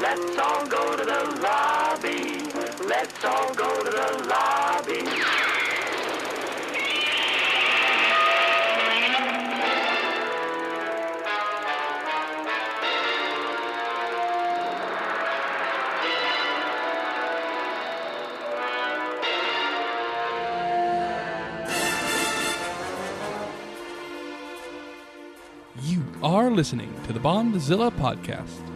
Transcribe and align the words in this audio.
Let's 0.00 0.38
all 0.38 0.66
go 0.66 0.96
to 0.96 1.04
the 1.04 1.40
lobby. 1.42 2.48
Let's 2.86 3.24
all 3.24 3.52
go 3.54 3.82
to 3.82 3.90
the 3.90 4.26
lobby. 4.28 5.51
Listening 26.56 26.92
to 27.06 27.12
the 27.12 27.20
Bondzilla 27.20 27.90
podcast. 27.90 28.71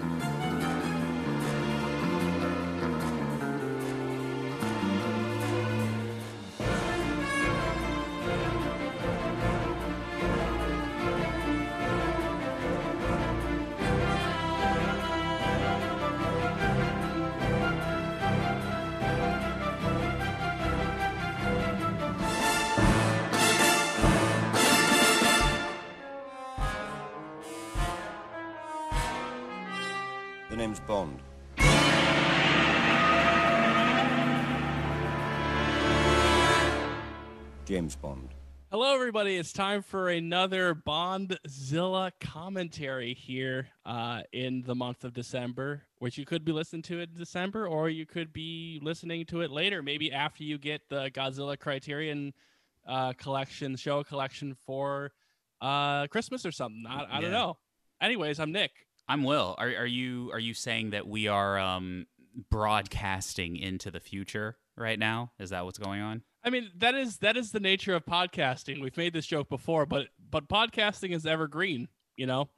Everybody. 39.16 39.38
It's 39.38 39.50
time 39.54 39.80
for 39.80 40.10
another 40.10 40.74
Bondzilla 40.74 42.12
commentary 42.20 43.14
here 43.14 43.68
uh, 43.86 44.20
in 44.30 44.62
the 44.66 44.74
month 44.74 45.04
of 45.04 45.14
December, 45.14 45.84
which 46.00 46.18
you 46.18 46.26
could 46.26 46.44
be 46.44 46.52
listening 46.52 46.82
to 46.82 47.00
it 47.00 47.08
in 47.08 47.18
December, 47.18 47.66
or 47.66 47.88
you 47.88 48.04
could 48.04 48.30
be 48.30 48.78
listening 48.82 49.24
to 49.26 49.40
it 49.40 49.50
later, 49.50 49.82
maybe 49.82 50.12
after 50.12 50.44
you 50.44 50.58
get 50.58 50.90
the 50.90 51.10
Godzilla 51.12 51.58
Criterion 51.58 52.34
uh, 52.86 53.14
collection, 53.14 53.74
show 53.76 54.04
collection 54.04 54.54
for 54.66 55.12
uh, 55.62 56.06
Christmas 56.08 56.44
or 56.44 56.52
something. 56.52 56.84
I, 56.86 57.06
I 57.16 57.20
don't 57.22 57.30
know. 57.30 57.56
Anyways, 58.02 58.38
I'm 58.38 58.52
Nick. 58.52 58.72
I'm 59.08 59.24
Will. 59.24 59.54
Are 59.56 59.68
are 59.68 59.86
you 59.86 60.30
are 60.34 60.38
you 60.38 60.52
saying 60.52 60.90
that 60.90 61.08
we 61.08 61.26
are 61.26 61.58
um 61.58 62.06
broadcasting 62.50 63.56
into 63.56 63.90
the 63.90 64.00
future 64.00 64.58
right 64.76 64.98
now? 64.98 65.32
Is 65.38 65.48
that 65.50 65.64
what's 65.64 65.78
going 65.78 66.02
on? 66.02 66.22
I 66.46 66.50
mean, 66.50 66.70
that 66.78 66.94
is 66.94 67.18
that 67.18 67.36
is 67.36 67.50
the 67.50 67.58
nature 67.58 67.94
of 67.94 68.06
podcasting. 68.06 68.80
We've 68.80 68.96
made 68.96 69.12
this 69.12 69.26
joke 69.26 69.48
before, 69.48 69.84
but 69.84 70.08
but 70.30 70.48
podcasting 70.48 71.12
is 71.12 71.26
evergreen, 71.26 71.88
you 72.16 72.26
know, 72.26 72.48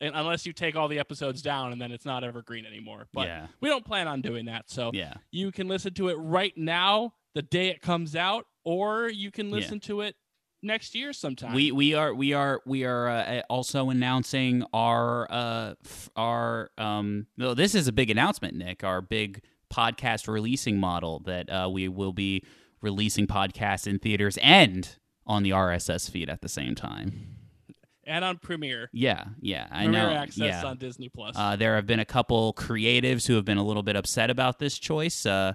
and 0.00 0.16
unless 0.16 0.44
you 0.46 0.52
take 0.52 0.74
all 0.74 0.88
the 0.88 0.98
episodes 0.98 1.42
down 1.42 1.70
and 1.70 1.80
then 1.80 1.92
it's 1.92 2.04
not 2.04 2.24
evergreen 2.24 2.66
anymore. 2.66 3.06
But 3.14 3.28
yeah. 3.28 3.46
we 3.60 3.68
don't 3.68 3.84
plan 3.84 4.08
on 4.08 4.20
doing 4.20 4.46
that. 4.46 4.68
So 4.68 4.90
Yeah. 4.92 5.14
you 5.30 5.52
can 5.52 5.68
listen 5.68 5.94
to 5.94 6.08
it 6.08 6.14
right 6.14 6.56
now, 6.56 7.14
the 7.36 7.42
day 7.42 7.68
it 7.68 7.80
comes 7.80 8.16
out, 8.16 8.46
or 8.64 9.08
you 9.08 9.30
can 9.30 9.48
Yeah. 9.48 9.54
listen 9.56 9.78
to 9.80 10.00
it 10.00 10.16
next 10.60 10.96
year 10.96 11.12
sometime. 11.12 11.54
We 11.54 11.70
we 11.70 11.94
are 11.94 12.12
we 12.12 12.32
are 12.32 12.60
we 12.66 12.82
are 12.84 13.08
uh, 13.08 13.42
also 13.48 13.90
announcing 13.90 14.64
our 14.72 15.30
uh 15.30 15.74
our 16.16 16.72
um 16.78 17.28
no 17.36 17.54
this 17.54 17.76
is 17.76 17.86
a 17.86 17.92
big 17.92 18.10
announcement 18.10 18.56
Nick 18.56 18.82
our 18.82 19.00
big 19.00 19.42
podcast 19.72 20.26
releasing 20.26 20.78
model 20.78 21.20
that 21.20 21.48
uh, 21.48 21.68
we 21.70 21.86
will 21.86 22.12
be 22.12 22.42
releasing 22.80 23.26
podcasts 23.26 23.86
in 23.86 23.98
theaters 23.98 24.38
and 24.42 24.96
on 25.26 25.42
the 25.42 25.50
RSS 25.50 26.10
feed 26.10 26.28
at 26.30 26.42
the 26.42 26.48
same 26.48 26.74
time. 26.74 27.36
and 28.04 28.24
on 28.24 28.38
Premiere, 28.38 28.88
Yeah, 28.92 29.24
yeah, 29.40 29.66
I 29.70 29.84
Premiere 29.84 30.02
know. 30.02 30.10
Access 30.14 30.38
yeah. 30.38 30.64
on 30.64 30.78
Disney 30.78 31.08
Plus. 31.08 31.34
Uh, 31.36 31.56
there 31.56 31.74
have 31.74 31.86
been 31.86 32.00
a 32.00 32.04
couple 32.04 32.54
creatives 32.54 33.26
who 33.26 33.34
have 33.34 33.44
been 33.44 33.58
a 33.58 33.64
little 33.64 33.82
bit 33.82 33.96
upset 33.96 34.30
about 34.30 34.58
this 34.58 34.78
choice. 34.78 35.26
Uh, 35.26 35.54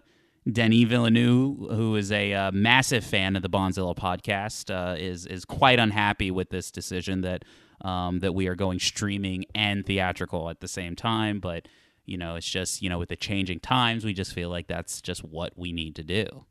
Denis 0.51 0.85
Villeneuve, 0.85 1.57
who 1.69 1.95
is 1.95 2.11
a 2.11 2.33
uh, 2.33 2.51
massive 2.51 3.03
fan 3.03 3.35
of 3.35 3.43
the 3.43 3.49
Bondzilla 3.49 3.95
podcast, 3.95 4.73
uh, 4.73 4.95
is 4.97 5.25
is 5.27 5.45
quite 5.45 5.79
unhappy 5.79 6.31
with 6.31 6.49
this 6.49 6.71
decision 6.71 7.21
that 7.21 7.45
um, 7.81 8.19
that 8.19 8.33
we 8.33 8.47
are 8.47 8.55
going 8.55 8.79
streaming 8.79 9.45
and 9.53 9.85
theatrical 9.85 10.49
at 10.49 10.59
the 10.59 10.67
same 10.67 10.95
time. 10.95 11.39
But 11.39 11.67
you 12.05 12.17
know, 12.17 12.35
it's 12.35 12.49
just 12.49 12.81
you 12.81 12.89
know, 12.89 12.97
with 12.97 13.09
the 13.09 13.15
changing 13.15 13.59
times, 13.59 14.03
we 14.03 14.13
just 14.13 14.33
feel 14.33 14.49
like 14.49 14.67
that's 14.67 14.99
just 15.01 15.23
what 15.23 15.53
we 15.55 15.71
need 15.71 15.95
to 15.95 16.03
do. 16.03 16.45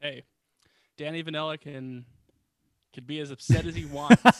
Hey, 0.00 0.24
Danny 0.96 1.22
Vanilla 1.22 1.58
can 1.58 2.04
can 2.92 3.04
be 3.04 3.20
as 3.20 3.30
upset 3.30 3.66
as 3.66 3.74
he 3.74 3.84
wants. 3.84 4.22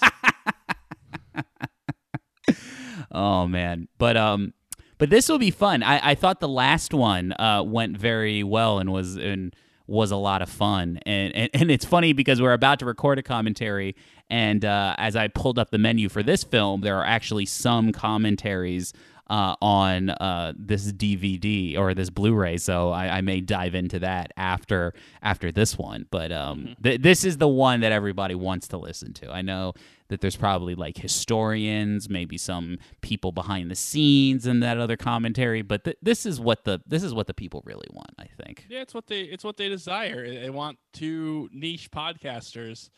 Oh 3.11 3.47
man, 3.47 3.89
but 3.99 4.17
um, 4.17 4.53
but 4.99 5.11
this 5.11 5.29
will 5.29 5.39
be 5.39 5.51
fun. 5.51 5.83
I, 5.83 6.11
I 6.11 6.15
thought 6.15 6.41
the 6.41 6.49
last 6.49 6.93
one 6.93 7.33
uh 7.33 7.63
went 7.65 7.97
very 7.97 8.43
well 8.43 8.79
and 8.79 8.93
was 8.93 9.17
and 9.17 9.55
was 9.87 10.11
a 10.11 10.17
lot 10.17 10.43
of 10.43 10.49
fun. 10.51 10.99
And 11.07 11.35
and, 11.35 11.51
and 11.55 11.71
it's 11.71 11.85
funny 11.85 12.13
because 12.13 12.43
we're 12.43 12.53
about 12.53 12.79
to 12.81 12.87
record 12.87 13.19
a 13.19 13.23
commentary, 13.23 13.97
and 14.29 14.65
uh, 14.65 14.95
as 14.99 15.17
I 15.17 15.29
pulled 15.29 15.59
up 15.59 15.71
the 15.71 15.79
menu 15.79 16.09
for 16.09 16.23
this 16.23 16.45
film, 16.45 16.83
there 16.83 16.97
are 16.99 17.05
actually 17.05 17.47
some 17.47 17.93
commentaries. 17.93 18.93
Uh, 19.31 19.55
on 19.61 20.09
uh, 20.09 20.55
this 20.57 20.91
DVD 20.91 21.77
or 21.77 21.93
this 21.93 22.09
Blu-ray, 22.09 22.57
so 22.57 22.89
I, 22.89 23.19
I 23.19 23.21
may 23.21 23.43
dive 23.43 23.75
into 23.75 23.99
that 23.99 24.33
after 24.39 24.95
after 25.21 25.53
this 25.53 25.77
one. 25.77 26.07
But 26.11 26.33
um, 26.33 26.75
th- 26.83 27.03
this 27.03 27.25
is 27.25 27.37
the 27.37 27.47
one 27.47 27.81
that 27.81 27.93
everybody 27.93 28.35
wants 28.35 28.69
to 28.69 28.79
listen 28.79 29.13
to. 29.13 29.31
I 29.31 29.43
know 29.43 29.75
that 30.09 30.21
there's 30.21 30.37
probably 30.37 30.75
like 30.75 30.97
historians, 30.97 32.09
maybe 32.09 32.39
some 32.39 32.79
people 33.03 33.33
behind 33.33 33.71
the 33.71 33.75
scenes 33.75 34.47
and 34.47 34.63
that 34.63 34.79
other 34.79 34.97
commentary, 34.97 35.63
but 35.63 35.85
th- 35.85 35.99
this 36.03 36.25
is 36.27 36.41
what 36.41 36.65
the 36.65 36.81
this 36.87 37.03
is 37.03 37.15
what 37.15 37.27
the 37.27 37.35
people 37.35 37.63
really 37.65 37.89
want, 37.93 38.13
I 38.19 38.29
think. 38.43 38.67
Yeah, 38.69 38.81
it's 38.81 38.95
what 38.95 39.07
they 39.07 39.23
it's 39.23 39.45
what 39.45 39.57
they 39.57 39.69
desire. 39.69 40.27
They 40.27 40.51
want 40.51 40.79
two 40.93 41.49
niche 41.53 41.91
podcasters 41.91 42.89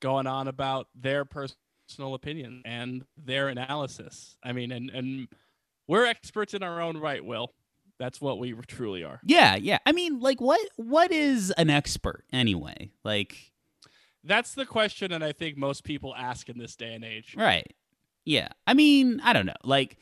going 0.00 0.26
on 0.26 0.48
about 0.48 0.88
their 0.94 1.24
personal 1.24 2.14
opinion 2.14 2.62
and 2.64 3.04
their 3.16 3.48
analysis. 3.48 4.36
I 4.42 4.52
mean, 4.52 4.72
and 4.72 4.90
and 4.90 5.28
we're 5.88 6.06
experts 6.06 6.54
in 6.54 6.62
our 6.62 6.80
own 6.80 6.98
right. 6.98 7.24
Will 7.24 7.52
that's 7.98 8.20
what 8.20 8.38
we 8.38 8.52
truly 8.66 9.02
are. 9.02 9.20
Yeah, 9.24 9.56
yeah. 9.56 9.78
I 9.84 9.92
mean, 9.92 10.20
like 10.20 10.40
what 10.40 10.60
what 10.76 11.10
is 11.10 11.50
an 11.52 11.68
expert 11.68 12.24
anyway? 12.32 12.90
Like 13.04 13.52
That's 14.24 14.54
the 14.54 14.66
question, 14.66 15.12
and 15.12 15.24
I 15.24 15.32
think 15.32 15.56
most 15.56 15.84
people 15.84 16.14
ask 16.16 16.48
in 16.48 16.58
this 16.58 16.76
day 16.76 16.94
and 16.94 17.04
age. 17.04 17.34
right. 17.36 17.66
Yeah. 18.24 18.48
I 18.66 18.74
mean, 18.74 19.20
I 19.24 19.32
don't 19.32 19.46
know. 19.46 19.54
Like 19.64 19.96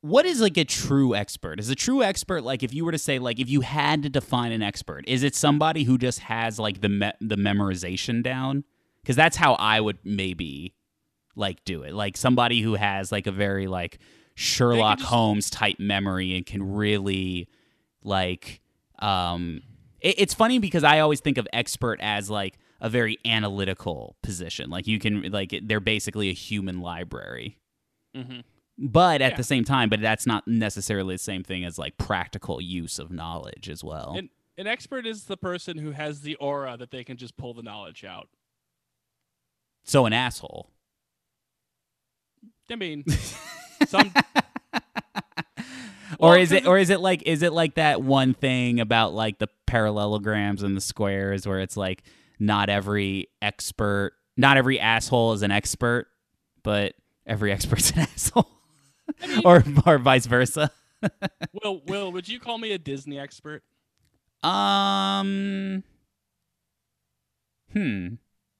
what 0.00 0.26
is 0.26 0.40
like 0.40 0.56
a 0.56 0.64
true 0.64 1.14
expert? 1.14 1.58
Is 1.58 1.70
a 1.70 1.74
true 1.74 2.02
expert 2.02 2.42
like 2.44 2.62
if 2.62 2.72
you 2.72 2.84
were 2.84 2.92
to 2.92 2.98
say 2.98 3.18
like 3.18 3.40
if 3.40 3.48
you 3.48 3.62
had 3.62 4.02
to 4.04 4.08
define 4.08 4.52
an 4.52 4.62
expert, 4.62 5.04
is 5.08 5.22
it 5.22 5.34
somebody 5.34 5.82
who 5.84 5.98
just 5.98 6.20
has 6.20 6.58
like 6.58 6.82
the 6.82 6.88
me- 6.88 7.12
the 7.20 7.36
memorization 7.36 8.22
down? 8.22 8.64
Cuz 9.04 9.16
that's 9.16 9.36
how 9.36 9.54
I 9.54 9.80
would 9.80 9.98
maybe 10.04 10.74
like 11.34 11.64
do 11.64 11.82
it. 11.82 11.94
Like 11.94 12.16
somebody 12.16 12.60
who 12.60 12.74
has 12.74 13.10
like 13.10 13.26
a 13.26 13.32
very 13.32 13.66
like 13.66 13.98
Sherlock 14.38 14.98
just- 14.98 15.10
Holmes 15.10 15.50
type 15.50 15.78
memory 15.78 16.36
and 16.36 16.46
can 16.46 16.62
really 16.74 17.48
like 18.02 18.60
um 19.00 19.62
it, 20.00 20.14
it's 20.18 20.34
funny 20.34 20.58
because 20.58 20.84
I 20.84 21.00
always 21.00 21.20
think 21.20 21.38
of 21.38 21.48
expert 21.52 22.00
as 22.00 22.30
like 22.30 22.58
a 22.80 22.88
very 22.88 23.18
analytical 23.24 24.16
position. 24.22 24.70
Like 24.70 24.86
you 24.86 24.98
can 25.00 25.30
like 25.32 25.58
they're 25.64 25.80
basically 25.80 26.30
a 26.30 26.32
human 26.34 26.80
library. 26.80 27.58
Mhm. 28.16 28.44
But 28.78 29.20
at 29.22 29.32
Yeah. 29.32 29.36
the 29.38 29.42
same 29.44 29.64
time, 29.64 29.88
but 29.88 30.00
that's 30.00 30.24
not 30.24 30.46
necessarily 30.46 31.16
the 31.16 31.18
same 31.18 31.42
thing 31.42 31.64
as 31.64 31.78
like 31.78 31.98
practical 31.98 32.60
use 32.60 33.00
of 33.00 33.10
knowledge 33.10 33.68
as 33.68 33.82
well. 33.82 34.14
An, 34.16 34.30
an 34.56 34.68
expert 34.68 35.04
is 35.04 35.24
the 35.24 35.36
person 35.36 35.78
who 35.78 35.90
has 35.90 36.20
the 36.20 36.36
aura 36.36 36.76
that 36.76 36.92
they 36.92 37.02
can 37.02 37.16
just 37.16 37.36
pull 37.36 37.54
the 37.54 37.62
knowledge 37.62 38.04
out. 38.04 38.28
so 39.82 40.06
an 40.06 40.12
asshole. 40.12 40.70
I 42.70 42.76
mean, 42.76 43.04
some 43.88 44.12
or 46.18 46.30
Well, 46.30 46.34
is 46.34 46.52
it 46.52 46.66
or 46.66 46.78
is 46.78 46.90
it 46.90 47.00
like 47.00 47.22
is 47.26 47.42
it 47.42 47.52
like 47.52 47.74
that 47.74 48.02
one 48.02 48.34
thing 48.34 48.80
about 48.80 49.14
like 49.14 49.38
the 49.38 49.48
parallelograms 49.66 50.62
and 50.62 50.76
the 50.76 50.80
squares 50.80 51.46
where 51.46 51.60
it's 51.60 51.76
like 51.76 52.02
not 52.38 52.68
every 52.68 53.28
expert 53.42 54.12
not 54.36 54.56
every 54.56 54.78
asshole 54.80 55.32
is 55.32 55.42
an 55.42 55.50
expert 55.50 56.06
but 56.62 56.94
every 57.26 57.52
expert's 57.52 57.90
an 57.92 58.00
asshole? 58.14 58.48
Or 59.44 59.62
or 59.86 59.98
vice 59.98 60.26
versa? 60.26 60.70
Will 61.62 61.82
Will, 61.86 62.12
would 62.12 62.28
you 62.28 62.40
call 62.40 62.58
me 62.58 62.72
a 62.72 62.78
Disney 62.78 63.18
expert? 63.18 63.62
um 64.42 65.82
hmm. 67.72 68.08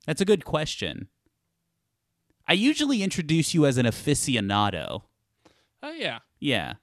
That's 0.07 0.21
a 0.21 0.25
good 0.25 0.45
question. 0.45 1.09
I 2.47 2.55
usually 2.55 3.03
introduce 3.03 3.53
you 3.53 3.67
as 3.67 3.77
an 3.77 3.85
aficionado 3.85 5.03
Oh 5.83 5.93
yeah, 5.93 6.19
Yeah. 6.41 6.75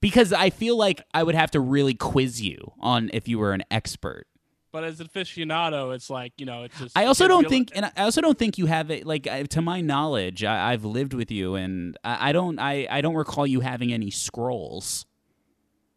Because 0.00 0.32
I 0.32 0.50
feel 0.50 0.76
like 0.76 1.02
I 1.14 1.22
would 1.22 1.34
have 1.34 1.50
to 1.52 1.60
really 1.60 1.94
quiz 1.94 2.40
you 2.40 2.72
on 2.80 3.10
if 3.12 3.26
you 3.28 3.38
were 3.38 3.52
an 3.52 3.64
expert. 3.70 4.26
But 4.70 4.84
as 4.84 5.00
an 5.00 5.08
aficionado, 5.08 5.94
it's 5.94 6.10
like 6.10 6.34
you 6.36 6.44
know, 6.44 6.64
it's 6.64 6.78
just. 6.78 6.96
I 6.98 7.06
also 7.06 7.26
don't 7.26 7.48
think, 7.48 7.72
and 7.74 7.86
I 7.86 8.02
also 8.02 8.20
don't 8.20 8.38
think 8.38 8.58
you 8.58 8.66
have 8.66 8.90
it. 8.90 9.06
Like 9.06 9.26
I- 9.26 9.44
to 9.44 9.62
my 9.62 9.80
knowledge, 9.80 10.44
I, 10.44 10.72
I've 10.72 10.84
lived 10.84 11.14
with 11.14 11.30
you, 11.30 11.54
and 11.54 11.96
I, 12.04 12.28
I 12.28 12.32
don't, 12.32 12.58
I, 12.58 12.86
I 12.90 13.00
don't 13.00 13.14
recall 13.14 13.46
you 13.46 13.60
having 13.60 13.90
any 13.92 14.10
scrolls. 14.10 15.06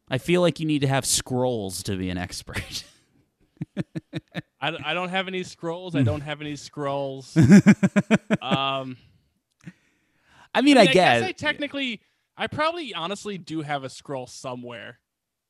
I 0.10 0.18
feel 0.18 0.42
like 0.42 0.60
you 0.62 0.66
need 0.66 0.80
to 0.80 0.88
have 0.88 1.06
scrolls 1.06 1.84
to 1.84 1.98
be 1.98 2.10
an 2.10 2.18
expert. 2.18 2.86
I, 4.62 4.78
I 4.84 4.94
don't 4.94 5.10
have 5.10 5.28
any 5.28 5.44
scrolls. 5.44 5.96
I 5.96 6.02
don't 6.02 6.22
have 6.22 6.42
any 6.42 6.56
scrolls. 6.56 7.36
um, 8.42 8.98
I 10.54 10.62
mean, 10.62 10.78
I, 10.78 10.82
I, 10.82 10.84
mean, 10.86 10.94
guess. 10.94 11.24
I 11.24 11.32
technically, 11.32 12.02
I 12.40 12.48
probably 12.48 12.94
honestly 12.94 13.38
do 13.38 13.62
have 13.62 13.84
a 13.84 13.90
scroll 13.90 14.26
somewhere. 14.26 15.00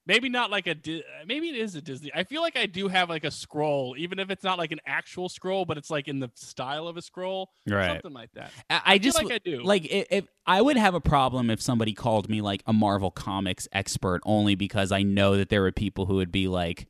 Maybe 0.07 0.27
not 0.27 0.50
like 0.50 0.65
a. 0.65 0.74
Di- 0.74 1.03
maybe 1.27 1.50
it 1.50 1.56
is 1.56 1.75
a 1.75 1.81
Disney. 1.81 2.09
I 2.15 2.24
feel 2.24 2.41
like 2.41 2.57
I 2.57 2.65
do 2.65 2.88
have 2.88 3.09
like 3.09 3.24
a 3.24 3.30
scroll, 3.30 3.94
even 3.95 4.18
if 4.18 4.31
it's 4.31 4.44
not 4.44 4.57
like 4.57 4.71
an 4.71 4.80
actual 4.88 5.30
scroll, 5.30 5.65
but 5.65 5.77
it's 5.77 5.91
like 5.91 6.07
in 6.07 6.19
the 6.19 6.31
style 6.33 6.88
of 6.88 6.97
a 6.97 7.01
scroll, 7.03 7.51
Right. 7.69 7.91
something 7.91 8.13
like 8.13 8.31
that. 8.33 8.51
I, 8.71 8.81
I 8.86 8.97
just 8.97 9.21
like 9.21 9.31
I 9.31 9.38
do. 9.38 9.62
Like 9.62 9.86
if, 9.86 10.07
if 10.09 10.27
I 10.47 10.63
would 10.63 10.77
have 10.77 10.95
a 10.95 11.01
problem 11.01 11.51
if 11.51 11.62
somebody 11.62 11.94
called 11.94 12.27
me 12.27 12.41
like 12.41 12.63
a 12.65 12.74
Marvel 12.74 13.12
Comics 13.12 13.68
expert, 13.71 14.21
only 14.25 14.56
because 14.56 14.91
I 14.91 15.03
know 15.03 15.38
that 15.38 15.50
there 15.50 15.62
were 15.62 15.71
people 15.71 16.07
who 16.07 16.15
would 16.15 16.31
be 16.31 16.47
like, 16.47 16.88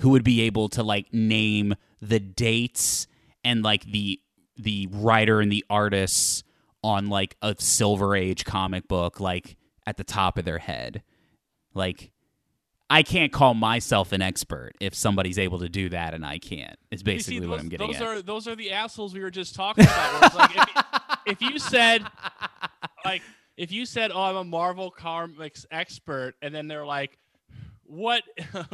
who 0.00 0.10
would 0.10 0.24
be 0.24 0.42
able 0.42 0.68
to 0.70 0.82
like 0.82 1.06
name 1.14 1.74
the 2.02 2.20
dates 2.20 3.06
and 3.44 3.62
like 3.62 3.84
the 3.84 4.20
the 4.58 4.88
writer 4.90 5.40
and 5.40 5.50
the 5.50 5.64
artists 5.70 6.44
on 6.88 7.08
like 7.08 7.36
a 7.42 7.54
Silver 7.58 8.16
Age 8.16 8.44
comic 8.44 8.88
book 8.88 9.20
like 9.20 9.56
at 9.86 9.96
the 9.96 10.04
top 10.04 10.38
of 10.38 10.44
their 10.44 10.58
head, 10.58 11.02
like. 11.74 12.12
I 12.90 13.02
can't 13.02 13.30
call 13.30 13.52
myself 13.52 14.12
an 14.12 14.22
expert 14.22 14.72
if 14.80 14.94
somebody's 14.94 15.38
able 15.38 15.58
to 15.58 15.68
do 15.68 15.90
that 15.90 16.14
and 16.14 16.24
I 16.24 16.38
can't. 16.38 16.78
It's 16.90 17.02
basically 17.02 17.40
see, 17.40 17.46
what 17.46 17.60
I'm 17.60 17.68
getting 17.68 17.86
those 17.86 17.96
at. 17.96 18.02
are 18.02 18.22
those 18.22 18.48
are 18.48 18.56
the 18.56 18.72
assholes 18.72 19.12
we 19.12 19.20
were 19.20 19.30
just 19.30 19.54
talking 19.54 19.84
about. 19.84 20.34
like 20.34 20.56
if, 20.56 20.68
if 21.26 21.42
you 21.42 21.58
said, 21.58 22.02
like, 23.04 23.20
if 23.58 23.72
you 23.72 23.84
said, 23.84 24.10
"Oh, 24.10 24.22
I'm 24.22 24.36
a 24.36 24.44
Marvel 24.44 24.90
comics 24.90 25.66
expert," 25.70 26.34
and 26.40 26.54
then 26.54 26.66
they're 26.66 26.86
like, 26.86 27.18
"What?" 27.84 28.22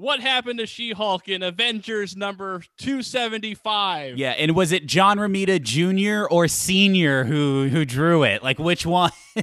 What 0.00 0.20
happened 0.20 0.58
to 0.60 0.66
She-Hulk 0.66 1.28
in 1.28 1.42
Avengers 1.42 2.16
number 2.16 2.62
275? 2.78 4.16
Yeah, 4.16 4.30
and 4.30 4.56
was 4.56 4.72
it 4.72 4.86
John 4.86 5.18
Romita 5.18 5.60
Jr. 5.60 6.26
or 6.32 6.48
Senior 6.48 7.24
who 7.24 7.68
who 7.68 7.84
drew 7.84 8.22
it? 8.22 8.42
Like 8.42 8.58
which 8.58 8.86
one? 8.86 9.12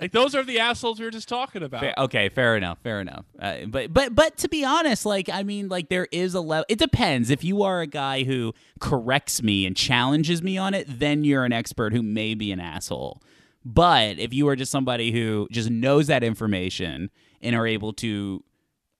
Like 0.00 0.10
those 0.10 0.34
are 0.34 0.42
the 0.42 0.58
assholes 0.58 0.98
we 0.98 1.04
were 1.04 1.12
just 1.12 1.28
talking 1.28 1.62
about. 1.62 1.80
Fair- 1.80 1.94
okay, 1.96 2.28
fair 2.28 2.56
enough, 2.56 2.78
fair 2.82 3.00
enough. 3.00 3.24
Uh, 3.38 3.66
but 3.68 3.92
but 3.92 4.12
but 4.12 4.36
to 4.38 4.48
be 4.48 4.64
honest, 4.64 5.06
like 5.06 5.28
I 5.32 5.44
mean, 5.44 5.68
like 5.68 5.90
there 5.90 6.08
is 6.10 6.34
a 6.34 6.40
level. 6.40 6.64
It 6.68 6.80
depends. 6.80 7.30
If 7.30 7.44
you 7.44 7.62
are 7.62 7.80
a 7.80 7.86
guy 7.86 8.24
who 8.24 8.52
corrects 8.80 9.44
me 9.44 9.64
and 9.64 9.76
challenges 9.76 10.42
me 10.42 10.58
on 10.58 10.74
it, 10.74 10.86
then 10.88 11.22
you're 11.22 11.44
an 11.44 11.52
expert 11.52 11.92
who 11.92 12.02
may 12.02 12.34
be 12.34 12.50
an 12.50 12.58
asshole. 12.58 13.22
But 13.64 14.18
if 14.18 14.34
you 14.34 14.48
are 14.48 14.56
just 14.56 14.72
somebody 14.72 15.12
who 15.12 15.46
just 15.52 15.70
knows 15.70 16.08
that 16.08 16.24
information 16.24 17.10
and 17.40 17.54
are 17.54 17.66
able 17.68 17.92
to, 17.92 18.42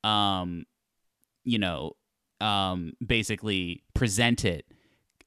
um, 0.04 0.64
you 1.44 1.58
know, 1.58 1.93
um, 2.40 2.93
basically 3.04 3.82
present 3.94 4.44
it 4.44 4.66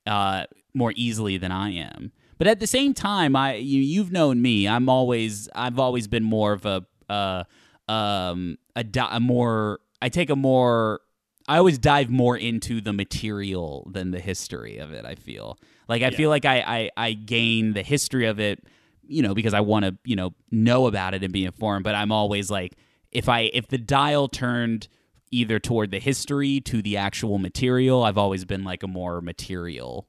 uh, 0.05 0.45
more 0.73 0.93
easily 0.95 1.37
than 1.37 1.51
I 1.51 1.71
am. 1.71 2.11
But 2.37 2.47
at 2.47 2.59
the 2.59 2.67
same 2.67 2.93
time, 2.93 3.35
I 3.35 3.55
you, 3.55 3.81
you've 3.81 4.11
known 4.11 4.41
me. 4.41 4.67
I'm 4.67 4.89
always 4.89 5.47
I've 5.55 5.79
always 5.79 6.07
been 6.07 6.23
more 6.23 6.51
of 6.53 6.65
a 6.65 6.85
uh, 7.09 7.43
um 7.89 8.57
a, 8.75 8.83
di- 8.83 9.09
a 9.11 9.19
more 9.19 9.79
I 10.01 10.09
take 10.09 10.29
a 10.29 10.35
more 10.35 10.99
I 11.47 11.57
always 11.57 11.77
dive 11.77 12.09
more 12.09 12.35
into 12.35 12.81
the 12.81 12.91
material 12.91 13.89
than 13.93 14.11
the 14.11 14.19
history 14.19 14.79
of 14.79 14.91
it. 14.91 15.05
I 15.05 15.15
feel 15.15 15.57
like 15.87 16.01
I 16.01 16.09
feel 16.11 16.29
like 16.29 16.43
I, 16.45 16.59
I 16.59 16.89
I 16.97 17.13
gain 17.13 17.73
the 17.73 17.83
history 17.83 18.25
of 18.25 18.39
it, 18.39 18.63
you 19.07 19.21
know, 19.21 19.33
because 19.33 19.53
I 19.53 19.61
want 19.61 19.85
to 19.85 19.95
you 20.03 20.17
know 20.17 20.33
know 20.51 20.87
about 20.87 21.13
it 21.13 21.23
and 21.23 21.31
be 21.31 21.45
informed. 21.45 21.85
But 21.85 21.95
I'm 21.95 22.11
always 22.11 22.51
like 22.51 22.73
if 23.15 23.29
I 23.29 23.49
if 23.53 23.67
the 23.67 23.77
dial 23.77 24.27
turned 24.27 24.87
either 25.31 25.57
toward 25.59 25.91
the 25.91 25.99
history 25.99 26.59
to 26.61 26.81
the 26.81 26.97
actual 26.97 27.39
material, 27.39 28.03
I've 28.03 28.17
always 28.17 28.45
been 28.45 28.63
like 28.63 28.83
a 28.83 28.87
more 28.87 29.21
material 29.21 30.07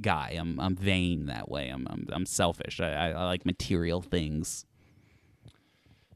guy. 0.00 0.36
I'm 0.38 0.58
I'm 0.58 0.76
vain 0.76 1.26
that 1.26 1.48
way. 1.48 1.68
I'm 1.68 1.86
I'm, 1.88 2.06
I'm 2.12 2.26
selfish. 2.26 2.80
I, 2.80 2.92
I, 2.92 3.08
I 3.10 3.24
like 3.24 3.46
material 3.46 4.02
things. 4.02 4.66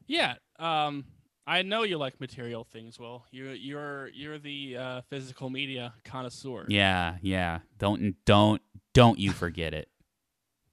Yeah. 0.07 0.35
Um, 0.59 1.05
I 1.47 1.61
know 1.61 1.83
you 1.83 1.97
like 1.97 2.19
material 2.19 2.65
things. 2.65 2.99
Well, 2.99 3.25
you 3.31 3.49
you're 3.49 4.09
you're 4.09 4.37
the 4.37 4.77
uh, 4.77 5.01
physical 5.09 5.49
media 5.49 5.93
connoisseur. 6.03 6.65
Yeah, 6.67 7.15
yeah. 7.21 7.59
Don't 7.77 8.15
don't 8.25 8.61
don't 8.93 9.17
you 9.17 9.31
forget 9.31 9.73
it. 9.73 9.87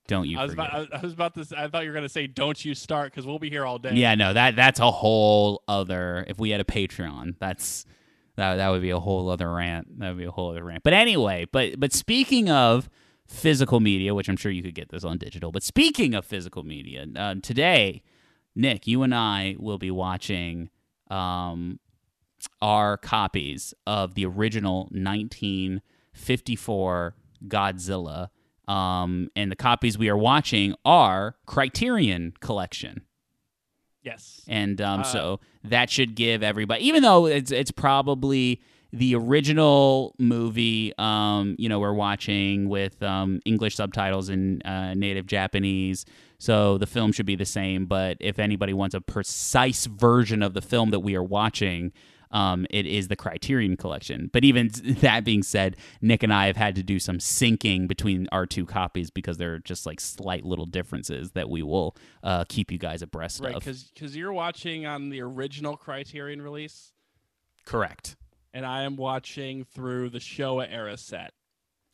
Don't 0.08 0.28
you 0.28 0.38
I 0.38 0.44
was 0.44 0.52
about. 0.52 0.92
I 0.94 1.00
was 1.00 1.12
about 1.12 1.34
to. 1.34 1.40
s- 1.40 1.52
I 1.52 1.68
thought 1.68 1.84
you 1.84 1.90
were 1.90 1.94
gonna 1.94 2.08
say, 2.08 2.26
"Don't 2.26 2.64
you 2.64 2.74
start," 2.74 3.12
because 3.12 3.26
we'll 3.26 3.38
be 3.38 3.50
here 3.50 3.64
all 3.66 3.78
day. 3.78 3.92
Yeah, 3.94 4.14
no, 4.14 4.32
that 4.32 4.56
that's 4.56 4.80
a 4.80 4.90
whole 4.90 5.62
other. 5.68 6.24
If 6.28 6.38
we 6.38 6.50
had 6.50 6.60
a 6.60 6.64
Patreon, 6.64 7.34
that's 7.38 7.84
that 8.36 8.56
that 8.56 8.68
would 8.68 8.82
be 8.82 8.90
a 8.90 9.00
whole 9.00 9.28
other 9.30 9.50
rant. 9.52 9.98
That 9.98 10.10
would 10.10 10.18
be 10.18 10.24
a 10.24 10.30
whole 10.30 10.50
other 10.50 10.64
rant. 10.64 10.82
But 10.82 10.92
anyway, 10.92 11.46
but 11.50 11.80
but 11.80 11.92
speaking 11.92 12.50
of 12.50 12.88
physical 13.26 13.80
media, 13.80 14.14
which 14.14 14.28
I'm 14.28 14.36
sure 14.36 14.52
you 14.52 14.62
could 14.62 14.74
get 14.74 14.90
this 14.90 15.02
on 15.04 15.18
digital. 15.18 15.50
But 15.50 15.62
speaking 15.64 16.14
of 16.14 16.24
physical 16.24 16.62
media, 16.62 17.06
uh, 17.16 17.34
today, 17.42 18.02
Nick, 18.54 18.86
you 18.86 19.02
and 19.02 19.12
I 19.14 19.56
will 19.58 19.78
be 19.78 19.90
watching 19.90 20.70
um, 21.10 21.80
our 22.62 22.96
copies 22.96 23.74
of 23.86 24.14
the 24.14 24.24
original 24.26 24.82
1954 24.92 27.16
Godzilla. 27.48 28.28
Um, 28.68 29.28
and 29.36 29.50
the 29.50 29.56
copies 29.56 29.96
we 29.96 30.08
are 30.08 30.16
watching 30.16 30.74
are 30.84 31.36
Criterion 31.46 32.32
Collection 32.40 33.02
Yes. 34.02 34.42
and 34.48 34.80
um, 34.80 35.00
Uh, 35.00 35.04
so 35.04 35.40
that 35.64 35.90
should 35.90 36.14
give 36.14 36.42
everybody, 36.42 36.84
even 36.86 37.02
though 37.02 37.26
it's 37.26 37.50
it's 37.50 37.70
probably 37.72 38.60
the 38.92 39.14
original 39.16 40.14
movie, 40.18 40.92
um, 40.96 41.56
you 41.58 41.68
know, 41.68 41.80
we're 41.80 41.92
watching 41.92 42.68
with 42.68 43.02
um, 43.02 43.40
English 43.44 43.74
subtitles 43.74 44.28
and 44.28 44.64
uh, 44.64 44.94
native 44.94 45.26
Japanese, 45.26 46.06
so 46.38 46.78
the 46.78 46.86
film 46.86 47.10
should 47.12 47.26
be 47.26 47.34
the 47.36 47.44
same. 47.44 47.86
But 47.86 48.16
if 48.20 48.38
anybody 48.38 48.72
wants 48.72 48.94
a 48.94 49.00
precise 49.00 49.86
version 49.86 50.40
of 50.42 50.54
the 50.54 50.62
film 50.62 50.90
that 50.90 51.00
we 51.00 51.14
are 51.16 51.22
watching. 51.22 51.92
Um, 52.30 52.66
it 52.70 52.86
is 52.86 53.08
the 53.08 53.16
Criterion 53.16 53.76
Collection. 53.76 54.30
But 54.32 54.44
even 54.44 54.70
that 55.00 55.24
being 55.24 55.42
said, 55.42 55.76
Nick 56.00 56.22
and 56.22 56.32
I 56.32 56.46
have 56.46 56.56
had 56.56 56.74
to 56.76 56.82
do 56.82 56.98
some 56.98 57.18
syncing 57.18 57.86
between 57.88 58.28
our 58.32 58.46
two 58.46 58.66
copies 58.66 59.10
because 59.10 59.36
there 59.38 59.54
are 59.54 59.58
just 59.60 59.86
like 59.86 60.00
slight 60.00 60.44
little 60.44 60.66
differences 60.66 61.32
that 61.32 61.48
we 61.48 61.62
will 61.62 61.96
uh, 62.22 62.44
keep 62.48 62.70
you 62.72 62.78
guys 62.78 63.02
abreast 63.02 63.40
Right, 63.40 63.54
of. 63.54 63.64
because 63.64 64.16
you're 64.16 64.32
watching 64.32 64.86
on 64.86 65.08
the 65.10 65.20
original 65.20 65.76
Criterion 65.76 66.42
release, 66.42 66.92
Correct. 67.64 68.16
and 68.52 68.64
I 68.66 68.82
am 68.82 68.96
watching 68.96 69.64
through 69.64 70.10
the 70.10 70.18
Showa 70.18 70.66
era 70.70 70.96
set, 70.96 71.32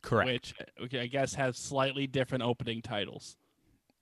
Correct. 0.02 0.26
which 0.30 0.54
okay, 0.86 1.00
I 1.00 1.06
guess 1.06 1.34
has 1.34 1.56
slightly 1.56 2.06
different 2.06 2.42
opening 2.44 2.82
titles. 2.82 3.36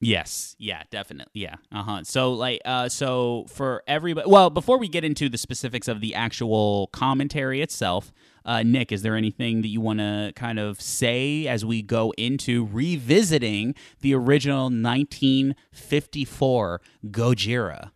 Yes. 0.00 0.56
Yeah. 0.58 0.82
Definitely. 0.90 1.42
Yeah. 1.42 1.56
Uh 1.70 1.82
huh. 1.82 2.04
So 2.04 2.32
like, 2.32 2.62
uh, 2.64 2.88
so 2.88 3.44
for 3.48 3.82
everybody, 3.86 4.28
well, 4.28 4.48
before 4.48 4.78
we 4.78 4.88
get 4.88 5.04
into 5.04 5.28
the 5.28 5.38
specifics 5.38 5.88
of 5.88 6.00
the 6.00 6.14
actual 6.14 6.86
commentary 6.88 7.60
itself, 7.60 8.10
uh, 8.46 8.62
Nick, 8.62 8.92
is 8.92 9.02
there 9.02 9.14
anything 9.14 9.60
that 9.60 9.68
you 9.68 9.82
want 9.82 9.98
to 9.98 10.32
kind 10.34 10.58
of 10.58 10.80
say 10.80 11.46
as 11.46 11.62
we 11.64 11.82
go 11.82 12.14
into 12.16 12.64
revisiting 12.66 13.74
the 14.00 14.14
original 14.14 14.64
1954 14.64 16.80
Gojira? 17.08 17.90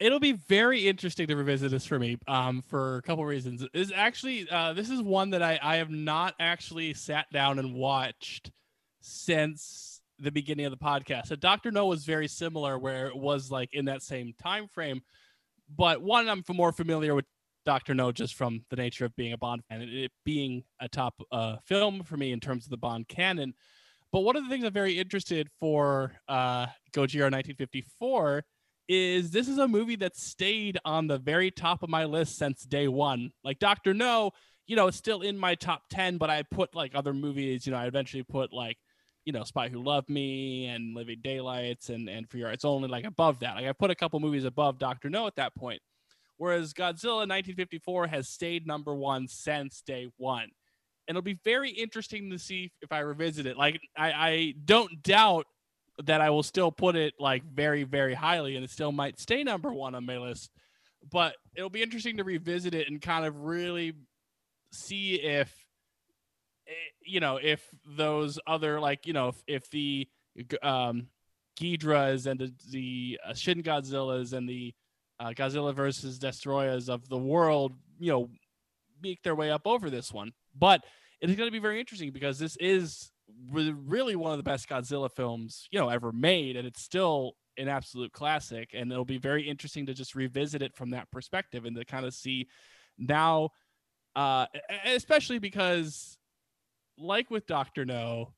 It'll 0.00 0.18
be 0.18 0.32
very 0.32 0.88
interesting 0.88 1.28
to 1.28 1.36
revisit 1.36 1.70
this 1.70 1.86
for 1.86 2.00
me, 2.00 2.18
um, 2.26 2.62
for 2.62 2.96
a 2.96 3.02
couple 3.02 3.24
reasons. 3.24 3.64
Is 3.72 3.92
actually 3.94 4.48
uh, 4.50 4.72
this 4.72 4.90
is 4.90 5.00
one 5.00 5.30
that 5.30 5.42
I 5.42 5.60
I 5.62 5.76
have 5.76 5.90
not 5.90 6.34
actually 6.40 6.94
sat 6.94 7.30
down 7.32 7.60
and 7.60 7.74
watched 7.74 8.50
since 9.00 9.93
the 10.18 10.30
beginning 10.30 10.66
of 10.66 10.72
the 10.72 10.78
podcast. 10.78 11.26
So 11.26 11.36
Doctor 11.36 11.70
No 11.70 11.86
was 11.86 12.04
very 12.04 12.28
similar, 12.28 12.78
where 12.78 13.06
it 13.08 13.16
was 13.16 13.50
like 13.50 13.70
in 13.72 13.86
that 13.86 14.02
same 14.02 14.32
time 14.42 14.68
frame. 14.68 15.02
But 15.74 16.02
one, 16.02 16.28
I'm 16.28 16.44
more 16.50 16.72
familiar 16.72 17.14
with 17.14 17.24
Doctor 17.64 17.94
No 17.94 18.12
just 18.12 18.34
from 18.34 18.64
the 18.70 18.76
nature 18.76 19.04
of 19.04 19.16
being 19.16 19.32
a 19.32 19.38
Bond 19.38 19.64
fan, 19.68 19.80
and 19.80 19.90
it 19.90 20.12
being 20.24 20.64
a 20.80 20.88
top 20.88 21.14
uh, 21.32 21.56
film 21.64 22.02
for 22.02 22.16
me 22.16 22.32
in 22.32 22.40
terms 22.40 22.64
of 22.64 22.70
the 22.70 22.76
Bond 22.76 23.08
canon. 23.08 23.54
But 24.12 24.20
one 24.20 24.36
of 24.36 24.44
the 24.44 24.48
things 24.48 24.64
I'm 24.64 24.72
very 24.72 24.98
interested 24.98 25.48
for 25.58 26.12
uh, 26.28 26.66
Gojira 26.92 27.32
1954 27.32 28.44
is 28.86 29.30
this 29.30 29.48
is 29.48 29.58
a 29.58 29.66
movie 29.66 29.96
that 29.96 30.16
stayed 30.16 30.78
on 30.84 31.06
the 31.06 31.18
very 31.18 31.50
top 31.50 31.82
of 31.82 31.88
my 31.88 32.04
list 32.04 32.36
since 32.36 32.62
day 32.62 32.86
one. 32.86 33.32
Like 33.42 33.58
Doctor 33.58 33.94
No, 33.94 34.30
you 34.66 34.76
know, 34.76 34.86
it's 34.86 34.96
still 34.96 35.22
in 35.22 35.36
my 35.38 35.54
top 35.54 35.82
ten, 35.90 36.18
but 36.18 36.30
I 36.30 36.42
put 36.42 36.74
like 36.74 36.94
other 36.94 37.14
movies. 37.14 37.66
You 37.66 37.72
know, 37.72 37.78
I 37.78 37.86
eventually 37.86 38.22
put 38.22 38.52
like 38.52 38.78
you 39.24 39.32
know, 39.32 39.44
Spy 39.44 39.68
Who 39.68 39.82
Loved 39.82 40.08
Me 40.08 40.66
and 40.66 40.94
Living 40.94 41.20
Daylights 41.22 41.88
and 41.88 42.08
and 42.08 42.28
For 42.28 42.38
Your 42.38 42.50
It's 42.50 42.64
only 42.64 42.88
like 42.88 43.04
above 43.04 43.40
that. 43.40 43.56
Like 43.56 43.66
I 43.66 43.72
put 43.72 43.90
a 43.90 43.94
couple 43.94 44.20
movies 44.20 44.44
above 44.44 44.78
Doctor 44.78 45.10
No 45.10 45.26
at 45.26 45.36
that 45.36 45.54
point. 45.54 45.80
Whereas 46.36 46.74
Godzilla 46.74 47.26
1954 47.28 48.08
has 48.08 48.28
stayed 48.28 48.66
number 48.66 48.94
one 48.94 49.28
since 49.28 49.82
day 49.82 50.08
one. 50.16 50.48
And 51.06 51.16
it'll 51.16 51.22
be 51.22 51.38
very 51.44 51.70
interesting 51.70 52.30
to 52.30 52.38
see 52.38 52.72
if 52.82 52.90
I 52.90 53.00
revisit 53.00 53.46
it. 53.46 53.56
Like 53.56 53.80
I, 53.96 54.12
I 54.12 54.54
don't 54.64 55.02
doubt 55.02 55.46
that 56.04 56.20
I 56.20 56.30
will 56.30 56.42
still 56.42 56.72
put 56.72 56.96
it 56.96 57.14
like 57.20 57.44
very, 57.44 57.84
very 57.84 58.14
highly 58.14 58.56
and 58.56 58.64
it 58.64 58.70
still 58.70 58.90
might 58.90 59.20
stay 59.20 59.44
number 59.44 59.72
one 59.72 59.94
on 59.94 60.06
my 60.06 60.18
list. 60.18 60.50
But 61.10 61.36
it'll 61.54 61.70
be 61.70 61.82
interesting 61.82 62.16
to 62.16 62.24
revisit 62.24 62.74
it 62.74 62.88
and 62.88 63.00
kind 63.00 63.24
of 63.24 63.42
really 63.42 63.92
see 64.72 65.14
if 65.14 65.54
you 67.04 67.20
know 67.20 67.38
if 67.42 67.62
those 67.86 68.38
other 68.46 68.80
like 68.80 69.06
you 69.06 69.12
know 69.12 69.28
if, 69.28 69.42
if 69.46 69.70
the 69.70 70.08
um 70.62 71.08
Ghidras 71.60 72.26
and 72.26 72.40
the, 72.40 72.52
the 72.70 73.20
uh, 73.24 73.34
Shin 73.34 73.62
Godzillas 73.62 74.32
and 74.32 74.48
the 74.48 74.74
uh, 75.20 75.30
Godzilla 75.30 75.74
versus 75.74 76.18
Destoroyahs 76.18 76.88
of 76.88 77.08
the 77.08 77.18
world, 77.18 77.74
you 77.98 78.10
know, 78.10 78.28
make 79.02 79.22
their 79.22 79.34
way 79.34 79.50
up 79.50 79.62
over 79.64 79.90
this 79.90 80.12
one. 80.12 80.32
But 80.54 80.84
it 81.20 81.30
is 81.30 81.36
going 81.36 81.46
to 81.46 81.52
be 81.52 81.60
very 81.60 81.78
interesting 81.78 82.10
because 82.10 82.38
this 82.38 82.56
is 82.58 83.12
really 83.50 84.16
one 84.16 84.32
of 84.32 84.38
the 84.38 84.42
best 84.42 84.68
Godzilla 84.68 85.10
films, 85.10 85.68
you 85.70 85.78
know, 85.78 85.88
ever 85.88 86.12
made, 86.12 86.56
and 86.56 86.66
it's 86.66 86.82
still 86.82 87.36
an 87.56 87.68
absolute 87.68 88.12
classic. 88.12 88.70
And 88.74 88.90
it'll 88.90 89.04
be 89.04 89.18
very 89.18 89.48
interesting 89.48 89.86
to 89.86 89.94
just 89.94 90.14
revisit 90.14 90.62
it 90.62 90.74
from 90.74 90.90
that 90.90 91.10
perspective 91.10 91.64
and 91.64 91.76
to 91.76 91.84
kind 91.84 92.04
of 92.04 92.14
see 92.14 92.48
now, 92.98 93.50
uh, 94.16 94.46
especially 94.86 95.38
because, 95.38 96.18
like 96.98 97.30
with 97.30 97.46
Doctor 97.46 97.84
No, 97.84 98.32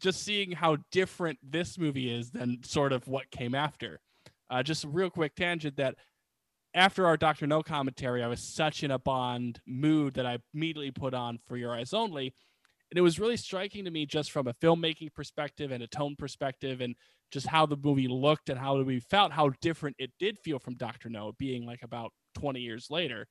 just 0.00 0.22
seeing 0.22 0.52
how 0.52 0.76
different 0.90 1.38
this 1.42 1.78
movie 1.78 2.12
is 2.12 2.30
than 2.30 2.62
sort 2.62 2.92
of 2.92 3.06
what 3.08 3.30
came 3.30 3.54
after. 3.54 4.00
Uh, 4.50 4.62
just 4.62 4.84
a 4.84 4.88
real 4.88 5.10
quick 5.10 5.34
tangent 5.34 5.76
that 5.76 5.94
after 6.74 7.06
our 7.06 7.16
Doctor 7.16 7.46
No 7.46 7.62
commentary, 7.62 8.22
I 8.22 8.28
was 8.28 8.40
such 8.40 8.82
in 8.82 8.90
a 8.90 8.98
Bond 8.98 9.60
mood 9.66 10.14
that 10.14 10.26
I 10.26 10.38
immediately 10.54 10.90
put 10.90 11.14
on 11.14 11.38
For 11.46 11.56
Your 11.56 11.74
Eyes 11.74 11.92
Only. 11.92 12.34
And 12.90 12.98
it 12.98 13.02
was 13.02 13.18
really 13.18 13.38
striking 13.38 13.84
to 13.86 13.90
me 13.90 14.04
just 14.04 14.30
from 14.30 14.46
a 14.46 14.54
filmmaking 14.54 15.14
perspective 15.14 15.70
and 15.70 15.82
a 15.82 15.86
tone 15.86 16.14
perspective 16.16 16.80
and 16.82 16.94
just 17.30 17.46
how 17.46 17.64
the 17.64 17.76
movie 17.76 18.08
looked 18.08 18.50
and 18.50 18.58
how 18.58 18.80
we 18.82 19.00
felt 19.00 19.32
how 19.32 19.50
different 19.62 19.96
it 19.98 20.10
did 20.18 20.38
feel 20.38 20.58
from 20.58 20.74
Doctor 20.74 21.08
No, 21.08 21.32
being 21.38 21.64
like 21.64 21.82
about 21.82 22.12
20 22.34 22.60
years 22.60 22.88
later. 22.90 23.26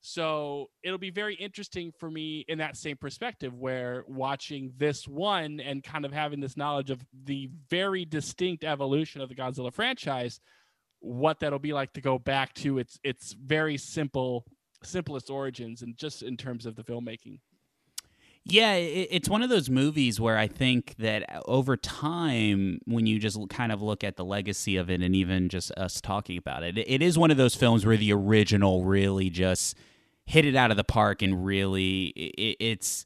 So 0.00 0.70
it'll 0.82 0.98
be 0.98 1.10
very 1.10 1.34
interesting 1.34 1.92
for 1.98 2.10
me 2.10 2.44
in 2.48 2.58
that 2.58 2.76
same 2.76 2.96
perspective, 2.96 3.54
where 3.54 4.04
watching 4.06 4.72
this 4.76 5.08
one 5.08 5.60
and 5.60 5.82
kind 5.82 6.04
of 6.04 6.12
having 6.12 6.40
this 6.40 6.56
knowledge 6.56 6.90
of 6.90 7.04
the 7.24 7.50
very 7.68 8.04
distinct 8.04 8.64
evolution 8.64 9.20
of 9.20 9.28
the 9.28 9.34
Godzilla 9.34 9.72
franchise, 9.72 10.40
what 11.00 11.40
that'll 11.40 11.58
be 11.58 11.72
like 11.72 11.92
to 11.94 12.00
go 12.00 12.18
back 12.18 12.54
to 12.54 12.78
its 12.78 12.98
its 13.02 13.32
very 13.32 13.76
simple 13.76 14.44
simplest 14.84 15.30
origins 15.30 15.82
and 15.82 15.96
just 15.96 16.22
in 16.22 16.36
terms 16.36 16.64
of 16.64 16.76
the 16.76 16.84
filmmaking. 16.84 17.40
Yeah, 18.44 18.74
it's 18.74 19.28
one 19.28 19.42
of 19.42 19.50
those 19.50 19.68
movies 19.68 20.18
where 20.18 20.38
I 20.38 20.46
think 20.46 20.94
that 20.98 21.28
uh, 21.28 21.42
over 21.44 21.76
time, 21.76 22.80
when 22.86 23.04
you 23.04 23.18
just 23.18 23.38
kind 23.50 23.72
of 23.72 23.82
look 23.82 24.02
at 24.02 24.16
the 24.16 24.24
legacy 24.24 24.78
of 24.78 24.88
it, 24.88 25.02
and 25.02 25.14
even 25.14 25.50
just 25.50 25.70
us 25.72 26.00
talking 26.00 26.38
about 26.38 26.62
it, 26.62 26.78
it 26.78 27.02
is 27.02 27.18
one 27.18 27.30
of 27.30 27.36
those 27.36 27.54
films 27.54 27.84
where 27.84 27.98
the 27.98 28.12
original 28.12 28.84
really 28.84 29.28
just 29.28 29.76
hit 30.28 30.44
it 30.44 30.54
out 30.54 30.70
of 30.70 30.76
the 30.76 30.84
park, 30.84 31.22
and 31.22 31.44
really, 31.44 32.06
it, 32.08 32.56
it's. 32.60 33.04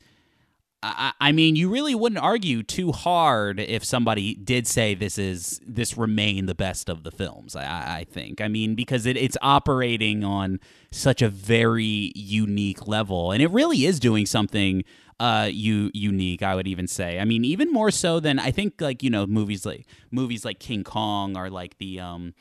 I, 0.85 1.12
I 1.21 1.31
mean, 1.31 1.55
you 1.55 1.71
really 1.71 1.95
wouldn't 1.95 2.21
argue 2.21 2.64
too 2.64 2.91
hard 2.91 3.61
if 3.61 3.85
somebody 3.85 4.35
did 4.35 4.67
say 4.67 4.95
this 4.97 5.17
is 5.17 5.61
this 5.64 5.97
remain 5.97 6.47
the 6.47 6.57
best 6.57 6.88
of 6.88 7.05
the 7.05 7.12
films. 7.12 7.55
I, 7.55 8.00
I 8.00 8.07
think. 8.11 8.41
I 8.41 8.49
mean, 8.49 8.75
because 8.75 9.07
it, 9.07 9.17
it's 9.17 9.37
operating 9.41 10.25
on 10.25 10.59
such 10.91 11.23
a 11.23 11.29
very 11.29 12.12
unique 12.17 12.88
level, 12.88 13.31
and 13.31 13.41
it 13.41 13.50
really 13.50 13.87
is 13.87 14.00
doing 14.00 14.26
something 14.26 14.85
uh 15.21 15.49
you 15.52 15.91
unique 15.93 16.43
i 16.43 16.55
would 16.55 16.67
even 16.67 16.88
say 16.88 17.21
i 17.21 17.25
mean 17.25 17.45
even 17.45 17.71
more 17.71 17.91
so 17.91 18.19
than 18.19 18.38
i 18.38 18.50
think 18.50 18.81
like 18.81 19.02
you 19.02 19.11
know 19.11 19.26
movies 19.26 19.67
like 19.67 19.87
movies 20.11 20.43
like 20.43 20.59
king 20.59 20.83
kong 20.83 21.37
are 21.37 21.50
like 21.50 21.76
the 21.76 22.00
um 22.00 22.33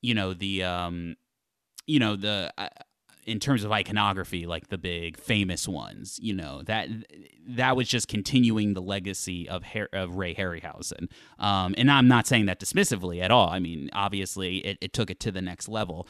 you 0.00 0.14
know 0.14 0.32
the 0.32 0.64
um 0.64 1.14
you 1.86 2.00
know 2.00 2.16
the 2.16 2.50
in 3.26 3.38
terms 3.38 3.64
of 3.64 3.72
iconography 3.72 4.46
like 4.46 4.68
the 4.68 4.78
big 4.78 5.16
famous 5.16 5.68
ones 5.68 6.18
you 6.22 6.34
know 6.34 6.62
that 6.62 6.88
that 7.46 7.76
was 7.76 7.88
just 7.88 8.08
continuing 8.08 8.74
the 8.74 8.82
legacy 8.82 9.48
of 9.48 9.62
Har- 9.64 9.88
of 9.92 10.16
ray 10.16 10.34
harryhausen. 10.34 11.08
Um 11.38 11.74
and 11.78 11.90
i'm 11.90 12.08
not 12.08 12.26
saying 12.26 12.46
that 12.46 12.60
dismissively 12.60 13.22
at 13.22 13.30
all. 13.30 13.48
I 13.48 13.58
mean 13.58 13.90
obviously 13.92 14.58
it, 14.58 14.78
it 14.80 14.92
took 14.92 15.10
it 15.10 15.20
to 15.20 15.30
the 15.30 15.42
next 15.42 15.68
level. 15.68 16.06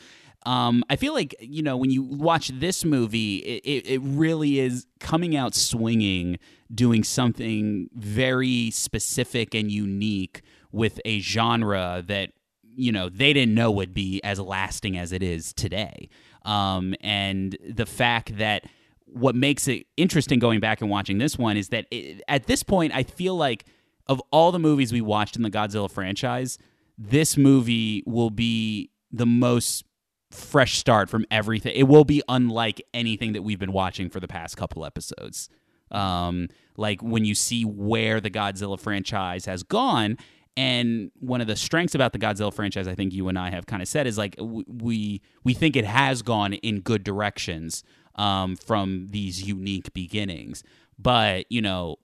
Um, 0.47 0.85
I 0.89 0.97
feel 0.97 1.13
like 1.13 1.35
you 1.41 1.63
know 1.63 1.77
when 1.77 1.91
you 1.91 2.03
watch 2.03 2.49
this 2.49 2.85
movie, 2.85 3.37
it, 3.37 3.63
it, 3.65 3.87
it 3.87 4.01
really 4.03 4.59
is 4.59 4.87
coming 4.99 5.37
out 5.37 5.55
swinging, 5.55 6.39
doing 6.75 7.05
something 7.05 7.91
very 7.95 8.71
specific 8.71 9.55
and 9.55 9.71
unique 9.71 10.43
with 10.73 11.01
a 11.05 11.21
genre 11.21 12.03
that 12.07 12.31
you 12.63 12.91
know 12.91 13.09
they 13.11 13.33
didn't 13.33 13.55
know 13.55 13.71
would 13.71 13.93
be 13.93 14.21
as 14.25 14.41
lasting 14.41 14.97
as 14.97 15.13
it 15.13 15.23
is 15.23 15.53
today. 15.53 16.09
Um, 16.45 16.95
and 17.01 17.57
the 17.69 17.87
fact 17.87 18.39
that 18.39 18.65
what 19.07 19.35
makes 19.35 19.69
it 19.69 19.87
interesting 19.97 20.39
going 20.39 20.61
back 20.61 20.81
and 20.81 20.91
watching 20.91 21.19
this 21.19 21.37
one 21.37 21.57
is 21.57 21.69
that 21.71 21.87
it, 21.91 22.23
at 22.29 22.47
this 22.47 22.63
point, 22.63 22.95
I 22.95 23.03
feel 23.03 23.37
like 23.37 23.65
of 24.07 24.23
all 24.33 24.53
the 24.53 24.59
movies 24.59 24.93
we 24.93 25.01
watched 25.01 25.37
in 25.37 25.43
the 25.43 25.51
Godzilla 25.51 25.91
franchise, 25.91 26.59
this 26.97 27.37
movie 27.37 28.03
will 28.07 28.31
be 28.31 28.91
the 29.11 29.27
most 29.27 29.85
fresh 30.31 30.79
start 30.79 31.09
from 31.09 31.25
everything. 31.31 31.73
It 31.75 31.85
will 31.85 32.05
be 32.05 32.23
unlike 32.29 32.81
anything 32.95 33.33
that 33.33 33.43
we've 33.43 33.59
been 33.59 33.73
watching 33.73 34.09
for 34.09 34.21
the 34.21 34.29
past 34.29 34.57
couple 34.57 34.85
episodes. 34.85 35.49
Um, 35.91 36.49
like 36.77 37.03
when 37.03 37.25
you 37.25 37.35
see 37.35 37.65
where 37.65 38.21
the 38.21 38.31
Godzilla 38.31 38.79
franchise 38.79 39.47
has 39.47 39.63
gone, 39.63 40.19
and 40.61 41.11
one 41.21 41.41
of 41.41 41.47
the 41.47 41.57
strengths 41.57 41.95
about 41.95 42.13
the 42.13 42.19
Godzilla 42.19 42.53
franchise, 42.53 42.87
I 42.87 42.95
think 42.95 43.15
you 43.15 43.29
and 43.29 43.39
I 43.39 43.49
have 43.49 43.65
kind 43.65 43.81
of 43.81 43.89
said, 43.89 44.07
is 44.07 44.19
like 44.19 44.37
we 44.39 45.23
we 45.43 45.55
think 45.55 45.75
it 45.75 45.87
has 45.87 46.21
gone 46.21 46.53
in 46.53 46.81
good 46.81 47.03
directions 47.03 47.83
um, 48.17 48.57
from 48.57 49.07
these 49.09 49.43
unique 49.43 49.95
beginnings. 49.95 50.63
But 50.99 51.47
you 51.49 51.63
know, 51.63 51.97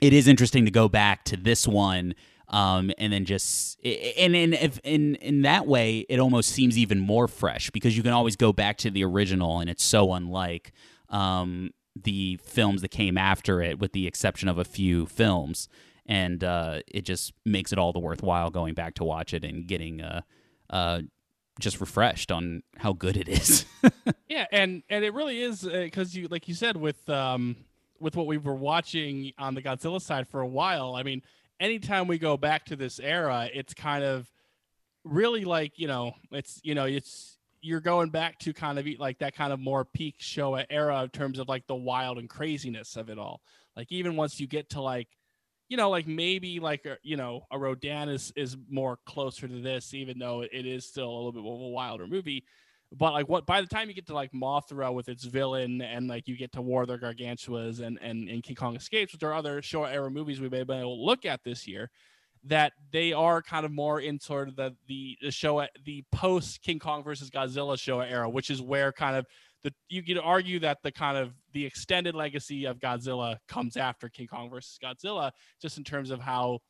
it 0.00 0.14
is 0.14 0.26
interesting 0.26 0.64
to 0.64 0.70
go 0.70 0.88
back 0.88 1.24
to 1.24 1.36
this 1.36 1.68
one 1.68 2.14
um, 2.48 2.92
and 2.96 3.12
then 3.12 3.26
just 3.26 3.78
and 3.84 4.34
in 4.34 4.54
if 4.54 4.80
in 4.82 5.16
in 5.16 5.42
that 5.42 5.66
way 5.66 6.06
it 6.08 6.18
almost 6.18 6.48
seems 6.48 6.78
even 6.78 6.98
more 6.98 7.28
fresh 7.28 7.68
because 7.70 7.94
you 7.94 8.02
can 8.02 8.12
always 8.12 8.36
go 8.36 8.54
back 8.54 8.78
to 8.78 8.90
the 8.90 9.04
original 9.04 9.60
and 9.60 9.68
it's 9.68 9.84
so 9.84 10.14
unlike 10.14 10.72
um, 11.10 11.72
the 11.94 12.40
films 12.42 12.80
that 12.80 12.90
came 12.90 13.18
after 13.18 13.60
it 13.60 13.78
with 13.78 13.92
the 13.92 14.06
exception 14.06 14.48
of 14.48 14.56
a 14.56 14.64
few 14.64 15.04
films 15.04 15.68
and 16.06 16.42
uh, 16.42 16.80
it 16.86 17.02
just 17.02 17.32
makes 17.44 17.72
it 17.72 17.78
all 17.78 17.92
the 17.92 17.98
worthwhile 17.98 18.50
going 18.50 18.74
back 18.74 18.94
to 18.94 19.04
watch 19.04 19.34
it 19.34 19.44
and 19.44 19.66
getting 19.66 20.00
uh, 20.00 20.22
uh, 20.70 21.00
just 21.58 21.80
refreshed 21.80 22.30
on 22.30 22.62
how 22.78 22.92
good 22.92 23.16
it 23.16 23.28
is 23.28 23.64
Yeah, 24.36 24.44
and 24.52 24.82
and 24.90 25.02
it 25.02 25.14
really 25.14 25.40
is 25.40 25.62
because 25.62 26.14
you 26.14 26.28
like 26.28 26.46
you 26.46 26.54
said 26.54 26.76
with 26.76 27.08
um 27.08 27.56
with 27.98 28.16
what 28.16 28.26
we 28.26 28.36
were 28.36 28.54
watching 28.54 29.32
on 29.38 29.54
the 29.54 29.62
Godzilla 29.62 30.00
side 30.00 30.28
for 30.28 30.42
a 30.42 30.46
while. 30.46 30.94
I 30.94 31.02
mean, 31.02 31.22
anytime 31.58 32.06
we 32.06 32.18
go 32.18 32.36
back 32.36 32.66
to 32.66 32.76
this 32.76 33.00
era, 33.00 33.48
it's 33.54 33.72
kind 33.72 34.04
of 34.04 34.30
really 35.04 35.46
like 35.46 35.78
you 35.78 35.86
know, 35.86 36.12
it's 36.32 36.60
you 36.62 36.74
know, 36.74 36.84
it's 36.84 37.38
you're 37.62 37.80
going 37.80 38.10
back 38.10 38.38
to 38.40 38.52
kind 38.52 38.78
of 38.78 38.86
like 38.98 39.20
that 39.20 39.34
kind 39.34 39.54
of 39.54 39.58
more 39.58 39.86
peak 39.86 40.18
Showa 40.20 40.66
era 40.68 41.02
in 41.04 41.08
terms 41.08 41.38
of 41.38 41.48
like 41.48 41.66
the 41.66 41.74
wild 41.74 42.18
and 42.18 42.28
craziness 42.28 42.96
of 42.96 43.08
it 43.08 43.18
all. 43.18 43.40
Like 43.74 43.90
even 43.90 44.16
once 44.16 44.38
you 44.38 44.46
get 44.46 44.68
to 44.70 44.82
like 44.82 45.08
you 45.68 45.76
know, 45.76 45.90
like 45.90 46.06
maybe 46.06 46.60
like 46.60 46.84
a, 46.86 46.96
you 47.02 47.16
know 47.16 47.42
a 47.50 47.58
Rodan 47.58 48.08
is 48.08 48.32
is 48.36 48.56
more 48.68 48.98
closer 49.06 49.48
to 49.48 49.60
this, 49.60 49.94
even 49.94 50.18
though 50.18 50.42
it 50.42 50.66
is 50.66 50.86
still 50.86 51.08
a 51.08 51.14
little 51.14 51.32
bit 51.32 51.40
of 51.40 51.46
a 51.46 51.68
wilder 51.68 52.06
movie. 52.06 52.44
But 52.92 53.12
like 53.12 53.28
what 53.28 53.46
by 53.46 53.60
the 53.60 53.66
time 53.66 53.88
you 53.88 53.94
get 53.94 54.06
to 54.06 54.14
like 54.14 54.32
Mothra 54.32 54.94
with 54.94 55.08
its 55.08 55.24
villain 55.24 55.82
and 55.82 56.06
like 56.06 56.28
you 56.28 56.36
get 56.36 56.52
to 56.52 56.62
War 56.62 56.82
of 56.82 56.88
the 56.88 56.98
Gargantuas 56.98 57.80
and 57.80 57.98
and, 58.00 58.28
and 58.28 58.42
King 58.42 58.56
Kong 58.56 58.76
Escapes, 58.76 59.12
which 59.12 59.22
are 59.22 59.34
other 59.34 59.60
Showa 59.60 59.92
era 59.92 60.10
movies 60.10 60.40
we 60.40 60.48
may 60.48 60.62
be 60.62 60.74
able 60.74 60.96
to 60.96 61.04
look 61.04 61.24
at 61.24 61.42
this 61.42 61.66
year, 61.66 61.90
that 62.44 62.72
they 62.92 63.12
are 63.12 63.42
kind 63.42 63.66
of 63.66 63.72
more 63.72 64.00
in 64.00 64.20
sort 64.20 64.48
of 64.48 64.54
the 64.56 64.76
the, 64.86 65.18
the 65.20 65.28
Showa 65.28 65.66
the 65.84 66.04
post 66.12 66.62
King 66.62 66.78
Kong 66.78 67.02
versus 67.02 67.28
Godzilla 67.28 67.76
Showa 67.76 68.08
era, 68.08 68.30
which 68.30 68.50
is 68.50 68.62
where 68.62 68.92
kind 68.92 69.16
of 69.16 69.26
the 69.62 69.72
you 69.88 70.02
could 70.02 70.18
argue 70.18 70.60
that 70.60 70.78
the 70.82 70.92
kind 70.92 71.16
of 71.16 71.32
the 71.52 71.64
extended 71.66 72.14
legacy 72.14 72.66
of 72.66 72.78
Godzilla 72.78 73.38
comes 73.48 73.76
after 73.76 74.08
King 74.08 74.28
Kong 74.28 74.50
versus 74.50 74.78
Godzilla, 74.82 75.32
just 75.60 75.78
in 75.78 75.84
terms 75.84 76.10
of 76.10 76.20
how 76.20 76.60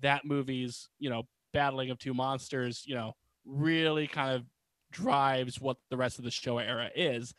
that 0.00 0.24
movie's 0.24 0.88
you 0.98 1.10
know 1.10 1.24
battling 1.52 1.90
of 1.90 1.98
two 1.98 2.14
monsters, 2.14 2.84
you 2.86 2.94
know, 2.94 3.12
really 3.44 4.06
kind 4.06 4.34
of 4.36 4.44
drives 4.92 5.60
what 5.60 5.76
the 5.90 5.96
rest 5.96 6.18
of 6.18 6.24
the 6.24 6.30
Showa 6.30 6.66
era 6.66 6.90
is. 6.94 7.34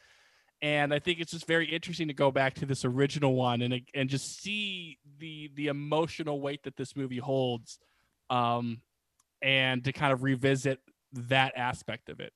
and 0.62 0.94
I 0.94 1.00
think 1.00 1.20
it's 1.20 1.32
just 1.32 1.48
very 1.48 1.66
interesting 1.66 2.08
to 2.08 2.14
go 2.14 2.32
back 2.32 2.54
to 2.56 2.66
this 2.66 2.86
original 2.86 3.34
one 3.36 3.62
and 3.62 3.82
and 3.96 4.10
just 4.10 4.42
see 4.42 5.00
the 5.20 5.50
the 5.56 5.68
emotional 5.68 6.40
weight 6.40 6.64
that 6.64 6.78
this 6.78 6.96
movie 6.96 7.18
holds, 7.18 7.80
um, 8.30 8.82
and 9.42 9.84
to 9.86 9.92
kind 9.92 10.14
of 10.14 10.24
revisit 10.24 10.80
that 11.14 11.54
aspect 11.58 12.10
of 12.10 12.20
it. 12.20 12.32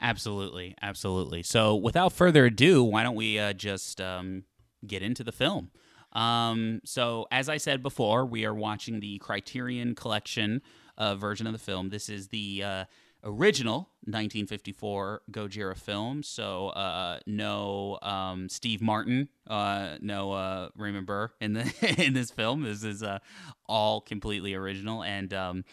Absolutely, 0.00 0.74
absolutely. 0.82 1.42
So, 1.42 1.74
without 1.74 2.12
further 2.12 2.46
ado, 2.46 2.84
why 2.84 3.02
don't 3.02 3.14
we 3.14 3.38
uh, 3.38 3.52
just 3.52 4.00
um, 4.00 4.44
get 4.86 5.02
into 5.02 5.24
the 5.24 5.32
film? 5.32 5.70
Um, 6.12 6.80
so, 6.84 7.26
as 7.30 7.48
I 7.48 7.56
said 7.56 7.82
before, 7.82 8.24
we 8.26 8.44
are 8.44 8.54
watching 8.54 9.00
the 9.00 9.18
Criterion 9.18 9.94
Collection 9.94 10.62
uh, 10.98 11.14
version 11.14 11.46
of 11.46 11.52
the 11.52 11.58
film. 11.58 11.88
This 11.88 12.08
is 12.08 12.28
the 12.28 12.62
uh, 12.62 12.84
original 13.24 13.90
1954 14.04 15.22
Gojira 15.30 15.76
film. 15.76 16.22
So, 16.22 16.68
uh, 16.68 17.20
no 17.26 17.98
um, 18.02 18.48
Steve 18.48 18.82
Martin, 18.82 19.28
uh, 19.46 19.96
no 20.00 20.32
uh, 20.32 20.68
Raymond 20.76 21.06
Burr 21.06 21.30
in 21.40 21.54
the 21.54 21.72
in 22.04 22.12
this 22.12 22.30
film. 22.30 22.62
This 22.62 22.84
is 22.84 23.02
uh, 23.02 23.18
all 23.66 24.00
completely 24.00 24.54
original 24.54 25.02
and. 25.02 25.64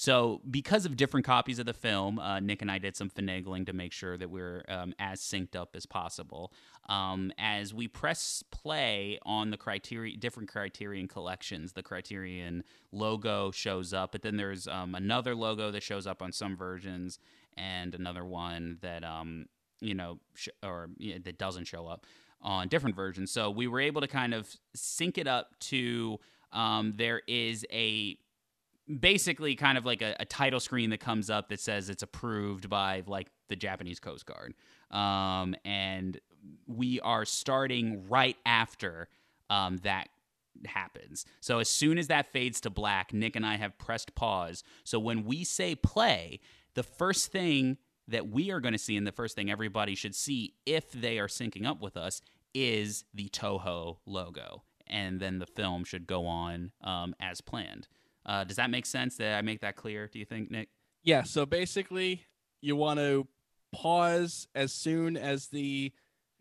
So, 0.00 0.40
because 0.50 0.86
of 0.86 0.96
different 0.96 1.26
copies 1.26 1.58
of 1.58 1.66
the 1.66 1.74
film, 1.74 2.18
uh, 2.18 2.40
Nick 2.40 2.62
and 2.62 2.70
I 2.70 2.78
did 2.78 2.96
some 2.96 3.10
finagling 3.10 3.66
to 3.66 3.74
make 3.74 3.92
sure 3.92 4.16
that 4.16 4.30
we're 4.30 4.64
um, 4.66 4.94
as 4.98 5.20
synced 5.20 5.54
up 5.54 5.76
as 5.76 5.84
possible. 5.84 6.54
Um, 6.88 7.34
as 7.36 7.74
we 7.74 7.86
press 7.86 8.42
play 8.50 9.18
on 9.26 9.50
the 9.50 9.58
criteria, 9.58 10.16
different 10.16 10.48
Criterion 10.48 11.06
collections, 11.06 11.74
the 11.74 11.82
Criterion 11.82 12.64
logo 12.92 13.50
shows 13.50 13.92
up, 13.92 14.12
but 14.12 14.22
then 14.22 14.38
there's 14.38 14.66
um, 14.66 14.94
another 14.94 15.34
logo 15.34 15.70
that 15.70 15.82
shows 15.82 16.06
up 16.06 16.22
on 16.22 16.32
some 16.32 16.56
versions, 16.56 17.18
and 17.58 17.94
another 17.94 18.24
one 18.24 18.78
that 18.80 19.04
um, 19.04 19.48
you 19.82 19.94
know, 19.94 20.18
sh- 20.32 20.48
or 20.62 20.88
that 20.98 21.36
doesn't 21.36 21.66
show 21.66 21.86
up 21.86 22.06
on 22.40 22.68
different 22.68 22.96
versions. 22.96 23.30
So 23.30 23.50
we 23.50 23.66
were 23.66 23.80
able 23.80 24.00
to 24.00 24.08
kind 24.08 24.32
of 24.32 24.48
sync 24.74 25.18
it 25.18 25.26
up 25.26 25.60
to 25.60 26.18
um, 26.52 26.94
there 26.96 27.20
is 27.26 27.66
a 27.70 28.16
basically 28.98 29.54
kind 29.54 29.78
of 29.78 29.84
like 29.84 30.02
a, 30.02 30.16
a, 30.20 30.24
title 30.24 30.60
screen 30.60 30.90
that 30.90 31.00
comes 31.00 31.30
up 31.30 31.48
that 31.48 31.60
says 31.60 31.88
it's 31.88 32.02
approved 32.02 32.68
by 32.68 33.02
like 33.06 33.28
the 33.48 33.56
Japanese 33.56 34.00
Coast 34.00 34.26
Guard. 34.26 34.54
Um, 34.90 35.54
and 35.64 36.18
we 36.66 37.00
are 37.00 37.24
starting 37.24 38.08
right 38.08 38.36
after 38.44 39.08
um, 39.48 39.78
that 39.78 40.08
happens. 40.66 41.24
So 41.40 41.58
as 41.58 41.68
soon 41.68 41.98
as 41.98 42.08
that 42.08 42.32
fades 42.32 42.60
to 42.62 42.70
black, 42.70 43.12
Nick 43.12 43.36
and 43.36 43.46
I 43.46 43.56
have 43.56 43.78
pressed 43.78 44.14
pause. 44.14 44.62
So 44.84 44.98
when 44.98 45.24
we 45.24 45.44
say 45.44 45.74
play, 45.74 46.40
the 46.74 46.82
first 46.82 47.32
thing 47.32 47.78
that 48.08 48.28
we 48.28 48.50
are 48.50 48.60
going 48.60 48.72
to 48.72 48.78
see, 48.78 48.96
and 48.96 49.06
the 49.06 49.12
first 49.12 49.36
thing 49.36 49.50
everybody 49.50 49.94
should 49.94 50.14
see 50.14 50.54
if 50.66 50.90
they 50.92 51.18
are 51.18 51.28
syncing 51.28 51.66
up 51.66 51.80
with 51.80 51.96
us, 51.96 52.22
is 52.54 53.04
the 53.14 53.28
Toho 53.28 53.98
logo. 54.06 54.64
And 54.86 55.20
then 55.20 55.38
the 55.38 55.46
film 55.46 55.84
should 55.84 56.06
go 56.06 56.26
on 56.26 56.72
um, 56.82 57.14
as 57.20 57.40
planned. 57.40 57.86
Uh, 58.26 58.44
does 58.44 58.56
that 58.56 58.70
make 58.70 58.86
sense? 58.86 59.16
That 59.16 59.36
I 59.38 59.42
make 59.42 59.60
that 59.60 59.76
clear? 59.76 60.06
Do 60.06 60.18
you 60.18 60.24
think, 60.24 60.50
Nick? 60.50 60.68
Yeah. 61.02 61.22
So 61.22 61.46
basically, 61.46 62.24
you 62.60 62.76
want 62.76 62.98
to 62.98 63.26
pause 63.72 64.48
as 64.54 64.72
soon 64.72 65.16
as 65.16 65.48
the 65.48 65.92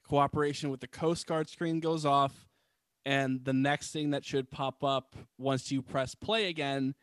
cooperation 0.07 0.69
with 0.69 0.81
the 0.81 0.87
Coast 0.87 1.27
Guard 1.27 1.49
screen 1.49 1.79
goes 1.79 2.05
off, 2.05 2.47
and 3.05 3.43
the 3.45 3.53
next 3.53 3.91
thing 3.91 4.11
that 4.11 4.25
should 4.25 4.51
pop 4.51 4.83
up 4.83 5.15
once 5.37 5.71
you 5.71 5.81
press 5.81 6.15
play 6.15 6.47
again 6.49 6.95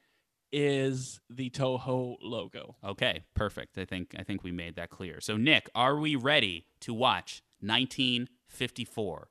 is 0.53 1.21
the 1.31 1.51
Toho 1.51 2.17
logo. 2.23 2.77
Okay, 2.85 3.25
perfect. 3.35 3.79
I 3.79 3.85
think 3.85 4.15
I 4.19 4.23
think 4.23 4.43
we 4.43 4.53
made 4.53 4.77
that 4.77 4.91
clear. 4.91 5.21
So 5.21 5.37
Nick, 5.37 5.69
are 5.75 5.97
we 5.99 6.17
ready 6.17 6.67
to 6.81 6.95
watch 6.95 7.43
1954 7.61 9.29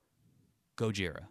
Gojira? 0.76 1.26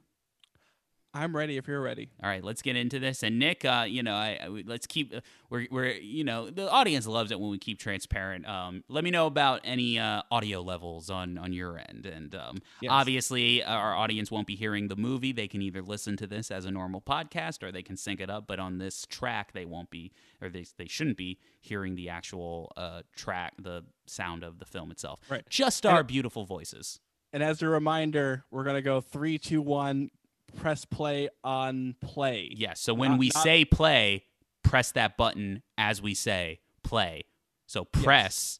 I'm 1.16 1.34
ready 1.34 1.56
if 1.56 1.66
you're 1.66 1.82
ready. 1.82 2.10
All 2.22 2.30
right, 2.30 2.44
let's 2.44 2.62
get 2.62 2.76
into 2.76 3.00
this. 3.00 3.24
And 3.24 3.40
Nick, 3.40 3.64
uh, 3.64 3.86
you 3.88 4.04
know, 4.04 4.14
I, 4.14 4.38
I 4.44 4.48
let's 4.50 4.86
keep 4.86 5.16
uh, 5.16 5.22
we're 5.50 5.66
we're 5.72 5.94
you 5.94 6.26
know 6.26 6.50
the 6.50 6.70
audience 6.70 7.08
loves 7.08 7.32
it 7.32 7.40
when 7.40 7.50
we 7.50 7.58
keep 7.58 7.80
transparent. 7.80 8.46
Um, 8.46 8.84
let 8.90 9.06
me 9.06 9.12
know 9.12 9.26
about 9.26 9.62
any 9.64 9.98
uh, 9.98 10.24
audio 10.30 10.62
levels 10.62 11.10
on 11.10 11.38
on 11.38 11.54
your 11.54 11.78
end, 11.78 12.06
and 12.06 12.36
um, 12.36 12.58
yes. 12.82 12.92
obviously 12.92 13.64
our 13.64 13.96
audience 13.96 14.30
won't 14.30 14.46
be 14.46 14.56
hearing 14.58 14.90
the 14.90 14.98
movie. 14.98 15.32
They 15.32 15.48
can 15.48 15.62
either 15.62 15.82
listen 15.82 16.18
to 16.18 16.28
this 16.28 16.52
as 16.52 16.66
a 16.66 16.72
normal 16.72 17.00
podcast 17.00 17.64
or 17.64 17.72
they 17.72 17.84
can 17.84 17.96
sync 17.96 18.20
it 18.20 18.30
up. 18.30 18.46
But 18.46 18.60
on 18.60 18.78
this 18.78 19.06
track, 19.06 19.54
they 19.54 19.64
won't 19.64 19.90
be 19.90 20.12
or 20.42 20.50
they 20.50 20.66
they 20.78 20.88
shouldn't 20.88 21.18
be 21.18 21.40
hearing 21.62 21.96
the 21.96 22.10
actual 22.10 22.74
uh, 22.76 23.04
track, 23.16 23.54
the 23.58 23.86
sound 24.06 24.44
of 24.44 24.60
the 24.60 24.66
film 24.66 24.92
itself. 24.92 25.22
Right, 25.30 25.44
just 25.50 25.86
our 25.86 26.04
beautiful 26.04 26.44
voices. 26.44 27.00
And 27.32 27.42
as 27.42 27.62
a 27.62 27.70
reminder, 27.70 28.44
we're 28.52 28.66
gonna 28.66 28.82
go 28.82 29.00
three, 29.00 29.38
two, 29.38 29.62
one 29.62 30.10
press 30.56 30.86
play 30.86 31.30
on 31.44 31.96
play. 32.02 32.50
Yes. 32.52 32.60
Yeah, 32.60 32.74
so 32.76 32.94
when 32.94 33.12
not, 33.12 33.20
we 33.20 33.32
not... 33.34 33.44
say 33.44 33.66
play, 33.66 34.26
press 34.64 34.92
that 34.92 35.18
button 35.18 35.64
as 35.78 36.02
we 36.02 36.14
say 36.14 36.60
play. 36.84 37.26
So 37.68 37.86
press 37.86 38.60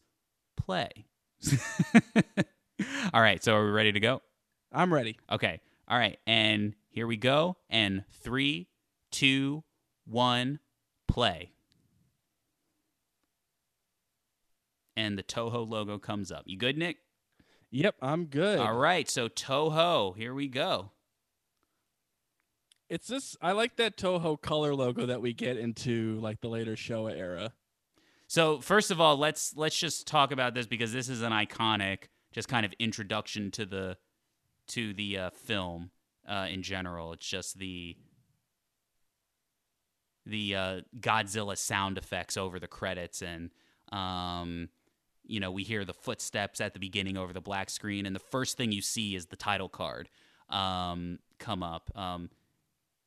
play. 0.56 0.90
All 3.12 3.20
right. 3.20 3.42
So 3.42 3.56
are 3.56 3.64
we 3.64 3.70
ready 3.70 3.92
to 3.92 4.00
go? 4.00 4.22
I'm 4.72 4.92
ready. 4.92 5.18
Okay. 5.30 5.60
All 5.88 5.98
right. 5.98 6.18
And 6.26 6.74
here 6.90 7.06
we 7.06 7.16
go. 7.16 7.56
And 7.70 8.04
three, 8.22 8.68
two, 9.10 9.64
one, 10.06 10.58
play. 11.08 11.52
And 14.96 15.18
the 15.18 15.22
Toho 15.22 15.68
logo 15.68 15.98
comes 15.98 16.32
up. 16.32 16.44
You 16.46 16.56
good, 16.56 16.78
Nick? 16.78 16.96
Yep, 17.70 17.96
I'm 18.00 18.26
good. 18.26 18.58
All 18.58 18.76
right. 18.76 19.08
So 19.10 19.28
Toho, 19.28 20.16
here 20.16 20.32
we 20.32 20.48
go 20.48 20.92
it's 22.88 23.08
this 23.08 23.36
I 23.40 23.52
like 23.52 23.76
that 23.76 23.96
Toho 23.96 24.40
color 24.40 24.74
logo 24.74 25.06
that 25.06 25.20
we 25.20 25.32
get 25.32 25.56
into 25.56 26.18
like 26.20 26.40
the 26.40 26.48
later 26.48 26.76
Showa 26.76 27.16
era. 27.16 27.52
So 28.28 28.60
first 28.60 28.90
of 28.90 29.00
all, 29.00 29.16
let's 29.16 29.56
let's 29.56 29.78
just 29.78 30.06
talk 30.06 30.32
about 30.32 30.54
this 30.54 30.66
because 30.66 30.92
this 30.92 31.08
is 31.08 31.22
an 31.22 31.32
iconic 31.32 32.04
just 32.32 32.48
kind 32.48 32.66
of 32.66 32.72
introduction 32.78 33.50
to 33.52 33.66
the 33.66 33.96
to 34.68 34.92
the 34.92 35.18
uh, 35.18 35.30
film 35.30 35.90
uh, 36.28 36.46
in 36.50 36.62
general. 36.62 37.12
It's 37.12 37.26
just 37.26 37.58
the 37.58 37.96
the 40.24 40.54
uh, 40.56 40.80
Godzilla 40.98 41.56
sound 41.56 41.98
effects 41.98 42.36
over 42.36 42.58
the 42.58 42.66
credits 42.66 43.22
and 43.22 43.50
um, 43.92 44.68
you 45.24 45.38
know 45.38 45.50
we 45.50 45.62
hear 45.62 45.84
the 45.84 45.94
footsteps 45.94 46.60
at 46.60 46.72
the 46.72 46.80
beginning 46.80 47.16
over 47.16 47.32
the 47.32 47.40
black 47.40 47.70
screen 47.70 48.06
and 48.06 48.14
the 48.14 48.20
first 48.20 48.56
thing 48.56 48.72
you 48.72 48.82
see 48.82 49.14
is 49.14 49.26
the 49.26 49.36
title 49.36 49.68
card 49.68 50.08
um, 50.50 51.18
come 51.38 51.62
up. 51.62 51.90
Um, 51.96 52.30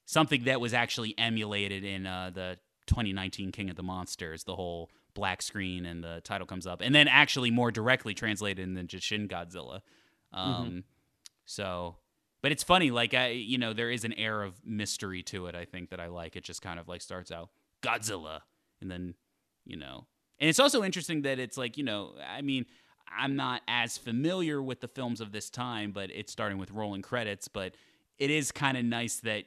something 0.10 0.46
that 0.46 0.60
was 0.60 0.74
actually 0.74 1.14
emulated 1.20 1.84
in 1.84 2.08
uh, 2.08 2.32
the 2.34 2.58
2019 2.88 3.52
King 3.52 3.70
of 3.70 3.76
the 3.76 3.84
Monsters, 3.84 4.44
the 4.44 4.56
whole 4.56 4.90
black 5.14 5.40
screen 5.40 5.86
and 5.86 6.04
the 6.04 6.20
title 6.24 6.48
comes 6.48 6.66
up, 6.66 6.82
and 6.82 6.96
then 6.96 7.08
actually 7.08 7.52
more 7.52 7.70
directly 7.70 8.16
translated 8.16 8.64
in 8.64 8.74
the 8.74 8.82
just 8.82 9.06
Shin 9.06 9.28
Godzilla. 9.28 9.82
Um, 10.34 10.66
mm-hmm. 10.66 10.80
So, 11.46 11.98
but 12.42 12.52
it's 12.52 12.64
funny, 12.64 12.90
like 12.90 13.14
I, 13.14 13.28
you 13.28 13.60
know, 13.60 13.72
there 13.72 13.92
is 13.92 14.04
an 14.04 14.14
air 14.14 14.42
of 14.42 14.56
mystery 14.66 15.22
to 15.24 15.46
it. 15.46 15.54
I 15.54 15.66
think 15.66 15.92
that 15.92 16.00
I 16.00 16.08
like. 16.08 16.36
It 16.36 16.44
just 16.44 16.64
kind 16.64 16.80
of 16.80 16.88
like 16.88 17.04
starts 17.04 17.32
out 17.32 17.50
Godzilla, 17.84 18.40
and 18.82 18.90
then, 18.90 19.14
you 19.64 19.78
know, 19.78 20.08
and 20.40 20.50
it's 20.50 20.60
also 20.60 20.84
interesting 20.84 21.22
that 21.22 21.38
it's 21.38 21.58
like, 21.58 21.78
you 21.78 21.84
know, 21.84 22.14
I 22.28 22.42
mean. 22.42 22.66
I'm 23.12 23.36
not 23.36 23.64
as 23.68 23.98
familiar 23.98 24.62
with 24.62 24.82
the 24.82 24.88
films 24.88 25.20
of 25.20 25.32
this 25.32 25.50
time, 25.50 25.94
but 25.94 26.12
it's 26.14 26.32
starting 26.32 26.60
with 26.60 26.70
rolling 26.70 27.02
credits. 27.02 27.48
But 27.48 27.74
it 28.20 28.30
is 28.30 28.52
kind 28.52 28.78
of 28.78 28.86
nice 28.86 29.16
that 29.22 29.46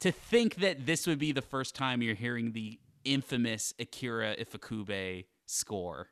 to 0.00 0.12
think 0.12 0.56
that 0.56 0.86
this 0.86 1.06
would 1.06 1.18
be 1.18 1.32
the 1.32 1.42
first 1.42 1.74
time 1.74 2.02
you're 2.02 2.14
hearing 2.14 2.52
the 2.52 2.78
infamous 3.04 3.72
Akira 3.78 4.36
Ifukube 4.36 5.26
score. 5.46 6.08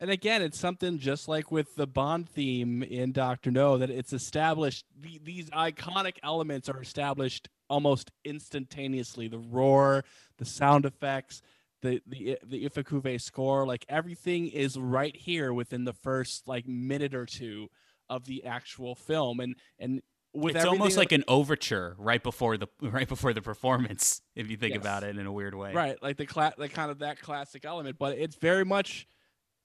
And 0.00 0.10
again, 0.10 0.42
it's 0.42 0.58
something 0.58 0.98
just 0.98 1.28
like 1.28 1.52
with 1.52 1.76
the 1.76 1.86
Bond 1.86 2.28
theme 2.28 2.82
in 2.82 3.12
Doctor 3.12 3.52
No 3.52 3.78
that 3.78 3.88
it's 3.88 4.12
established. 4.12 4.84
The, 5.00 5.20
these 5.22 5.48
iconic 5.50 6.16
elements 6.24 6.68
are 6.68 6.82
established 6.82 7.48
almost 7.70 8.10
instantaneously. 8.24 9.28
The 9.28 9.38
roar, 9.38 10.04
the 10.38 10.44
sound 10.44 10.86
effects, 10.86 11.40
the 11.82 12.02
the 12.06 12.36
the 12.44 12.68
Ifukube 12.68 13.20
score, 13.20 13.64
like 13.64 13.84
everything 13.88 14.48
is 14.48 14.76
right 14.76 15.16
here 15.16 15.52
within 15.52 15.84
the 15.84 15.92
first 15.92 16.48
like 16.48 16.66
minute 16.66 17.14
or 17.14 17.24
two 17.24 17.68
of 18.10 18.24
the 18.24 18.44
actual 18.44 18.96
film. 18.96 19.38
And 19.38 19.54
and 19.78 20.02
with 20.34 20.56
it's 20.56 20.64
almost 20.64 20.96
like 20.96 21.12
an 21.12 21.24
overture 21.28 21.94
right 21.98 22.22
before 22.22 22.56
the 22.56 22.66
right 22.80 23.08
before 23.08 23.32
the 23.32 23.42
performance 23.42 24.22
if 24.36 24.50
you 24.50 24.56
think 24.56 24.74
yes. 24.74 24.80
about 24.80 25.02
it 25.02 25.16
in 25.16 25.26
a 25.26 25.32
weird 25.32 25.54
way 25.54 25.72
right 25.72 26.02
like 26.02 26.16
the 26.16 26.26
cla- 26.26 26.54
like 26.56 26.72
kind 26.72 26.90
of 26.90 27.00
that 27.00 27.20
classic 27.20 27.64
element 27.64 27.96
but 27.98 28.16
it's 28.18 28.36
very 28.36 28.64
much 28.64 29.06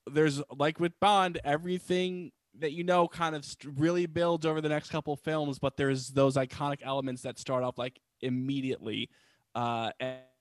there's 0.08 0.42
like 0.58 0.80
with 0.80 0.98
bond 1.00 1.40
everything 1.44 2.32
that 2.60 2.72
you 2.74 2.84
know 2.84 3.08
kind 3.08 3.36
of 3.36 3.46
really 3.76 4.06
builds 4.06 4.46
over 4.46 4.62
the 4.62 4.70
next 4.70 4.90
couple 4.90 5.16
films 5.16 5.60
but 5.60 5.78
there's 5.78 6.10
those 6.10 6.36
iconic 6.36 6.80
elements 6.84 7.22
that 7.22 7.38
start 7.38 7.64
off 7.64 7.78
like 7.78 8.00
immediately 8.22 9.10
uh 9.56 9.92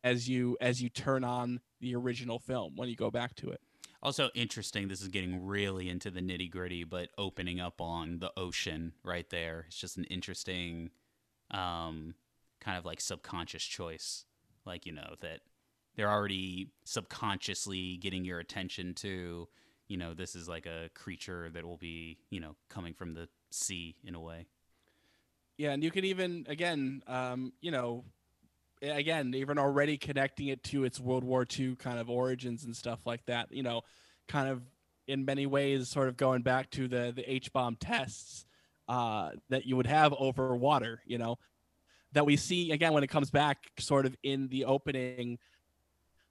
as 0.03 0.29
you 0.29 0.57
as 0.61 0.83
you 0.83 0.89
turn 0.89 1.25
on 1.25 1.61
the 1.81 1.95
original 1.95 2.39
film 2.39 2.75
when 2.77 2.89
you 2.89 2.97
go 2.97 3.11
back 3.11 3.35
to 3.35 3.51
it 3.51 3.61
Also 4.07 4.31
interesting. 4.37 4.87
This 4.87 5.03
is 5.03 5.09
getting 5.09 5.45
really 5.45 5.89
into 5.89 6.13
the 6.13 6.21
nitty 6.21 6.49
gritty, 6.49 6.85
but 6.85 7.09
opening 7.19 7.59
up 7.59 7.81
on 7.81 8.21
the 8.21 8.31
ocean 8.37 8.93
right 9.03 9.29
there. 9.31 9.65
It's 9.67 9.81
just 9.81 9.97
an 9.97 10.05
interesting, 10.05 10.91
um, 11.51 12.15
kind 12.61 12.79
of 12.79 12.85
like 12.85 13.01
subconscious 13.01 13.65
choice. 13.65 14.25
Like 14.65 14.87
you 14.87 14.93
know 14.93 15.17
that 15.23 15.41
they're 15.97 16.09
already 16.09 16.71
subconsciously 16.85 17.97
getting 17.97 18.25
your 18.25 18.39
attention 18.39 18.95
to. 18.95 19.49
You 19.89 19.97
know, 19.97 20.15
this 20.15 20.37
is 20.37 20.49
like 20.49 20.67
a 20.67 20.89
creature 20.95 21.51
that 21.53 21.65
will 21.65 21.77
be, 21.77 22.19
you 22.31 22.39
know, 22.39 22.55
coming 22.69 22.95
from 22.95 23.15
the 23.15 23.29
sea 23.51 23.97
in 24.05 24.15
a 24.15 24.21
way. 24.21 24.47
Yeah, 25.59 25.73
and 25.73 25.83
you 25.83 25.91
can 25.91 26.05
even 26.05 26.47
again, 26.49 27.03
um, 27.09 27.55
you 27.61 27.73
know, 27.73 28.05
again, 28.83 29.35
even 29.35 29.59
already 29.59 29.97
connecting 29.97 30.49
it 30.49 30.63
to 30.65 30.85
its 30.85 31.01
World 31.01 31.25
War 31.25 31.47
II 31.59 31.77
kind 31.77 31.99
of 31.99 32.11
origins 32.11 32.65
and 32.65 32.77
stuff 32.77 33.07
like 33.07 33.25
that. 33.27 33.53
You 33.53 33.63
know, 33.63 33.83
kind 34.29 34.49
of 34.49 34.63
in 35.07 35.25
many 35.25 35.47
ways, 35.47 35.89
sort 35.89 36.09
of 36.09 36.17
going 36.17 36.43
back 36.43 36.71
to 36.71 36.89
the 36.89 37.13
the 37.15 37.31
H 37.31 37.53
bomb 37.53 37.77
tests 37.77 38.45
uh, 38.89 39.31
that 39.49 39.67
you 39.67 39.77
would 39.77 39.87
have 39.87 40.15
over 40.19 40.57
water. 40.57 41.03
You 41.07 41.19
know, 41.19 41.39
that 42.13 42.27
we 42.27 42.37
see 42.37 42.73
again 42.73 42.93
when 42.93 43.05
it 43.05 43.09
comes 43.09 43.31
back, 43.31 43.59
sort 43.79 44.07
of 44.07 44.17
in 44.23 44.49
the 44.49 44.65
opening 44.65 45.39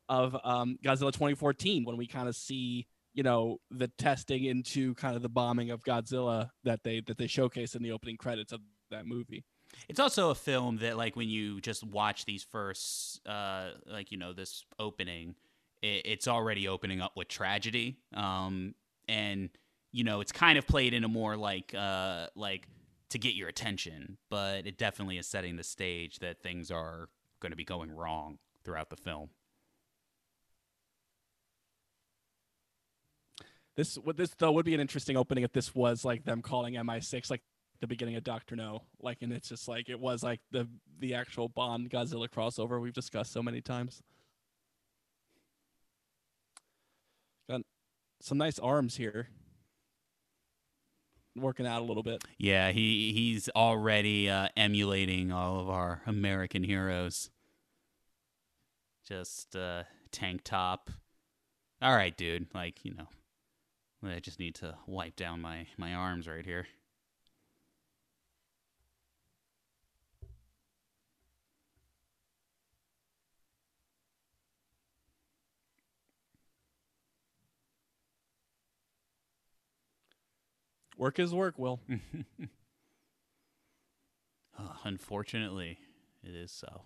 of 0.07 0.35
um, 0.43 0.77
Godzilla 0.83 1.11
2014, 1.11 1.83
when 1.83 1.97
we 1.97 2.07
kind 2.07 2.27
of 2.27 2.35
see 2.35 2.87
you 3.13 3.23
know 3.23 3.59
the 3.71 3.87
testing 3.97 4.43
into 4.43 4.93
kind 4.95 5.15
of 5.15 5.21
the 5.21 5.29
bombing 5.29 5.71
of 5.71 5.83
Godzilla 5.83 6.49
that 6.63 6.83
they 6.83 7.01
that 7.01 7.17
they 7.17 7.27
showcase 7.27 7.75
in 7.75 7.81
the 7.81 7.91
opening 7.91 8.17
credits 8.17 8.51
of 8.51 8.61
that 8.91 9.05
movie. 9.05 9.43
It's 9.87 9.99
also 9.99 10.29
a 10.29 10.35
film 10.35 10.77
that, 10.77 10.97
like, 10.97 11.15
when 11.15 11.29
you 11.29 11.61
just 11.61 11.83
watch 11.83 12.25
these 12.25 12.43
first, 12.43 13.25
uh, 13.27 13.71
like, 13.85 14.11
you 14.11 14.17
know, 14.17 14.33
this 14.33 14.65
opening, 14.79 15.35
it, 15.81 16.01
it's 16.05 16.27
already 16.27 16.67
opening 16.67 17.01
up 17.01 17.15
with 17.15 17.27
tragedy. 17.27 17.97
Um, 18.13 18.75
and, 19.07 19.49
you 19.91 20.03
know, 20.03 20.21
it's 20.21 20.31
kind 20.31 20.57
of 20.57 20.65
played 20.67 20.93
in 20.93 21.03
a 21.03 21.07
more 21.07 21.37
like, 21.37 21.73
uh, 21.75 22.27
like, 22.35 22.67
to 23.09 23.19
get 23.19 23.35
your 23.35 23.47
attention, 23.47 24.17
but 24.29 24.65
it 24.65 24.77
definitely 24.77 25.17
is 25.17 25.27
setting 25.27 25.55
the 25.55 25.63
stage 25.63 26.19
that 26.19 26.41
things 26.41 26.71
are 26.71 27.09
going 27.39 27.51
to 27.51 27.55
be 27.55 27.63
going 27.63 27.91
wrong 27.91 28.39
throughout 28.63 28.89
the 28.89 28.97
film. 28.97 29.29
This 33.75 33.97
would 33.97 34.17
this 34.17 34.31
though 34.37 34.51
would 34.53 34.65
be 34.65 34.73
an 34.73 34.79
interesting 34.79 35.17
opening 35.17 35.43
if 35.43 35.51
this 35.51 35.75
was 35.75 36.05
like 36.05 36.23
them 36.23 36.41
calling 36.41 36.75
MI6 36.75 37.29
like 37.29 37.41
the 37.81 37.87
beginning 37.87 38.15
of 38.15 38.23
Doctor 38.23 38.55
No, 38.55 38.83
like, 38.99 39.21
and 39.21 39.31
it's 39.33 39.49
just 39.49 39.67
like 39.67 39.89
it 39.89 39.99
was 39.99 40.23
like 40.23 40.39
the 40.51 40.67
the 40.99 41.13
actual 41.13 41.49
Bond 41.49 41.89
Godzilla 41.89 42.29
crossover 42.29 42.81
we've 42.81 42.93
discussed 42.93 43.33
so 43.33 43.43
many 43.43 43.61
times. 43.61 44.01
Got 47.49 47.61
some 48.21 48.37
nice 48.37 48.59
arms 48.59 48.95
here, 48.95 49.27
working 51.35 51.67
out 51.67 51.81
a 51.81 51.85
little 51.85 52.03
bit. 52.03 52.23
Yeah, 52.37 52.71
he 52.71 53.11
he's 53.13 53.49
already 53.55 54.29
uh, 54.29 54.49
emulating 54.55 55.31
all 55.31 55.59
of 55.59 55.69
our 55.69 56.01
American 56.05 56.63
heroes. 56.63 57.29
Just 59.07 59.55
uh, 59.55 59.83
tank 60.11 60.41
top. 60.43 60.89
All 61.81 61.95
right, 61.95 62.15
dude. 62.15 62.47
Like 62.55 62.83
you 62.83 62.95
know, 62.95 63.07
I 64.03 64.19
just 64.19 64.39
need 64.39 64.55
to 64.55 64.75
wipe 64.87 65.15
down 65.15 65.41
my 65.41 65.67
my 65.77 65.93
arms 65.93 66.27
right 66.27 66.45
here. 66.45 66.67
Work 80.97 81.19
is 81.19 81.33
work, 81.33 81.57
Will. 81.57 81.79
Uh, 84.57 84.69
unfortunately, 84.85 85.77
it 86.23 86.33
is 86.33 86.49
so. 86.49 86.83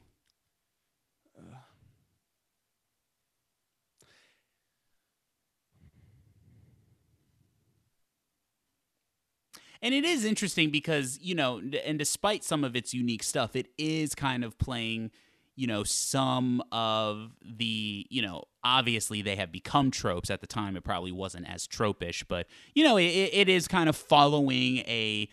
And 9.81 9.93
it 9.93 10.03
is 10.03 10.25
interesting 10.25 10.71
because, 10.71 11.19
you 11.21 11.33
know, 11.35 11.61
and 11.85 11.97
despite 11.97 12.43
some 12.43 12.63
of 12.63 12.75
its 12.75 12.93
unique 12.93 13.23
stuff, 13.23 13.55
it 13.55 13.67
is 13.77 14.13
kind 14.13 14.43
of 14.43 14.57
playing, 14.57 15.11
you 15.59 15.67
know, 15.67 15.83
some 15.83 16.63
of 16.71 17.31
the, 17.43 18.07
you 18.09 18.21
know, 18.21 18.45
obviously 18.63 19.21
they 19.21 19.35
have 19.35 19.51
become 19.51 19.91
tropes. 19.91 20.29
At 20.29 20.39
the 20.39 20.47
time, 20.47 20.77
it 20.77 20.85
probably 20.85 21.11
wasn't 21.11 21.49
as 21.49 21.67
tropish, 21.67 22.23
but, 22.25 22.47
you 22.73 22.83
know, 22.85 22.95
it, 22.95 23.03
it 23.03 23.49
is 23.49 23.67
kind 23.67 23.89
of 23.89 23.97
following 23.97 24.77
a 24.79 25.27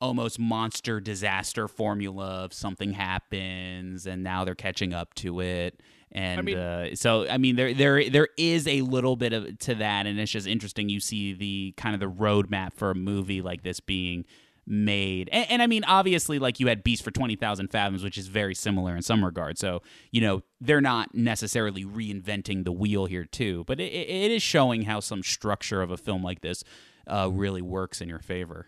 almost 0.00 0.38
monster 0.38 0.98
disaster 0.98 1.68
formula 1.68 2.44
of 2.44 2.54
something 2.54 2.92
happens 2.92 4.06
and 4.06 4.22
now 4.22 4.44
they're 4.44 4.54
catching 4.54 4.92
up 4.94 5.12
to 5.14 5.40
it 5.40 5.80
and 6.12 6.44
mean- 6.44 6.58
uh, 6.58 6.94
so 6.94 7.26
I 7.26 7.38
mean 7.38 7.56
there 7.56 7.72
there 7.72 8.08
there 8.10 8.28
is 8.36 8.68
a 8.68 8.82
little 8.82 9.16
bit 9.16 9.32
of 9.32 9.58
to 9.60 9.74
that 9.76 10.06
and 10.06 10.20
it's 10.20 10.30
just 10.30 10.46
interesting 10.46 10.90
you 10.90 11.00
see 11.00 11.32
the 11.32 11.72
kind 11.78 11.94
of 11.94 12.00
the 12.00 12.10
roadmap 12.14 12.74
for 12.74 12.90
a 12.90 12.94
movie 12.94 13.40
like 13.40 13.62
this 13.62 13.80
being 13.80 14.26
made. 14.66 15.28
And, 15.32 15.50
and 15.50 15.62
I 15.62 15.66
mean 15.66 15.84
obviously 15.84 16.38
like 16.38 16.60
you 16.60 16.66
had 16.66 16.82
Beast 16.82 17.02
for 17.02 17.10
20,000 17.10 17.70
Fathoms 17.70 18.02
which 18.02 18.18
is 18.18 18.28
very 18.28 18.54
similar 18.54 18.96
in 18.96 19.02
some 19.02 19.24
regard 19.24 19.58
so 19.58 19.82
you 20.10 20.20
know 20.20 20.42
they're 20.60 20.80
not 20.80 21.14
necessarily 21.14 21.84
reinventing 21.84 22.64
the 22.64 22.72
wheel 22.72 23.06
here 23.06 23.24
too 23.24 23.64
but 23.66 23.78
it, 23.80 23.92
it 23.92 24.30
is 24.30 24.42
showing 24.42 24.82
how 24.82 25.00
some 25.00 25.22
structure 25.22 25.82
of 25.82 25.90
a 25.90 25.96
film 25.96 26.22
like 26.22 26.40
this 26.40 26.64
uh, 27.06 27.30
really 27.32 27.62
works 27.62 28.00
in 28.00 28.08
your 28.08 28.18
favor. 28.18 28.66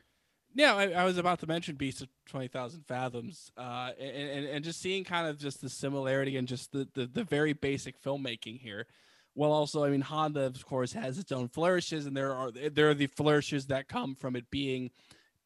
Yeah, 0.55 0.75
I, 0.75 0.91
I 0.91 1.05
was 1.05 1.19
about 1.19 1.41
to 1.41 1.47
mention 1.47 1.77
Beast 1.77 2.03
of 2.03 2.09
Twenty 2.27 2.49
Thousand 2.49 2.85
Fathoms, 2.87 3.53
uh, 3.57 3.91
and, 4.01 4.29
and 4.31 4.47
and 4.47 4.65
just 4.65 4.81
seeing 4.81 5.05
kind 5.05 5.29
of 5.29 5.39
just 5.39 5.61
the 5.61 5.69
similarity 5.69 6.37
and 6.37 6.49
just 6.49 6.73
the, 6.73 6.89
the 6.95 7.07
the 7.07 7.25
very 7.25 7.53
basic 7.53 8.03
filmmaking 8.03 8.61
here. 8.61 8.87
Well, 9.35 9.53
also, 9.53 9.85
I 9.85 9.91
mean, 9.91 10.01
Honda, 10.01 10.47
of 10.47 10.67
course, 10.67 10.93
has 10.95 11.19
its 11.19 11.31
own 11.31 11.49
flourishes, 11.49 12.07
and 12.07 12.17
there 12.17 12.33
are 12.33 12.51
there 12.51 12.91
are 12.91 12.95
the 12.95 13.07
flourishes 13.07 13.67
that 13.67 13.89
come 13.89 14.15
from 14.15 14.35
it 14.35 14.51
being, 14.51 14.91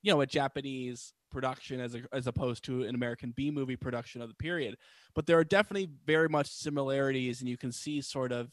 you 0.02 0.12
know, 0.12 0.20
a 0.20 0.26
Japanese 0.26 1.12
production 1.30 1.80
as 1.80 1.94
a, 1.94 2.02
as 2.12 2.26
opposed 2.26 2.64
to 2.64 2.82
an 2.82 2.94
American 2.94 3.32
B 3.34 3.50
movie 3.50 3.76
production 3.76 4.20
of 4.20 4.28
the 4.28 4.34
period. 4.34 4.76
But 5.14 5.26
there 5.26 5.38
are 5.38 5.44
definitely 5.44 5.90
very 6.04 6.28
much 6.28 6.50
similarities, 6.50 7.40
and 7.40 7.48
you 7.48 7.56
can 7.56 7.72
see 7.72 8.00
sort 8.00 8.32
of 8.32 8.50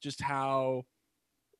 just 0.00 0.20
how 0.20 0.82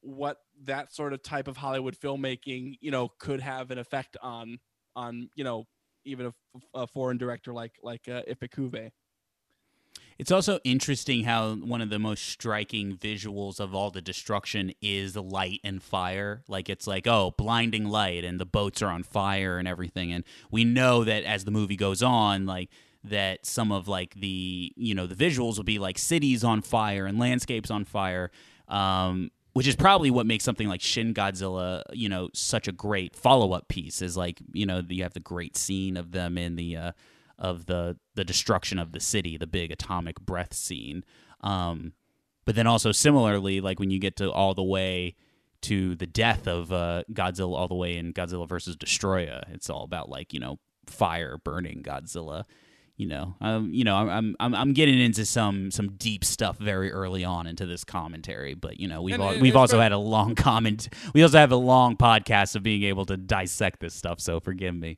what 0.00 0.38
that 0.64 0.92
sort 0.92 1.12
of 1.12 1.22
type 1.22 1.48
of 1.48 1.56
Hollywood 1.56 1.96
filmmaking, 1.96 2.76
you 2.80 2.90
know, 2.90 3.08
could 3.18 3.40
have 3.40 3.70
an 3.70 3.78
effect 3.78 4.16
on 4.22 4.58
on 4.94 5.28
you 5.34 5.44
know 5.44 5.66
even 6.04 6.26
a, 6.26 6.32
a 6.74 6.86
foreign 6.86 7.18
director 7.18 7.52
like 7.52 7.72
like 7.82 8.08
uh. 8.08 8.22
It's 10.18 10.32
also 10.32 10.60
interesting 10.64 11.24
how 11.24 11.54
one 11.54 11.82
of 11.82 11.90
the 11.90 11.98
most 11.98 12.24
striking 12.24 12.96
visuals 12.96 13.60
of 13.60 13.74
all 13.74 13.90
the 13.90 14.00
destruction 14.00 14.72
is 14.80 15.14
light 15.16 15.60
and 15.62 15.82
fire. 15.82 16.42
Like 16.48 16.70
it's 16.70 16.86
like, 16.86 17.06
oh, 17.06 17.34
blinding 17.36 17.84
light 17.86 18.24
and 18.24 18.40
the 18.40 18.46
boats 18.46 18.80
are 18.80 18.88
on 18.88 19.02
fire 19.02 19.58
and 19.58 19.68
everything. 19.68 20.12
And 20.12 20.24
we 20.50 20.64
know 20.64 21.04
that 21.04 21.24
as 21.24 21.44
the 21.44 21.50
movie 21.50 21.76
goes 21.76 22.02
on, 22.02 22.46
like 22.46 22.70
that 23.04 23.44
some 23.44 23.70
of 23.70 23.88
like 23.88 24.14
the, 24.14 24.72
you 24.76 24.94
know, 24.94 25.06
the 25.06 25.14
visuals 25.14 25.58
will 25.58 25.64
be 25.64 25.78
like 25.78 25.98
cities 25.98 26.42
on 26.42 26.62
fire 26.62 27.04
and 27.06 27.18
landscapes 27.18 27.70
on 27.70 27.84
fire. 27.84 28.30
Um, 28.68 29.30
which 29.52 29.66
is 29.66 29.74
probably 29.74 30.10
what 30.10 30.26
makes 30.26 30.44
something 30.44 30.68
like 30.68 30.82
Shin 30.82 31.14
Godzilla, 31.14 31.82
you 31.90 32.10
know, 32.10 32.28
such 32.34 32.68
a 32.68 32.72
great 32.72 33.16
follow-up 33.16 33.68
piece. 33.68 34.02
Is 34.02 34.14
like, 34.14 34.38
you 34.52 34.66
know, 34.66 34.82
you 34.86 35.02
have 35.02 35.14
the 35.14 35.20
great 35.20 35.56
scene 35.56 35.96
of 35.96 36.12
them 36.12 36.36
in 36.36 36.56
the 36.56 36.76
uh, 36.76 36.92
of 37.38 37.66
the 37.66 37.96
the 38.14 38.24
destruction 38.24 38.78
of 38.78 38.92
the 38.92 39.00
city, 39.00 39.36
the 39.36 39.46
big 39.46 39.70
atomic 39.70 40.20
breath 40.20 40.54
scene. 40.54 41.04
Um, 41.42 41.92
but 42.44 42.54
then 42.54 42.66
also 42.66 42.92
similarly, 42.92 43.60
like 43.60 43.78
when 43.80 43.90
you 43.90 43.98
get 43.98 44.16
to 44.16 44.30
all 44.30 44.54
the 44.54 44.62
way 44.62 45.14
to 45.62 45.94
the 45.96 46.06
death 46.06 46.46
of 46.46 46.72
uh, 46.72 47.02
Godzilla, 47.12 47.56
all 47.56 47.68
the 47.68 47.74
way 47.74 47.96
in 47.96 48.12
Godzilla 48.12 48.48
versus 48.48 48.76
Destoroyah, 48.76 49.52
it's 49.52 49.68
all 49.68 49.84
about 49.84 50.08
like 50.08 50.32
you 50.32 50.40
know 50.40 50.58
fire 50.86 51.38
burning 51.42 51.82
Godzilla. 51.82 52.44
You 52.98 53.06
know, 53.08 53.34
um, 53.42 53.74
you 53.74 53.84
know, 53.84 53.94
I'm 53.96 54.34
I'm 54.40 54.54
I'm 54.54 54.72
getting 54.72 54.98
into 54.98 55.26
some 55.26 55.70
some 55.70 55.96
deep 55.98 56.24
stuff 56.24 56.56
very 56.56 56.90
early 56.90 57.24
on 57.24 57.46
into 57.46 57.66
this 57.66 57.84
commentary, 57.84 58.54
but 58.54 58.80
you 58.80 58.88
know, 58.88 59.02
we've 59.02 59.14
And 59.16 59.22
al- 59.22 59.30
it- 59.32 59.42
we've 59.42 59.56
also 59.56 59.78
had 59.80 59.92
a 59.92 59.98
long 59.98 60.34
comment. 60.34 60.88
We 61.12 61.22
also 61.22 61.36
have 61.36 61.52
a 61.52 61.56
long 61.56 61.96
podcast 61.98 62.56
of 62.56 62.62
being 62.62 62.84
able 62.84 63.04
to 63.06 63.18
dissect 63.18 63.80
this 63.80 63.92
stuff. 63.94 64.18
So 64.20 64.40
forgive 64.40 64.74
me. 64.74 64.96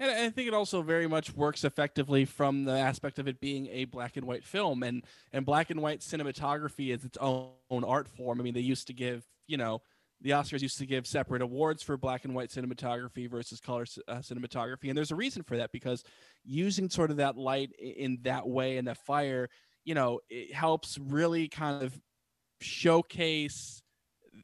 And 0.00 0.10
I 0.10 0.30
think 0.30 0.46
it 0.46 0.54
also 0.54 0.82
very 0.82 1.08
much 1.08 1.34
works 1.34 1.64
effectively 1.64 2.24
from 2.24 2.64
the 2.64 2.72
aspect 2.72 3.18
of 3.18 3.26
it 3.26 3.40
being 3.40 3.66
a 3.66 3.84
black 3.86 4.16
and 4.16 4.26
white 4.26 4.44
film, 4.44 4.82
and 4.84 5.04
and 5.32 5.44
black 5.44 5.70
and 5.70 5.82
white 5.82 6.00
cinematography 6.00 6.94
is 6.94 7.04
its 7.04 7.18
own, 7.20 7.50
art 7.70 8.08
form. 8.08 8.40
I 8.40 8.44
mean, 8.44 8.54
they 8.54 8.60
used 8.60 8.86
to 8.86 8.92
give, 8.92 9.24
you 9.48 9.56
know, 9.56 9.82
the 10.20 10.30
Oscars 10.30 10.62
used 10.62 10.78
to 10.78 10.86
give 10.86 11.06
separate 11.06 11.42
awards 11.42 11.82
for 11.82 11.96
black 11.96 12.24
and 12.24 12.34
white 12.34 12.50
cinematography 12.50 13.28
versus 13.28 13.60
color 13.60 13.86
uh, 14.06 14.16
cinematography, 14.16 14.88
and 14.88 14.96
there's 14.96 15.10
a 15.10 15.16
reason 15.16 15.42
for 15.42 15.56
that 15.56 15.72
because 15.72 16.04
using 16.44 16.88
sort 16.88 17.10
of 17.10 17.16
that 17.16 17.36
light 17.36 17.72
in 17.80 18.18
that 18.22 18.48
way 18.48 18.76
and 18.76 18.86
that 18.86 18.98
fire, 18.98 19.48
you 19.84 19.94
know, 19.94 20.20
it 20.30 20.54
helps 20.54 20.96
really 20.98 21.48
kind 21.48 21.82
of 21.82 21.98
showcase 22.60 23.82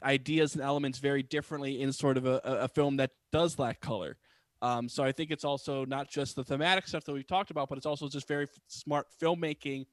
ideas 0.02 0.54
and 0.54 0.64
elements 0.64 0.98
very 0.98 1.22
differently 1.22 1.80
in 1.80 1.92
sort 1.92 2.16
of 2.16 2.26
a 2.26 2.40
a 2.44 2.68
film 2.68 2.96
that 2.96 3.10
does 3.30 3.56
lack 3.56 3.80
color. 3.80 4.16
Um, 4.62 4.88
so 4.88 5.04
I 5.04 5.12
think 5.12 5.30
it's 5.30 5.44
also 5.44 5.84
not 5.84 6.08
just 6.08 6.36
the 6.36 6.44
thematic 6.44 6.86
stuff 6.86 7.04
that 7.04 7.12
we've 7.12 7.26
talked 7.26 7.50
about, 7.50 7.68
but 7.68 7.76
it's 7.76 7.86
also 7.86 8.08
just 8.08 8.26
very 8.26 8.44
f- 8.44 8.50
smart 8.68 9.06
filmmaking 9.22 9.86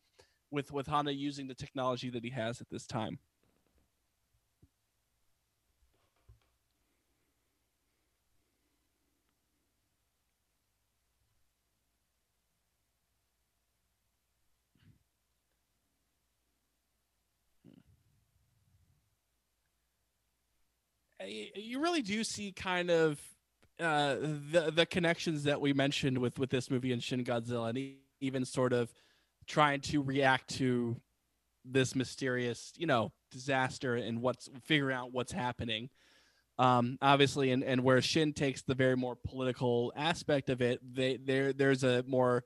with 0.52 0.72
with 0.72 0.88
Honda 0.88 1.14
using 1.14 1.48
the 1.48 1.56
technology 1.56 2.10
that 2.12 2.24
he 2.24 2.30
has 2.32 2.62
at 2.62 2.70
this 2.70 2.86
time. 2.86 3.20
Uh, 21.22 21.26
You 21.56 21.80
really 21.80 22.02
do 22.02 22.24
see 22.24 22.52
kind 22.52 22.90
of 22.90 23.20
uh, 23.82 24.16
the 24.16 24.72
the 24.74 24.86
connections 24.86 25.44
that 25.44 25.60
we 25.60 25.74
mentioned 25.74 26.18
with 26.20 26.38
with 26.40 26.50
this 26.50 26.70
movie 26.70 26.92
and 26.94 27.04
Shin 27.04 27.24
Godzilla, 27.24 27.70
and 27.70 27.96
even 28.20 28.46
sort 28.46 28.74
of 28.74 28.94
trying 29.48 29.82
to 29.82 30.02
react 30.02 30.50
to 30.58 31.02
this 31.66 31.96
mysterious, 31.96 32.74
you 32.78 32.88
know, 32.88 33.12
disaster 33.32 33.96
and 33.96 34.22
what's 34.22 34.50
figuring 34.64 34.96
out 34.96 35.12
what's 35.12 35.32
happening. 35.32 35.90
Um, 36.60 36.98
obviously, 37.02 37.52
and, 37.52 37.64
and 37.64 37.84
where 37.84 38.02
Shin 38.02 38.34
takes 38.34 38.62
the 38.62 38.76
very 38.76 38.96
more 38.96 39.16
political 39.16 39.92
aspect 39.96 40.50
of 40.50 40.62
it, 40.62 40.80
they 40.94 41.18
there 41.18 41.54
there's 41.54 41.84
a 41.84 42.04
more, 42.08 42.44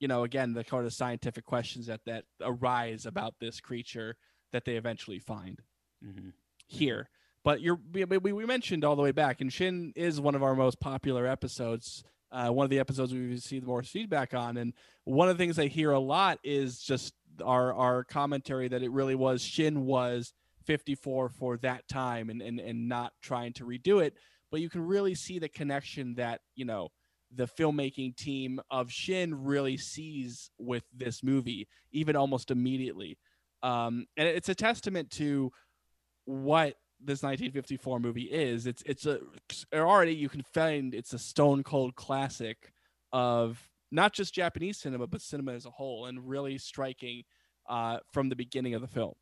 you 0.00 0.08
know, 0.08 0.24
again 0.24 0.54
the 0.54 0.64
kind 0.64 0.86
of 0.86 0.92
scientific 0.92 1.44
questions 1.44 1.86
that 1.86 2.00
that 2.06 2.24
arise 2.40 3.04
about 3.04 3.34
this 3.40 3.60
creature 3.60 4.16
that 4.52 4.64
they 4.64 4.76
eventually 4.76 5.18
find 5.18 5.60
Mhm. 6.02 6.32
here. 6.66 7.10
But 7.48 7.62
you're 7.62 7.80
we, 7.94 8.04
we 8.04 8.44
mentioned 8.44 8.84
all 8.84 8.94
the 8.94 9.00
way 9.00 9.10
back, 9.10 9.40
and 9.40 9.50
Shin 9.50 9.94
is 9.96 10.20
one 10.20 10.34
of 10.34 10.42
our 10.42 10.54
most 10.54 10.80
popular 10.80 11.26
episodes. 11.26 12.04
Uh, 12.30 12.50
one 12.50 12.64
of 12.64 12.68
the 12.68 12.78
episodes 12.78 13.10
we 13.10 13.26
received 13.26 13.64
the 13.64 13.70
most 13.70 13.90
feedback 13.90 14.34
on, 14.34 14.58
and 14.58 14.74
one 15.04 15.30
of 15.30 15.38
the 15.38 15.42
things 15.42 15.58
I 15.58 15.66
hear 15.66 15.92
a 15.92 15.98
lot 15.98 16.40
is 16.44 16.78
just 16.78 17.14
our 17.42 17.72
our 17.72 18.04
commentary 18.04 18.68
that 18.68 18.82
it 18.82 18.92
really 18.92 19.14
was 19.14 19.40
Shin 19.40 19.86
was 19.86 20.34
54 20.66 21.30
for 21.30 21.56
that 21.56 21.88
time, 21.88 22.28
and 22.28 22.42
and 22.42 22.60
and 22.60 22.86
not 22.86 23.14
trying 23.22 23.54
to 23.54 23.64
redo 23.64 24.04
it. 24.04 24.12
But 24.50 24.60
you 24.60 24.68
can 24.68 24.86
really 24.86 25.14
see 25.14 25.38
the 25.38 25.48
connection 25.48 26.16
that 26.16 26.42
you 26.54 26.66
know 26.66 26.90
the 27.34 27.48
filmmaking 27.48 28.16
team 28.16 28.60
of 28.70 28.92
Shin 28.92 29.44
really 29.44 29.78
sees 29.78 30.50
with 30.58 30.84
this 30.94 31.22
movie, 31.22 31.66
even 31.92 32.14
almost 32.14 32.50
immediately. 32.50 33.16
Um, 33.62 34.04
and 34.18 34.28
it's 34.28 34.50
a 34.50 34.54
testament 34.54 35.08
to 35.12 35.50
what 36.26 36.74
this 37.00 37.22
1954 37.22 38.00
movie 38.00 38.22
is. 38.22 38.66
It's 38.66 38.82
it's 38.86 39.06
a 39.06 39.20
already 39.74 40.14
you 40.14 40.28
can 40.28 40.42
find 40.42 40.94
it's 40.94 41.12
a 41.12 41.18
stone 41.18 41.62
cold 41.62 41.94
classic 41.94 42.72
of 43.12 43.68
not 43.90 44.12
just 44.12 44.34
Japanese 44.34 44.78
cinema 44.78 45.06
but 45.06 45.22
cinema 45.22 45.52
as 45.52 45.66
a 45.66 45.70
whole, 45.70 46.06
and 46.06 46.28
really 46.28 46.58
striking 46.58 47.24
uh, 47.68 47.98
from 48.12 48.28
the 48.28 48.36
beginning 48.36 48.74
of 48.74 48.80
the 48.80 48.88
film. 48.88 49.14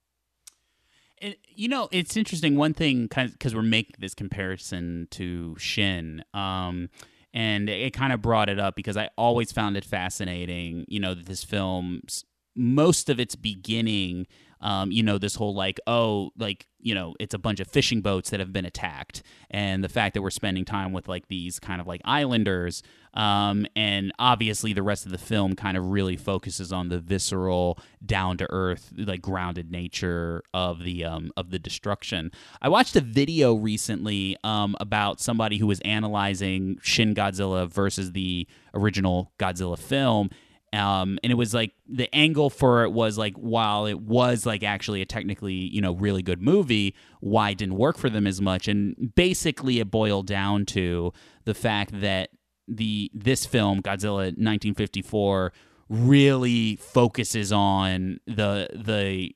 You 1.49 1.69
know, 1.69 1.89
it's 1.93 2.17
interesting. 2.17 2.57
One 2.57 2.75
thing, 2.75 3.09
because 3.09 3.55
we're 3.55 3.63
making 3.63 3.97
this 3.99 4.15
comparison 4.15 5.09
to 5.13 5.57
Shin, 5.59 6.23
um, 6.35 6.91
and 7.33 7.71
it 7.71 7.95
kind 7.95 8.13
of 8.13 8.21
brought 8.21 8.51
it 8.51 8.59
up 8.59 8.77
because 8.77 8.99
I 8.99 9.09
always 9.17 9.51
found 9.51 9.79
it 9.79 9.85
fascinating. 9.85 10.85
You 10.89 11.01
know, 11.01 11.15
that 11.15 11.25
this 11.25 11.43
film, 11.43 12.03
s- 12.07 12.25
most 12.55 13.09
of 13.09 13.19
its 13.19 13.35
beginning, 13.35 14.27
um, 14.61 14.91
you 14.91 15.03
know, 15.03 15.19
this 15.19 15.35
whole 15.35 15.55
like, 15.55 15.79
oh, 15.87 16.31
like, 16.39 16.67
you 16.81 16.95
know, 16.95 17.15
it's 17.19 17.35
a 17.35 17.39
bunch 17.39 17.61
of 17.61 17.67
fishing 17.67 18.01
boats 18.01 18.31
that 18.31 18.41
have 18.41 18.53
been 18.53 18.65
attacked, 18.65 19.23
and 19.51 19.83
the 19.83 19.89
fact 19.89 20.15
that 20.15 20.23
we're 20.23 20.31
spending 20.31 20.65
time 20.65 20.93
with 20.93 21.09
like 21.09 21.29
these 21.29 21.59
kind 21.59 21.81
of 21.81 21.87
like 21.87 22.01
islanders, 22.05 22.83
um, 23.15 23.67
and 23.75 24.13
obviously 24.19 24.73
the 24.73 24.83
rest 24.83 25.05
of 25.05 25.13
the 25.13 25.19
film 25.19 25.55
kind 25.55 25.77
of 25.77 25.87
really 25.87 26.17
focuses 26.17 26.73
on 26.73 26.89
the 26.89 26.99
visceral, 26.99 27.79
down 28.05 28.37
to 28.37 28.47
earth, 28.51 28.93
like 28.97 29.21
grounded 29.21 29.71
nature 29.71 30.43
of 30.55 30.85
the 30.85 31.05
um, 31.05 31.33
of 31.37 31.51
the 31.51 31.59
destruction. 31.59 32.31
I 32.63 32.69
watched 32.69 32.95
a 32.97 33.01
video 33.01 33.55
recently 33.55 34.37
um, 34.45 34.77
about 34.81 35.21
somebody 35.21 35.59
who 35.59 35.67
was 35.67 35.81
analyzing 35.81 36.79
Shin 36.83 37.15
Godzilla 37.15 37.69
versus 37.69 38.13
the 38.13 38.47
original 38.75 39.33
Godzilla 39.39 39.79
film. 39.79 40.31
Um, 40.77 41.19
and 41.23 41.33
it 41.33 41.37
was 41.37 41.55
like 41.55 41.73
the 41.89 42.15
angle 42.15 42.51
for 42.51 42.85
it 42.85 42.91
was 42.91 43.17
like 43.17 43.35
while 43.35 43.87
it 43.87 44.01
was 44.01 44.45
like 44.45 44.63
actually 44.63 45.01
a 45.01 45.07
technically 45.07 45.55
you 45.55 45.81
know 45.81 45.95
really 45.95 46.23
good 46.23 46.43
movie, 46.43 46.95
why 47.21 47.51
it 47.51 47.59
didn't 47.59 47.77
work 47.77 47.97
for 47.99 48.11
them 48.11 48.27
as 48.27 48.41
much. 48.41 48.69
And 48.69 49.15
basically, 49.15 49.81
it 49.81 49.91
boiled 49.91 50.27
down 50.27 50.67
to 50.67 51.13
the 51.45 51.55
fact 51.55 52.01
that 52.01 52.31
the 52.69 53.11
this 53.15 53.47
film 53.47 53.81
Godzilla 53.81 54.27
1954 54.37 55.53
really 55.89 56.77
focuses 56.77 57.53
on 57.53 58.19
the 58.27 58.69
the 58.75 59.33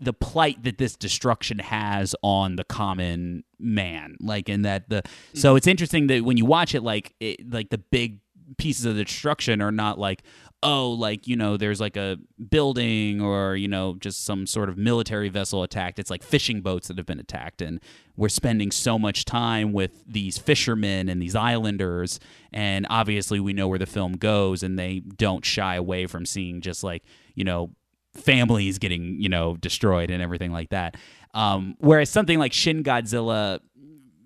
the 0.00 0.12
plight 0.12 0.62
that 0.64 0.78
this 0.78 0.96
destruction 0.96 1.58
has 1.58 2.14
on 2.22 2.56
the 2.56 2.64
common 2.64 3.44
man 3.58 4.14
like 4.20 4.48
in 4.48 4.62
that 4.62 4.88
the 4.90 5.02
so 5.34 5.56
it's 5.56 5.66
interesting 5.66 6.06
that 6.06 6.22
when 6.22 6.36
you 6.36 6.44
watch 6.44 6.74
it 6.74 6.82
like 6.82 7.14
it, 7.20 7.50
like 7.50 7.70
the 7.70 7.78
big 7.78 8.20
pieces 8.58 8.84
of 8.84 8.96
the 8.96 9.04
destruction 9.04 9.60
are 9.60 9.72
not 9.72 9.98
like 9.98 10.22
oh 10.62 10.90
like 10.90 11.26
you 11.26 11.36
know 11.36 11.56
there's 11.56 11.80
like 11.80 11.96
a 11.96 12.18
building 12.50 13.20
or 13.20 13.56
you 13.56 13.68
know 13.68 13.94
just 14.00 14.24
some 14.24 14.46
sort 14.46 14.68
of 14.68 14.76
military 14.76 15.28
vessel 15.28 15.62
attacked. 15.62 15.98
It's 15.98 16.10
like 16.10 16.22
fishing 16.22 16.60
boats 16.60 16.88
that 16.88 16.96
have 16.96 17.06
been 17.06 17.20
attacked. 17.20 17.60
And 17.62 17.80
we're 18.16 18.28
spending 18.28 18.70
so 18.70 18.98
much 18.98 19.24
time 19.24 19.72
with 19.72 20.02
these 20.06 20.38
fishermen 20.38 21.08
and 21.08 21.20
these 21.20 21.36
islanders. 21.36 22.18
And 22.52 22.86
obviously 22.88 23.38
we 23.38 23.52
know 23.52 23.68
where 23.68 23.78
the 23.78 23.86
film 23.86 24.14
goes 24.14 24.62
and 24.62 24.78
they 24.78 25.00
don't 25.00 25.44
shy 25.44 25.74
away 25.76 26.06
from 26.06 26.24
seeing 26.24 26.60
just 26.60 26.82
like 26.82 27.04
you 27.34 27.44
know 27.44 27.70
families 28.14 28.78
getting 28.78 29.20
you 29.20 29.28
know 29.28 29.56
destroyed 29.56 30.10
and 30.10 30.22
everything 30.22 30.52
like 30.52 30.70
that. 30.70 30.96
Um, 31.34 31.76
whereas 31.80 32.08
something 32.08 32.38
like 32.38 32.54
shin 32.54 32.82
godzilla 32.82 33.60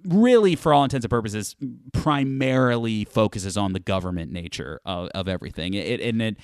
really 0.04 0.56
for 0.56 0.72
all 0.72 0.84
intents 0.84 1.04
and 1.04 1.10
purposes 1.10 1.56
primarily 1.92 3.04
focuses 3.04 3.56
on 3.56 3.72
the 3.72 3.80
government 3.80 4.32
nature 4.32 4.80
of, 4.84 5.08
of 5.14 5.28
everything. 5.28 5.74
It, 5.74 6.00
and 6.00 6.22
it 6.22 6.36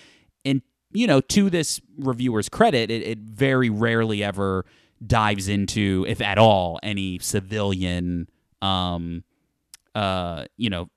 and 0.44 0.62
you 0.92 1.06
know 1.06 1.20
to 1.20 1.50
this 1.50 1.80
reviewer's 1.98 2.48
credit 2.48 2.90
it, 2.90 3.02
it 3.02 3.18
very 3.18 3.68
rarely 3.68 4.22
ever 4.22 4.64
dives 5.04 5.48
into 5.48 6.06
if 6.08 6.20
at 6.20 6.38
all 6.38 6.78
any 6.82 7.18
civilian 7.18 8.28
um 8.62 9.22
uh 9.94 10.46
you 10.56 10.70
know 10.70 10.88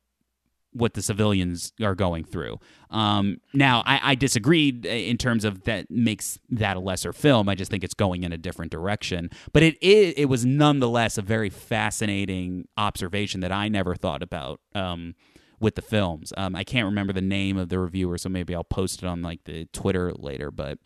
what 0.72 0.94
the 0.94 1.02
civilians 1.02 1.74
are 1.82 1.96
going 1.96 2.24
through. 2.24 2.60
Um, 2.90 3.38
now, 3.54 3.82
I, 3.86 4.12
I 4.12 4.16
disagreed 4.16 4.86
in 4.86 5.18
terms 5.18 5.44
of 5.44 5.64
that 5.64 5.90
makes 5.90 6.40
that 6.50 6.78
a 6.78 6.80
lesser 6.80 7.14
film. 7.14 7.50
I 7.50 7.56
just 7.56 7.72
think 7.72 7.84
it's 7.84 7.94
going 7.94 8.24
in 8.24 8.32
a 8.32 8.38
different 8.38 8.72
direction. 8.72 9.30
But 9.52 9.64
it 9.64 9.78
it, 9.82 10.18
it 10.18 10.26
was 10.26 10.46
nonetheless 10.46 11.18
a 11.18 11.22
very 11.22 11.50
fascinating 11.50 12.68
observation 12.78 13.42
that 13.42 13.52
I 13.52 13.68
never 13.68 13.96
thought 13.96 14.22
about 14.22 14.62
um, 14.76 15.16
with 15.60 15.76
the 15.76 15.82
films. 15.82 16.34
Um, 16.38 16.56
I 16.56 16.64
can't 16.64 16.86
remember 16.86 17.14
the 17.14 17.22
name 17.22 17.58
of 17.58 17.70
the 17.70 17.80
reviewer, 17.80 18.18
so 18.18 18.30
maybe 18.30 18.54
I'll 18.54 18.64
post 18.64 19.04
it 19.04 19.08
on 19.08 19.22
like 19.22 19.44
the 19.46 19.66
Twitter 19.74 20.14
later. 20.14 20.52
But 20.52 20.78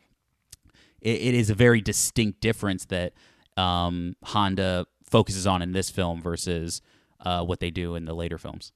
it, 1.02 1.22
it 1.22 1.34
is 1.34 1.50
a 1.50 1.56
very 1.56 1.82
distinct 1.82 2.39
difference 2.39 2.86
that 2.86 3.13
um, 3.58 4.15
Honda 4.24 4.86
focuses 5.10 5.46
on 5.46 5.62
in 5.62 5.74
this 5.74 5.89
film 5.89 6.22
versus 6.22 6.82
uh, 7.19 7.43
what 7.43 7.60
they 7.60 7.69
do 7.69 7.96
in 7.96 8.06
the 8.06 8.13
later 8.13 8.38
films. 8.38 8.72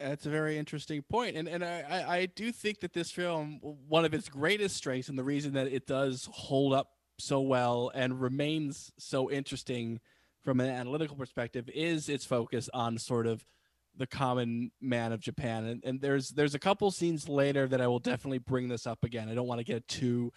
That's 0.00 0.26
a 0.26 0.30
very 0.30 0.58
interesting 0.58 1.02
point, 1.02 1.36
and 1.36 1.48
and 1.48 1.64
I, 1.64 2.04
I 2.08 2.26
do 2.26 2.50
think 2.50 2.80
that 2.80 2.92
this 2.92 3.12
film, 3.12 3.60
one 3.62 4.04
of 4.04 4.12
its 4.12 4.28
greatest 4.28 4.76
strengths, 4.76 5.08
and 5.08 5.16
the 5.16 5.24
reason 5.24 5.54
that 5.54 5.68
it 5.68 5.86
does 5.86 6.28
hold 6.32 6.72
up 6.72 6.88
so 7.18 7.40
well 7.40 7.92
and 7.94 8.20
remains 8.20 8.90
so 8.98 9.30
interesting 9.30 10.00
from 10.42 10.60
an 10.60 10.68
analytical 10.68 11.16
perspective, 11.16 11.70
is 11.72 12.08
its 12.08 12.24
focus 12.24 12.68
on 12.74 12.98
sort 12.98 13.26
of 13.26 13.46
the 13.96 14.06
common 14.06 14.72
man 14.80 15.12
of 15.12 15.20
Japan. 15.20 15.64
And, 15.64 15.84
and 15.84 16.00
there's 16.00 16.30
there's 16.30 16.56
a 16.56 16.58
couple 16.58 16.90
scenes 16.90 17.28
later 17.28 17.68
that 17.68 17.80
I 17.80 17.86
will 17.86 18.00
definitely 18.00 18.38
bring 18.38 18.68
this 18.68 18.86
up 18.88 19.04
again. 19.04 19.28
I 19.28 19.34
don't 19.34 19.46
want 19.46 19.60
to 19.60 19.64
get 19.64 19.86
too 19.86 20.32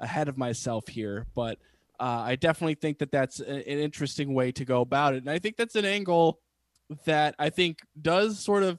ahead 0.00 0.28
of 0.28 0.36
myself 0.36 0.88
here, 0.88 1.26
but 1.34 1.58
uh, 2.00 2.22
I 2.26 2.36
definitely 2.36 2.74
think 2.74 2.98
that 2.98 3.12
that's 3.12 3.38
a- 3.40 3.48
an 3.48 3.78
interesting 3.78 4.34
way 4.34 4.50
to 4.52 4.64
go 4.64 4.80
about 4.80 5.14
it, 5.14 5.18
and 5.18 5.30
I 5.30 5.38
think 5.38 5.56
that's 5.56 5.76
an 5.76 5.84
angle 5.84 6.40
that 7.04 7.34
I 7.38 7.50
think 7.50 7.78
does 8.00 8.38
sort 8.38 8.62
of 8.62 8.78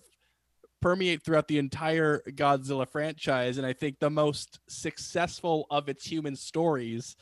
permeate 0.81 1.23
throughout 1.23 1.47
the 1.47 1.57
entire 1.57 2.21
Godzilla 2.29 2.87
franchise. 2.87 3.57
And 3.57 3.65
I 3.65 3.73
think 3.73 3.99
the 3.99 4.09
most 4.09 4.59
successful 4.67 5.65
of 5.69 5.89
its 5.89 6.05
human 6.05 6.35
stories 6.35 7.15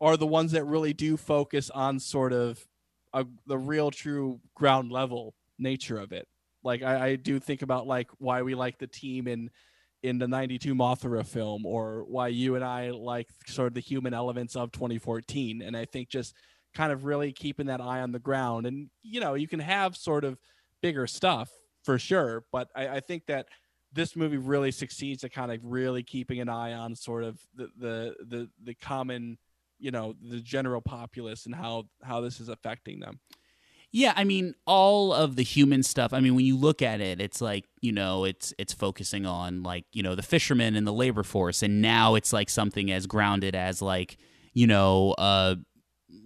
are 0.00 0.16
the 0.16 0.26
ones 0.26 0.52
that 0.52 0.64
really 0.64 0.92
do 0.92 1.16
focus 1.16 1.70
on 1.70 2.00
sort 2.00 2.32
of 2.32 2.64
a, 3.12 3.26
the 3.46 3.58
real, 3.58 3.90
true 3.90 4.40
ground 4.54 4.90
level 4.90 5.34
nature 5.58 5.98
of 5.98 6.12
it. 6.12 6.26
Like 6.62 6.82
I, 6.82 7.08
I 7.08 7.16
do 7.16 7.38
think 7.38 7.62
about 7.62 7.86
like 7.86 8.08
why 8.18 8.42
we 8.42 8.54
like 8.54 8.78
the 8.78 8.86
team 8.86 9.28
in 9.28 9.50
in 10.02 10.18
the 10.18 10.26
92 10.26 10.74
Mothra 10.74 11.26
film 11.26 11.66
or 11.66 12.04
why 12.04 12.28
you 12.28 12.54
and 12.54 12.64
I 12.64 12.90
like 12.90 13.28
sort 13.46 13.68
of 13.68 13.74
the 13.74 13.80
human 13.80 14.14
elements 14.14 14.56
of 14.56 14.72
2014 14.72 15.60
and 15.60 15.76
I 15.76 15.84
think 15.84 16.08
just 16.08 16.34
kind 16.72 16.90
of 16.90 17.04
really 17.04 17.32
keeping 17.32 17.66
that 17.66 17.82
eye 17.82 18.00
on 18.00 18.10
the 18.10 18.18
ground. 18.18 18.66
And 18.66 18.88
you 19.02 19.20
know, 19.20 19.34
you 19.34 19.46
can 19.46 19.60
have 19.60 19.96
sort 19.96 20.24
of 20.24 20.38
bigger 20.80 21.06
stuff 21.06 21.50
for 21.82 21.98
sure, 21.98 22.44
but 22.52 22.68
I, 22.74 22.88
I 22.88 23.00
think 23.00 23.26
that 23.26 23.46
this 23.92 24.14
movie 24.16 24.36
really 24.36 24.70
succeeds 24.70 25.24
at 25.24 25.32
kind 25.32 25.50
of 25.50 25.58
really 25.62 26.02
keeping 26.02 26.40
an 26.40 26.48
eye 26.48 26.72
on 26.72 26.94
sort 26.94 27.24
of 27.24 27.40
the 27.54 27.68
the 27.76 28.14
the, 28.26 28.50
the 28.62 28.74
common 28.74 29.38
you 29.78 29.90
know 29.90 30.14
the 30.22 30.40
general 30.40 30.80
populace 30.80 31.46
and 31.46 31.54
how 31.54 31.84
how 32.02 32.20
this 32.20 32.40
is 32.40 32.48
affecting 32.48 33.00
them 33.00 33.18
Yeah, 33.92 34.12
I 34.14 34.24
mean, 34.24 34.54
all 34.66 35.12
of 35.12 35.34
the 35.34 35.42
human 35.42 35.82
stuff. 35.82 36.12
I 36.12 36.20
mean, 36.20 36.36
when 36.36 36.44
you 36.44 36.56
look 36.56 36.82
at 36.82 37.00
it, 37.00 37.20
it's 37.20 37.40
like 37.40 37.64
you 37.80 37.92
know, 37.92 38.24
it's 38.24 38.54
it's 38.58 38.72
focusing 38.72 39.26
on 39.26 39.62
like 39.62 39.84
you 39.92 40.02
know 40.02 40.14
the 40.14 40.22
fishermen 40.22 40.76
and 40.76 40.86
the 40.86 40.92
labor 40.92 41.24
force, 41.24 41.62
and 41.62 41.82
now 41.82 42.14
it's 42.14 42.32
like 42.32 42.50
something 42.50 42.92
as 42.92 43.06
grounded 43.06 43.56
as 43.56 43.82
like 43.82 44.18
you 44.52 44.66
know, 44.66 45.12
uh, 45.12 45.54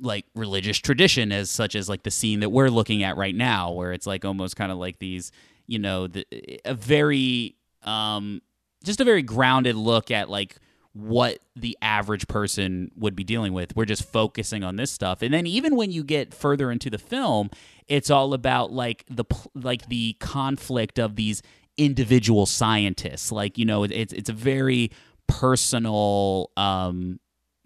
like 0.01 0.27
religious 0.35 0.79
tradition, 0.79 1.33
as 1.33 1.51
such 1.51 1.75
as 1.75 1.89
like 1.89 2.03
the 2.03 2.11
scene 2.11 2.41
that 2.41 2.51
we're 2.51 2.69
looking 2.69 3.03
at 3.03 3.17
right 3.17 3.35
now, 3.35 3.73
where 3.73 3.93
it's 3.93 4.07
like 4.07 4.25
almost 4.25 4.57
kind 4.57 4.73
of 4.73 4.79
like 4.79 4.99
these, 4.99 5.33
you 5.67 5.79
know, 5.79 6.07
the, 6.07 6.27
a 6.65 6.75
very 6.75 7.57
um, 7.83 8.43
just 8.85 9.01
a 9.01 9.05
very 9.05 9.23
grounded 9.23 9.77
look 9.77 10.11
at 10.11 10.29
like 10.29 10.57
what 10.93 11.41
the 11.57 11.77
average 11.83 12.29
person 12.29 12.91
would 12.97 13.17
be 13.17 13.25
dealing 13.25 13.53
with. 13.53 13.75
We're 13.75 13.85
just 13.85 14.05
focusing 14.05 14.63
on 14.63 14.77
this 14.77 14.93
stuff. 14.93 15.23
And 15.23 15.35
then 15.35 15.47
even 15.47 15.75
when 15.75 15.91
you 15.91 16.05
get 16.05 16.33
further 16.33 16.71
into 16.71 16.89
the 16.89 16.99
film, 16.99 17.51
it's 17.89 18.11
all 18.11 18.33
about 18.33 18.73
like 18.73 19.05
the 19.11 19.25
like 19.55 19.89
the 19.89 20.15
conflict 20.21 20.99
of 20.99 21.17
these 21.17 21.43
individual 21.77 22.47
scientists. 22.47 23.33
Like, 23.33 23.59
you 23.59 23.65
know, 23.65 23.83
it's 23.85 24.13
it's 24.13 24.29
a 24.29 24.35
very 24.35 24.91
personal 25.27 26.51
um 26.57 27.19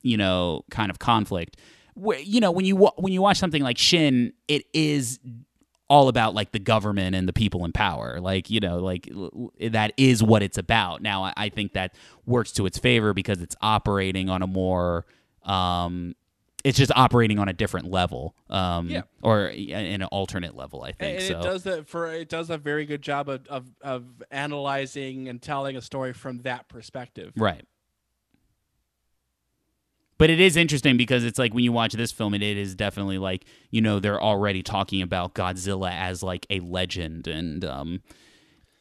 you 0.02 0.16
know, 0.16 0.62
kind 0.70 0.90
of 0.90 0.98
conflict. 0.98 1.59
You 1.99 2.41
know, 2.41 2.51
when 2.51 2.65
you 2.65 2.77
when 2.77 3.13
you 3.13 3.23
watch 3.23 3.39
something 3.39 3.63
like 3.63 3.79
Shin, 3.79 4.33
it 4.47 4.65
is 4.73 5.19
all 5.91 6.09
about 6.09 6.35
like 6.35 6.53
the 6.53 6.59
government 6.59 7.17
and 7.17 7.27
the 7.27 7.33
people 7.33 7.65
in 7.65 7.73
power. 7.73 8.21
Like, 8.21 8.51
you 8.51 8.61
know, 8.61 8.79
like 8.79 9.09
that 9.61 9.95
is 9.97 10.23
what 10.23 10.43
it's 10.43 10.59
about. 10.59 11.01
Now, 11.03 11.25
I, 11.25 11.33
I 11.37 11.49
think 11.49 11.73
that 11.73 11.95
works 12.27 12.53
to 12.53 12.67
its 12.67 12.79
favor 12.79 13.15
because 13.15 13.41
it's 13.41 13.57
operating 13.63 14.29
on 14.29 14.43
a 14.43 14.47
more, 14.47 15.07
um, 15.45 16.15
it's 16.63 16.77
just 16.77 16.93
operating 16.95 17.39
on 17.39 17.49
a 17.49 17.55
different 17.55 17.91
level, 17.91 18.35
um, 18.51 18.91
Yeah. 18.91 19.03
or 19.23 19.47
in 19.47 20.03
an 20.03 20.09
alternate 20.09 20.55
level. 20.55 20.83
I 20.83 20.93
think 20.93 21.21
and 21.21 21.23
so. 21.27 21.39
it 21.39 21.43
does 21.43 21.63
that 21.63 21.89
for 21.89 22.13
it 22.13 22.29
does 22.29 22.51
a 22.51 22.59
very 22.59 22.85
good 22.85 23.01
job 23.01 23.29
of, 23.31 23.47
of 23.47 23.65
of 23.81 24.05
analyzing 24.31 25.29
and 25.29 25.41
telling 25.41 25.77
a 25.77 25.81
story 25.81 26.13
from 26.13 26.39
that 26.41 26.69
perspective 26.69 27.33
Right. 27.37 27.65
But 30.18 30.31
it 30.31 30.40
is 30.40 30.57
interesting 30.57 30.96
because 30.96 31.24
it's 31.24 31.38
like 31.38 31.54
when 31.54 31.62
you 31.62 31.72
watch 31.72 31.92
this 31.92 32.11
film, 32.11 32.35
it, 32.35 32.42
is 32.42 32.74
definitely 32.74 33.18
like 33.18 33.44
you 33.70 33.81
know 33.81 34.00
they're 34.00 34.20
already 34.20 34.62
talking 34.62 35.00
about 35.00 35.35
Godzilla 35.35 35.92
as 35.92 36.22
like 36.22 36.44
a 36.50 36.59
legend, 36.61 37.28
and 37.28 37.64
um, 37.64 38.02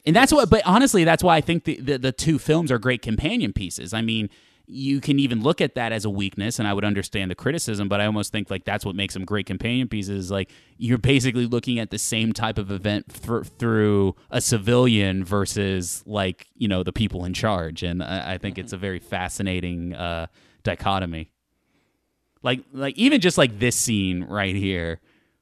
and 0.04 0.16
that's 0.16 0.32
what. 0.32 0.50
But 0.50 0.62
honestly, 0.66 1.04
that's 1.04 1.22
why 1.22 1.36
I 1.36 1.40
think 1.40 1.64
the, 1.64 1.76
the 1.80 1.98
the 1.98 2.12
two 2.12 2.40
films 2.40 2.72
are 2.72 2.78
great 2.78 3.02
companion 3.02 3.52
pieces. 3.52 3.94
I 3.94 4.02
mean, 4.02 4.30
you 4.66 5.00
can 5.00 5.20
even 5.20 5.40
look 5.40 5.60
at 5.60 5.76
that 5.76 5.92
as 5.92 6.04
a 6.04 6.10
weakness, 6.10 6.58
and 6.58 6.66
I 6.66 6.74
would 6.74 6.84
understand 6.84 7.30
the 7.30 7.36
criticism, 7.36 7.88
but 7.88 8.00
I 8.00 8.06
almost 8.06 8.32
think 8.32 8.50
like 8.50 8.64
that's 8.64 8.84
what 8.84 8.96
makes 8.96 9.14
them 9.14 9.24
great 9.24 9.46
companion 9.46 9.86
pieces. 9.86 10.32
Like 10.32 10.50
you're 10.76 10.98
basically 10.98 11.46
looking 11.46 11.78
at 11.78 11.90
the 11.90 11.98
same 11.98 12.32
type 12.32 12.58
of 12.58 12.72
event 12.72 13.12
for, 13.12 13.44
through 13.44 14.16
a 14.30 14.40
civilian 14.40 15.24
versus 15.24 16.02
like 16.04 16.48
you 16.56 16.66
know 16.66 16.82
the 16.82 16.92
people 16.92 17.24
in 17.24 17.32
charge, 17.32 17.84
and 17.84 18.02
I, 18.02 18.34
I 18.34 18.38
think 18.38 18.58
it's 18.58 18.72
a 18.72 18.76
very 18.76 18.98
fascinating 18.98 19.94
uh, 19.94 20.26
dichotomy. 20.76 21.30
Like 22.42 22.60
like 22.72 22.96
even 22.96 23.20
just 23.20 23.38
like 23.38 23.58
this 23.58 23.76
scene 23.76 24.24
right 24.24 24.54
here. 24.54 25.00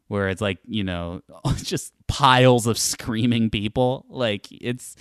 Where 0.08 0.28
it's 0.28 0.40
like 0.40 0.58
you 0.66 0.84
know, 0.84 1.22
just 1.56 1.92
piles 2.06 2.66
of 2.66 2.78
screaming 2.78 3.50
people. 3.50 4.06
Like 4.08 4.46
it's 4.52 4.96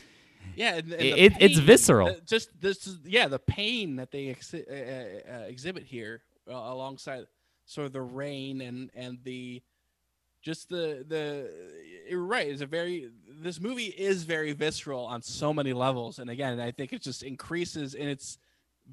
yeah 0.56 0.76
and, 0.76 0.92
and 0.94 1.02
It- 1.02 1.34
it's 1.40 1.60
visceral. 1.60 2.08
uh, 2.10 2.14
just 2.26 2.50
this 2.60 2.88
is 2.88 2.98
yeah 3.06 3.28
the 3.28 3.40
pain 3.40 3.98
that 3.98 4.12
they 4.12 4.26
exhi- 4.34 4.68
uh, 4.70 5.32
uh, 5.34 5.46
exhibit 5.48 5.84
here 5.84 6.22
uh, 6.50 6.54
alongside 6.54 7.26
sort 7.66 7.86
of 7.88 7.94
the 7.94 8.02
rain 8.02 8.62
and 8.62 8.90
and 8.96 9.20
the 9.24 9.62
just 10.42 10.70
the 10.70 11.04
the 11.08 11.52
you're 12.10 12.24
right 12.24 12.48
it's 12.48 12.62
a 12.62 12.66
very 12.68 13.10
this 13.42 13.60
movie 13.60 13.86
is 14.10 14.24
very 14.24 14.54
visceral 14.54 15.06
on 15.06 15.22
so 15.24 15.52
many 15.52 15.74
levels 15.74 16.20
and 16.20 16.30
again 16.30 16.60
i 16.60 16.70
think 16.72 16.94
it 16.94 17.02
just 17.02 17.24
increases 17.24 17.96
in 17.96 18.08
its 18.08 18.38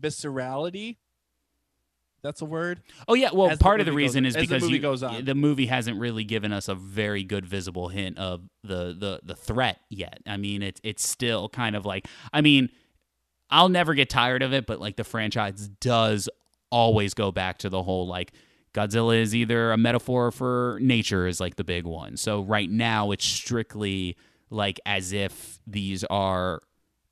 viscerality 0.01 0.97
that's 2.22 2.40
a 2.40 2.44
word 2.44 2.80
Oh 3.08 3.14
yeah, 3.14 3.30
well, 3.32 3.50
as 3.50 3.58
the 3.58 3.62
part 3.62 3.80
of 3.80 3.87
the 3.87 3.92
movie 3.92 4.04
goes- 4.04 4.08
reason 4.11 4.26
is 4.26 4.37
as 4.37 4.42
the 4.42 4.46
because 4.48 4.62
movie 4.62 5.16
you- 5.18 5.22
the 5.22 5.35
movie 5.35 5.66
hasn't 5.66 5.98
really 5.98 6.24
given 6.24 6.52
us 6.52 6.68
a 6.68 6.74
very 6.74 7.24
good 7.24 7.44
visible 7.46 7.88
hint 7.88 8.18
of 8.18 8.42
the 8.62 8.94
the 8.98 9.20
the 9.24 9.35
threat 9.35 9.80
yet. 9.90 10.20
I 10.26 10.37
mean, 10.37 10.62
it's 10.62 10.80
it's 10.85 11.06
still 11.06 11.48
kind 11.48 11.74
of 11.76 11.85
like 11.85 12.06
I 12.32 12.40
mean, 12.40 12.70
I'll 13.50 13.68
never 13.68 13.94
get 13.94 14.08
tired 14.08 14.42
of 14.42 14.52
it, 14.52 14.66
but 14.66 14.80
like 14.80 14.96
the 14.96 15.04
franchise 15.04 15.68
does 15.80 16.28
always 16.70 17.12
go 17.14 17.30
back 17.32 17.58
to 17.58 17.68
the 17.68 17.82
whole 17.82 18.06
like 18.06 18.32
Godzilla 18.72 19.20
is 19.20 19.35
either 19.35 19.70
a 19.72 19.76
metaphor 19.76 20.30
for 20.30 20.78
nature 20.80 21.26
is 21.26 21.38
like 21.40 21.56
the 21.56 21.64
big 21.64 21.85
one. 21.85 22.16
So 22.16 22.42
right 22.42 22.70
now 22.70 23.11
it's 23.11 23.24
strictly 23.26 24.16
like 24.48 24.80
as 24.87 25.12
if 25.12 25.58
these 25.66 26.04
are 26.04 26.61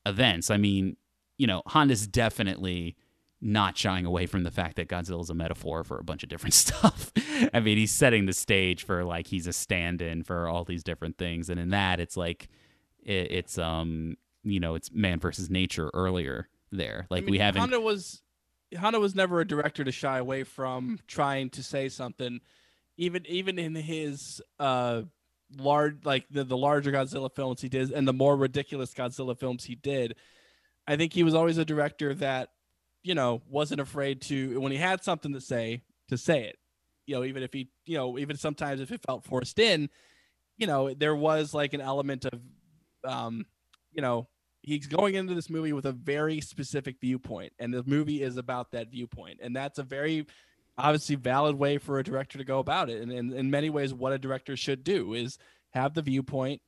events. 0.06 0.50
I 0.50 0.56
mean, 0.56 0.96
you 1.36 1.46
know, 1.46 1.62
Honda's 1.66 2.06
definitely 2.06 2.96
not 3.40 3.76
shying 3.76 4.04
away 4.04 4.26
from 4.26 4.42
the 4.42 4.50
fact 4.50 4.76
that 4.76 4.88
Godzilla 4.88 5.22
is 5.22 5.30
a 5.30 5.34
metaphor 5.34 5.82
for 5.82 5.98
a 5.98 6.04
bunch 6.04 6.22
of 6.22 6.28
different 6.28 6.54
stuff. 6.54 7.12
I 7.54 7.60
mean, 7.60 7.78
he's 7.78 7.92
setting 7.92 8.26
the 8.26 8.32
stage 8.32 8.84
for 8.84 9.04
like 9.04 9.26
he's 9.26 9.46
a 9.46 9.52
stand-in 9.52 10.24
for 10.24 10.48
all 10.48 10.64
these 10.64 10.82
different 10.82 11.18
things, 11.18 11.48
and 11.48 11.58
in 11.58 11.70
that, 11.70 12.00
it's 12.00 12.16
like 12.16 12.48
it, 13.02 13.32
it's 13.32 13.58
um 13.58 14.16
you 14.42 14.60
know 14.60 14.74
it's 14.74 14.90
man 14.92 15.20
versus 15.20 15.50
nature 15.50 15.90
earlier 15.94 16.48
there. 16.70 17.06
Like 17.10 17.22
I 17.22 17.24
mean, 17.26 17.32
we 17.32 17.38
haven't 17.38 17.60
Honda 17.60 17.80
was 17.80 18.22
Honda 18.78 19.00
was 19.00 19.14
never 19.14 19.40
a 19.40 19.46
director 19.46 19.84
to 19.84 19.92
shy 19.92 20.18
away 20.18 20.44
from 20.44 20.98
trying 21.06 21.50
to 21.50 21.62
say 21.62 21.88
something, 21.88 22.40
even 22.96 23.24
even 23.26 23.58
in 23.58 23.74
his 23.74 24.42
uh 24.58 25.02
large 25.58 26.04
like 26.04 26.26
the, 26.30 26.44
the 26.44 26.56
larger 26.56 26.92
Godzilla 26.92 27.34
films 27.34 27.60
he 27.60 27.68
did 27.68 27.90
and 27.90 28.06
the 28.06 28.12
more 28.12 28.36
ridiculous 28.36 28.94
Godzilla 28.94 29.38
films 29.38 29.64
he 29.64 29.74
did. 29.74 30.16
I 30.86 30.96
think 30.96 31.12
he 31.12 31.22
was 31.22 31.34
always 31.34 31.58
a 31.58 31.64
director 31.64 32.14
that 32.14 32.50
you 33.02 33.14
know 33.14 33.42
wasn't 33.48 33.80
afraid 33.80 34.20
to 34.22 34.60
when 34.60 34.72
he 34.72 34.78
had 34.78 35.02
something 35.02 35.32
to 35.32 35.40
say 35.40 35.82
to 36.08 36.18
say 36.18 36.44
it. 36.44 36.58
You 37.06 37.16
know, 37.16 37.24
even 37.24 37.42
if 37.42 37.52
he 37.52 37.68
you 37.86 37.96
know 37.96 38.18
even 38.18 38.36
sometimes 38.36 38.80
if 38.80 38.92
it 38.92 39.00
felt 39.06 39.24
forced 39.24 39.58
in, 39.58 39.88
you 40.60 40.66
know 40.66 40.92
there 40.94 41.16
was 41.16 41.52
like 41.54 41.72
an 41.72 41.80
element 41.80 42.26
of 42.26 42.40
um 43.04 43.46
you 43.92 44.02
know 44.02 44.28
he's 44.62 44.86
going 44.86 45.14
into 45.14 45.34
this 45.34 45.50
movie 45.50 45.72
with 45.72 45.86
a 45.86 45.92
very 45.92 46.40
specific 46.40 46.96
viewpoint 47.00 47.52
and 47.58 47.72
the 47.72 47.82
movie 47.84 48.22
is 48.22 48.36
about 48.36 48.70
that 48.70 48.90
viewpoint 48.90 49.40
and 49.42 49.56
that's 49.56 49.78
a 49.78 49.82
very 49.82 50.26
obviously 50.76 51.16
valid 51.16 51.56
way 51.56 51.78
for 51.78 51.98
a 51.98 52.04
director 52.04 52.36
to 52.38 52.44
go 52.44 52.58
about 52.58 52.90
it 52.90 53.00
and, 53.00 53.32
in 53.32 53.50
many 53.50 53.70
ways 53.70 53.94
what 53.94 54.12
a 54.12 54.18
director 54.18 54.56
should 54.56 54.84
do 54.84 55.14
is 55.14 55.38
have 55.70 55.94
the 55.94 56.02
viewpoint 56.02 56.60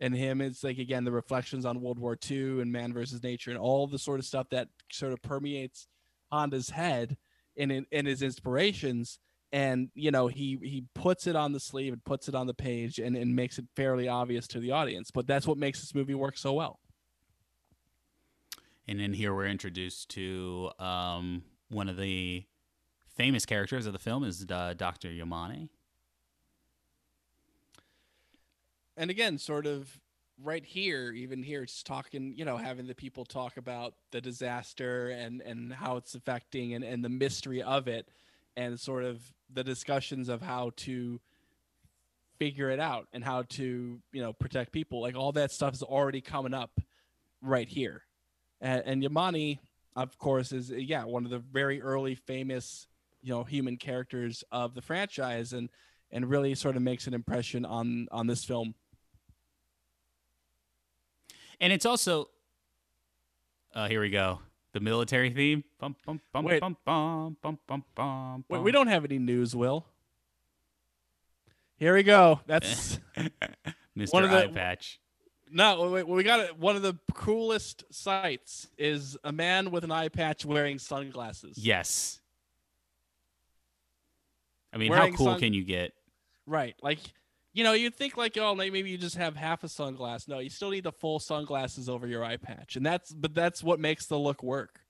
and 0.00 0.14
him 0.14 0.40
it's 0.40 0.64
like 0.64 0.78
again 0.78 1.04
the 1.04 1.12
reflections 1.12 1.64
on 1.64 1.80
world 1.80 1.98
war 1.98 2.16
ii 2.30 2.60
and 2.60 2.72
man 2.72 2.92
versus 2.92 3.22
nature 3.22 3.50
and 3.50 3.58
all 3.58 3.86
the 3.86 3.98
sort 3.98 4.18
of 4.18 4.26
stuff 4.26 4.48
that 4.50 4.68
sort 4.90 5.12
of 5.12 5.20
permeates 5.22 5.86
honda's 6.32 6.70
head 6.70 7.16
and 7.56 7.70
in, 7.70 7.86
in 7.90 8.06
his 8.06 8.22
inspirations 8.22 9.18
and 9.52 9.90
you 9.94 10.10
know 10.10 10.28
he 10.28 10.58
he 10.62 10.84
puts 10.94 11.26
it 11.26 11.36
on 11.36 11.52
the 11.52 11.60
sleeve 11.60 11.92
and 11.92 12.04
puts 12.04 12.28
it 12.28 12.34
on 12.34 12.46
the 12.46 12.54
page 12.54 12.98
and, 12.98 13.16
and 13.16 13.34
makes 13.34 13.58
it 13.58 13.64
fairly 13.76 14.08
obvious 14.08 14.46
to 14.46 14.60
the 14.60 14.70
audience 14.70 15.10
but 15.10 15.26
that's 15.26 15.46
what 15.46 15.58
makes 15.58 15.80
this 15.80 15.94
movie 15.94 16.14
work 16.14 16.38
so 16.38 16.52
well 16.52 16.78
And 18.88 18.98
then 18.98 19.12
here 19.12 19.32
we're 19.34 19.46
introduced 19.46 20.08
to 20.10 20.70
um, 20.80 21.44
one 21.68 21.88
of 21.88 21.96
the 21.96 22.44
famous 23.14 23.46
characters 23.46 23.86
of 23.86 23.92
the 23.92 23.98
film 23.98 24.24
is 24.24 24.44
uh, 24.50 24.74
Dr. 24.76 25.08
Yamane. 25.08 25.68
And 28.96 29.10
again 29.10 29.38
sort 29.38 29.66
of 29.66 30.00
right 30.42 30.64
here 30.64 31.12
even 31.12 31.42
here 31.42 31.62
it's 31.62 31.82
talking 31.82 32.32
you 32.34 32.46
know 32.46 32.56
having 32.56 32.86
the 32.86 32.94
people 32.94 33.26
talk 33.26 33.58
about 33.58 33.92
the 34.10 34.20
disaster 34.22 35.10
and 35.10 35.42
and 35.42 35.70
how 35.70 35.98
it's 35.98 36.14
affecting 36.14 36.72
and, 36.72 36.82
and 36.82 37.04
the 37.04 37.10
mystery 37.10 37.62
of 37.62 37.88
it 37.88 38.08
and 38.56 38.80
sort 38.80 39.04
of 39.04 39.20
the 39.52 39.64
discussions 39.64 40.28
of 40.28 40.40
how 40.40 40.70
to 40.76 41.20
figure 42.38 42.70
it 42.70 42.80
out 42.80 43.06
and 43.12 43.22
how 43.22 43.42
to 43.42 44.00
you 44.12 44.22
know 44.22 44.32
protect 44.32 44.72
people. 44.72 45.00
Like 45.00 45.14
all 45.14 45.32
that 45.32 45.52
stuff 45.52 45.74
is 45.74 45.82
already 45.82 46.20
coming 46.20 46.54
up 46.54 46.80
right 47.42 47.68
here. 47.68 48.02
And, 48.60 48.82
and 48.84 49.02
Yamane 49.02 49.58
of 49.96 50.16
course 50.18 50.52
is 50.52 50.70
yeah 50.70 51.04
one 51.04 51.24
of 51.24 51.30
the 51.30 51.38
very 51.38 51.82
early 51.82 52.14
famous 52.14 52.86
you 53.22 53.30
know 53.32 53.44
human 53.44 53.76
characters 53.76 54.44
of 54.52 54.74
the 54.74 54.82
franchise 54.82 55.52
and 55.52 55.68
and 56.12 56.30
really 56.30 56.54
sort 56.54 56.76
of 56.76 56.82
makes 56.82 57.06
an 57.06 57.14
impression 57.14 57.64
on 57.64 58.06
on 58.10 58.26
this 58.26 58.44
film 58.44 58.74
And 61.60 61.72
it's 61.72 61.84
also, 61.84 62.28
uh, 63.74 63.88
here 63.88 64.00
we 64.00 64.10
go, 64.10 64.40
the 64.72 64.80
military 64.80 65.30
theme. 65.30 65.64
Bum, 65.78 65.94
bum, 66.06 66.20
bum, 66.32 66.44
Wait. 66.44 66.60
bum, 66.60 66.76
bum, 66.84 67.36
bum, 67.42 67.58
bum, 67.66 67.84
bum, 67.94 68.44
Wait, 68.48 68.62
we 68.62 68.72
don't 68.72 68.86
have 68.88 69.04
any 69.04 69.18
news, 69.18 69.54
Will. 69.54 69.86
Here 71.76 71.94
we 71.94 72.02
go. 72.02 72.40
That's 72.46 72.98
Mr. 73.96 74.12
One 74.12 74.24
of 74.24 74.30
the- 74.30 74.44
Eye 74.44 74.46
Patch. 74.48 75.00
no. 75.50 75.90
We, 75.90 76.02
we 76.02 76.22
got 76.22 76.40
it. 76.40 76.58
One 76.58 76.76
of 76.76 76.82
the 76.82 76.94
coolest 77.14 77.84
sights 77.90 78.68
is 78.78 79.16
a 79.24 79.32
man 79.32 79.70
with 79.70 79.84
an 79.84 79.90
eye 79.90 80.08
patch 80.08 80.44
wearing 80.44 80.78
sunglasses. 80.78 81.56
Yes. 81.58 82.20
I 84.72 84.76
mean, 84.78 84.90
Wearing 84.90 85.12
how 85.12 85.16
cool 85.16 85.26
sun- 85.26 85.40
can 85.40 85.52
you 85.54 85.64
get? 85.64 85.92
Right. 86.46 86.74
Like, 86.82 86.98
you 87.52 87.64
know, 87.64 87.72
you'd 87.72 87.96
think 87.96 88.16
like, 88.16 88.36
oh, 88.38 88.54
maybe 88.54 88.80
you 88.80 88.98
just 88.98 89.16
have 89.16 89.36
half 89.36 89.64
a 89.64 89.66
sunglass. 89.66 90.28
No, 90.28 90.38
you 90.38 90.50
still 90.50 90.70
need 90.70 90.84
the 90.84 90.92
full 90.92 91.18
sunglasses 91.18 91.88
over 91.88 92.06
your 92.06 92.24
eye 92.24 92.36
patch, 92.36 92.76
and 92.76 92.86
that's 92.86 93.12
but 93.12 93.34
that's 93.34 93.62
what 93.62 93.80
makes 93.80 94.06
the 94.06 94.18
look 94.18 94.42
work. 94.42 94.80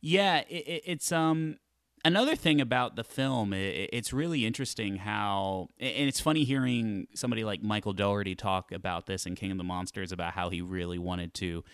Yeah, 0.00 0.38
it, 0.48 0.54
it, 0.66 0.82
it's 0.84 1.12
um 1.12 1.56
another 2.04 2.36
thing 2.36 2.60
about 2.60 2.96
the 2.96 3.04
film. 3.04 3.52
it's 3.52 4.12
really 4.12 4.44
interesting 4.44 4.96
how, 4.96 5.68
and 5.80 6.08
it's 6.08 6.20
funny 6.20 6.44
hearing 6.44 7.06
somebody 7.14 7.44
like 7.44 7.62
Michael 7.62 7.92
Dougherty 7.92 8.34
talk 8.34 8.72
about 8.72 9.06
this 9.06 9.26
in 9.26 9.34
King 9.34 9.52
of 9.52 9.58
the 9.58 9.64
Monsters 9.64 10.12
about 10.12 10.32
how 10.32 10.50
he 10.50 10.60
really 10.60 10.98
wanted 10.98 11.34
to 11.34 11.64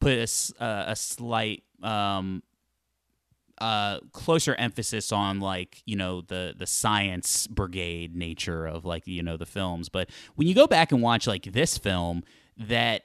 put 0.00 0.12
a, 0.12 0.64
a 0.88 0.96
slight 0.96 1.62
um 1.82 2.42
uh 3.58 4.00
closer 4.12 4.54
emphasis 4.56 5.12
on 5.12 5.38
like 5.38 5.80
you 5.86 5.94
know 5.94 6.20
the 6.22 6.54
the 6.58 6.66
science 6.66 7.46
brigade 7.46 8.16
nature 8.16 8.66
of 8.66 8.84
like 8.84 9.06
you 9.06 9.22
know 9.22 9.36
the 9.36 9.46
films 9.46 9.88
but 9.88 10.10
when 10.34 10.48
you 10.48 10.54
go 10.54 10.66
back 10.66 10.90
and 10.90 11.00
watch 11.00 11.26
like 11.28 11.44
this 11.44 11.78
film 11.78 12.24
that 12.58 13.04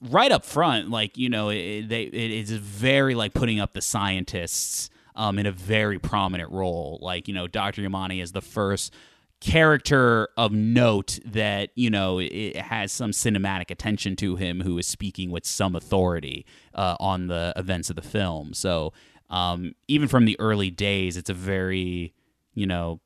right 0.00 0.32
up 0.32 0.44
front, 0.44 0.90
like 0.90 1.16
you 1.16 1.28
know, 1.28 1.48
it, 1.50 1.88
they 1.88 2.02
it 2.04 2.30
is 2.30 2.50
very 2.50 3.14
like 3.14 3.34
putting 3.34 3.60
up 3.60 3.72
the 3.72 3.82
scientists 3.82 4.90
um, 5.18 5.38
in 5.38 5.44
a 5.44 5.52
very 5.52 5.98
prominent 5.98 6.50
role. 6.50 6.98
Like 7.02 7.28
you 7.28 7.34
know, 7.34 7.46
Doctor 7.46 7.82
Yamane 7.82 8.22
is 8.22 8.32
the 8.32 8.40
first 8.40 8.94
character 9.40 10.28
of 10.36 10.50
note 10.52 11.18
that 11.24 11.70
you 11.74 11.90
know 11.90 12.18
it 12.18 12.56
has 12.56 12.90
some 12.90 13.10
cinematic 13.10 13.70
attention 13.70 14.16
to 14.16 14.36
him, 14.36 14.62
who 14.62 14.78
is 14.78 14.86
speaking 14.86 15.30
with 15.30 15.44
some 15.44 15.76
authority 15.76 16.46
uh, 16.74 16.96
on 16.98 17.26
the 17.26 17.52
events 17.56 17.90
of 17.90 17.96
the 17.96 18.02
film. 18.02 18.54
So 18.54 18.94
um, 19.28 19.74
even 19.86 20.08
from 20.08 20.24
the 20.24 20.38
early 20.40 20.70
days, 20.70 21.16
it's 21.16 21.28
a 21.28 21.34
very 21.34 22.14
you 22.54 22.66
know, 22.66 23.00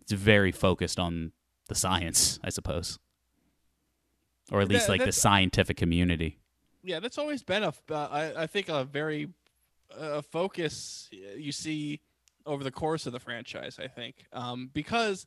it's 0.00 0.12
very 0.12 0.50
focused 0.50 0.98
on 0.98 1.32
the 1.68 1.74
science, 1.74 2.40
I 2.42 2.48
suppose 2.48 2.98
or 4.50 4.60
at 4.60 4.68
least 4.68 4.86
That- 4.86 4.92
like 4.92 5.04
the 5.04 5.12
scientific 5.12 5.76
community. 5.76 6.38
Yeah, 6.82 6.98
that's 6.98 7.18
always 7.18 7.42
been 7.42 7.62
a, 7.62 7.74
uh, 7.90 8.08
I, 8.10 8.42
I 8.42 8.46
think, 8.46 8.70
a 8.70 8.84
very 8.84 9.28
uh, 9.98 10.22
focus 10.22 11.08
uh, 11.12 11.36
you 11.36 11.52
see 11.52 12.00
over 12.46 12.64
the 12.64 12.70
course 12.70 13.06
of 13.06 13.12
the 13.12 13.20
franchise. 13.20 13.78
I 13.82 13.88
think 13.88 14.24
um, 14.32 14.70
because, 14.72 15.26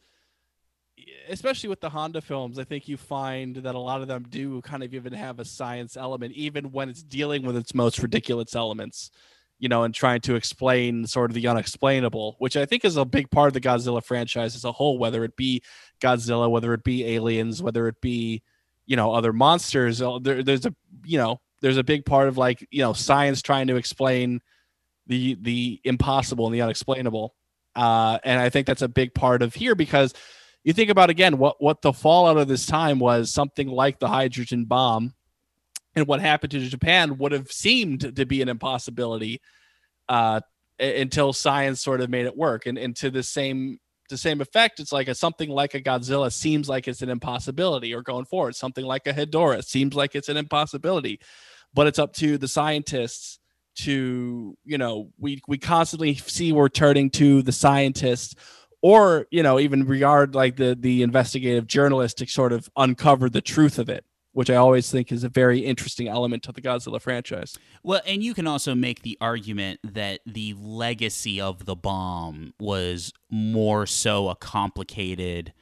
especially 1.30 1.70
with 1.70 1.82
the 1.82 1.89
Honda 1.89 2.22
films, 2.22 2.59
I 2.59 2.64
think 2.64 2.88
you 2.88 2.97
find 2.97 3.55
that 3.57 3.76
a 3.76 3.80
lot 3.80 4.01
of 4.01 4.07
them 4.07 4.26
do 4.30 4.61
kind 4.61 4.84
of 4.84 4.93
even 4.93 5.14
have 5.14 5.39
a 5.39 5.45
science 5.45 5.97
element, 5.97 6.34
even 6.34 6.72
when 6.72 6.89
it's 6.89 7.03
dealing 7.03 7.43
with 7.43 7.55
its 7.55 7.74
most 7.74 7.99
ridiculous 7.99 8.55
elements. 8.55 9.11
You 9.59 9.70
know, 9.70 9.84
and 9.84 9.93
trying 9.93 10.20
to 10.22 10.36
explain 10.36 11.07
sort 11.07 11.32
of 11.32 11.36
the 11.36 11.47
unexplainable, 11.47 12.36
which 12.39 12.57
I 12.57 12.66
think 12.66 12.84
is 12.84 12.97
a 12.97 13.05
big 13.05 13.30
part 13.32 13.47
of 13.47 13.53
the 13.53 13.61
Godzilla 13.61 14.03
franchise 14.03 14.55
as 14.55 14.66
a 14.66 14.74
whole, 14.74 14.97
whether 14.97 15.24
it 15.24 15.38
be 15.38 15.61
Godzilla, 16.01 16.49
whether 16.49 16.74
it 16.74 16.84
be 16.84 17.05
aliens, 17.05 17.64
whether 17.64 17.88
it 17.88 18.01
be 18.01 18.41
you 18.86 18.95
know 18.95 19.14
other 19.14 19.32
monsters 19.32 19.99
there, 20.22 20.43
there's 20.43 20.66
a 20.66 20.76
you 21.05 21.18
know 21.18 21.39
there's 21.61 21.78
a 21.78 21.84
big 21.84 22.05
part 22.05 22.28
of 22.28 22.38
like 22.38 22.68
you 22.72 22.82
know 22.82 22.93
science 22.93 23.41
trying 23.41 23.68
to 23.68 23.78
explain 23.78 24.41
the 25.07 25.37
the 25.41 25.81
impossible 25.83 26.45
and 26.45 26.55
the 26.55 26.61
unexplainable. 26.61 27.35
Uh 27.75 28.19
and 28.23 28.39
i 28.39 28.49
think 28.49 28.67
that's 28.67 28.83
a 28.83 28.87
big 28.87 29.15
part 29.15 29.41
of 29.41 29.55
here 29.55 29.73
because 29.73 30.13
you 30.63 30.73
think 30.73 30.91
about 30.91 31.09
again 31.09 31.39
what 31.39 31.55
what 31.59 31.81
the 31.81 31.91
fallout 31.91 32.37
of 32.37 32.47
this 32.47 32.67
time 32.67 32.99
was 32.99 33.31
something 33.31 33.67
like 33.67 33.97
the 33.97 34.07
hydrogen 34.07 34.65
bomb 34.65 35.15
and 35.95 36.05
what 36.05 36.21
happened 36.21 36.51
to 36.51 36.59
japan 36.59 37.17
would 37.17 37.31
have 37.31 37.51
seemed 37.51 38.15
to 38.15 38.25
be 38.27 38.43
an 38.43 38.47
impossibility 38.47 39.41
uh 40.07 40.39
until 40.79 41.33
science 41.33 41.81
sort 41.81 42.01
of 42.01 42.09
made 42.09 42.25
it 42.25 42.37
work. 42.37 42.65
And, 42.65 42.77
and 42.77 42.95
to 42.97 43.09
the 43.09 43.23
same 43.23 43.79
the 44.09 44.17
same 44.17 44.41
effect 44.41 44.79
it's 44.79 44.91
like 44.91 45.07
a 45.07 45.15
something 45.15 45.49
like 45.49 45.73
a 45.73 45.81
godzilla 45.81 46.31
seems 46.31 46.67
like 46.67 46.87
it's 46.87 47.01
an 47.01 47.09
impossibility 47.09 47.93
or 47.93 48.01
going 48.01 48.25
forward. 48.25 48.55
Something 48.55 48.85
like 48.85 49.07
a 49.07 49.13
hedorah 49.13 49.63
seems 49.63 49.95
like 49.95 50.13
it's 50.15 50.29
an 50.29 50.37
impossibility 50.37 51.19
but 51.73 51.87
it's 51.87 51.99
up 51.99 52.13
to 52.13 52.37
the 52.37 52.47
scientists 52.47 53.39
to 53.76 54.57
you 54.65 54.78
know 54.78 55.09
we 55.17 55.41
we 55.47 55.57
constantly 55.57 56.15
see 56.15 56.51
we're 56.51 56.69
turning 56.69 57.09
to 57.09 57.41
the 57.41 57.51
scientists 57.51 58.36
or 58.82 59.28
you 59.32 59.41
know 59.41 59.59
even 59.59 59.86
regard 59.86 60.36
like 60.36 60.57
the 60.57 60.78
the 60.80 61.01
investigative 61.01 61.67
journalist 61.67 62.17
to 62.17 62.28
sort 62.28 62.53
of 62.53 62.69
uncover 62.78 63.30
the 63.30 63.41
truth 63.41 63.80
of 63.80 63.89
it 63.89 64.05
which 64.34 64.49
i 64.49 64.55
always 64.55 64.91
think 64.91 65.11
is 65.11 65.24
a 65.24 65.30
very 65.30 65.59
interesting 65.59 66.07
element 66.07 66.43
to 66.43 66.51
the 66.51 66.61
godzilla 66.61 67.01
franchise 67.01 67.57
Well, 67.84 68.01
and 68.05 68.24
you 68.24 68.34
can 68.34 68.47
also 68.47 68.76
make 68.76 69.01
the 69.01 69.17
argument 69.19 69.80
that 69.84 70.21
the 70.26 70.55
legacy 70.57 71.41
of 71.41 71.65
the 71.65 71.76
bomb 71.76 72.53
was 72.59 73.11
more 73.30 73.86
so 73.86 74.30
a 74.30 74.36
complicated 74.36 75.53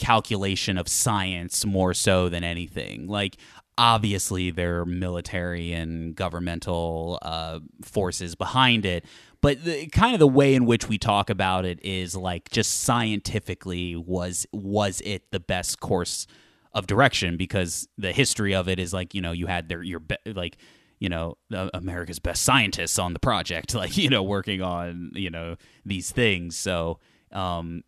calculation 0.00 0.78
of 0.78 0.88
science 0.88 1.64
more 1.64 1.92
so 1.92 2.28
than 2.28 2.42
anything. 2.42 3.06
Like 3.06 3.36
obviously 3.80 4.50
there 4.50 4.80
are 4.80 4.84
military 4.84 5.72
and 5.72 6.14
governmental 6.14 7.18
uh, 7.22 7.58
forces 7.82 8.34
behind 8.34 8.84
it, 8.84 9.06
but 9.40 9.64
the, 9.64 9.86
kind 9.86 10.12
of 10.12 10.20
the 10.20 10.28
way 10.28 10.54
in 10.54 10.66
which 10.66 10.86
we 10.86 10.98
talk 10.98 11.30
about 11.30 11.64
it 11.64 11.82
is 11.82 12.14
like 12.14 12.50
just 12.50 12.82
scientifically 12.82 13.96
was 13.96 14.46
was 14.52 15.00
it 15.00 15.30
the 15.32 15.40
best 15.40 15.80
course 15.80 16.26
of 16.74 16.86
direction? 16.86 17.38
Because 17.38 17.88
the 17.96 18.12
history 18.12 18.54
of 18.54 18.68
it 18.68 18.78
is 18.78 18.92
like 18.92 19.14
you 19.14 19.22
know 19.22 19.32
you 19.32 19.46
had 19.46 19.70
their 19.70 19.82
your 19.82 20.00
be- 20.00 20.16
like 20.26 20.58
you 20.98 21.08
know 21.08 21.38
uh, 21.54 21.70
America's 21.72 22.18
best 22.18 22.42
scientists 22.42 22.98
on 22.98 23.14
the 23.14 23.18
project 23.18 23.74
like 23.82 23.96
you 23.96 24.10
know 24.10 24.22
working 24.22 24.60
on 24.60 25.10
you 25.14 25.30
know 25.30 25.56
these 25.86 26.12
things. 26.12 26.54
So 26.54 26.98
um 27.32 27.82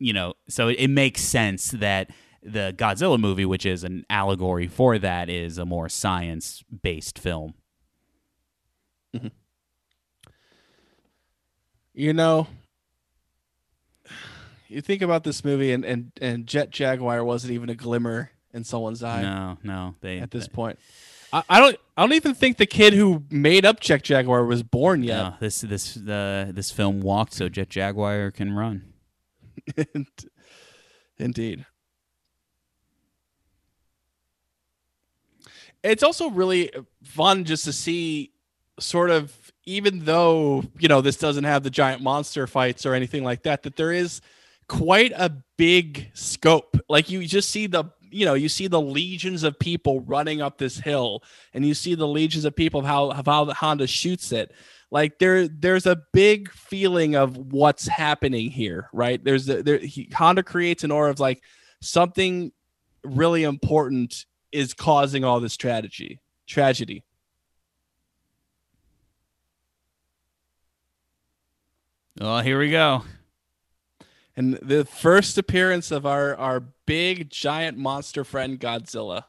you 0.00 0.12
know 0.12 0.34
so 0.48 0.66
it, 0.66 0.80
it 0.80 0.88
makes 0.88 1.22
sense 1.22 1.70
that 1.70 2.10
the 2.42 2.74
Godzilla 2.76 3.18
movie 3.20 3.44
which 3.46 3.64
is 3.64 3.84
an 3.84 4.04
allegory 4.10 4.66
for 4.66 4.98
that 4.98 5.28
is 5.28 5.58
a 5.58 5.64
more 5.64 5.88
science 5.88 6.62
based 6.82 7.18
film. 7.18 7.54
You 11.94 12.14
know 12.14 12.46
you 14.68 14.80
think 14.80 15.02
about 15.02 15.24
this 15.24 15.44
movie 15.44 15.72
and 15.72 15.84
and, 15.84 16.12
and 16.22 16.46
jet 16.46 16.70
jaguar 16.70 17.22
wasn't 17.22 17.52
even 17.52 17.68
a 17.68 17.74
glimmer 17.74 18.30
in 18.54 18.64
someone's 18.64 19.02
eye 19.02 19.20
no 19.20 19.58
no 19.62 19.94
they 20.00 20.18
at 20.18 20.30
this 20.30 20.46
they- 20.46 20.52
point. 20.54 20.78
I, 21.34 21.42
I 21.48 21.60
don't 21.60 21.76
i 21.96 22.02
don't 22.02 22.14
even 22.14 22.34
think 22.34 22.56
the 22.56 22.64
kid 22.66 22.94
who 22.94 23.24
made 23.30 23.66
up 23.66 23.80
jet 23.80 24.02
jaguar 24.02 24.44
was 24.46 24.62
born 24.62 25.02
yet. 25.02 25.16
no, 25.22 25.34
this 25.40 25.60
this 25.60 25.92
the 25.94 26.50
this 26.50 26.70
film 26.70 27.00
walked 27.02 27.34
so 27.34 27.48
Jet 27.50 27.68
Jaguar 27.68 28.30
can 28.30 28.54
run. 28.54 28.94
Indeed. 31.18 31.66
It's 35.82 36.02
also 36.02 36.30
really 36.30 36.70
fun 37.02 37.44
just 37.44 37.64
to 37.64 37.72
see 37.72 38.32
sort 38.78 39.10
of 39.10 39.36
even 39.64 40.04
though, 40.04 40.64
you 40.78 40.88
know, 40.88 41.00
this 41.00 41.16
doesn't 41.16 41.44
have 41.44 41.62
the 41.62 41.70
giant 41.70 42.02
monster 42.02 42.46
fights 42.46 42.84
or 42.84 42.94
anything 42.94 43.22
like 43.22 43.44
that 43.44 43.62
that 43.62 43.76
there 43.76 43.92
is 43.92 44.20
quite 44.68 45.12
a 45.14 45.30
big 45.56 46.10
scope. 46.14 46.76
Like 46.88 47.10
you 47.10 47.26
just 47.26 47.50
see 47.50 47.66
the 47.66 47.84
you 48.14 48.26
know, 48.26 48.34
you 48.34 48.50
see 48.50 48.66
the 48.66 48.80
legions 48.80 49.42
of 49.42 49.58
people 49.58 50.00
running 50.00 50.42
up 50.42 50.58
this 50.58 50.78
hill 50.78 51.22
and 51.54 51.64
you 51.64 51.72
see 51.72 51.94
the 51.94 52.06
legions 52.06 52.44
of 52.44 52.54
people 52.54 52.80
of 52.80 52.86
how 52.86 53.10
of 53.10 53.26
how 53.26 53.46
Honda 53.46 53.86
shoots 53.86 54.32
it 54.32 54.52
like 54.92 55.18
there 55.18 55.48
there's 55.48 55.86
a 55.86 56.02
big 56.12 56.52
feeling 56.52 57.16
of 57.16 57.36
what's 57.36 57.88
happening 57.88 58.50
here 58.50 58.88
right 58.92 59.24
there's 59.24 59.48
a, 59.48 59.62
there 59.62 59.78
he, 59.78 60.08
honda 60.14 60.42
creates 60.42 60.84
an 60.84 60.92
aura 60.92 61.10
of 61.10 61.18
like 61.18 61.42
something 61.80 62.52
really 63.02 63.42
important 63.42 64.26
is 64.52 64.74
causing 64.74 65.24
all 65.24 65.40
this 65.40 65.56
tragedy 65.56 66.20
tragedy. 66.46 67.02
Oh 72.20 72.40
here 72.40 72.58
we 72.58 72.70
go. 72.70 73.04
And 74.36 74.54
the 74.62 74.84
first 74.84 75.36
appearance 75.38 75.90
of 75.90 76.06
our 76.06 76.36
our 76.36 76.60
big 76.60 77.30
giant 77.30 77.78
monster 77.78 78.24
friend 78.24 78.60
godzilla. 78.60 79.24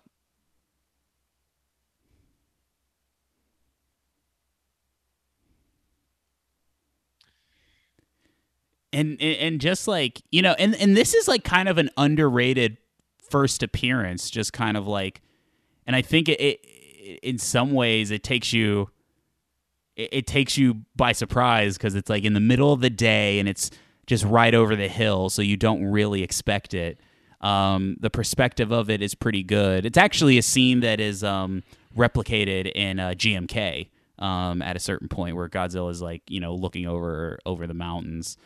And 8.92 9.20
and 9.22 9.60
just 9.60 9.88
like 9.88 10.22
you 10.32 10.42
know 10.42 10.56
and 10.60 10.76
and 10.76 10.96
this 10.96 11.14
is 11.14 11.28
like 11.28 11.44
kind 11.44 11.68
of 11.68 11.78
an 11.78 11.90
underrated 11.98 12.78
first 13.30 13.64
appearance 13.64 14.30
just 14.30 14.54
kind 14.54 14.78
of 14.78 14.88
like 14.88 15.22
and 15.86 15.96
I 15.96 16.02
think 16.02 16.30
it, 16.30 16.40
it 16.40 17.20
in 17.22 17.38
some 17.38 17.72
ways 17.72 18.12
it 18.12 18.24
takes 18.24 18.54
you 18.54 18.90
it, 19.96 20.10
it 20.12 20.28
takes 20.28 20.58
you 20.58 20.82
by 20.96 21.12
surprise 21.12 21.78
because 21.78 21.96
it's 21.96 22.10
like 22.10 22.24
in 22.24 22.34
the 22.34 22.40
middle 22.40 22.74
of 22.74 22.82
the 22.82 22.90
day 22.90 23.40
and 23.40 23.48
it's 23.48 23.72
just 24.06 24.24
right 24.26 24.54
over 24.54 24.76
the 24.76 24.88
hill 24.88 25.30
so 25.30 25.42
you 25.42 25.58
don't 25.58 25.86
really 25.86 26.24
expect 26.24 26.74
it. 26.74 27.00
Um, 27.42 27.98
the 28.00 28.10
perspective 28.10 28.72
of 28.72 28.90
it 28.90 29.02
is 29.02 29.16
pretty 29.16 29.44
good. 29.44 29.86
It's 29.86 29.98
actually 29.98 30.38
a 30.38 30.42
scene 30.42 30.80
that 30.80 31.00
is 31.00 31.24
um, 31.24 31.64
replicated 31.96 32.72
in 32.74 33.00
uh, 33.00 33.10
gmk 33.10 33.90
um, 34.20 34.62
at 34.62 34.76
a 34.76 34.80
certain 34.80 35.10
point 35.10 35.36
where 35.36 35.50
godzilla 35.50 35.92
is 35.92 36.02
like 36.02 36.22
you 36.30 36.40
know 36.40 36.56
looking 36.56 36.88
over 36.88 37.40
over 37.46 37.68
the 37.68 37.74
mountains. 37.74 38.38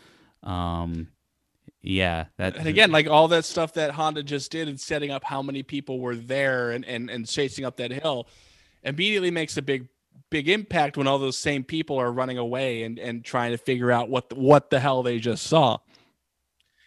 Um, 0.44 1.10
yeah 1.88 2.26
that 2.38 2.58
and 2.58 2.68
again, 2.68 2.92
like 2.92 3.08
all 3.08 3.30
that 3.30 3.46
stuff 3.46 3.74
that 3.74 3.92
Honda 3.92 4.22
just 4.22 4.52
did 4.52 4.68
and 4.68 4.80
setting 4.80 5.10
up 5.10 5.24
how 5.24 5.42
many 5.42 5.64
people 5.64 6.00
were 6.00 6.16
there 6.16 6.72
and 6.72 6.84
and, 6.86 7.10
and 7.10 7.28
chasing 7.28 7.64
up 7.64 7.78
that 7.78 7.92
hill 7.92 8.28
immediately 8.84 9.32
makes 9.32 9.56
a 9.56 9.62
big 9.62 9.88
big 10.30 10.50
impact 10.50 10.98
when 10.98 11.08
all 11.08 11.18
those 11.18 11.38
same 11.38 11.64
people 11.64 11.98
are 11.98 12.12
running 12.12 12.38
away 12.38 12.84
and 12.84 13.00
and 13.00 13.24
trying 13.24 13.52
to 13.52 13.58
figure 13.58 13.92
out 13.92 14.10
what 14.10 14.30
the, 14.30 14.36
what 14.36 14.70
the 14.70 14.80
hell 14.80 15.02
they 15.02 15.18
just 15.18 15.48
saw. 15.48 15.78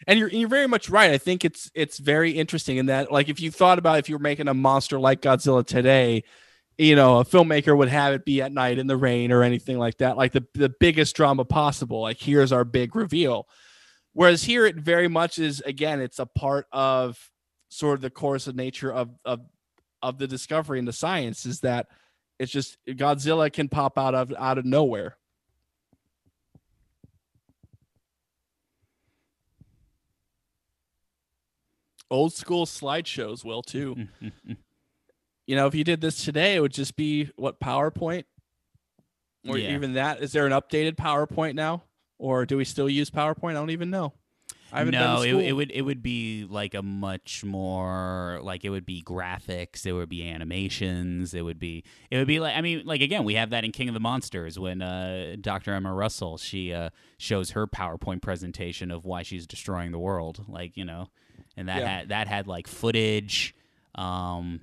And 0.06 0.18
you're 0.18 0.28
you're 0.28 0.48
very 0.48 0.66
much 0.66 0.90
right. 0.90 1.10
I 1.10 1.18
think 1.18 1.44
it's 1.44 1.70
it's 1.74 1.98
very 1.98 2.32
interesting 2.32 2.76
in 2.76 2.86
that 2.86 3.10
like 3.10 3.28
if 3.28 3.40
you 3.40 3.50
thought 3.50 3.78
about 3.78 3.98
if 3.98 4.08
you 4.08 4.16
were 4.16 4.22
making 4.22 4.48
a 4.48 4.54
monster 4.54 4.98
like 4.98 5.22
Godzilla 5.22 5.64
today, 5.64 6.24
you 6.78 6.96
know, 6.96 7.20
a 7.20 7.24
filmmaker 7.24 7.76
would 7.76 7.88
have 7.88 8.14
it 8.14 8.24
be 8.24 8.42
at 8.42 8.52
night 8.52 8.78
in 8.78 8.86
the 8.86 8.96
rain 8.96 9.32
or 9.32 9.42
anything 9.42 9.78
like 9.78 9.98
that, 9.98 10.16
like 10.16 10.32
the 10.32 10.44
the 10.54 10.72
biggest 10.80 11.16
drama 11.16 11.44
possible. 11.44 12.02
Like 12.02 12.18
here's 12.18 12.52
our 12.52 12.64
big 12.64 12.94
reveal. 12.96 13.48
Whereas 14.12 14.42
here 14.44 14.66
it 14.66 14.76
very 14.76 15.08
much 15.08 15.38
is 15.38 15.60
again, 15.60 16.00
it's 16.00 16.18
a 16.18 16.26
part 16.26 16.66
of 16.72 17.30
sort 17.68 17.94
of 17.94 18.00
the 18.00 18.10
course 18.10 18.46
of 18.46 18.56
nature 18.56 18.92
of 18.92 19.10
of 19.24 19.40
of 20.02 20.18
the 20.18 20.26
discovery 20.26 20.78
and 20.78 20.88
the 20.88 20.92
science 20.92 21.46
is 21.46 21.60
that 21.60 21.86
it's 22.38 22.50
just 22.50 22.78
Godzilla 22.88 23.52
can 23.52 23.68
pop 23.68 23.98
out 23.98 24.14
of 24.14 24.32
out 24.38 24.58
of 24.58 24.64
nowhere. 24.64 25.16
Old 32.10 32.32
school 32.32 32.66
slideshows 32.66 33.44
will 33.44 33.62
too. 33.62 34.08
you 35.46 35.56
know, 35.56 35.66
if 35.66 35.74
you 35.74 35.84
did 35.84 36.00
this 36.00 36.24
today, 36.24 36.56
it 36.56 36.60
would 36.60 36.72
just 36.72 36.96
be 36.96 37.30
what 37.36 37.60
PowerPoint, 37.60 38.24
or 39.46 39.58
Yeah. 39.58 39.74
even 39.74 39.92
that. 39.94 40.20
Is 40.22 40.32
there 40.32 40.46
an 40.46 40.52
updated 40.52 40.96
PowerPoint 40.96 41.54
now, 41.54 41.84
or 42.20 42.46
do 42.46 42.56
we 42.56 42.64
still 42.64 42.88
use 42.88 43.10
PowerPoint? 43.10 43.50
I 43.50 43.54
don't 43.54 43.70
even 43.70 43.90
know. 43.90 44.12
I 44.72 44.78
haven't 44.78 44.92
no, 44.92 45.22
it, 45.22 45.34
it 45.34 45.52
would 45.52 45.70
it 45.72 45.82
would 45.82 46.00
be 46.00 46.46
like 46.48 46.74
a 46.74 46.82
much 46.82 47.42
more 47.42 48.38
like 48.42 48.64
it 48.64 48.70
would 48.70 48.86
be 48.86 49.02
graphics, 49.02 49.84
it 49.84 49.92
would 49.92 50.08
be 50.08 50.28
animations, 50.28 51.34
it 51.34 51.42
would 51.42 51.58
be 51.58 51.82
it 52.08 52.18
would 52.18 52.28
be 52.28 52.38
like 52.38 52.56
I 52.56 52.60
mean 52.60 52.82
like 52.84 53.00
again 53.00 53.24
we 53.24 53.34
have 53.34 53.50
that 53.50 53.64
in 53.64 53.72
King 53.72 53.88
of 53.88 53.94
the 53.94 54.00
Monsters 54.00 54.60
when 54.60 54.80
uh, 54.80 55.34
Dr. 55.40 55.72
Emma 55.72 55.92
Russell 55.92 56.38
she 56.38 56.72
uh, 56.72 56.90
shows 57.18 57.50
her 57.50 57.66
PowerPoint 57.66 58.22
presentation 58.22 58.92
of 58.92 59.04
why 59.04 59.22
she's 59.24 59.44
destroying 59.46 59.90
the 59.90 59.98
world, 59.98 60.44
like 60.46 60.76
you 60.76 60.84
know, 60.84 61.08
and 61.56 61.68
that 61.68 61.78
Yeah. 61.78 61.88
had 61.88 62.08
that 62.10 62.28
had 62.28 62.46
like 62.46 62.68
footage. 62.68 63.56
Um, 63.96 64.60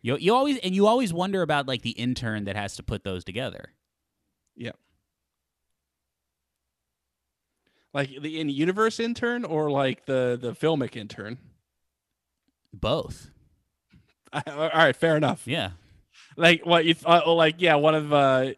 you 0.00 0.16
you 0.16 0.34
always 0.34 0.56
and 0.58 0.74
you 0.74 0.86
always 0.86 1.12
wonder 1.12 1.42
about 1.42 1.68
like 1.68 1.82
the 1.82 1.90
intern 1.90 2.44
that 2.44 2.56
has 2.56 2.76
to 2.76 2.82
put 2.82 3.04
those 3.04 3.22
together. 3.22 3.74
Like 7.94 8.10
the 8.20 8.40
in 8.40 8.48
universe 8.48 8.98
intern 9.00 9.44
or 9.44 9.70
like 9.70 10.06
the 10.06 10.38
the 10.40 10.52
filmic 10.52 10.96
intern. 10.96 11.38
Both, 12.74 13.30
All 14.32 14.42
right, 14.74 14.96
fair 14.96 15.16
enough. 15.16 15.46
yeah. 15.46 15.70
Like 16.36 16.64
what 16.64 16.84
you 16.84 16.94
thought? 16.94 17.28
like 17.28 17.56
yeah, 17.58 17.74
one 17.74 17.94
of 17.94 18.12
uh 18.12 18.52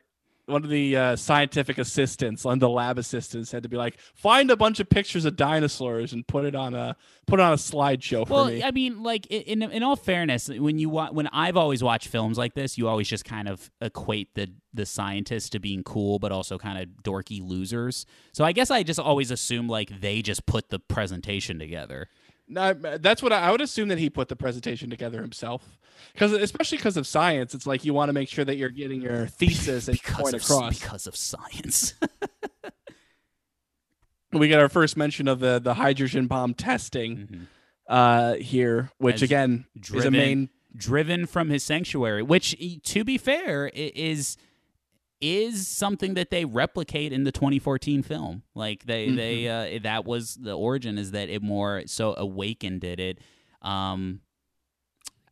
one 0.46 0.62
of 0.62 0.70
the 0.70 0.96
uh, 0.96 1.16
scientific 1.16 1.78
assistants, 1.78 2.44
one 2.44 2.54
of 2.54 2.60
the 2.60 2.68
lab 2.68 2.98
assistants, 2.98 3.50
had 3.50 3.62
to 3.62 3.68
be 3.68 3.76
like, 3.76 3.98
find 4.14 4.50
a 4.50 4.56
bunch 4.56 4.78
of 4.80 4.90
pictures 4.90 5.24
of 5.24 5.36
dinosaurs 5.36 6.12
and 6.12 6.26
put 6.26 6.44
it 6.44 6.54
on 6.54 6.74
a 6.74 6.96
put 7.26 7.40
it 7.40 7.42
on 7.42 7.52
a 7.52 7.56
slideshow 7.56 8.26
for 8.26 8.34
Well, 8.34 8.44
me. 8.46 8.62
I 8.62 8.70
mean, 8.70 9.02
like 9.02 9.26
in 9.26 9.62
in 9.62 9.82
all 9.82 9.96
fairness, 9.96 10.48
when 10.48 10.78
you 10.78 10.88
wa- 10.90 11.10
when 11.10 11.26
I've 11.28 11.56
always 11.56 11.82
watched 11.82 12.08
films 12.08 12.36
like 12.36 12.54
this, 12.54 12.76
you 12.76 12.88
always 12.88 13.08
just 13.08 13.24
kind 13.24 13.48
of 13.48 13.70
equate 13.80 14.34
the 14.34 14.50
the 14.72 14.84
scientists 14.84 15.48
to 15.50 15.58
being 15.60 15.82
cool, 15.84 16.18
but 16.18 16.32
also 16.32 16.58
kind 16.58 16.78
of 16.78 16.88
dorky 17.02 17.40
losers. 17.40 18.04
So 18.32 18.44
I 18.44 18.52
guess 18.52 18.70
I 18.70 18.82
just 18.82 18.98
always 19.00 19.30
assume 19.30 19.68
like 19.68 20.00
they 20.00 20.20
just 20.20 20.46
put 20.46 20.68
the 20.70 20.78
presentation 20.78 21.58
together. 21.58 22.08
No, 22.46 22.74
that's 22.74 23.22
what 23.22 23.32
I, 23.32 23.48
I 23.48 23.50
would 23.50 23.62
assume 23.62 23.88
that 23.88 23.98
he 23.98 24.10
put 24.10 24.28
the 24.28 24.36
presentation 24.36 24.90
together 24.90 25.22
himself, 25.22 25.78
because 26.12 26.32
especially 26.32 26.76
because 26.78 26.96
of 26.98 27.06
science, 27.06 27.54
it's 27.54 27.66
like 27.66 27.84
you 27.84 27.94
want 27.94 28.10
to 28.10 28.12
make 28.12 28.28
sure 28.28 28.44
that 28.44 28.56
you're 28.56 28.68
getting 28.68 29.00
your 29.00 29.26
thesis 29.26 29.88
and 29.88 29.98
because 29.98 30.16
point 30.20 30.34
of, 30.34 30.42
across. 30.42 30.78
because 30.78 31.06
of 31.06 31.16
science. 31.16 31.94
we 34.32 34.48
get 34.48 34.60
our 34.60 34.68
first 34.68 34.96
mention 34.96 35.28
of 35.28 35.40
the 35.40 35.58
the 35.58 35.74
hydrogen 35.74 36.26
bomb 36.26 36.54
testing 36.54 37.16
Mhm. 37.16 37.46
uh 37.88 38.34
here, 38.34 38.90
which 38.98 39.16
As 39.16 39.22
again 39.22 39.66
is 39.92 40.04
a 40.04 40.10
main 40.10 40.50
driven 40.76 41.26
from 41.26 41.50
his 41.50 41.62
sanctuary, 41.62 42.22
which 42.22 42.56
to 42.84 43.04
be 43.04 43.16
fair 43.16 43.70
is 43.74 44.36
is 45.24 45.66
something 45.66 46.14
that 46.14 46.30
they 46.30 46.44
replicate 46.44 47.10
in 47.12 47.24
the 47.24 47.32
2014 47.32 48.02
film. 48.02 48.42
Like 48.54 48.84
they 48.84 49.10
they 49.10 49.48
uh, 49.48 49.78
that 49.82 50.04
was 50.04 50.34
the 50.34 50.52
origin 50.52 50.98
is 50.98 51.12
that 51.12 51.30
it 51.30 51.42
more 51.42 51.84
so 51.86 52.14
awakened 52.16 52.84
it. 52.84 53.00
It 53.00 53.18
um 53.62 54.20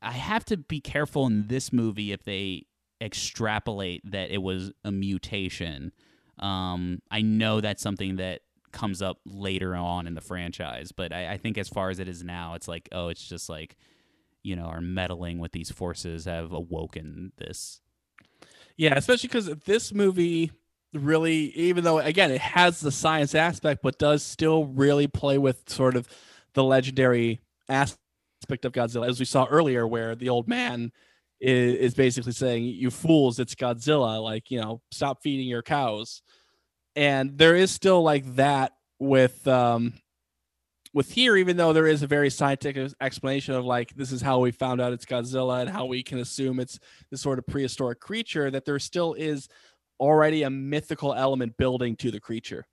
I 0.01 0.13
have 0.13 0.45
to 0.47 0.57
be 0.57 0.81
careful 0.81 1.27
in 1.27 1.47
this 1.49 1.73
movie 1.73 2.11
if 2.11 2.25
they 2.25 2.67
extrapolate 3.01 4.11
that 4.11 4.31
it 4.31 4.43
was 4.43 4.73
a 4.83 4.91
mutation. 4.91 5.93
Um 6.39 7.03
I 7.11 7.21
know 7.21 7.61
that's 7.61 7.83
something 7.83 8.17
that 8.17 8.41
comes 8.73 9.03
up 9.03 9.19
later 9.27 9.75
on 9.77 10.07
in 10.07 10.15
the 10.15 10.23
franchise, 10.23 10.93
but 10.93 11.13
I, 11.13 11.33
I 11.33 11.37
think 11.37 11.59
as 11.59 11.69
far 11.69 11.91
as 11.91 11.99
it 11.99 12.09
is 12.09 12.25
now, 12.25 12.55
it's 12.55 12.67
like, 12.67 12.89
oh, 12.93 13.09
it's 13.09 13.29
just 13.29 13.51
like 13.51 13.77
you 14.43 14.57
know, 14.57 14.65
are 14.65 14.81
meddling 14.81 15.39
with 15.39 15.53
these 15.53 15.71
forces 15.71 16.25
have 16.25 16.51
awoken 16.53 17.33
this. 17.37 17.82
Yeah, 18.77 18.95
especially 18.97 19.29
because 19.29 19.47
this 19.65 19.93
movie 19.93 20.51
really, 20.95 21.51
even 21.57 21.85
though 21.85 21.99
again 21.99 22.31
it 22.31 22.41
has 22.41 22.81
the 22.81 22.93
science 22.93 23.35
aspect, 23.35 23.81
but 23.83 23.99
does 23.99 24.23
still 24.23 24.67
really 24.67 25.07
play 25.07 25.39
with 25.39 25.69
sort 25.69 25.97
of 25.97 26.09
the 26.55 26.65
legendary 26.65 27.41
aspect 27.69 28.65
of 28.65 28.73
Godzilla, 28.73 29.09
as 29.09 29.19
we 29.19 29.25
saw 29.27 29.47
earlier, 29.47 29.87
where 29.87 30.15
the 30.15 30.29
old 30.29 30.49
man 30.49 30.93
is, 31.41 31.75
is 31.77 31.95
basically 31.95 32.33
saying, 32.33 32.65
"You 32.65 32.91
fools, 32.91 33.39
it's 33.39 33.55
Godzilla! 33.55 34.23
Like, 34.23 34.51
you 34.51 34.61
know, 34.61 34.83
stop 34.91 35.23
feeding 35.23 35.49
your 35.49 35.63
cows." 35.63 36.23
And 36.97 37.39
there 37.39 37.57
is 37.57 37.71
still 37.71 38.03
like 38.03 38.37
that 38.37 38.73
with 39.01 39.47
um 39.49 39.95
with 40.95 41.13
here, 41.13 41.37
even 41.37 41.57
though 41.57 41.73
there 41.73 41.87
is 41.87 42.03
a 42.03 42.07
very 42.07 42.31
scientific 42.31 42.93
explanation 43.01 43.55
of 43.55 43.65
like 43.65 43.95
this 43.95 44.13
is 44.13 44.21
how 44.21 44.41
we 44.41 44.51
found 44.51 44.81
out 44.81 44.93
it's 44.93 45.07
Godzilla 45.07 45.61
and 45.61 45.71
how 45.71 45.87
we 45.87 46.03
can 46.03 46.19
assume 46.19 46.61
it's 46.61 46.79
this 47.11 47.21
sort 47.21 47.39
of 47.39 47.47
prehistoric 47.47 48.01
creature, 48.01 48.51
that 48.51 48.65
there 48.65 48.79
still 48.79 49.15
is 49.15 49.49
already 49.99 50.43
a 50.43 50.51
mythical 50.51 51.15
element 51.15 51.57
building 51.57 51.97
to 51.97 52.11
the 52.11 52.21
creature. 52.21 52.67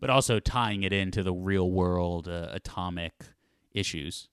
But 0.00 0.10
also 0.10 0.40
tying 0.40 0.82
it 0.82 0.92
into 0.92 1.22
the 1.22 1.32
real 1.32 1.70
world 1.70 2.26
uh, 2.26 2.48
atomic 2.50 3.12
issues. 3.72 4.28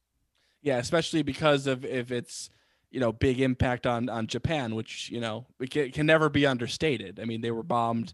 Yeah, 0.61 0.77
especially 0.77 1.23
because 1.23 1.67
of 1.67 1.85
if 1.85 2.11
it's 2.11 2.49
you 2.91 2.99
know 2.99 3.11
big 3.11 3.39
impact 3.39 3.85
on 3.85 4.09
on 4.09 4.27
Japan, 4.27 4.75
which 4.75 5.09
you 5.09 5.19
know 5.19 5.45
it 5.59 5.69
can, 5.71 5.91
can 5.91 6.05
never 6.05 6.29
be 6.29 6.45
understated. 6.45 7.19
I 7.19 7.25
mean, 7.25 7.41
they 7.41 7.51
were 7.51 7.63
bombed, 7.63 8.13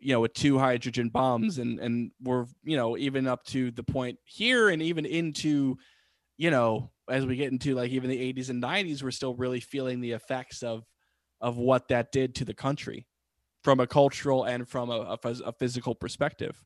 you 0.00 0.12
know, 0.12 0.20
with 0.20 0.34
two 0.34 0.58
hydrogen 0.58 1.08
bombs, 1.08 1.58
and 1.58 1.78
and 1.80 2.10
we're 2.22 2.46
you 2.62 2.76
know 2.76 2.96
even 2.96 3.26
up 3.26 3.44
to 3.44 3.70
the 3.70 3.82
point 3.82 4.18
here, 4.24 4.68
and 4.68 4.82
even 4.82 5.04
into, 5.04 5.76
you 6.36 6.50
know, 6.50 6.90
as 7.08 7.26
we 7.26 7.36
get 7.36 7.52
into 7.52 7.74
like 7.74 7.90
even 7.90 8.10
the 8.10 8.32
80s 8.32 8.50
and 8.50 8.62
90s, 8.62 9.02
we're 9.02 9.10
still 9.10 9.34
really 9.34 9.60
feeling 9.60 10.00
the 10.00 10.12
effects 10.12 10.62
of 10.62 10.84
of 11.40 11.56
what 11.56 11.88
that 11.88 12.12
did 12.12 12.34
to 12.36 12.44
the 12.44 12.54
country, 12.54 13.06
from 13.62 13.80
a 13.80 13.86
cultural 13.86 14.44
and 14.44 14.68
from 14.68 14.90
a, 14.90 15.18
a, 15.22 15.28
a 15.46 15.52
physical 15.52 15.94
perspective. 15.94 16.64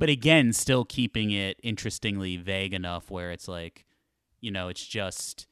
But 0.00 0.08
again, 0.08 0.54
still 0.54 0.86
keeping 0.86 1.30
it 1.30 1.60
interestingly 1.62 2.38
vague 2.38 2.72
enough 2.72 3.10
where 3.10 3.32
it's 3.32 3.46
like, 3.46 3.84
you 4.40 4.50
know, 4.50 4.68
it's 4.68 4.84
just, 4.84 5.46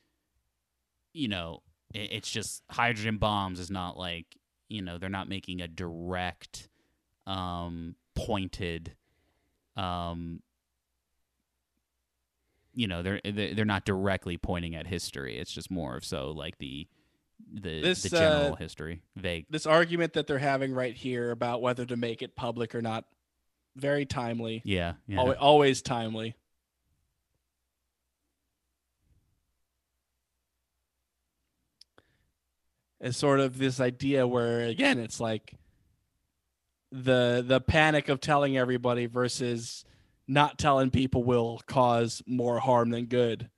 you 1.12 1.28
know, 1.28 1.62
it's 1.94 2.30
just 2.30 2.62
hydrogen 2.70 3.18
bombs 3.18 3.60
is 3.60 3.70
not 3.70 3.98
like, 3.98 4.38
you 4.68 4.80
know, 4.80 4.96
they're 4.96 5.10
not 5.10 5.28
making 5.28 5.60
a 5.60 5.68
direct, 5.68 6.70
um, 7.26 7.94
pointed, 8.14 8.96
um, 9.76 10.40
you 12.72 12.86
know, 12.86 13.02
they're 13.02 13.20
they're 13.22 13.64
not 13.66 13.84
directly 13.84 14.38
pointing 14.38 14.74
at 14.74 14.86
history. 14.86 15.38
It's 15.38 15.52
just 15.52 15.70
more 15.70 15.94
of 15.96 16.04
so 16.06 16.30
like 16.30 16.56
the 16.56 16.88
the 17.52 17.82
This, 17.82 18.02
the 18.02 18.10
general 18.10 18.52
uh, 18.54 18.56
history. 18.56 19.02
Vague. 19.14 19.44
This 19.50 19.66
argument 19.66 20.14
that 20.14 20.26
they're 20.26 20.38
having 20.38 20.72
right 20.72 20.94
here 20.94 21.30
about 21.32 21.60
whether 21.60 21.84
to 21.84 21.96
make 21.96 22.22
it 22.22 22.34
public 22.34 22.74
or 22.74 22.80
not, 22.80 23.04
very 23.76 24.06
timely. 24.06 24.62
Yeah, 24.64 24.94
yeah. 25.06 25.18
Always, 25.18 25.36
always 25.38 25.82
timely. 25.82 26.34
It's 33.00 33.16
sort 33.16 33.40
of 33.40 33.58
this 33.58 33.80
idea 33.80 34.26
where 34.26 34.62
again 34.62 34.98
it's 34.98 35.20
like 35.20 35.54
the 36.90 37.44
the 37.46 37.60
panic 37.60 38.08
of 38.08 38.20
telling 38.20 38.56
everybody 38.56 39.06
versus 39.06 39.84
not 40.26 40.58
telling 40.58 40.90
people 40.90 41.22
will 41.22 41.60
cause 41.66 42.22
more 42.26 42.58
harm 42.58 42.90
than 42.90 43.06
good. 43.06 43.50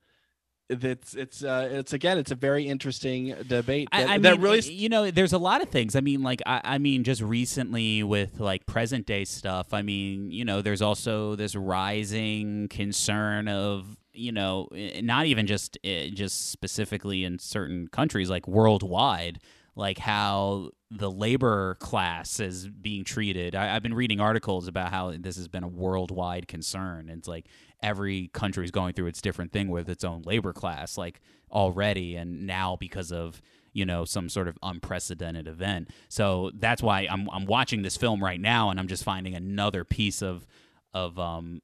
It's 0.71 1.14
it's 1.14 1.43
uh 1.43 1.68
it's 1.71 1.93
again 1.93 2.16
it's 2.16 2.31
a 2.31 2.37
very 2.37 2.68
interesting 2.68 3.35
debate 3.49 3.89
that, 3.91 4.09
I, 4.09 4.14
I 4.14 4.18
that 4.18 4.35
mean, 4.35 4.41
really 4.41 4.61
you 4.73 4.89
know, 4.89 5.11
there's 5.11 5.33
a 5.33 5.39
lot 5.39 5.62
of 5.62 5.68
things. 5.68 5.97
I 5.97 6.01
mean, 6.01 6.23
like, 6.23 6.41
I, 6.47 6.61
I 6.62 6.79
mean, 6.79 7.03
just 7.03 7.21
recently 7.23 8.05
with 8.05 8.39
like 8.39 8.66
present 8.66 9.05
day 9.05 9.25
stuff. 9.25 9.75
I 9.75 9.83
mean, 9.83 10.31
you 10.31 10.45
know, 10.45 10.62
there's 10.62 10.81
also 10.81 11.35
this 11.35 11.57
rising 11.57 12.68
concern 12.68 13.49
of, 13.49 13.97
you 14.12 14.31
know, 14.31 14.68
not 15.03 15.27
even 15.27 15.49
just 15.49 15.77
just 15.83 16.51
specifically 16.53 17.25
in 17.25 17.41
certain 17.41 17.89
countries, 17.89 18.31
like 18.31 18.47
worldwide, 18.47 19.41
like 19.75 19.99
how 19.99 20.71
the 20.93 21.11
labor 21.11 21.77
class 21.77 22.41
is 22.41 22.68
being 22.68 23.05
treated. 23.05 23.55
I, 23.55 23.75
I've 23.75 23.83
been 23.83 23.95
reading 23.95 24.21
articles 24.21 24.68
about 24.68 24.91
how 24.91 25.12
this 25.18 25.37
has 25.37 25.49
been 25.49 25.64
a 25.64 25.68
worldwide 25.68 26.49
concern. 26.49 27.09
It's 27.09 27.29
like 27.29 27.47
every 27.83 28.28
country 28.28 28.64
is 28.64 28.70
going 28.70 28.95
through 28.95 29.07
its 29.07 29.20
different 29.22 29.53
thing 29.53 29.68
with 29.68 29.89
its 29.89 30.05
own 30.05 30.22
labor 30.22 30.53
class, 30.53 30.97
like 30.99 31.20
already, 31.51 32.16
and 32.16 32.47
now 32.47 32.76
because 32.76 33.11
of 33.12 33.41
you 33.72 33.85
know 33.87 34.05
some 34.05 34.28
sort 34.28 34.49
of 34.49 34.59
unprecedented 34.62 35.47
event. 35.47 35.89
So 36.09 36.51
that's 36.55 36.83
why 36.83 37.07
I'm 37.11 37.28
I'm 37.31 37.47
watching 37.47 37.83
this 37.83 37.97
film 37.97 38.22
right 38.22 38.41
now, 38.41 38.70
and 38.70 38.78
I'm 38.81 38.89
just 38.89 39.05
finding 39.05 39.35
another 39.35 39.85
piece 39.85 40.22
of 40.22 40.47
of 40.93 41.18
um 41.18 41.61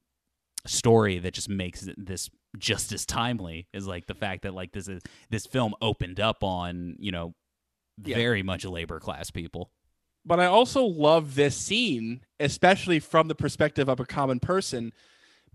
story 0.66 1.18
that 1.18 1.34
just 1.34 1.48
makes 1.48 1.88
this 1.96 2.28
just 2.58 2.92
as 2.92 3.04
timely 3.06 3.66
is 3.72 3.86
like 3.86 4.06
the 4.06 4.14
fact 4.14 4.42
that 4.42 4.54
like 4.54 4.72
this 4.72 4.88
is 4.88 5.02
this 5.30 5.46
film 5.46 5.74
opened 5.80 6.18
up 6.20 6.42
on 6.42 6.96
you 6.98 7.12
know 7.12 7.34
Yeah. 8.04 8.16
very 8.16 8.42
much 8.42 8.64
labor 8.64 8.98
class 8.98 9.30
people. 9.30 9.70
but 10.24 10.40
I 10.40 10.46
also 10.46 10.84
love 10.84 11.34
this 11.36 11.56
scene, 11.56 12.22
especially 12.40 12.98
from 12.98 13.28
the 13.28 13.34
perspective 13.34 13.88
of 13.88 14.00
a 14.00 14.04
common 14.06 14.40
person, 14.40 14.92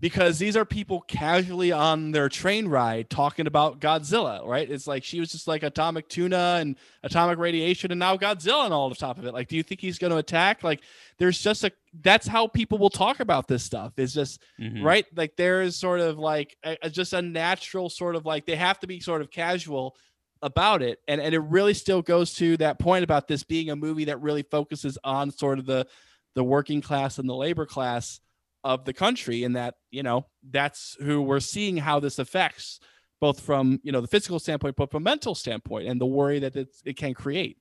because 0.02 0.38
these 0.38 0.56
are 0.56 0.64
people 0.64 1.00
casually 1.00 1.70
on 1.72 2.10
their 2.10 2.28
train 2.28 2.66
ride 2.66 3.08
talking 3.08 3.46
about 3.46 3.80
Godzilla, 3.80 4.44
right? 4.44 4.68
It's 4.70 4.86
like 4.88 5.04
she 5.04 5.20
was 5.20 5.30
just 5.32 5.46
like 5.46 5.62
atomic 5.62 6.08
tuna 6.08 6.58
and 6.60 6.76
atomic 7.04 7.38
radiation, 7.38 7.92
and 7.92 7.98
now 8.00 8.16
Godzilla 8.18 8.64
and 8.66 8.74
all 8.74 8.88
the 8.90 8.96
top 8.96 9.16
of 9.16 9.24
it. 9.24 9.32
Like, 9.32 9.46
do 9.48 9.56
you 9.56 9.62
think 9.62 9.80
he's 9.80 9.98
going 9.98 10.10
to 10.10 10.16
attack? 10.18 10.62
Like, 10.64 10.82
there's 11.18 11.40
just 11.40 11.62
a 11.64 11.70
that's 12.02 12.26
how 12.26 12.48
people 12.48 12.78
will 12.78 12.90
talk 12.90 13.20
about 13.20 13.46
this 13.48 13.62
stuff. 13.62 13.92
Is 13.96 14.12
just 14.12 14.42
Mhm. 14.60 14.82
right 14.84 15.06
like 15.16 15.36
there 15.36 15.62
is 15.62 15.76
sort 15.76 16.00
of 16.00 16.18
like 16.18 16.56
a, 16.64 16.76
a- 16.82 16.90
just 16.90 17.12
a 17.12 17.22
natural 17.22 17.88
sort 17.88 18.16
of 18.16 18.26
like 18.26 18.44
they 18.44 18.56
have 18.56 18.80
to 18.80 18.86
be 18.88 18.98
sort 19.00 19.22
of 19.22 19.30
casual 19.30 19.96
about 20.44 20.82
it 20.82 20.98
and 21.06 21.20
and 21.20 21.32
it 21.36 21.38
really 21.38 21.72
still 21.74 22.02
goes 22.02 22.34
to 22.34 22.56
that 22.56 22.76
point 22.80 23.04
about 23.04 23.28
this 23.28 23.44
being 23.44 23.70
a 23.70 23.76
movie 23.76 24.06
that 24.06 24.20
really 24.20 24.42
focuses 24.42 24.98
on 25.04 25.30
sort 25.30 25.60
of 25.60 25.66
the 25.66 25.86
the 26.34 26.42
working 26.42 26.80
class 26.80 27.18
and 27.20 27.28
the 27.28 27.34
labor 27.34 27.64
class 27.64 28.18
of 28.64 28.84
the 28.84 28.92
country 28.92 29.44
and 29.44 29.56
that 29.56 29.74
you 29.90 30.02
know 30.02 30.26
that's 30.50 30.96
who 31.00 31.20
we're 31.20 31.40
seeing 31.40 31.76
how 31.78 31.98
this 31.98 32.18
affects 32.18 32.78
both 33.20 33.40
from 33.40 33.80
you 33.82 33.90
know 33.92 34.00
the 34.00 34.06
physical 34.06 34.38
standpoint 34.38 34.76
but 34.76 34.90
from 34.90 35.02
mental 35.02 35.34
standpoint 35.34 35.88
and 35.88 36.00
the 36.00 36.06
worry 36.06 36.38
that 36.38 36.54
it's, 36.56 36.82
it 36.84 36.96
can 36.96 37.14
create 37.14 37.58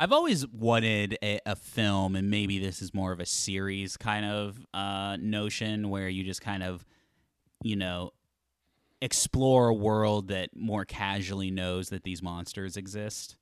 I've 0.00 0.12
always 0.12 0.46
wanted 0.46 1.18
a, 1.24 1.40
a 1.44 1.56
film, 1.56 2.14
and 2.14 2.30
maybe 2.30 2.60
this 2.60 2.80
is 2.80 2.94
more 2.94 3.10
of 3.10 3.18
a 3.18 3.26
series 3.26 3.96
kind 3.96 4.24
of 4.24 4.64
uh, 4.72 5.16
notion 5.20 5.90
where 5.90 6.08
you 6.08 6.22
just 6.22 6.40
kind 6.40 6.62
of, 6.62 6.86
you 7.64 7.74
know, 7.74 8.12
explore 9.00 9.66
a 9.66 9.74
world 9.74 10.28
that 10.28 10.50
more 10.54 10.84
casually 10.84 11.50
knows 11.50 11.88
that 11.88 12.04
these 12.04 12.22
monsters 12.22 12.76
exist. 12.76 13.36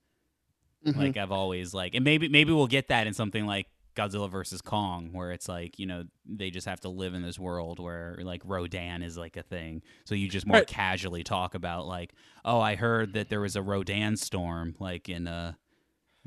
Like 0.95 1.17
I've 1.17 1.33
always 1.33 1.75
like, 1.75 1.95
and 1.95 2.05
maybe 2.05 2.29
maybe 2.29 2.53
we'll 2.53 2.67
get 2.67 2.89
that 2.89 3.07
in 3.07 3.15
something 3.15 3.45
like 3.47 3.67
Godzilla 3.97 4.31
versus 4.31 4.61
Kong, 4.61 5.09
where 5.13 5.33
it's 5.33 5.49
like 5.49 5.79
you 5.79 5.87
know 5.87 6.05
they 6.27 6.51
just 6.51 6.67
have 6.67 6.81
to 6.81 6.89
live 6.89 7.15
in 7.15 7.23
this 7.23 7.39
world 7.39 7.79
where 7.81 8.17
like 8.23 8.43
Rodan 8.45 9.03
is 9.03 9.17
like 9.19 9.37
a 9.37 9.43
thing. 9.43 9.83
So 10.05 10.15
you 10.15 10.29
just 10.29 10.47
more 10.47 10.59
Right. 10.59 10.67
casually 10.67 11.25
talk 11.25 11.55
about 11.55 11.87
like, 11.87 12.13
oh, 12.45 12.61
I 12.61 12.75
heard 12.77 13.15
that 13.15 13.29
there 13.31 13.41
was 13.41 13.57
a 13.57 13.63
Rodan 13.63 14.17
storm 14.17 14.77
like 14.79 15.09
in 15.09 15.27
uh 15.27 15.55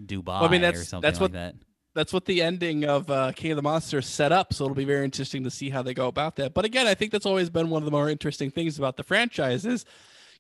Dubai 0.04 0.42
I 0.42 0.48
mean, 0.50 0.62
or 0.62 0.68
that's- 0.72 0.88
something 0.90 1.08
that's 1.08 1.18
like 1.20 1.26
what- 1.26 1.32
that. 1.34 1.56
that's 1.94 2.14
what 2.14 2.26
the 2.26 2.42
ending 2.42 2.86
of 2.86 3.10
uh, 3.10 3.32
King 3.34 3.52
of 3.52 3.56
the 3.58 3.62
Monsters 3.62 4.08
set 4.08 4.32
up. 4.32 4.54
So 4.54 4.64
it'll 4.66 4.76
be 4.76 4.86
very 4.86 5.04
interesting 5.04 5.44
to 5.44 5.52
see 5.52 5.70
how 5.70 5.82
they 5.82 5.94
go 5.94 6.08
about 6.08 6.36
that. 6.38 6.54
But 6.54 6.64
again, 6.66 6.88
I 6.88 6.94
think 6.94 7.12
that's 7.12 7.26
always 7.26 7.50
been 7.50 7.70
one 7.70 7.82
of 7.82 7.86
the 7.86 7.92
more 7.92 8.10
interesting 8.10 8.50
things 8.52 8.78
about 8.78 8.96
the 8.98 9.04
franchise 9.04 9.66
is, 9.66 9.86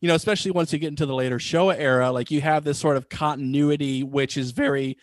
you 0.02 0.08
know, 0.08 0.16
especially 0.16 0.52
once 0.52 0.72
you 0.72 0.80
get 0.80 0.88
into 0.88 1.06
the 1.06 1.16
later 1.16 1.40
Showa 1.40 1.76
era, 1.78 2.12
like 2.12 2.32
you 2.32 2.42
have 2.42 2.64
this 2.64 2.80
sort 2.80 2.98
of 2.98 3.10
continuity, 3.10 4.04
which 4.04 4.38
is 4.38 4.52
very 4.52 4.98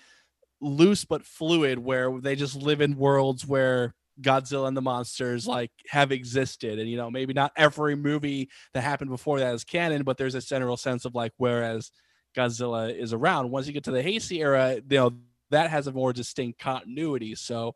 loose 0.61 1.05
but 1.05 1.24
fluid, 1.24 1.78
where 1.78 2.18
they 2.20 2.34
just 2.34 2.57
live 2.57 2.80
in 2.80 2.97
worlds 2.97 3.47
where 3.47 3.94
Godzilla 4.22 4.68
and 4.68 4.76
the 4.76 4.82
monsters 4.82 5.47
like 5.47 5.70
have 5.88 6.12
existed. 6.12 6.78
And, 6.78 6.88
you 6.88 6.97
know, 6.97 7.11
maybe 7.11 7.34
not 7.34 7.53
every 7.57 7.94
movie 7.94 8.49
that 8.72 8.82
happened 8.82 9.11
before 9.11 9.40
that 9.40 9.55
is 9.55 9.64
canon, 9.64 10.03
but 10.03 10.16
there's 10.16 10.34
a 10.34 10.40
general 10.40 10.78
sense 10.78 11.05
of 11.05 11.14
like, 11.14 11.32
whereas 11.36 11.90
Godzilla 12.34 12.94
is 12.94 13.12
around. 13.12 13.51
Once 13.51 13.66
you 13.66 13.74
get 13.74 13.84
to 13.84 13.90
the 13.90 14.03
Heisei 14.03 14.38
era, 14.38 14.76
you 14.76 14.82
know, 14.97 15.12
that 15.51 15.70
has 15.70 15.86
a 15.86 15.92
more 15.92 16.12
distinct 16.12 16.59
continuity. 16.59 17.34
So 17.34 17.74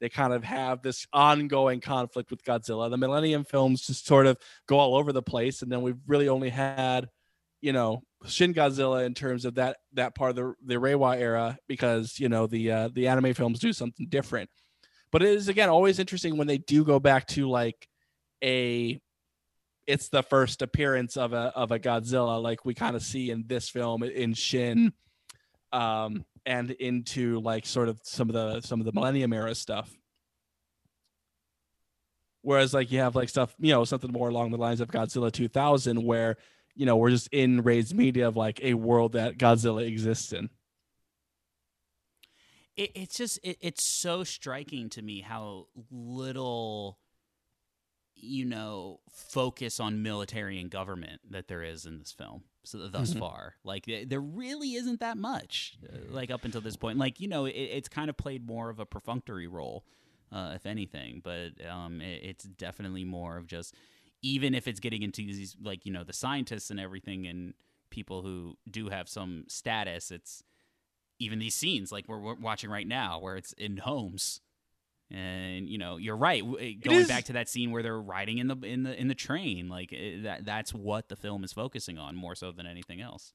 they 0.00 0.08
kind 0.08 0.32
of 0.32 0.44
have 0.44 0.82
this 0.82 1.06
ongoing 1.12 1.80
conflict 1.80 2.30
with 2.30 2.44
Godzilla. 2.44 2.90
The 2.90 2.96
Millennium 2.96 3.44
films 3.44 3.86
just 3.86 4.06
sort 4.06 4.26
of 4.26 4.38
go 4.66 4.78
all 4.78 4.96
over 4.96 5.12
the 5.12 5.22
place, 5.22 5.62
and 5.62 5.70
then 5.70 5.82
we've 5.82 5.98
really 6.06 6.28
only 6.28 6.50
had, 6.50 7.08
you 7.60 7.72
know, 7.72 8.02
Shin 8.26 8.54
Godzilla 8.54 9.04
in 9.06 9.14
terms 9.14 9.44
of 9.44 9.54
that 9.54 9.76
that 9.92 10.14
part 10.14 10.30
of 10.30 10.36
the 10.36 10.54
the 10.64 10.74
Reiwa 10.74 11.16
era 11.16 11.58
because 11.68 12.18
you 12.18 12.28
know 12.28 12.46
the 12.46 12.70
uh, 12.70 12.88
the 12.92 13.08
anime 13.08 13.34
films 13.34 13.60
do 13.60 13.72
something 13.72 14.06
different. 14.08 14.50
But 15.10 15.22
it 15.22 15.30
is 15.30 15.48
again 15.48 15.68
always 15.68 15.98
interesting 15.98 16.36
when 16.36 16.46
they 16.46 16.58
do 16.58 16.84
go 16.84 16.98
back 16.98 17.26
to 17.28 17.48
like 17.48 17.88
a 18.42 19.00
it's 19.86 20.08
the 20.08 20.22
first 20.22 20.62
appearance 20.62 21.16
of 21.16 21.32
a 21.32 21.52
of 21.54 21.70
a 21.70 21.78
Godzilla 21.78 22.42
like 22.42 22.64
we 22.64 22.74
kind 22.74 22.96
of 22.96 23.02
see 23.02 23.30
in 23.30 23.44
this 23.46 23.68
film 23.68 24.02
in 24.02 24.34
Shin 24.34 24.92
um 25.72 26.24
and 26.46 26.70
into 26.72 27.40
like 27.40 27.66
sort 27.66 27.88
of 27.88 28.00
some 28.02 28.28
of 28.28 28.34
the 28.34 28.60
some 28.60 28.80
of 28.80 28.86
the 28.86 28.92
millennium 28.92 29.32
era 29.32 29.54
stuff. 29.54 29.90
Whereas 32.42 32.72
like 32.72 32.90
you 32.90 33.00
have 33.00 33.16
like 33.16 33.28
stuff 33.28 33.54
you 33.58 33.72
know 33.72 33.84
something 33.84 34.12
more 34.12 34.28
along 34.28 34.50
the 34.50 34.58
lines 34.58 34.80
of 34.80 34.88
godzilla 34.88 35.30
2000 35.30 36.02
where 36.02 36.36
you 36.74 36.86
know 36.86 36.96
we're 36.96 37.10
just 37.10 37.28
in 37.32 37.62
raised 37.62 37.94
media 37.94 38.28
of 38.28 38.36
like 38.36 38.60
a 38.62 38.74
world 38.74 39.12
that 39.12 39.38
godzilla 39.38 39.86
exists 39.86 40.32
in. 40.32 40.50
It, 42.76 42.92
it's 42.94 43.16
just 43.16 43.38
it, 43.42 43.58
it's 43.60 43.84
so 43.84 44.24
striking 44.24 44.88
to 44.90 45.02
me 45.02 45.20
how 45.20 45.66
little 45.90 46.98
you 48.14 48.44
know 48.44 49.00
focus 49.10 49.80
on 49.80 50.02
military 50.02 50.60
and 50.60 50.70
government 50.70 51.20
that 51.30 51.48
there 51.48 51.62
is 51.62 51.86
in 51.86 51.98
this 51.98 52.12
film 52.12 52.42
so 52.68 52.88
thus 52.88 53.14
Mhm. 53.14 53.18
far. 53.18 53.54
Like 53.64 53.86
there 54.06 54.20
really 54.20 54.74
isn't 54.74 55.00
that 55.00 55.16
much 55.16 55.78
uh, 55.92 55.96
like 56.10 56.30
up 56.30 56.44
until 56.44 56.60
this 56.60 56.76
point. 56.76 56.98
Like 56.98 57.20
you 57.20 57.28
know 57.28 57.46
it, 57.46 57.52
it's 57.52 57.88
kind 57.88 58.10
of 58.10 58.16
played 58.16 58.46
more 58.46 58.68
of 58.70 58.78
a 58.78 58.86
perfunctory 58.86 59.46
role 59.46 59.84
uh, 60.30 60.52
if 60.54 60.66
anything 60.66 61.20
but 61.24 61.52
um, 61.66 62.00
it, 62.02 62.22
it's 62.22 62.44
definitely 62.44 63.04
more 63.04 63.36
of 63.38 63.46
just 63.46 63.74
even 64.20 64.54
if 64.54 64.68
it's 64.68 64.80
getting 64.80 65.02
into 65.02 65.22
these 65.22 65.56
like 65.62 65.86
you 65.86 65.92
know 65.92 66.04
the 66.04 66.12
scientists 66.12 66.70
and 66.70 66.78
everything 66.78 67.26
and 67.26 67.54
people 67.90 68.20
who 68.20 68.56
do 68.70 68.90
have 68.90 69.08
some 69.08 69.44
status 69.48 70.10
it's 70.10 70.42
even 71.18 71.38
these 71.38 71.54
scenes 71.54 71.90
like 71.90 72.06
we're, 72.08 72.18
we're 72.20 72.34
watching 72.34 72.68
right 72.70 72.86
now 72.86 73.18
where 73.18 73.36
it's 73.36 73.52
in 73.54 73.78
homes 73.78 74.40
and 75.10 75.68
you 75.68 75.78
know 75.78 75.96
you're 75.96 76.16
right 76.16 76.42
eh, 76.60 76.72
going 76.82 77.06
back 77.06 77.24
to 77.24 77.32
that 77.34 77.48
scene 77.48 77.70
where 77.70 77.82
they're 77.82 78.00
riding 78.00 78.38
in 78.38 78.48
the 78.48 78.56
in 78.62 78.82
the 78.82 79.00
in 79.00 79.08
the 79.08 79.14
train 79.14 79.68
like 79.68 79.92
eh, 79.92 80.22
that 80.22 80.44
that's 80.44 80.74
what 80.74 81.08
the 81.08 81.16
film 81.16 81.44
is 81.44 81.52
focusing 81.52 81.98
on 81.98 82.14
more 82.14 82.34
so 82.34 82.52
than 82.52 82.66
anything 82.66 83.00
else. 83.00 83.32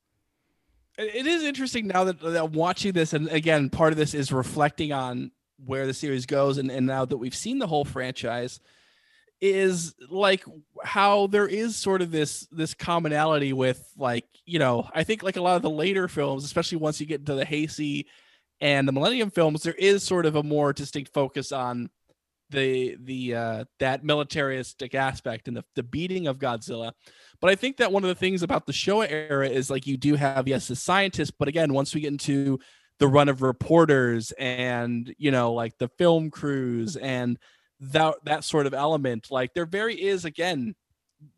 It- 0.97 1.25
is 1.25 1.43
interesting 1.43 1.87
now 1.87 2.03
that, 2.03 2.19
that 2.19 2.43
I'm 2.43 2.51
watching 2.51 2.91
this, 2.91 3.13
and 3.13 3.27
again, 3.29 3.69
part 3.69 3.93
of 3.93 3.97
this 3.97 4.13
is 4.13 4.31
reflecting 4.31 4.91
on 4.91 5.31
where 5.65 5.87
the 5.87 5.93
series 5.93 6.25
goes, 6.27 6.57
and, 6.59 6.69
and 6.69 6.85
now 6.85 7.05
that 7.05 7.17
we've 7.17 7.33
seen 7.33 7.57
the 7.57 7.65
whole 7.65 7.85
franchise, 7.85 8.59
is 9.41 9.95
like 10.09 10.45
how 10.83 11.27
there 11.27 11.47
is 11.47 11.75
sort 11.75 12.01
of 12.01 12.11
this 12.11 12.47
this 12.51 12.73
commonality 12.73 13.51
with 13.51 13.83
like 13.97 14.25
you 14.45 14.59
know 14.59 14.87
I 14.93 15.03
think 15.03 15.23
like 15.23 15.35
a 15.35 15.41
lot 15.41 15.55
of 15.55 15.63
the 15.63 15.69
later 15.69 16.07
films, 16.07 16.45
especially 16.45 16.77
once 16.77 17.01
you 17.01 17.07
get 17.07 17.21
into 17.21 17.35
the 17.35 17.45
Heisei 17.45 18.05
and 18.63 18.87
the 18.87 18.93
Millennium 18.93 19.29
films, 19.29 19.61
there 19.61 19.73
is 19.73 20.03
sort 20.03 20.25
of 20.25 20.37
a 20.37 20.41
more 20.41 20.71
distinct 20.71 21.13
focus 21.13 21.51
on 21.51 21.89
the 22.49 22.95
the 23.01 23.35
uh 23.35 23.65
that 23.79 24.03
militaristic 24.03 24.93
aspect 24.93 25.47
and 25.47 25.57
the, 25.57 25.65
the 25.75 25.83
beating 25.83 26.27
of 26.27 26.39
Godzilla. 26.39 26.93
But 27.41 27.49
I 27.49 27.55
think 27.55 27.77
that 27.77 27.91
one 27.91 28.03
of 28.03 28.07
the 28.07 28.15
things 28.15 28.41
about 28.41 28.65
the 28.65 28.71
Showa 28.71 29.09
era 29.09 29.49
is 29.49 29.69
like 29.69 29.85
you 29.85 29.97
do 29.97 30.15
have 30.15 30.47
yes 30.47 30.69
the 30.69 30.77
scientists, 30.77 31.31
but 31.31 31.49
again, 31.49 31.73
once 31.73 31.93
we 31.93 32.01
get 32.01 32.13
into 32.13 32.57
the 32.99 33.07
run 33.07 33.27
of 33.27 33.41
reporters 33.41 34.31
and 34.39 35.13
you 35.17 35.31
know 35.31 35.51
like 35.51 35.77
the 35.77 35.89
film 35.97 36.29
crews 36.29 36.95
and 36.95 37.37
that 37.81 38.15
that 38.23 38.45
sort 38.45 38.65
of 38.65 38.73
element, 38.73 39.27
like 39.29 39.53
there 39.53 39.65
very 39.65 40.01
is 40.01 40.23
again 40.23 40.73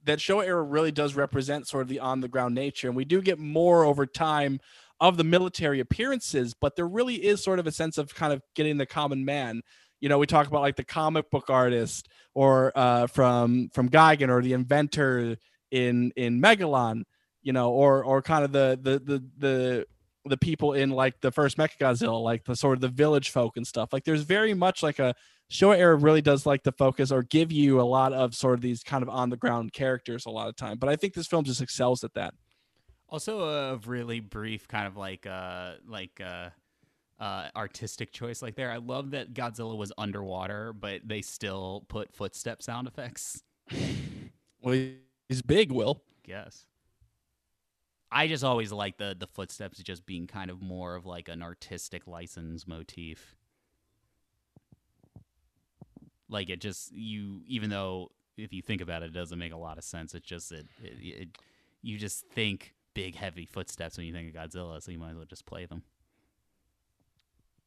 that 0.04 0.20
Showa 0.20 0.46
era 0.46 0.62
really 0.62 0.92
does 0.92 1.16
represent 1.16 1.68
sort 1.68 1.82
of 1.82 1.88
the 1.88 2.02
on 2.02 2.22
the 2.22 2.28
ground 2.28 2.54
nature, 2.54 2.88
and 2.88 2.96
we 2.96 3.06
do 3.06 3.20
get 3.20 3.40
more 3.40 3.84
over 3.84 4.06
time 4.06 4.60
of 5.00 5.18
the 5.18 5.24
military 5.24 5.80
appearances, 5.80 6.54
but 6.54 6.76
there 6.76 6.88
really 6.88 7.16
is 7.16 7.44
sort 7.44 7.60
of 7.60 7.68
a 7.68 7.72
sense 7.72 7.98
of 7.98 8.14
kind 8.16 8.32
of 8.32 8.42
getting 8.56 8.78
the 8.78 8.86
common 8.86 9.26
man. 9.26 9.62
You 10.00 10.10
know, 10.10 10.18
we 10.18 10.28
talk 10.28 10.48
about 10.48 10.62
like 10.62 10.76
the 10.76 10.84
comic 10.84 11.30
book 11.30 11.50
artist 11.50 12.08
or 12.34 12.72
uh, 12.76 13.08
from 13.08 13.70
from 13.74 13.90
Gigan 13.90 14.30
or 14.30 14.42
the 14.42 14.54
inventor 14.54 15.38
in 15.72 16.12
in 16.16 16.42
Megalon, 16.42 17.04
you 17.42 17.54
know, 17.54 17.72
or 17.72 18.04
or 18.04 18.22
kind 18.22 18.44
of 18.44 18.52
the 18.52 18.80
the 18.82 19.00
the 19.00 19.24
the 19.38 19.86
the 20.26 20.38
people 20.38 20.74
in 20.74 20.90
like 20.90 21.22
the 21.22 21.32
first 21.32 21.58
Mechagodzilla, 21.58 22.22
like 22.22 22.44
the 22.46 22.56
sort 22.56 22.78
of 22.78 22.82
the 22.82 22.88
village 22.88 23.30
folk 23.30 23.58
and 23.58 23.66
stuff. 23.66 23.94
Like 23.94 24.04
there's 24.04 24.24
very 24.24 24.54
much 24.54 24.82
like 24.82 25.00
a 25.00 25.14
Showa 25.52 25.78
era 25.78 25.96
really 25.96 26.22
does 26.22 26.46
like 26.46 26.64
to 26.64 26.72
focus 26.72 27.12
or 27.12 27.24
give 27.24 27.52
you 27.52 27.80
a 27.80 27.84
lot 27.84 28.14
of 28.14 28.34
sort 28.34 28.56
of 28.56 28.62
these 28.62 28.82
kind 28.82 29.04
of 29.04 29.10
on 29.10 29.30
the 29.30 29.38
ground 29.38 29.74
characters 29.74 30.26
a 30.26 30.32
lot 30.32 30.50
of 30.50 30.56
time. 30.56 30.78
But 30.80 30.90
I 30.90 30.96
think 30.96 31.14
this 31.14 31.28
film 31.28 31.44
just 31.44 31.62
excels 31.62 32.04
at 32.04 32.14
that. 32.16 32.34
Also, 33.10 33.42
a 33.42 33.78
really 33.86 34.20
brief 34.20 34.68
kind 34.68 34.88
of 34.88 34.98
like 34.98 35.26
uh 35.26 35.74
like 35.88 36.20
uh 36.22 36.50
uh 37.20 37.50
artistic 37.56 38.12
choice 38.12 38.42
like 38.42 38.56
there. 38.56 38.72
I 38.72 38.78
love 38.78 39.12
that 39.12 39.34
Godzilla 39.34 39.78
was 39.78 39.92
underwater, 39.98 40.74
but 40.74 41.02
they 41.08 41.22
still 41.22 41.86
put 41.88 42.14
footstep 42.14 42.62
sound 42.62 42.88
effects. 42.88 43.44
Well, 44.62 44.80
he's 45.30 45.42
big, 45.44 45.72
Will. 45.72 46.02
Yes. 46.26 46.66
I 48.12 48.28
just 48.28 48.44
always 48.44 48.72
like 48.72 48.98
the 48.98 49.16
the 49.18 49.28
footsteps 49.28 49.78
just 49.80 50.06
being 50.06 50.28
kind 50.28 50.50
of 50.50 50.62
more 50.62 50.96
of 50.96 51.06
like 51.06 51.28
an 51.28 51.42
artistic 51.42 52.08
license 52.08 52.66
motif. 52.68 53.36
Like 56.30 56.50
it 56.50 56.62
just 56.62 56.92
you 56.92 57.42
even 57.48 57.70
though 57.70 58.12
if 58.38 58.54
you 58.54 58.62
think 58.62 58.82
about 58.82 59.04
it, 59.04 59.08
it 59.08 59.14
doesn't 59.14 59.40
make 59.40 59.54
a 59.54 59.58
lot 59.58 59.78
of 59.78 59.84
sense. 59.84 60.14
It 60.14 60.24
just 60.24 60.52
it, 60.52 60.68
it, 60.82 61.22
it 61.22 61.30
you 61.82 61.98
just 61.98 62.26
think 62.28 62.75
big 62.96 63.14
heavy 63.14 63.46
footsteps 63.46 63.98
when 63.98 64.08
you 64.08 64.14
think 64.14 64.36
of 64.36 64.42
Godzilla, 64.50 64.82
so 64.82 64.92
you 64.92 64.98
might 64.98 65.12
as 65.12 65.18
well 65.18 65.26
just 65.26 65.46
play 65.46 65.68
them. 65.68 65.84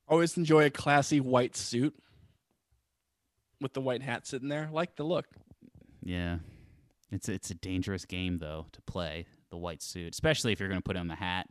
Always 0.09 0.37
enjoy 0.37 0.64
a 0.64 0.70
classy 0.70 1.20
white 1.20 1.55
suit 1.55 1.95
with 3.61 3.74
the 3.74 3.81
white 3.81 4.03
hat 4.03 4.26
sitting 4.26 4.49
there. 4.49 4.68
Like 4.72 4.97
the 4.97 5.05
look. 5.05 5.26
Yeah. 6.03 6.39
It's 7.12 7.29
it's 7.29 7.51
a 7.51 7.55
dangerous 7.55 8.05
game 8.05 8.39
though 8.39 8.66
to 8.72 8.83
play 8.83 9.26
the 9.51 9.57
white 9.57 9.83
suit, 9.83 10.12
especially 10.12 10.53
if 10.53 10.61
you're 10.61 10.68
going 10.68 10.81
to 10.81 10.85
put 10.85 10.97
on 10.97 11.09
the 11.09 11.14
hat. 11.14 11.47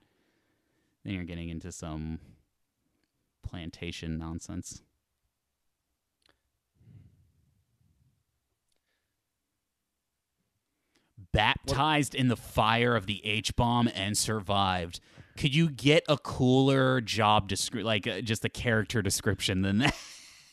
Then 1.04 1.14
you're 1.14 1.24
getting 1.24 1.50
into 1.50 1.72
some 1.72 2.20
plantation 3.48 4.18
nonsense. 4.18 4.82
Baptized 11.34 12.16
in 12.16 12.28
the 12.28 12.38
fire 12.38 12.96
of 12.96 13.06
the 13.06 13.26
H 13.26 13.56
bomb 13.56 13.90
and 13.94 14.18
survived. 14.18 15.00
Could 15.38 15.54
you 15.54 15.70
get 15.70 16.04
a 16.10 16.18
cooler 16.18 17.00
job 17.02 17.48
descri- 17.50 17.84
like 17.84 18.08
uh, 18.08 18.22
just 18.22 18.44
a 18.44 18.50
character 18.50 19.02
description 19.02 19.62
than 19.62 19.80
that? 19.80 19.96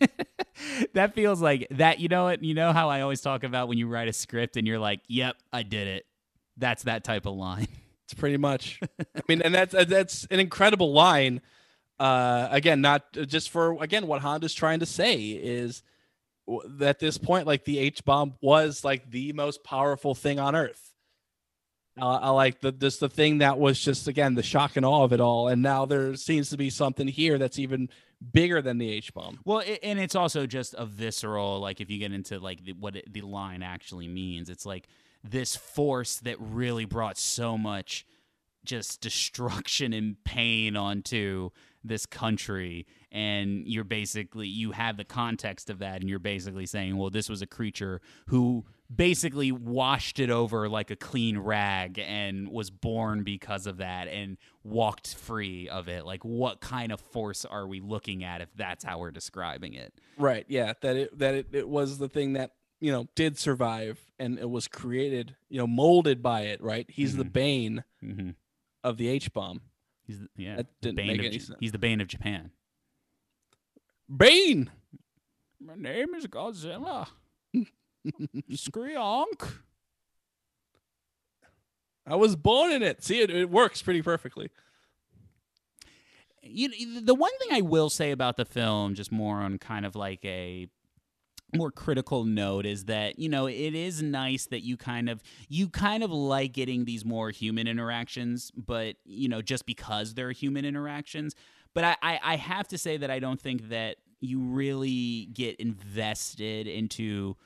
that 0.93 1.15
feels 1.15 1.41
like 1.41 1.67
that. 1.71 2.01
You 2.01 2.09
know 2.09 2.25
what? 2.25 2.43
You 2.45 2.55
know 2.55 2.73
how 2.73 2.91
I 2.91 3.01
always 3.01 3.21
talk 3.21 3.45
about 3.45 3.69
when 3.69 3.79
you 3.79 3.89
write 3.89 4.09
a 4.09 4.13
script 4.13 4.57
and 4.57 4.67
you're 4.67 4.79
like, 4.79 5.01
"Yep, 5.09 5.37
I 5.53 5.63
did 5.63 5.89
it." 5.89 6.07
That's 6.57 6.83
that 6.85 7.05
type 7.05 7.27
of 7.27 7.35
line. 7.35 7.69
It's 8.07 8.13
pretty 8.13 8.37
much. 8.37 8.81
I 9.01 9.23
mean, 9.31 9.41
and 9.41 9.55
that's 9.55 9.73
that's 9.73 10.27
an 10.31 10.39
incredible 10.39 10.93
line. 10.93 11.41
Uh, 11.99 12.49
again, 12.51 12.83
not 12.83 13.11
just 13.13 13.49
for 13.49 13.83
again 13.83 14.07
what 14.07 14.21
Honda's 14.21 14.53
trying 14.53 14.81
to 14.81 14.87
say 14.87 15.31
is 15.31 15.83
at 16.81 16.99
this 16.99 17.19
point, 17.19 17.47
like 17.47 17.65
the 17.65 17.79
H 17.79 18.05
bomb 18.05 18.35
was 18.41 18.85
like 18.85 19.11
the 19.11 19.33
most 19.33 19.65
powerful 19.65 20.15
thing 20.15 20.39
on 20.39 20.55
Earth. 20.55 20.93
Uh, 22.01 22.19
I 22.23 22.31
like 22.31 22.61
the 22.61 22.73
this 22.73 22.99
the 22.99 23.09
thing 23.09 23.39
that 23.39 23.59
was 23.59 23.81
just 23.81 24.09
again 24.09 24.35
the 24.35 24.43
shock 24.43 24.77
and 24.77 24.85
awe 24.85 25.05
of 25.05 25.13
it 25.13 25.21
all, 25.21 25.49
and 25.49 25.63
now 25.63 25.87
there 25.87 26.15
seems 26.17 26.51
to 26.51 26.57
be 26.57 26.71
something 26.71 27.07
here 27.07 27.39
that's 27.39 27.59
even 27.59 27.89
bigger 28.33 28.61
than 28.61 28.79
the 28.79 28.91
H 28.91 29.15
bomb. 29.15 29.39
Well, 29.45 29.61
it, 29.61 29.79
and 29.83 29.99
it's 29.99 30.17
also 30.17 30.47
just 30.47 30.75
a 30.77 30.87
visceral. 30.87 31.61
Like 31.61 31.81
if 31.81 31.91
you 31.91 31.99
get 31.99 32.13
into 32.13 32.39
like 32.41 32.65
the, 32.65 32.73
what 32.73 32.97
it, 32.97 33.13
the 33.13 33.23
line 33.23 33.63
actually 33.63 34.09
means, 34.09 34.51
it's 34.51 34.67
like 34.67 34.89
this 35.23 35.55
force 35.55 36.17
that 36.17 36.37
really 36.41 36.85
brought 36.85 37.17
so 37.17 37.57
much 37.57 38.07
just 38.65 39.01
destruction 39.01 39.93
and 39.93 40.23
pain 40.25 40.77
onto 40.77 41.51
this 41.85 42.07
country 42.07 42.87
and 43.15 43.67
you're 43.67 43.85
basically 43.85 44.47
you 44.49 44.73
have 44.73 44.97
the 44.99 45.05
context 45.05 45.71
of 45.71 45.79
that 45.79 46.01
and 46.01 46.11
you're 46.11 46.19
basically 46.19 46.67
saying 46.67 46.97
well 46.99 47.09
this 47.11 47.29
was 47.31 47.41
a 47.41 47.47
creature 47.47 48.01
who 48.27 48.65
basically 48.95 49.51
washed 49.53 50.19
it 50.21 50.29
over 50.31 50.69
like 50.69 50.91
a 50.91 50.97
clean 50.97 51.39
rag 51.39 51.99
and 51.99 52.49
was 52.51 52.71
born 52.71 53.23
because 53.23 53.67
of 53.67 53.79
that 53.79 54.09
and 54.09 54.37
walked 54.65 55.15
free 55.15 55.69
of 55.69 55.89
it 55.89 56.05
like 56.05 56.25
what 56.25 56.61
kind 56.61 56.93
of 56.93 57.01
force 57.01 57.45
are 57.45 57.67
we 57.67 57.81
looking 57.81 58.23
at 58.25 58.41
if 58.43 58.49
that's 58.57 58.85
how 58.85 58.99
we're 58.99 59.11
describing 59.11 59.73
it 59.75 59.93
Right. 60.19 60.45
Yeah. 60.49 60.75
That 60.83 60.97
it 60.97 61.19
that 61.19 61.35
it, 61.35 61.47
it 61.53 61.69
was 61.69 61.99
the 61.99 62.09
thing 62.09 62.35
that 62.35 62.53
you 62.81 62.93
know 62.93 63.09
did 63.15 63.39
survive 63.39 63.99
and 64.19 64.39
it 64.39 64.49
was 64.51 64.69
created 64.69 65.35
you 65.49 65.59
know 65.59 65.67
molded 65.67 66.23
by 66.23 66.43
it. 66.43 66.61
Right. 66.63 66.87
He's 66.89 67.17
the 67.17 67.25
Mhm. 67.25 67.33
bane 67.33 67.85
mm-hmm. 68.03 68.31
of 68.85 68.97
the 68.97 69.09
H 69.09 69.33
bomb. 69.33 69.63
he's 70.07 70.21
the, 70.21 70.29
yeah 70.37 70.57
That 70.57 70.67
didn't 70.83 70.97
bane 70.97 71.07
make 71.09 71.21
of 71.21 71.27
any 71.27 71.39
sense. 71.39 71.59
he's 71.61 71.73
the 71.73 71.79
bane 71.79 72.01
of 72.01 72.07
japan 72.09 72.51
Bane. 74.09 74.71
my 75.61 75.75
name 75.75 76.15
is 76.15 76.27
godzilla 76.27 77.09
Skryonk. 78.53 79.53
I 82.07 82.17
was 82.17 82.37
born 82.37 82.71
in 82.71 82.83
it. 82.83 83.03
See, 83.03 83.21
it, 83.21 83.31
it 83.31 83.49
works 83.49 83.81
pretty 83.81 84.03
perfectly. 84.03 84.51
you 86.43 86.69
know, 86.69 87.01
the 87.01 87.15
one 87.15 87.31
thing 87.39 87.49
I 87.53 87.63
will 87.63 87.89
say 87.89 88.11
about 88.11 88.37
the 88.37 88.45
film, 88.45 88.95
just 88.95 89.11
more 89.11 89.39
on 89.39 89.59
kind 89.59 89.87
of 89.87 89.97
like 89.97 90.23
a 90.25 90.69
more 91.57 91.71
critical 91.71 92.25
note 92.25 92.67
is 92.67 92.87
that 92.87 93.19
you 93.19 93.29
know 93.29 93.47
it 93.47 93.75
is 93.75 94.03
nice 94.03 94.47
that 94.47 94.65
you 94.65 94.77
kind 94.77 95.09
of 95.09 95.23
you 95.49 95.69
kind 95.69 96.03
of 96.03 96.11
like 96.11 96.53
getting 96.53 96.85
these 96.85 97.05
more 97.05 97.31
human 97.31 97.69
interactions 97.69 98.51
but 98.57 98.97
you 99.05 99.29
know 99.29 99.41
just 99.41 99.65
because 99.65 100.15
they're 100.15 100.33
human 100.33 100.65
interactions 100.65 101.35
but 101.75 101.85
I, 101.85 101.97
I 102.03 102.21
i 102.23 102.37
have 102.37 102.69
to 102.69 102.79
say 102.79 102.97
that 102.97 103.11
i 103.11 103.19
don't 103.19 103.41
think 103.41 103.69
that 103.69 103.97
you 104.21 104.41
really 104.41 105.29
get 105.33 105.57
invested 105.57 106.67
into 106.67 107.37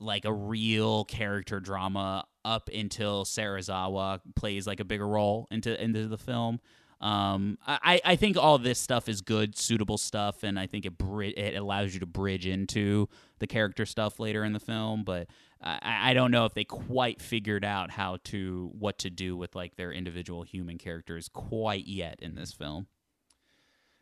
like 0.00 0.24
a 0.24 0.32
real 0.32 1.04
character 1.04 1.60
drama 1.60 2.24
up 2.44 2.70
until 2.72 3.24
Serizawa 3.24 4.20
plays 4.36 4.66
like 4.66 4.80
a 4.80 4.84
bigger 4.84 5.06
role 5.06 5.48
into 5.50 5.80
into 5.82 6.06
the 6.08 6.18
film. 6.18 6.60
Um, 7.00 7.58
I, 7.64 8.00
I 8.04 8.16
think 8.16 8.36
all 8.36 8.58
this 8.58 8.80
stuff 8.80 9.08
is 9.08 9.20
good, 9.20 9.56
suitable 9.56 9.98
stuff, 9.98 10.42
and 10.42 10.58
I 10.58 10.66
think 10.66 10.84
it 10.84 10.98
bri- 10.98 11.30
it 11.30 11.56
allows 11.56 11.94
you 11.94 12.00
to 12.00 12.06
bridge 12.06 12.44
into 12.44 13.08
the 13.38 13.46
character 13.46 13.86
stuff 13.86 14.18
later 14.18 14.42
in 14.42 14.52
the 14.52 14.58
film. 14.60 15.04
But 15.04 15.28
I, 15.62 16.10
I 16.10 16.14
don't 16.14 16.32
know 16.32 16.44
if 16.44 16.54
they 16.54 16.64
quite 16.64 17.22
figured 17.22 17.64
out 17.64 17.92
how 17.92 18.18
to 18.24 18.70
what 18.76 18.98
to 18.98 19.10
do 19.10 19.36
with 19.36 19.54
like 19.54 19.76
their 19.76 19.92
individual 19.92 20.42
human 20.42 20.76
characters 20.76 21.28
quite 21.28 21.86
yet 21.86 22.18
in 22.20 22.34
this 22.34 22.52
film. 22.52 22.88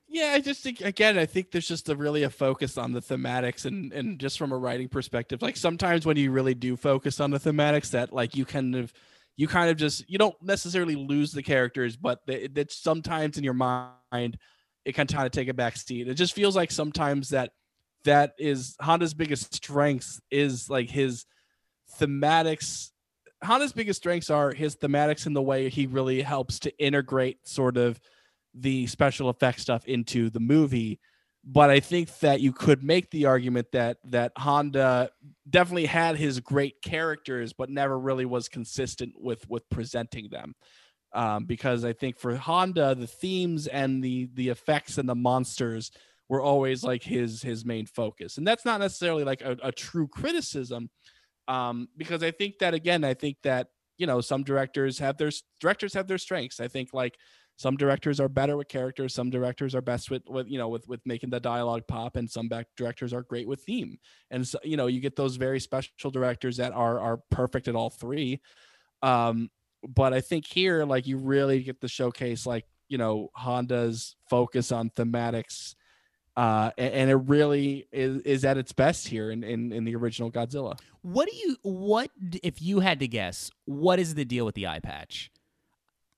Yeah, 0.09 0.33
I 0.35 0.41
just 0.41 0.63
think 0.63 0.81
again, 0.81 1.19
I 1.19 1.27
think 1.27 1.51
there's 1.51 1.67
just 1.67 1.89
a 1.89 1.97
really 1.97 2.23
a 2.23 2.31
focus 2.31 2.79
on 2.79 2.93
the 2.93 3.01
thematics 3.01 3.65
and 3.65 3.93
and 3.93 4.19
just 4.21 4.39
from 4.39 4.53
a 4.53 4.57
writing 4.57 4.89
perspective, 4.89 5.43
like 5.43 5.57
sometimes 5.57 6.07
when 6.07 6.17
you 6.17 6.31
really 6.31 6.55
do 6.55 6.77
focus 6.77 7.19
on 7.21 7.31
the 7.33 7.41
thematics, 7.41 7.91
that 7.91 8.13
like 8.13 8.37
you 8.37 8.45
kind 8.45 8.77
of 8.77 8.93
you 9.37 9.49
kind 9.49 9.69
of 9.69 9.77
just 9.77 10.09
you 10.09 10.17
don't 10.17 10.37
necessarily 10.41 10.95
lose 10.95 11.33
the 11.33 11.43
characters, 11.43 11.97
but 11.97 12.21
that 12.27 12.71
sometimes 12.71 13.37
in 13.37 13.43
your 13.45 13.55
mind 13.55 14.39
it 14.85 14.95
can 14.95 15.09
kind 15.09 15.27
of 15.27 15.33
take 15.33 15.49
a 15.49 15.55
back 15.55 15.77
seat. 15.77 16.07
It 16.07 16.15
just 16.15 16.35
feels 16.35 16.55
like 16.55 16.71
sometimes 16.71 17.31
that 17.31 17.51
that 18.05 18.35
is 18.39 18.77
Honda's 18.81 19.13
biggest 19.15 19.53
strengths 19.55 20.21
is 20.31 20.71
like 20.71 20.89
his 20.89 21.27
thematics. 22.01 22.91
Honda's 23.45 23.73
biggest 23.73 23.99
strengths 23.99 24.31
are 24.31 24.53
his 24.53 24.77
thematics 24.77 25.27
and 25.27 25.35
the 25.37 25.43
way 25.43 25.69
he 25.69 25.87
really 25.87 26.23
helps 26.23 26.61
to 26.61 26.79
integrate 26.79 27.47
sort 27.47 27.77
of 27.77 28.01
the 28.59 28.87
special 28.87 29.31
effects 29.31 29.63
stuff 29.63 29.85
into 29.87 30.31
the 30.31 30.41
movie 30.41 30.99
but 31.45 31.71
i 31.71 31.79
think 31.79 32.19
that 32.21 32.41
you 32.41 32.53
could 32.53 32.83
make 32.83 33.11
the 33.11 33.27
argument 33.27 33.67
that 33.73 33.99
that 34.05 34.33
honda 34.37 35.11
definitely 35.49 35.87
had 35.87 36.17
his 36.17 36.41
great 36.41 36.81
characters 36.83 37.53
but 37.53 37.71
never 37.71 37.99
really 37.99 38.25
was 38.25 38.49
consistent 38.49 39.13
with 39.17 39.49
with 39.49 39.69
presenting 39.71 40.29
them 40.31 40.55
um, 41.13 41.45
because 41.45 41.85
i 41.85 41.93
think 41.93 42.19
for 42.19 42.37
honda 42.37 42.95
the 42.95 43.07
themes 43.07 43.67
and 43.67 44.03
the 44.03 44.29
the 44.35 44.49
effects 44.49 44.99
and 44.99 45.09
the 45.09 45.15
monsters 45.15 45.91
were 46.29 46.43
always 46.43 46.83
like 46.83 47.03
his 47.03 47.43
his 47.43 47.65
main 47.65 47.87
focus 47.87 48.39
and 48.39 48.47
that's 48.47 48.65
not 48.65 48.81
necessarily 48.81 49.23
like 49.23 49.43
a, 49.43 49.57
a 49.63 49.71
true 49.71 50.09
criticism 50.09 50.91
um, 51.47 51.89
because 51.97 52.23
i 52.23 52.31
think 52.31 52.59
that 52.59 52.75
again 52.75 53.05
i 53.05 53.15
think 53.15 53.37
that 53.43 53.69
you 53.99 54.07
know 54.07 54.21
some 54.21 54.43
directors 54.43 54.99
have 54.99 55.17
their 55.17 55.31
directors 55.61 55.95
have 55.95 56.07
their 56.07 56.19
strengths. 56.19 56.61
I 56.61 56.69
think 56.69 56.91
like 56.93 57.17
some 57.57 57.77
directors 57.77 58.21
are 58.21 58.29
better 58.29 58.57
with 58.57 58.69
characters 58.69 59.15
some 59.15 59.31
directors 59.31 59.75
are 59.75 59.81
best 59.81 60.11
with 60.11 60.23
with 60.29 60.49
you 60.49 60.59
know 60.59 60.69
with 60.69 60.87
with 60.89 61.01
making 61.05 61.31
the 61.31 61.41
dialogue 61.41 61.83
pop 61.87 62.17
and 62.17 62.31
some 62.31 62.49
back 62.49 62.67
directors 62.77 63.13
are 63.13 63.23
great 63.23 63.49
with 63.49 63.63
theme 63.63 63.99
and 64.31 64.47
so 64.47 64.59
you 64.63 64.77
know 64.77 64.87
you 64.87 65.01
get 65.01 65.17
those 65.17 65.37
very 65.37 65.61
special 65.61 66.11
directors 66.11 66.57
that 66.57 66.73
are 66.73 67.01
are 67.01 67.19
perfect 67.31 67.69
at 67.69 67.75
all 67.75 67.91
three 67.91 68.41
um 69.03 69.51
but 69.89 70.13
i 70.13 70.21
think 70.21 70.47
here 70.47 70.85
like 70.85 71.07
you 71.07 71.17
really 71.17 71.63
get 71.63 71.81
the 71.81 71.89
showcase 71.89 72.47
like 72.47 72.65
you 72.89 72.99
know 72.99 73.31
honda's 73.35 74.17
focus 74.29 74.73
on 74.73 74.91
thematics 74.91 75.75
uh 76.37 76.71
and, 76.77 76.93
and 76.95 77.11
it 77.11 77.17
really 77.27 77.87
is 77.93 78.21
is 78.23 78.45
at 78.45 78.59
its 78.59 78.73
best 78.73 79.09
here 79.09 79.31
in 79.31 79.43
in, 79.43 79.73
in 79.73 79.85
the 79.85 79.95
original 79.97 80.31
godzilla 80.31 80.79
What 81.07 81.29
do 81.31 81.37
you 81.37 81.57
what 81.63 82.11
if 82.43 82.61
you 82.61 82.81
had 82.81 82.99
to 82.99 83.07
guess? 83.07 83.49
What 83.65 84.01
is 84.01 84.17
the 84.17 84.25
deal 84.25 84.45
with 84.45 84.57
the 84.57 84.67
eye 84.67 84.81
patch? 84.81 85.31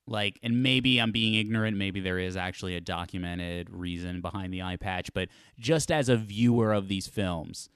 Like, 0.08 0.38
and 0.42 0.62
maybe 0.62 0.98
I'm 1.00 1.12
being 1.12 1.34
ignorant. 1.34 1.76
Maybe 1.76 2.00
there 2.00 2.18
is 2.18 2.36
actually 2.36 2.74
a 2.76 2.80
documented 2.80 3.68
reason 3.70 4.20
behind 4.20 4.52
the 4.52 4.62
eye 4.62 4.76
patch. 4.76 5.12
But 5.12 5.28
just 5.58 5.90
as 5.90 6.08
a 6.08 6.16
viewer 6.16 6.72
of 6.72 6.88
these 6.88 7.06
films, 7.06 7.68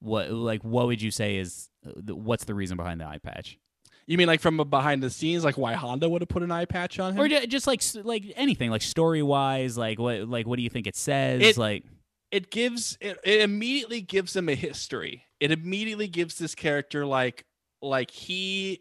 what 0.00 0.30
like 0.30 0.62
what 0.62 0.86
would 0.88 1.00
you 1.00 1.10
say 1.10 1.36
is 1.36 1.70
uh, 1.86 2.14
what's 2.14 2.44
the 2.44 2.54
reason 2.54 2.76
behind 2.76 3.00
the 3.00 3.06
eye 3.06 3.18
patch? 3.18 3.58
you 4.08 4.16
mean 4.16 4.28
like 4.28 4.40
from 4.40 4.60
a 4.60 4.64
behind 4.64 5.02
the 5.02 5.10
scenes 5.10 5.42
like 5.42 5.58
why 5.58 5.72
honda 5.72 6.08
would 6.08 6.22
have 6.22 6.28
put 6.28 6.44
an 6.44 6.52
eye 6.52 6.64
patch 6.64 7.00
on 7.00 7.14
him 7.14 7.20
Or 7.20 7.26
just 7.28 7.66
like 7.66 7.82
like 8.04 8.22
anything, 8.36 8.70
like 8.70 8.82
story 8.82 9.22
wise, 9.22 9.76
like 9.76 9.98
what 9.98 10.28
like 10.28 10.46
what 10.46 10.56
do 10.56 10.62
you 10.62 10.70
think 10.70 10.86
it 10.86 10.94
says? 10.96 11.42
It- 11.42 11.56
like 11.56 11.84
it 12.30 12.50
gives 12.50 12.98
it, 13.00 13.18
it 13.24 13.40
immediately 13.40 14.00
gives 14.00 14.34
him 14.36 14.48
a 14.48 14.54
history 14.54 15.24
it 15.40 15.52
immediately 15.52 16.08
gives 16.08 16.38
this 16.38 16.54
character 16.56 17.06
like 17.06 17.44
like 17.80 18.10
he 18.10 18.80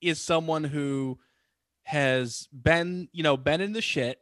is 0.00 0.20
someone 0.20 0.64
who 0.64 1.18
has 1.84 2.48
been 2.52 3.08
you 3.12 3.22
know 3.22 3.36
been 3.36 3.60
in 3.60 3.72
the 3.72 3.82
shit. 3.82 4.18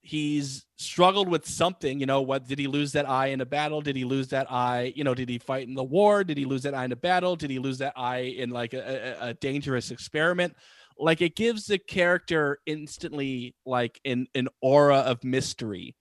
He's 0.00 0.64
struggled 0.76 1.28
with 1.28 1.46
something 1.46 2.00
you 2.00 2.06
know 2.06 2.22
what 2.22 2.46
did 2.46 2.58
he 2.58 2.66
lose 2.66 2.92
that 2.92 3.08
eye 3.08 3.28
in 3.28 3.40
a 3.40 3.46
battle? 3.46 3.80
Did 3.80 3.96
he 3.96 4.04
lose 4.04 4.28
that 4.28 4.50
eye 4.50 4.92
you 4.96 5.04
know 5.04 5.14
did 5.14 5.28
he 5.28 5.38
fight 5.38 5.68
in 5.68 5.74
the 5.74 5.84
war? 5.84 6.24
Did 6.24 6.38
he 6.38 6.44
lose 6.44 6.62
that 6.62 6.74
eye 6.74 6.84
in 6.84 6.92
a 6.92 6.96
battle? 6.96 7.36
Did 7.36 7.50
he 7.50 7.58
lose 7.58 7.78
that 7.78 7.92
eye 7.96 8.34
in 8.36 8.50
like 8.50 8.74
a, 8.74 9.16
a, 9.20 9.34
dangerous 9.34 9.90
experiment? 9.90 10.54
Like 10.98 11.20
it 11.20 11.36
gives 11.36 11.66
the 11.66 11.78
character 11.78 12.58
instantly 12.66 13.54
like 13.66 14.00
an 14.04 14.26
an 14.34 14.48
aura 14.60 14.98
of 14.98 15.24
mystery 15.24 15.96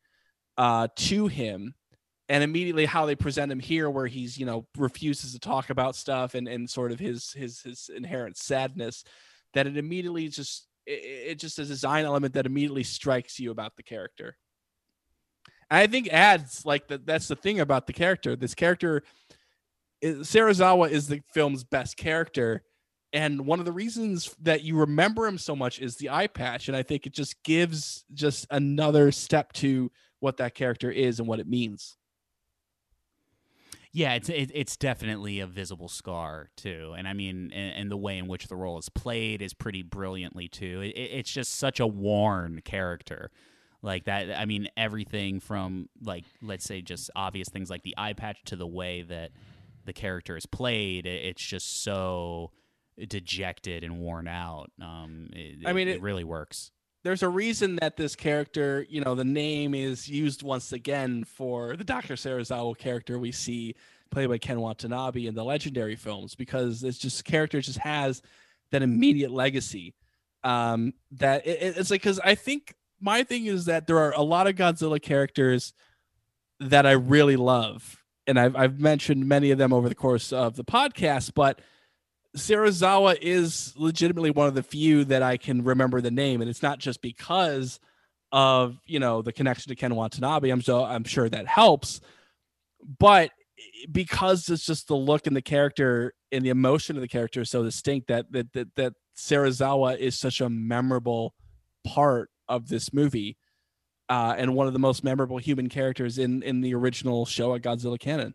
uh 0.57 0.87
to 0.95 1.27
him. 1.27 1.73
And 2.29 2.43
immediately 2.43 2.85
how 2.85 3.05
they 3.05 3.15
present 3.15 3.53
him 3.53 3.59
here 3.59 3.89
where 3.89 4.07
he's 4.07 4.37
you 4.37 4.45
know 4.45 4.67
refuses 4.77 5.33
to 5.33 5.39
talk 5.39 5.69
about 5.69 5.95
stuff 5.95 6.33
and 6.33 6.47
and 6.47 6.69
sort 6.69 6.91
of 6.91 6.99
his 6.99 7.31
his 7.31 7.61
his 7.61 7.89
inherent 7.95 8.37
sadness 8.37 9.03
that 9.53 9.67
it 9.67 9.77
immediately 9.77 10.27
just 10.27 10.67
it, 10.87 11.31
it 11.31 11.39
just 11.39 11.59
a 11.59 11.65
design 11.65 12.05
element 12.05 12.33
that 12.33 12.45
immediately 12.45 12.83
strikes 12.83 13.39
you 13.39 13.51
about 13.51 13.75
the 13.75 13.83
character. 13.83 14.37
And 15.69 15.79
i 15.79 15.87
think 15.87 16.07
adds 16.11 16.65
like 16.65 16.87
that 16.87 17.05
that's 17.05 17.27
the 17.27 17.35
thing 17.35 17.59
about 17.59 17.87
the 17.87 17.93
character. 17.93 18.35
This 18.35 18.55
character 18.55 19.03
Serizawa 20.03 20.89
is 20.89 21.07
the 21.07 21.21
film's 21.33 21.63
best 21.63 21.97
character. 21.97 22.63
And 23.13 23.47
one 23.47 23.59
of 23.59 23.65
the 23.65 23.71
reasons 23.71 24.35
that 24.41 24.61
you 24.61 24.77
remember 24.77 25.25
him 25.25 25.39
so 25.39 25.55
much 25.55 25.79
is 25.79 25.95
the 25.97 26.09
eye 26.09 26.27
patch. 26.27 26.67
And 26.67 26.77
i 26.77 26.83
think 26.83 27.05
it 27.05 27.13
just 27.13 27.41
gives 27.43 28.05
just 28.13 28.47
another 28.49 29.11
step 29.11 29.53
to 29.53 29.91
what 30.19 30.37
that 30.37 30.55
character 30.55 30.89
is 30.89 31.19
and 31.19 31.27
what 31.27 31.39
it 31.39 31.47
means 31.47 31.97
Yeah, 33.97 34.13
it's 34.13 34.29
it, 34.29 34.51
it's 34.53 34.77
definitely 34.77 35.39
a 35.39 35.47
visible 35.47 35.87
scar 35.87 36.49
too, 36.55 36.93
and 36.95 37.07
I 37.07 37.13
mean, 37.13 37.51
and, 37.51 37.73
and 37.73 37.91
the 37.91 37.97
way 37.97 38.19
in 38.19 38.27
which 38.27 38.47
the 38.47 38.55
role 38.55 38.77
is 38.77 38.89
played 38.89 39.41
is 39.41 39.55
pretty 39.55 39.81
brilliantly 39.81 40.47
too. 40.47 40.81
It, 40.81 40.89
it- 40.89 41.11
it's 41.17 41.31
just 41.31 41.55
such 41.55 41.79
a 41.79 41.87
worn 41.87 42.61
character, 42.63 43.31
like 43.81 44.05
that. 44.05 44.29
I 44.37 44.45
mean, 44.45 44.67
everything 44.77 45.39
from 45.39 45.89
like 46.03 46.25
let's 46.43 46.63
say 46.63 46.83
just 46.83 47.09
obvious 47.15 47.49
things 47.49 47.71
like 47.71 47.81
the 47.81 47.95
eye 47.97 48.13
patch 48.13 48.37
to 48.45 48.55
the 48.55 48.67
way 48.67 49.01
that 49.01 49.31
the 49.85 49.93
character 49.93 50.37
is 50.37 50.45
played. 50.45 51.07
It, 51.07 51.25
it's 51.25 51.41
just 51.41 51.81
so 51.81 52.51
dejected 53.07 53.83
and 53.83 53.99
worn 53.99 54.27
out. 54.27 54.69
Um, 54.79 55.29
it, 55.33 55.67
I 55.67 55.73
mean, 55.73 55.87
it 55.87 56.01
really 56.03 56.23
works. 56.23 56.71
There's 57.07 57.23
a 57.23 57.29
reason 57.29 57.77
that 57.77 57.95
this 57.95 58.17
character, 58.17 58.85
you 58.89 58.99
know, 58.99 59.15
the 59.15 59.23
name 59.23 59.73
is 59.73 60.09
used 60.09 60.43
once 60.43 60.73
again 60.73 61.23
for 61.23 61.77
the 61.77 61.85
Dr. 61.85 62.15
Serizawa 62.15 62.77
character 62.77 63.17
we 63.17 63.31
see 63.31 63.75
played 64.11 64.27
by 64.27 64.37
Ken 64.39 64.59
Watanabe 64.59 65.25
in 65.25 65.33
the 65.33 65.45
legendary 65.45 65.95
films 65.95 66.35
because 66.35 66.83
it's 66.83 66.97
just 66.97 67.23
character 67.23 67.61
just 67.61 67.77
has 67.77 68.21
that 68.71 68.81
immediate 68.81 69.31
legacy. 69.31 69.95
Um, 70.43 70.95
that 71.11 71.47
it- 71.47 71.61
it- 71.61 71.77
it's 71.77 71.89
like 71.91 72.01
because 72.01 72.19
I 72.25 72.35
think 72.35 72.75
my 72.99 73.23
thing 73.23 73.45
is 73.45 73.63
that 73.67 73.87
there 73.87 73.99
are 73.99 74.11
a 74.11 74.21
lot 74.21 74.47
of 74.47 74.55
Godzilla 74.55 75.01
characters 75.01 75.71
that 76.59 76.85
I 76.85 76.91
really 76.91 77.37
love, 77.37 78.03
and 78.27 78.37
I've 78.37 78.53
I've 78.57 78.81
mentioned 78.81 79.25
many 79.29 79.51
of 79.51 79.57
them 79.57 79.71
over 79.71 79.87
the 79.87 79.95
course 79.95 80.33
of 80.33 80.57
the 80.57 80.65
podcast, 80.65 81.31
but 81.33 81.61
Serizawa 82.35 83.17
is 83.21 83.73
legitimately 83.77 84.31
one 84.31 84.47
of 84.47 84.55
the 84.55 84.63
few 84.63 85.05
that 85.05 85.23
I 85.23 85.37
can 85.37 85.63
remember 85.63 86.01
the 86.01 86.11
name, 86.11 86.41
and 86.41 86.49
it's 86.49 86.61
not 86.61 86.79
just 86.79 87.01
because 87.01 87.79
of 88.31 88.77
you 88.85 88.99
know 88.99 89.21
the 89.21 89.31
connection 89.31 89.69
to 89.69 89.75
Ken 89.75 89.95
Watanabe. 89.95 90.49
I'm 90.49 90.61
so 90.61 90.83
I'm 90.83 91.03
sure 91.03 91.29
that 91.29 91.47
helps, 91.47 92.01
but 92.99 93.31
because 93.91 94.49
it's 94.49 94.65
just 94.65 94.87
the 94.87 94.95
look 94.95 95.27
and 95.27 95.35
the 95.35 95.41
character 95.41 96.13
and 96.31 96.45
the 96.45 96.49
emotion 96.49 96.95
of 96.95 97.01
the 97.01 97.07
character 97.07 97.41
is 97.41 97.49
so 97.49 97.63
distinct 97.63 98.07
that 98.07 98.31
that 98.31 98.51
that, 98.53 98.75
that 98.75 98.93
Serizawa 99.17 99.97
is 99.97 100.19
such 100.19 100.41
a 100.41 100.49
memorable 100.49 101.33
part 101.85 102.29
of 102.47 102.67
this 102.67 102.93
movie, 102.93 103.37
uh, 104.09 104.35
and 104.37 104.53
one 104.53 104.67
of 104.67 104.73
the 104.73 104.79
most 104.79 105.03
memorable 105.03 105.37
human 105.37 105.69
characters 105.69 106.17
in 106.17 106.43
in 106.43 106.61
the 106.61 106.75
original 106.75 107.25
Showa 107.25 107.61
Godzilla 107.61 107.99
canon. 107.99 108.33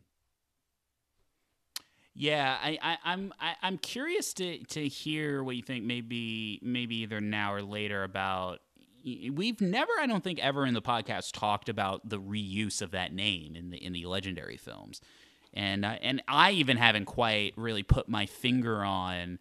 Yeah, 2.14 2.58
I, 2.62 2.78
I, 2.82 2.98
I'm 3.04 3.32
I, 3.40 3.54
I'm 3.62 3.78
curious 3.78 4.34
to 4.34 4.58
to 4.58 4.86
hear 4.86 5.42
what 5.42 5.56
you 5.56 5.62
think. 5.62 5.84
Maybe 5.84 6.60
maybe 6.62 6.96
either 6.96 7.20
now 7.20 7.52
or 7.52 7.62
later 7.62 8.04
about. 8.04 8.60
We've 9.04 9.60
never, 9.60 9.90
I 9.98 10.06
don't 10.06 10.22
think, 10.22 10.38
ever 10.38 10.64
in 10.64 10.74
the 10.74 10.82
podcast 10.82 11.32
talked 11.32 11.68
about 11.68 12.08
the 12.08 12.20
reuse 12.20 12.80
of 12.80 12.92
that 12.92 13.12
name 13.12 13.56
in 13.56 13.70
the 13.70 13.84
in 13.84 13.92
the 13.92 14.06
legendary 14.06 14.56
films, 14.56 15.00
and 15.52 15.84
I, 15.84 15.98
and 16.02 16.22
I 16.28 16.52
even 16.52 16.76
haven't 16.76 17.06
quite 17.06 17.54
really 17.56 17.82
put 17.82 18.08
my 18.08 18.26
finger 18.26 18.84
on. 18.84 19.38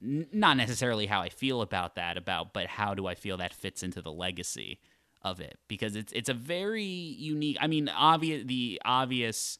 Not 0.00 0.56
necessarily 0.56 1.06
how 1.06 1.20
I 1.20 1.28
feel 1.28 1.60
about 1.60 1.96
that, 1.96 2.16
about 2.16 2.54
but 2.54 2.66
how 2.68 2.94
do 2.94 3.06
I 3.08 3.14
feel 3.16 3.36
that 3.38 3.52
fits 3.52 3.82
into 3.82 4.00
the 4.00 4.12
legacy 4.12 4.78
of 5.22 5.40
it? 5.40 5.58
Because 5.66 5.96
it's 5.96 6.12
it's 6.12 6.28
a 6.28 6.34
very 6.34 6.82
unique. 6.84 7.58
I 7.60 7.66
mean, 7.66 7.88
obvious 7.90 8.44
the 8.46 8.80
obvious 8.84 9.58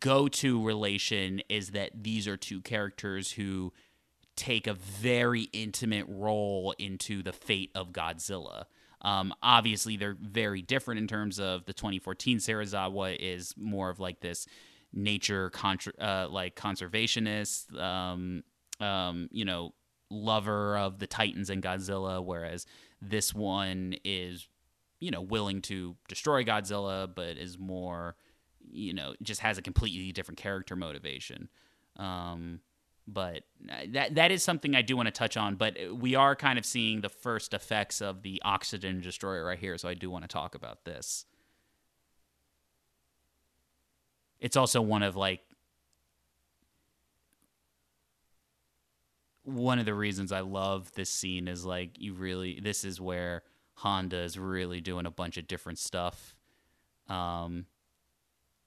go-to 0.00 0.64
relation 0.64 1.40
is 1.48 1.70
that 1.70 1.90
these 1.94 2.26
are 2.26 2.36
two 2.36 2.60
characters 2.60 3.32
who 3.32 3.72
take 4.36 4.66
a 4.66 4.74
very 4.74 5.42
intimate 5.52 6.06
role 6.08 6.74
into 6.78 7.22
the 7.22 7.32
fate 7.32 7.70
of 7.74 7.92
Godzilla. 7.92 8.64
Um, 9.02 9.32
obviously, 9.42 9.96
they're 9.96 10.16
very 10.20 10.62
different 10.62 10.98
in 10.98 11.06
terms 11.06 11.38
of 11.38 11.64
the 11.64 11.72
2014 11.72 12.38
Serizawa 12.38 13.16
is 13.18 13.54
more 13.56 13.88
of 13.88 14.00
like 14.00 14.20
this 14.20 14.46
nature 14.92 15.50
contra- 15.50 15.92
uh, 16.00 16.28
like 16.30 16.56
conservationist, 16.56 17.78
um, 17.78 18.42
um, 18.80 19.28
you 19.30 19.44
know, 19.44 19.74
lover 20.10 20.76
of 20.76 20.98
the 20.98 21.06
Titans 21.06 21.50
and 21.50 21.62
Godzilla, 21.62 22.24
whereas 22.24 22.66
this 23.00 23.34
one 23.34 23.96
is, 24.04 24.48
you 25.00 25.10
know, 25.10 25.20
willing 25.20 25.62
to 25.62 25.96
destroy 26.08 26.44
Godzilla, 26.44 27.08
but 27.12 27.36
is 27.36 27.58
more 27.58 28.16
you 28.76 28.92
know 28.92 29.14
just 29.22 29.40
has 29.40 29.58
a 29.58 29.62
completely 29.62 30.12
different 30.12 30.38
character 30.38 30.76
motivation. 30.76 31.48
Um 31.96 32.60
but 33.08 33.44
that 33.88 34.16
that 34.16 34.32
is 34.32 34.42
something 34.42 34.74
I 34.74 34.82
do 34.82 34.96
want 34.96 35.06
to 35.06 35.12
touch 35.12 35.36
on 35.36 35.54
but 35.54 35.76
we 35.94 36.14
are 36.14 36.34
kind 36.34 36.58
of 36.58 36.66
seeing 36.66 37.00
the 37.00 37.08
first 37.08 37.54
effects 37.54 38.02
of 38.02 38.22
the 38.22 38.42
oxygen 38.44 39.00
destroyer 39.00 39.44
right 39.44 39.58
here 39.58 39.78
so 39.78 39.88
I 39.88 39.94
do 39.94 40.10
want 40.10 40.24
to 40.24 40.28
talk 40.28 40.54
about 40.54 40.84
this. 40.84 41.24
It's 44.40 44.56
also 44.56 44.82
one 44.82 45.02
of 45.02 45.16
like 45.16 45.40
one 49.44 49.78
of 49.78 49.86
the 49.86 49.94
reasons 49.94 50.32
I 50.32 50.40
love 50.40 50.90
this 50.92 51.08
scene 51.08 51.46
is 51.46 51.64
like 51.64 51.90
you 51.98 52.12
really 52.14 52.58
this 52.60 52.84
is 52.84 53.00
where 53.00 53.42
Honda 53.74 54.18
is 54.18 54.38
really 54.38 54.80
doing 54.80 55.06
a 55.06 55.10
bunch 55.10 55.36
of 55.36 55.46
different 55.46 55.78
stuff. 55.78 56.34
Um 57.08 57.66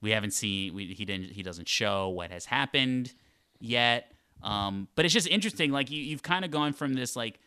we 0.00 0.10
haven't 0.10 0.32
seen 0.32 0.74
we, 0.74 0.86
he 0.86 1.04
didn't 1.04 1.32
he 1.32 1.42
doesn't 1.42 1.68
show 1.68 2.08
what 2.08 2.30
has 2.30 2.46
happened 2.46 3.12
yet 3.58 4.12
um 4.42 4.88
but 4.94 5.04
it's 5.04 5.14
just 5.14 5.28
interesting 5.28 5.70
like 5.70 5.90
you, 5.90 6.02
you've 6.02 6.22
kind 6.22 6.44
of 6.44 6.50
gone 6.50 6.72
from 6.72 6.94
this 6.94 7.16
like 7.16 7.38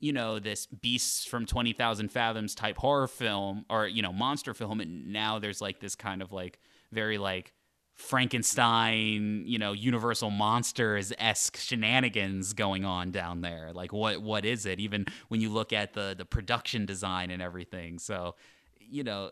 you 0.00 0.12
know 0.12 0.38
this 0.38 0.66
beasts 0.66 1.24
from 1.24 1.46
20000 1.46 2.10
fathoms 2.10 2.54
type 2.54 2.76
horror 2.76 3.08
film 3.08 3.64
or 3.70 3.86
you 3.86 4.02
know 4.02 4.12
monster 4.12 4.54
film 4.54 4.80
and 4.80 5.12
now 5.12 5.38
there's 5.38 5.60
like 5.60 5.80
this 5.80 5.94
kind 5.94 6.22
of 6.22 6.32
like 6.32 6.58
very 6.92 7.18
like 7.18 7.52
Frankenstein, 7.94 9.44
you 9.46 9.58
know, 9.58 9.72
Universal 9.72 10.30
monsters 10.30 11.12
esque 11.16 11.56
shenanigans 11.56 12.52
going 12.52 12.84
on 12.84 13.12
down 13.12 13.40
there. 13.40 13.70
Like, 13.72 13.92
what 13.92 14.20
what 14.20 14.44
is 14.44 14.66
it? 14.66 14.80
Even 14.80 15.06
when 15.28 15.40
you 15.40 15.48
look 15.48 15.72
at 15.72 15.92
the 15.94 16.14
the 16.16 16.24
production 16.24 16.86
design 16.86 17.30
and 17.30 17.40
everything. 17.40 18.00
So, 18.00 18.34
you 18.80 19.04
know, 19.04 19.30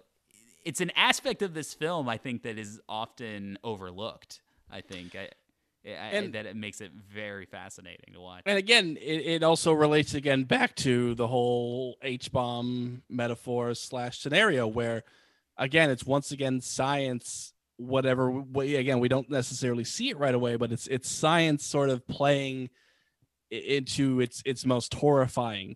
it's 0.64 0.80
an 0.80 0.90
aspect 0.96 1.42
of 1.42 1.54
this 1.54 1.74
film 1.74 2.08
I 2.08 2.16
think 2.18 2.42
that 2.42 2.58
is 2.58 2.80
often 2.88 3.58
overlooked. 3.64 4.40
I 4.70 4.80
think 4.80 5.14
I, 5.14 5.28
I, 5.84 5.88
And- 5.88 6.32
that 6.34 6.46
it 6.46 6.56
makes 6.56 6.80
it 6.80 6.92
very 6.92 7.46
fascinating 7.46 8.14
to 8.14 8.20
watch. 8.20 8.42
And 8.46 8.56
again, 8.58 8.96
it, 9.00 9.26
it 9.26 9.42
also 9.42 9.72
relates 9.72 10.14
again 10.14 10.44
back 10.44 10.74
to 10.76 11.14
the 11.14 11.26
whole 11.26 11.96
H 12.02 12.30
bomb 12.32 13.02
metaphor 13.10 13.74
slash 13.74 14.18
scenario 14.20 14.66
where, 14.66 15.02
again, 15.56 15.90
it's 15.90 16.04
once 16.06 16.30
again 16.32 16.60
science. 16.60 17.52
Whatever. 17.78 18.30
We, 18.30 18.76
again, 18.76 19.00
we 19.00 19.08
don't 19.08 19.28
necessarily 19.28 19.82
see 19.82 20.10
it 20.10 20.16
right 20.18 20.34
away, 20.34 20.54
but 20.56 20.70
it's 20.70 20.86
it's 20.86 21.08
science 21.08 21.64
sort 21.64 21.90
of 21.90 22.06
playing 22.06 22.70
into 23.50 24.20
its 24.20 24.42
its 24.46 24.64
most 24.64 24.94
horrifying 24.94 25.70
i- 25.72 25.74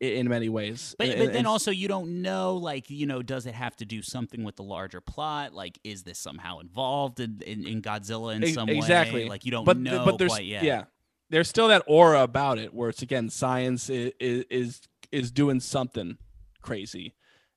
in 0.00 0.28
many 0.28 0.48
ways. 0.48 0.94
But, 0.98 1.08
And- 1.10 1.18
but 1.18 1.32
then 1.32 1.46
also 1.46 1.70
you 1.70 1.86
don't 1.86 2.22
know 2.22 2.56
like 2.56 2.88
you 2.90 3.06
know 3.06 3.22
does 3.22 3.46
it 3.46 3.54
have 3.54 3.76
to 3.76 3.84
do 3.84 4.02
something 4.02 4.42
with 4.42 4.56
the 4.56 4.62
larger 4.62 5.00
plot? 5.00 5.54
Like 5.54 5.78
is 5.84 6.02
this 6.02 6.18
somehow 6.18 6.58
involved 6.58 7.20
in, 7.20 7.40
in, 7.46 7.66
in 7.66 7.82
Godzilla 7.82 8.34
in 8.34 8.52
some 8.52 8.68
exactly. 8.68 9.24
way? 9.24 9.28
Like 9.28 9.44
you 9.44 9.50
don't 9.50 9.64
but 9.64 9.76
know 9.76 10.04
but 10.04 10.18
there's 10.18 10.32
quite 10.32 10.46
yet. 10.46 10.64
yeah. 10.64 10.84
There's 11.28 11.48
still 11.48 11.68
that 11.68 11.84
aura 11.86 12.22
about 12.22 12.58
it 12.58 12.74
where 12.74 12.88
it's 12.88 13.02
again 13.02 13.28
science 13.28 13.90
is 13.90 14.12
is 14.18 14.80
is 15.12 15.30
doing 15.30 15.60
something 15.60 16.16
crazy. 16.62 17.14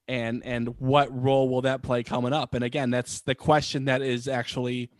And 0.07 0.45
and 0.45 0.79
what 0.79 1.07
role 1.17 1.47
will 1.47 1.61
that 1.61 1.81
play 1.81 2.03
coming 2.03 2.33
up? 2.33 2.53
And 2.53 2.63
again 2.63 2.89
that's 2.89 3.21
the 3.21 3.35
question 3.35 3.85
that 3.85 4.01
is 4.01 4.27
actually 4.27 4.91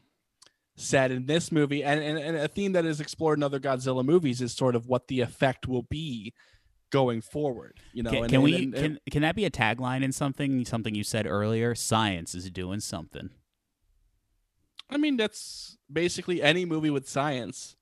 said 0.75 1.11
in 1.11 1.25
this 1.27 1.51
movie. 1.51 1.83
And, 1.83 2.01
and, 2.01 2.17
and 2.17 2.37
a 2.37 2.47
theme 2.47 2.71
that 2.71 2.85
is 2.85 2.99
explored 2.99 3.37
in 3.37 3.43
other 3.43 3.59
godzilla 3.59 4.03
movies 4.03 4.41
is 4.41 4.53
sort 4.53 4.75
of 4.75 4.87
what 4.87 5.07
the 5.07 5.21
effect 5.21 5.67
will 5.67 5.83
be 5.83 6.33
going 6.93 7.21
forward 7.21 7.79
you 7.91 8.03
know 8.03 8.11
can, 8.11 8.19
and, 8.19 8.27
can 8.29 8.35
and- 8.35 8.43
we 8.43 8.55
and- 8.55 8.73
can, 8.75 8.99
can 9.11 9.21
that 9.23 9.35
be 9.35 9.45
a 9.45 9.49
tagline 9.51 10.03
in 10.03 10.11
something 10.11 10.63
something 10.63 10.93
you 10.95 11.03
said 11.03 11.25
earlier? 11.27 11.73
Science 11.75 12.35
is 12.35 12.49
doing 12.51 12.79
something. 12.79 13.31
I 14.89 14.97
mean 14.97 15.17
that's 15.17 15.77
basically 15.91 16.41
any 16.41 16.65
movie 16.65 16.91
with 16.91 17.09
science 17.09 17.75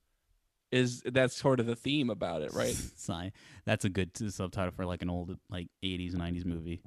is 0.72 1.02
that's 1.06 1.36
sort 1.36 1.60
of 1.60 1.66
the 1.66 1.76
theme 1.76 2.10
about 2.10 2.42
it 2.42 2.54
right? 2.54 2.74
Science. 2.96 3.36
that's 3.66 3.84
a 3.84 3.90
good 3.90 4.12
subtitle 4.34 4.72
for 4.72 4.86
like 4.86 5.02
an 5.02 5.10
old 5.10 5.38
like 5.50 5.68
80s 5.84 6.16
90s 6.16 6.46
movie. 6.46 6.82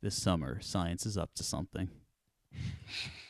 This 0.00 0.14
summer 0.14 0.60
science 0.60 1.04
is 1.06 1.18
up 1.18 1.34
to 1.34 1.42
something 1.42 1.88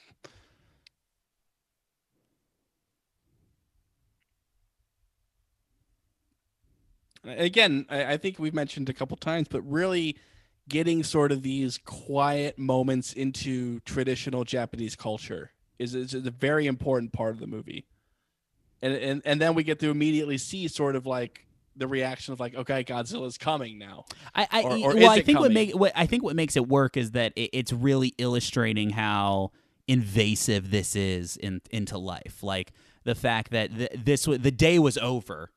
again 7.25 7.87
I, 7.89 8.13
I 8.13 8.17
think 8.17 8.39
we've 8.39 8.55
mentioned 8.55 8.89
a 8.89 8.93
couple 8.93 9.17
times 9.17 9.49
but 9.49 9.63
really 9.63 10.17
getting 10.69 11.03
sort 11.03 11.31
of 11.33 11.43
these 11.43 11.79
quiet 11.85 12.59
moments 12.59 13.13
into 13.13 13.81
traditional 13.81 14.45
japanese 14.45 14.97
culture 14.97 15.51
is, 15.79 15.95
is 15.95 16.15
a 16.15 16.31
very 16.31 16.67
important 16.67 17.13
part 17.13 17.31
of 17.35 17.41
the 17.41 17.47
movie. 17.49 17.85
And, 18.81 18.95
and 18.95 19.23
and 19.25 19.41
then 19.41 19.55
we 19.55 19.65
get 19.65 19.81
to 19.81 19.91
immediately 19.91 20.39
see 20.39 20.69
sort 20.69 20.95
of 20.95 21.05
like 21.07 21.47
the 21.75 21.87
reaction 21.89 22.33
of 22.33 22.39
like 22.39 22.55
okay 22.55 22.85
godzilla's 22.85 23.39
coming 23.39 23.79
now. 23.79 24.05
I, 24.35 24.47
I 24.51 24.63
Or- 24.63 24.71
or 24.77 24.95
well, 24.95 25.11
I 25.11 25.21
think 25.23 25.41
what 25.41 25.51
make 25.53 25.73
what 25.75 25.93
I 25.97 26.07
think 26.07 26.23
what 26.23 26.37
makes 26.37 26.55
it 26.57 26.69
work 26.69 26.97
is 26.97 27.11
that 27.13 27.33
it, 27.35 27.51
it's 27.53 27.73
really 27.73 28.15
illustrating 28.19 28.91
how 28.91 29.51
invasive 29.89 30.71
this 30.71 30.95
is 30.97 31.37
in 31.39 31.61
into 31.71 31.99
life. 31.99 32.43
Like 32.43 32.73
the 33.05 33.15
fact 33.15 33.51
that 33.51 33.77
th- 33.77 33.91
this 34.05 34.29
wa- 34.29 34.37
the 34.39 34.51
day 34.53 34.79
was 34.79 34.97
over, 34.99 35.51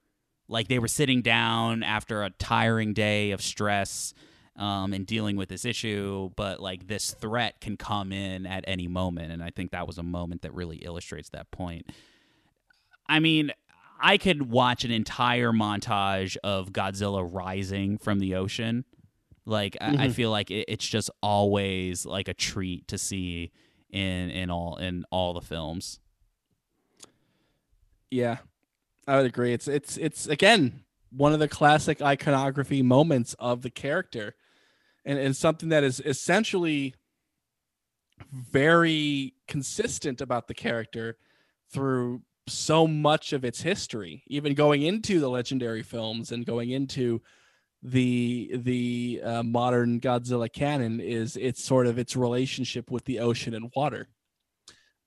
like 0.48 0.68
they 0.68 0.80
were 0.80 0.88
sitting 0.88 1.22
down 1.22 1.84
after 1.84 2.24
a 2.24 2.30
tiring 2.30 2.93
day 2.93 3.32
of 3.32 3.41
stress. 3.41 4.14
Um, 4.56 4.91
and 4.91 5.06
dealing 5.06 5.36
with 5.36 5.50
this 5.50 5.66
issue, 5.66 6.32
but 6.36 6.60
like 6.60 6.88
this 6.88 7.12
threat 7.12 7.62
can 7.62 7.78
come 7.78 8.12
in 8.12 8.48
at 8.48 8.64
any 8.66 8.88
moment, 8.88 9.32
and 9.32 9.43
I 9.43 9.52
think 9.52 9.70
that 9.70 9.86
was 9.86 10.00
a 10.00 10.04
moment 10.04 10.41
that 10.41 10.52
really 10.52 10.78
illustrates 10.78 11.30
that 11.30 11.52
point. 11.52 11.86
I 13.08 13.20
mean, 13.20 13.52
I 14.02 14.18
could 14.18 14.50
watch 14.50 14.84
an 14.84 14.89
entire 14.89 15.52
montage 15.52 16.38
of 16.43 16.72
Godzilla 16.72 17.30
rising 17.32 18.00
from 18.00 18.18
the 18.18 18.34
ocean. 18.34 18.84
Like 19.45 19.78
I, 19.80 19.89
I 19.89 20.08
Mhm. 20.08 20.14
feel 20.14 20.32
like 20.32 20.50
it, 20.50 20.66
it's 20.68 20.88
just 20.88 21.12
always 21.22 22.04
like 22.08 22.28
a 22.28 22.34
treat 22.34 22.88
to 22.88 22.98
see 22.98 23.52
in 23.91 24.32
in 24.32 24.50
all 24.50 24.78
in 24.78 25.06
all 25.12 25.36
the 25.36 25.41
films. 25.41 26.00
yeah 28.10 28.38
i 29.08 29.18
would 29.18 29.26
agree. 29.26 29.53
It's 29.53 29.68
it's 29.68 29.97
it's 29.97 30.28
again 30.28 30.84
one 31.12 31.34
of 31.34 31.39
the 31.39 31.47
classic 31.47 32.01
iconography 32.01 32.82
moments 32.82 33.34
of 33.39 33.62
the 33.62 33.70
character 33.70 34.36
and, 35.05 35.18
and 35.18 35.36
something 35.36 35.70
that 35.70 35.84
is 35.84 36.01
essentially 36.01 36.93
very 38.32 39.34
consistent 39.47 40.20
about 40.20 40.47
the 40.47 40.53
character 40.53 41.18
through 41.72 42.22
so 42.47 42.88
much 42.88 43.34
of 43.34 43.45
its 43.45 43.62
history 43.62 44.24
even 44.28 44.53
going 44.53 44.82
into 44.82 45.20
the 45.20 45.30
legendary 45.30 45.84
films 45.84 46.32
and 46.32 46.45
going 46.45 46.72
into 46.72 47.22
the 47.84 48.51
the 48.55 49.22
uh, 49.24 49.43
modern 49.43 49.99
godzilla 49.99 50.51
canon 50.51 50.99
is 50.99 51.38
it's 51.38 51.64
sort 51.64 51.88
of 51.88 51.97
its 51.97 52.16
relationship 52.16 52.89
with 52.91 53.05
the 53.05 53.20
ocean 53.20 53.53
and 53.53 53.72
water. 53.76 54.08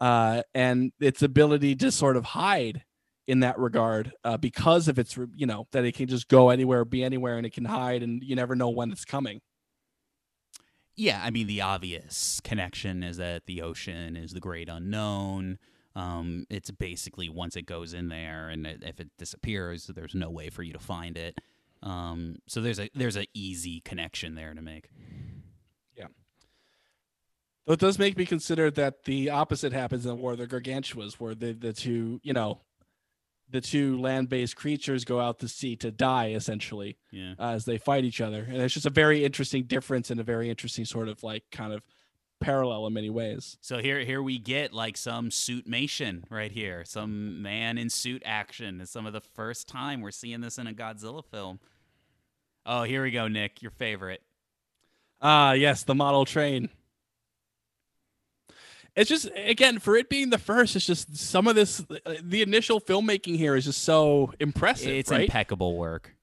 Uh, 0.00 0.42
and 0.54 0.92
its 0.98 1.22
ability 1.22 1.76
to 1.76 1.92
sort 1.92 2.16
of 2.16 2.24
hide 2.24 2.84
in 3.30 3.40
that 3.40 3.56
regard 3.60 4.12
uh, 4.24 4.36
because 4.36 4.88
of 4.88 4.98
its 4.98 5.16
you 5.36 5.46
know 5.46 5.68
that 5.70 5.84
it 5.84 5.94
can 5.94 6.08
just 6.08 6.26
go 6.26 6.50
anywhere 6.50 6.84
be 6.84 7.04
anywhere 7.04 7.36
and 7.36 7.46
it 7.46 7.52
can 7.52 7.64
hide 7.64 8.02
and 8.02 8.24
you 8.24 8.34
never 8.34 8.56
know 8.56 8.68
when 8.68 8.90
it's 8.90 9.04
coming 9.04 9.40
Yeah, 10.96 11.22
I 11.24 11.30
mean 11.30 11.46
the 11.46 11.60
obvious 11.60 12.40
connection 12.42 13.04
is 13.04 13.18
that 13.18 13.46
the 13.46 13.62
ocean 13.62 14.16
is 14.16 14.32
the 14.32 14.40
great 14.40 14.68
unknown. 14.68 15.58
Um, 15.94 16.44
it's 16.50 16.72
basically 16.72 17.28
once 17.28 17.54
it 17.54 17.66
goes 17.66 17.94
in 17.94 18.08
there, 18.08 18.48
and 18.48 18.66
it, 18.66 18.82
if 18.84 19.00
it 19.00 19.10
disappears, 19.16 19.86
there's 19.86 20.14
no 20.14 20.28
way 20.28 20.50
for 20.50 20.62
you 20.62 20.72
to 20.72 20.78
find 20.78 21.16
it. 21.16 21.38
Um, 21.82 22.36
so 22.48 22.60
there's 22.60 22.80
a 22.80 22.90
there's 22.94 23.16
a 23.16 23.26
easy 23.32 23.80
connection 23.80 24.34
there 24.34 24.52
to 24.52 24.60
make. 24.62 24.90
Yeah, 25.96 26.08
though 27.66 27.74
it 27.74 27.80
does 27.80 27.98
make 27.98 28.16
me 28.16 28.26
consider 28.26 28.70
that 28.72 29.04
the 29.04 29.30
opposite 29.30 29.72
happens 29.72 30.04
in 30.04 30.10
the 30.10 30.16
War 30.16 30.32
of 30.32 30.38
the 30.38 30.46
Gargantuas, 30.46 31.14
where 31.14 31.34
the, 31.34 31.52
the 31.52 31.72
two, 31.72 32.20
you 32.22 32.32
know, 32.32 32.60
the 33.50 33.60
two 33.60 33.98
land-based 34.00 34.56
creatures 34.56 35.04
go 35.04 35.20
out 35.20 35.38
to 35.40 35.48
sea 35.48 35.76
to 35.76 35.90
die, 35.90 36.30
essentially, 36.32 36.96
Yeah. 37.10 37.34
uh, 37.38 37.50
as 37.50 37.64
they 37.64 37.78
fight 37.78 38.04
each 38.04 38.20
other. 38.20 38.46
And 38.48 38.58
it's 38.58 38.74
just 38.74 38.86
a 38.86 38.90
very 38.90 39.24
interesting 39.24 39.64
difference 39.64 40.10
and 40.10 40.20
a 40.20 40.24
very 40.24 40.48
interesting 40.48 40.84
sort 40.84 41.08
of 41.08 41.22
like 41.22 41.44
kind 41.50 41.72
of 41.72 41.82
parallel 42.40 42.86
in 42.86 42.92
many 42.94 43.10
ways. 43.10 43.58
So 43.60 43.78
here, 43.78 44.00
here 44.00 44.22
we 44.22 44.38
get 44.38 44.72
like 44.72 44.96
some 44.96 45.30
suit 45.30 45.66
suitmation 45.66 46.24
right 46.30 46.50
here, 46.52 46.84
some 46.84 47.42
man 47.42 47.76
in 47.76 47.90
suit 47.90 48.22
action. 48.24 48.80
It's 48.80 48.90
some 48.90 49.06
of 49.06 49.12
the 49.12 49.20
first 49.20 49.68
time 49.68 50.00
we're 50.00 50.10
seeing 50.10 50.40
this 50.40 50.56
in 50.58 50.66
a 50.66 50.72
Godzilla 50.72 51.24
film. 51.24 51.60
Oh, 52.64 52.82
here 52.84 53.02
we 53.02 53.10
go, 53.10 53.28
Nick, 53.28 53.62
your 53.62 53.70
favorite. 53.72 54.22
Ah, 55.20 55.52
yes, 55.52 55.82
the 55.82 55.94
model 55.94 56.24
train. 56.24 56.70
It's 58.96 59.08
just 59.08 59.30
again 59.36 59.78
for 59.78 59.96
it 59.96 60.08
being 60.08 60.30
the 60.30 60.38
first. 60.38 60.76
It's 60.76 60.86
just 60.86 61.16
some 61.16 61.46
of 61.46 61.54
this. 61.54 61.84
The 62.22 62.42
initial 62.42 62.80
filmmaking 62.80 63.36
here 63.36 63.56
is 63.56 63.64
just 63.64 63.82
so 63.82 64.32
impressive. 64.40 64.88
It's 64.88 65.10
right? 65.10 65.22
impeccable 65.22 65.76
work. 65.76 66.14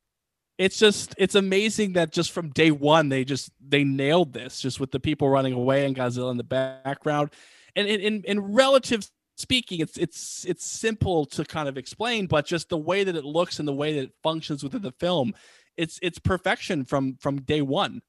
it's 0.57 0.79
just 0.79 1.13
it's 1.17 1.35
amazing 1.35 1.93
that 1.93 2.11
just 2.11 2.31
from 2.31 2.49
day 2.49 2.71
one 2.71 3.09
they 3.09 3.23
just 3.23 3.51
they 3.65 3.83
nailed 3.83 4.33
this 4.33 4.59
just 4.59 4.79
with 4.79 4.91
the 4.91 4.99
people 4.99 5.29
running 5.29 5.53
away 5.53 5.85
and 5.85 5.95
Godzilla 5.95 6.31
in 6.31 6.37
the 6.37 6.43
background, 6.43 7.29
and 7.75 7.87
in 7.87 7.99
in, 8.01 8.23
in 8.25 8.53
relative 8.53 9.09
speaking, 9.37 9.79
it's 9.79 9.97
it's 9.97 10.45
it's 10.45 10.65
simple 10.65 11.25
to 11.25 11.45
kind 11.45 11.69
of 11.69 11.77
explain, 11.77 12.27
but 12.27 12.45
just 12.45 12.69
the 12.69 12.77
way 12.77 13.03
that 13.03 13.15
it 13.15 13.23
looks 13.23 13.59
and 13.59 13.67
the 13.67 13.73
way 13.73 13.93
that 13.93 14.03
it 14.05 14.13
functions 14.23 14.63
within 14.63 14.81
the 14.81 14.91
film, 14.91 15.33
it's 15.77 15.99
it's 16.01 16.19
perfection 16.19 16.83
from 16.83 17.15
from 17.19 17.41
day 17.41 17.61
one. 17.61 18.01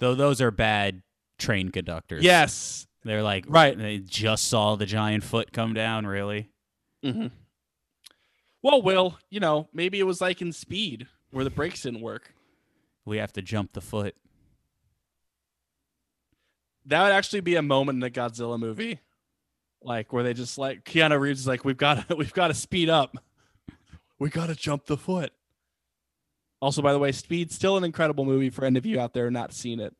Though 0.00 0.14
those 0.14 0.40
are 0.40 0.50
bad 0.50 1.02
train 1.38 1.70
conductors. 1.70 2.24
Yes, 2.24 2.86
They're 3.04 3.22
like 3.22 3.44
Right. 3.48 3.78
They 3.78 3.98
just 3.98 4.46
saw 4.48 4.74
the 4.74 4.86
giant 4.86 5.22
foot 5.22 5.52
come 5.52 5.74
down. 5.74 6.06
Really? 6.06 6.50
Mm-hmm. 7.04 7.28
Well, 8.62 8.82
Will, 8.82 9.18
you 9.30 9.40
know, 9.40 9.68
maybe 9.72 10.00
it 10.00 10.04
was 10.04 10.20
like 10.20 10.42
in 10.42 10.52
Speed 10.52 11.06
where 11.30 11.44
the 11.44 11.50
brakes 11.50 11.82
didn't 11.82 12.02
work. 12.02 12.34
We 13.04 13.18
have 13.18 13.32
to 13.34 13.42
jump 13.42 13.72
the 13.72 13.80
foot. 13.80 14.14
That 16.86 17.02
would 17.02 17.12
actually 17.12 17.40
be 17.40 17.56
a 17.56 17.62
moment 17.62 17.96
in 17.96 18.00
the 18.00 18.10
Godzilla 18.10 18.58
movie, 18.58 19.00
like 19.82 20.12
where 20.12 20.22
they 20.22 20.34
just 20.34 20.58
like 20.58 20.84
Keanu 20.84 21.18
Reeves 21.20 21.40
is 21.40 21.46
like, 21.46 21.64
"We've 21.64 21.76
got 21.76 22.08
to, 22.08 22.14
we've 22.16 22.32
got 22.32 22.48
to 22.48 22.54
speed 22.54 22.88
up. 22.88 23.16
We 24.18 24.28
got 24.28 24.46
to 24.46 24.54
jump 24.54 24.86
the 24.86 24.96
foot." 24.96 25.32
Also, 26.60 26.82
by 26.82 26.92
the 26.92 26.98
way, 26.98 27.12
Speed 27.12 27.50
still 27.52 27.76
an 27.76 27.84
incredible 27.84 28.24
movie 28.24 28.50
for 28.50 28.64
any 28.64 28.78
of 28.78 28.84
you 28.86 29.00
out 29.00 29.14
there 29.14 29.30
not 29.30 29.52
seen 29.52 29.80
it. 29.80 29.94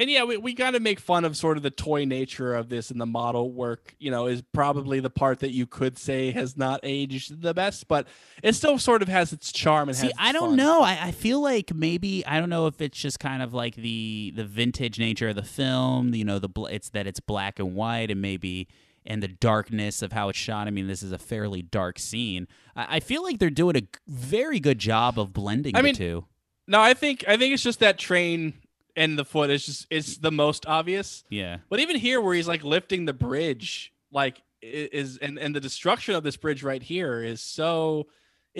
And 0.00 0.10
yeah, 0.10 0.24
we, 0.24 0.38
we 0.38 0.54
got 0.54 0.70
to 0.70 0.80
make 0.80 0.98
fun 0.98 1.26
of 1.26 1.36
sort 1.36 1.58
of 1.58 1.62
the 1.62 1.70
toy 1.70 2.06
nature 2.06 2.54
of 2.54 2.70
this 2.70 2.90
and 2.90 2.98
the 2.98 3.04
model 3.04 3.52
work, 3.52 3.94
you 3.98 4.10
know, 4.10 4.28
is 4.28 4.42
probably 4.54 4.98
the 4.98 5.10
part 5.10 5.40
that 5.40 5.50
you 5.50 5.66
could 5.66 5.98
say 5.98 6.30
has 6.30 6.56
not 6.56 6.80
aged 6.82 7.42
the 7.42 7.52
best, 7.52 7.86
but 7.86 8.08
it 8.42 8.54
still 8.54 8.78
sort 8.78 9.02
of 9.02 9.08
has 9.08 9.34
its 9.34 9.52
charm 9.52 9.90
and 9.90 9.98
See, 9.98 10.10
I 10.18 10.32
don't 10.32 10.50
fun. 10.50 10.56
know. 10.56 10.80
I, 10.80 10.98
I 11.08 11.10
feel 11.10 11.42
like 11.42 11.74
maybe 11.74 12.24
I 12.24 12.40
don't 12.40 12.48
know 12.48 12.66
if 12.66 12.80
it's 12.80 12.98
just 12.98 13.20
kind 13.20 13.42
of 13.42 13.52
like 13.52 13.74
the 13.74 14.32
the 14.34 14.44
vintage 14.44 14.98
nature 14.98 15.28
of 15.28 15.36
the 15.36 15.42
film. 15.42 16.14
You 16.14 16.24
know, 16.24 16.38
the 16.38 16.48
bl- 16.48 16.66
it's 16.66 16.88
that 16.90 17.06
it's 17.06 17.20
black 17.20 17.58
and 17.58 17.74
white, 17.74 18.10
and 18.10 18.22
maybe 18.22 18.68
and 19.06 19.22
the 19.22 19.28
darkness 19.28 20.02
of 20.02 20.12
how 20.12 20.28
it's 20.28 20.38
shot. 20.38 20.66
I 20.66 20.70
mean, 20.70 20.86
this 20.86 21.02
is 21.02 21.12
a 21.12 21.18
fairly 21.18 21.62
dark 21.62 21.98
scene. 21.98 22.46
I, 22.76 22.96
I 22.96 23.00
feel 23.00 23.22
like 23.22 23.38
they're 23.38 23.50
doing 23.50 23.76
a 23.76 23.82
very 24.06 24.60
good 24.60 24.78
job 24.78 25.18
of 25.18 25.32
blending 25.32 25.76
I 25.76 25.82
the 25.82 25.92
two. 25.92 26.26
No, 26.66 26.80
I 26.80 26.94
think 26.94 27.24
I 27.26 27.36
think 27.36 27.54
it's 27.54 27.62
just 27.62 27.80
that 27.80 27.98
train 27.98 28.54
and 28.96 29.18
the 29.18 29.24
foot 29.24 29.50
is 29.50 29.66
just 29.66 29.86
it's 29.90 30.18
the 30.18 30.30
most 30.30 30.66
obvious. 30.66 31.24
Yeah, 31.30 31.58
But 31.68 31.80
even 31.80 31.96
here, 31.96 32.20
where 32.20 32.34
he's 32.34 32.48
like 32.48 32.62
lifting 32.62 33.04
the 33.06 33.12
bridge, 33.12 33.92
like 34.12 34.42
is 34.62 35.16
and 35.18 35.38
and 35.38 35.54
the 35.54 35.60
destruction 35.60 36.14
of 36.14 36.22
this 36.22 36.36
bridge 36.36 36.62
right 36.62 36.82
here 36.82 37.22
is 37.22 37.40
so. 37.40 38.06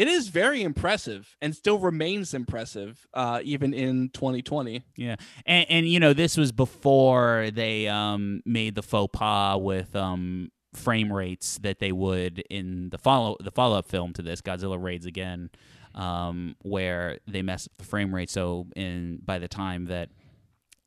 It 0.01 0.09
is 0.09 0.29
very 0.29 0.63
impressive 0.63 1.37
and 1.43 1.55
still 1.55 1.79
remains 1.79 2.33
impressive, 2.33 3.07
uh, 3.13 3.43
even 3.45 3.75
in 3.75 4.09
2020. 4.09 4.83
yeah, 4.97 5.17
and 5.45 5.67
and 5.69 5.87
you 5.87 6.01
know 6.01 6.15
this 6.15 6.39
was 6.39 6.53
before 6.53 7.51
they 7.53 7.87
um 7.87 8.41
made 8.47 8.77
the 8.77 8.83
faux 8.83 9.11
pas 9.13 9.61
with 9.61 9.95
um 9.95 10.51
frame 10.73 11.13
rates 11.13 11.59
that 11.59 11.81
they 11.81 11.93
would 11.93 12.43
in 12.49 12.89
the 12.89 12.97
follow 12.97 13.37
the 13.41 13.51
follow 13.51 13.77
up 13.77 13.85
film 13.85 14.15
to 14.15 14.23
this 14.23 14.41
Godzilla 14.41 14.83
raids 14.83 15.05
again, 15.05 15.51
um 15.95 16.57
where 16.63 17.19
they 17.27 17.43
messed 17.43 17.69
up 17.69 17.77
the 17.77 17.85
frame 17.85 18.15
rate. 18.15 18.31
So 18.31 18.69
in 18.75 19.19
by 19.23 19.39
the 19.39 19.49
time 19.49 19.85
that 19.85 20.09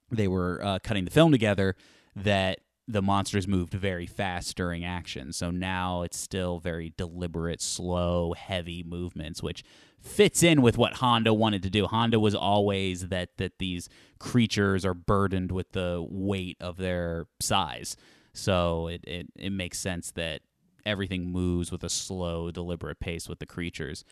they 0.10 0.28
were 0.28 0.60
uh, 0.64 0.80
cutting 0.84 1.06
the 1.06 1.12
film 1.12 1.32
together, 1.32 1.76
that 2.16 2.62
the 2.88 3.02
monsters 3.02 3.48
moved 3.48 3.74
very 3.74 4.06
fast 4.06 4.58
during 4.58 4.84
action. 4.84 5.32
So 5.32 5.52
now 5.52 6.02
it's 6.02 6.18
still 6.18 6.60
very 6.60 6.94
deliberate, 6.98 7.62
slow, 7.62 8.34
heavy 8.34 8.84
movements, 8.84 9.42
which 9.42 9.64
fits 10.02 10.44
in 10.44 10.62
with 10.62 10.78
what 10.78 10.96
Honda 10.96 11.34
wanted 11.34 11.64
to 11.64 11.70
do. 11.70 11.86
Honda 11.86 12.20
was 12.20 12.36
always 12.36 13.08
that 13.08 13.38
that 13.38 13.60
these 13.60 13.88
creatures 14.20 14.86
are 14.86 14.94
burdened 14.94 15.52
with 15.52 15.72
the 15.72 16.06
weight 16.10 16.58
of 16.60 16.78
their 16.78 17.28
size. 17.40 17.96
So 18.34 18.88
it, 18.88 19.04
it, 19.08 19.28
it 19.38 19.52
makes 19.52 19.80
sense 19.80 20.12
that 20.12 20.42
everything 20.86 21.32
moves 21.32 21.72
with 21.72 21.84
a 21.84 21.90
slow, 21.90 22.52
deliberate 22.52 23.00
pace 23.00 23.30
with 23.30 23.40
the 23.40 23.46
creatures. 23.46 24.04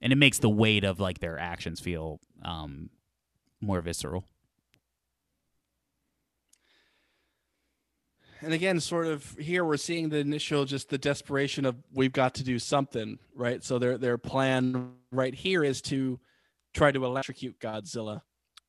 And 0.00 0.12
it 0.12 0.16
makes 0.16 0.38
the 0.38 0.50
weight 0.50 0.84
of 0.84 1.00
like 1.00 1.18
their 1.18 1.38
actions 1.38 1.80
feel 1.80 2.20
um, 2.42 2.90
more 3.60 3.80
visceral. 3.80 4.24
And 8.44 8.52
again, 8.52 8.78
sort 8.78 9.06
of 9.06 9.36
here 9.38 9.64
we're 9.64 9.78
seeing 9.78 10.10
the 10.10 10.18
initial 10.18 10.66
just 10.66 10.90
the 10.90 10.98
desperation 10.98 11.64
of 11.64 11.76
we've 11.92 12.12
got 12.12 12.34
to 12.34 12.44
do 12.44 12.58
something, 12.58 13.18
right? 13.34 13.64
So 13.64 13.78
their 13.78 13.96
their 13.96 14.18
plan 14.18 14.92
right 15.10 15.34
here 15.34 15.64
is 15.64 15.80
to 15.82 16.20
try 16.74 16.92
to 16.92 17.04
electrocute 17.04 17.58
Godzilla. 17.58 18.20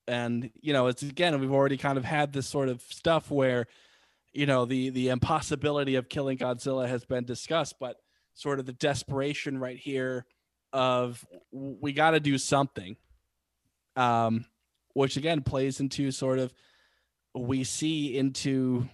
And 0.08 0.50
you 0.60 0.72
know, 0.72 0.86
it's 0.86 1.02
again, 1.02 1.38
we've 1.40 1.52
already 1.52 1.76
kind 1.76 1.98
of 1.98 2.04
had 2.04 2.32
this 2.32 2.46
sort 2.46 2.70
of 2.70 2.80
stuff 2.82 3.30
where, 3.30 3.66
you 4.32 4.46
know, 4.46 4.64
the 4.64 4.90
the 4.90 5.10
impossibility 5.10 5.96
of 5.96 6.08
killing 6.08 6.38
Godzilla 6.38 6.88
has 6.88 7.04
been 7.04 7.24
discussed, 7.24 7.74
but 7.78 7.98
sort 8.34 8.58
of 8.58 8.66
the 8.66 8.72
desperation 8.72 9.58
right 9.58 9.78
here 9.78 10.24
of 10.72 11.24
we 11.52 11.92
got 11.92 12.12
to 12.12 12.20
do 12.20 12.38
something. 12.38 12.96
Um 13.94 14.46
which 14.94 15.18
again 15.18 15.42
plays 15.42 15.78
into 15.80 16.10
sort 16.10 16.38
of 16.38 16.54
we 17.34 17.64
see 17.64 18.16
into 18.16 18.88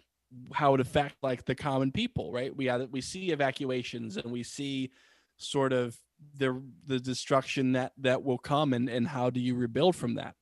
how 0.53 0.75
it 0.75 0.81
affect 0.81 1.17
like 1.23 1.45
the 1.45 1.55
common 1.55 1.93
people, 1.93 2.33
right? 2.33 2.55
We 2.55 2.67
have, 2.67 2.89
we 2.91 3.01
see 3.01 3.31
evacuations 3.31 4.17
and 4.17 4.33
we 4.33 4.43
see 4.43 4.91
sort 5.37 5.73
of 5.73 5.97
the 6.37 6.63
the 6.87 7.01
destruction 7.01 7.73
that 7.73 7.93
that 7.99 8.23
will 8.23 8.39
come 8.39 8.73
and 8.73 8.89
and 8.89 9.09
how 9.09 9.31
do 9.31 9.41
you 9.41 9.55
rebuild 9.55 9.97
from 9.97 10.15
that? 10.15 10.35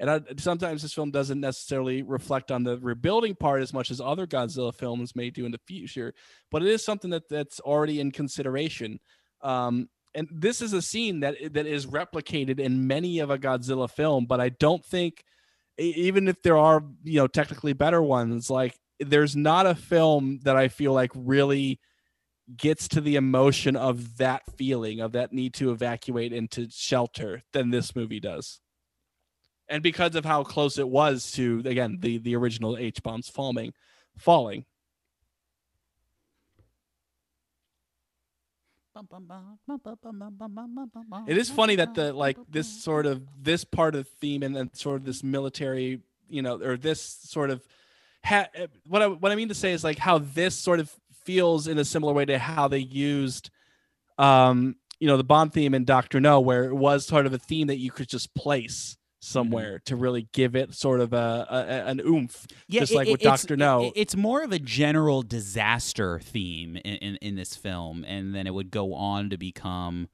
And 0.00 0.10
I, 0.10 0.20
sometimes 0.38 0.82
this 0.82 0.94
film 0.94 1.10
doesn't 1.10 1.40
necessarily 1.40 2.02
reflect 2.02 2.52
on 2.52 2.62
the 2.62 2.78
rebuilding 2.78 3.34
part 3.34 3.62
as 3.62 3.72
much 3.72 3.90
as 3.90 4.00
other 4.00 4.26
Godzilla 4.26 4.72
films 4.72 5.16
may 5.16 5.30
do 5.30 5.44
in 5.44 5.50
the 5.50 5.60
future, 5.66 6.14
but 6.50 6.62
it 6.62 6.68
is 6.68 6.84
something 6.84 7.10
that 7.10 7.28
that's 7.28 7.58
already 7.60 8.00
in 8.00 8.12
consideration. 8.12 9.00
Um, 9.42 9.88
and 10.14 10.28
this 10.30 10.62
is 10.62 10.72
a 10.72 10.82
scene 10.82 11.20
that 11.20 11.52
that 11.52 11.66
is 11.66 11.86
replicated 11.86 12.60
in 12.60 12.86
many 12.86 13.18
of 13.18 13.30
a 13.30 13.38
Godzilla 13.38 13.90
film, 13.90 14.26
but 14.26 14.40
I 14.40 14.50
don't 14.50 14.84
think 14.84 15.24
even 15.78 16.28
if 16.28 16.42
there 16.42 16.56
are 16.56 16.84
you 17.04 17.20
know 17.20 17.26
technically 17.26 17.72
better 17.72 18.02
ones 18.02 18.50
like 18.50 18.78
there's 19.00 19.36
not 19.36 19.66
a 19.66 19.74
film 19.74 20.40
that 20.42 20.56
i 20.56 20.68
feel 20.68 20.92
like 20.92 21.10
really 21.14 21.80
gets 22.56 22.88
to 22.88 23.00
the 23.00 23.16
emotion 23.16 23.76
of 23.76 24.16
that 24.16 24.42
feeling 24.56 25.00
of 25.00 25.12
that 25.12 25.32
need 25.32 25.52
to 25.54 25.70
evacuate 25.70 26.32
into 26.32 26.66
shelter 26.70 27.42
than 27.52 27.70
this 27.70 27.94
movie 27.94 28.20
does 28.20 28.60
and 29.68 29.82
because 29.82 30.14
of 30.14 30.24
how 30.24 30.42
close 30.42 30.78
it 30.78 30.88
was 30.88 31.30
to 31.32 31.62
again 31.66 31.98
the 32.00 32.18
the 32.18 32.34
original 32.34 32.76
h 32.76 33.02
bombs 33.02 33.28
falling 33.28 33.72
falling 34.16 34.64
it 41.28 41.36
is 41.36 41.50
funny 41.50 41.76
that 41.76 41.94
the 41.94 42.12
like 42.12 42.36
this 42.50 42.82
sort 42.82 43.06
of 43.06 43.22
this 43.40 43.62
part 43.64 43.94
of 43.94 44.04
the 44.04 44.10
theme 44.20 44.42
and 44.42 44.56
then 44.56 44.72
sort 44.74 44.96
of 44.96 45.04
this 45.04 45.22
military 45.22 46.00
you 46.28 46.42
know 46.42 46.60
or 46.60 46.76
this 46.76 47.00
sort 47.00 47.50
of 47.50 47.64
ha- 48.24 48.48
eh, 48.54 48.66
what 48.86 49.02
I 49.02 49.06
what 49.08 49.32
I 49.32 49.34
mean 49.34 49.48
to 49.48 49.54
say 49.54 49.72
is 49.72 49.84
like 49.84 49.98
how 49.98 50.18
this 50.18 50.54
sort 50.54 50.80
of 50.80 50.92
feels 51.24 51.66
in 51.68 51.78
a 51.78 51.84
similar 51.84 52.12
way 52.12 52.24
to 52.24 52.38
how 52.38 52.68
they 52.68 52.78
used 52.78 53.50
um 54.18 54.76
you 54.98 55.06
know 55.06 55.16
the 55.16 55.24
Bond 55.24 55.52
theme 55.52 55.74
in 55.74 55.84
Doctor 55.84 56.20
No 56.20 56.40
where 56.40 56.64
it 56.64 56.74
was 56.74 57.06
sort 57.06 57.26
of 57.26 57.32
a 57.32 57.38
theme 57.38 57.66
that 57.68 57.78
you 57.78 57.90
could 57.90 58.08
just 58.08 58.34
place 58.34 58.96
somewhere 59.20 59.80
to 59.84 59.96
really 59.96 60.28
give 60.32 60.54
it 60.54 60.72
sort 60.74 61.00
of 61.00 61.12
a, 61.12 61.46
a 61.50 61.88
an 61.88 62.00
oomph 62.00 62.46
just 62.70 62.92
it- 62.92 62.96
like 62.96 63.08
with 63.08 63.20
Doctor 63.20 63.56
No. 63.56 63.84
it- 63.86 63.92
it's 63.96 64.16
more 64.16 64.42
of 64.42 64.52
a 64.52 64.58
general 64.58 65.22
disaster 65.22 66.18
theme 66.20 66.76
in, 66.76 66.94
in, 66.96 67.16
in 67.16 67.34
this 67.34 67.54
film, 67.56 68.04
and 68.06 68.34
then 68.34 68.46
it 68.46 68.54
would 68.54 68.70
go 68.70 68.94
on 68.94 69.28
to 69.30 69.36
become 69.36 70.08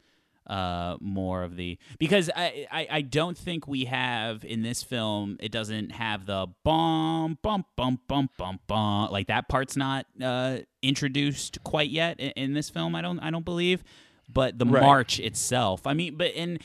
uh, 0.46 0.96
more 1.00 1.42
of 1.42 1.56
the 1.56 1.78
because 1.98 2.30
I, 2.36 2.66
I 2.70 2.86
I 2.90 3.00
don't 3.02 3.36
think 3.36 3.66
we 3.66 3.86
have 3.86 4.44
in 4.44 4.62
this 4.62 4.82
film 4.82 5.38
it 5.40 5.50
doesn't 5.50 5.92
have 5.92 6.26
the 6.26 6.48
bum 6.64 7.38
bum 7.42 7.64
bum 7.76 8.00
bum 8.08 8.28
bum 8.36 8.60
bum 8.66 9.10
like 9.10 9.28
that 9.28 9.48
part's 9.48 9.76
not 9.76 10.06
uh, 10.22 10.58
introduced 10.82 11.62
quite 11.64 11.90
yet 11.90 12.20
in, 12.20 12.30
in 12.32 12.52
this 12.52 12.68
film. 12.70 12.94
I 12.94 13.00
don't 13.02 13.18
I 13.20 13.30
don't 13.30 13.44
believe, 13.44 13.82
but 14.28 14.58
the 14.58 14.66
Right. 14.66 14.82
march 14.82 15.18
itself. 15.18 15.86
I 15.86 15.94
mean, 15.94 16.16
but 16.16 16.32
and 16.36 16.60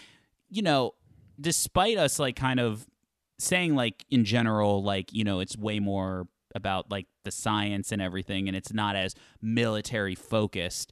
you 0.50 0.62
know, 0.62 0.94
despite 1.40 1.98
us 1.98 2.20
like 2.20 2.36
kind 2.36 2.60
of 2.60 2.86
saying 3.38 3.76
like 3.76 4.04
in 4.10 4.26
general 4.26 4.84
like 4.84 5.14
you 5.14 5.24
know 5.24 5.40
it's 5.40 5.58
way 5.58 5.80
more 5.80 6.28
about 6.56 6.92
like 6.92 7.06
the 7.24 7.32
science 7.32 7.92
and 7.94 8.02
everything 8.02 8.48
and 8.50 8.58
it's 8.58 8.74
not 8.74 8.96
as 8.98 9.16
military 9.42 10.16
focused 10.16 10.92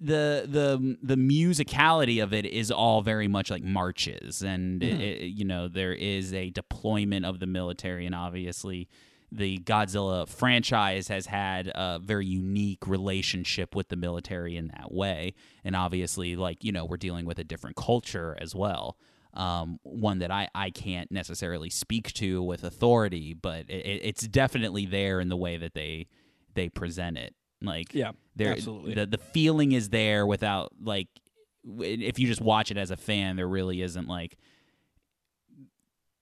the 0.00 0.44
the 0.46 0.96
the 1.02 1.16
musicality 1.16 2.22
of 2.22 2.32
it 2.32 2.44
is 2.46 2.70
all 2.70 3.02
very 3.02 3.28
much 3.28 3.50
like 3.50 3.62
marches. 3.64 4.42
And 4.42 4.82
it- 4.82 5.00
it- 5.00 5.22
you 5.38 5.44
know 5.44 5.68
there 5.68 5.92
is 5.92 6.32
a 6.32 6.50
deployment 6.50 7.24
of 7.26 7.40
the 7.40 7.46
military 7.46 8.06
and 8.06 8.14
obviously 8.14 8.88
the 9.30 9.58
Godzilla 9.58 10.26
franchise 10.26 11.08
has 11.08 11.26
had 11.26 11.68
a 11.74 11.98
very 12.02 12.24
unique 12.24 12.86
relationship 12.86 13.74
with 13.74 13.88
the 13.88 13.96
military 13.96 14.56
in 14.56 14.68
that 14.68 14.90
way. 14.90 15.34
And 15.64 15.76
obviously 15.76 16.36
like 16.36 16.64
you 16.64 16.72
know 16.72 16.84
we're 16.84 16.96
dealing 16.96 17.26
with 17.26 17.38
a 17.38 17.44
different 17.44 17.76
culture 17.76 18.36
as 18.40 18.54
well 18.54 18.96
um, 19.34 19.78
one 19.82 20.20
that 20.20 20.30
I, 20.30 20.48
I 20.54 20.70
can't 20.70 21.12
necessarily 21.12 21.68
speak 21.70 22.12
to 22.14 22.42
with 22.42 22.64
authority, 22.64 23.34
but 23.34 23.68
it, 23.68 24.00
it's 24.02 24.26
definitely 24.26 24.86
there 24.86 25.20
in 25.20 25.28
the 25.28 25.36
way 25.36 25.58
that 25.58 25.74
they 25.74 26.06
they 26.54 26.68
present 26.70 27.18
it. 27.18 27.34
Like 27.60 27.94
Yeah, 27.94 28.12
there 28.36 28.52
absolutely. 28.52 28.94
the 28.94 29.06
the 29.06 29.18
feeling 29.18 29.72
is 29.72 29.88
there 29.90 30.26
without 30.26 30.72
like 30.82 31.08
if 31.80 32.18
you 32.18 32.26
just 32.26 32.40
watch 32.40 32.70
it 32.70 32.76
as 32.76 32.90
a 32.90 32.96
fan, 32.96 33.36
there 33.36 33.48
really 33.48 33.82
isn't 33.82 34.06
like 34.08 34.36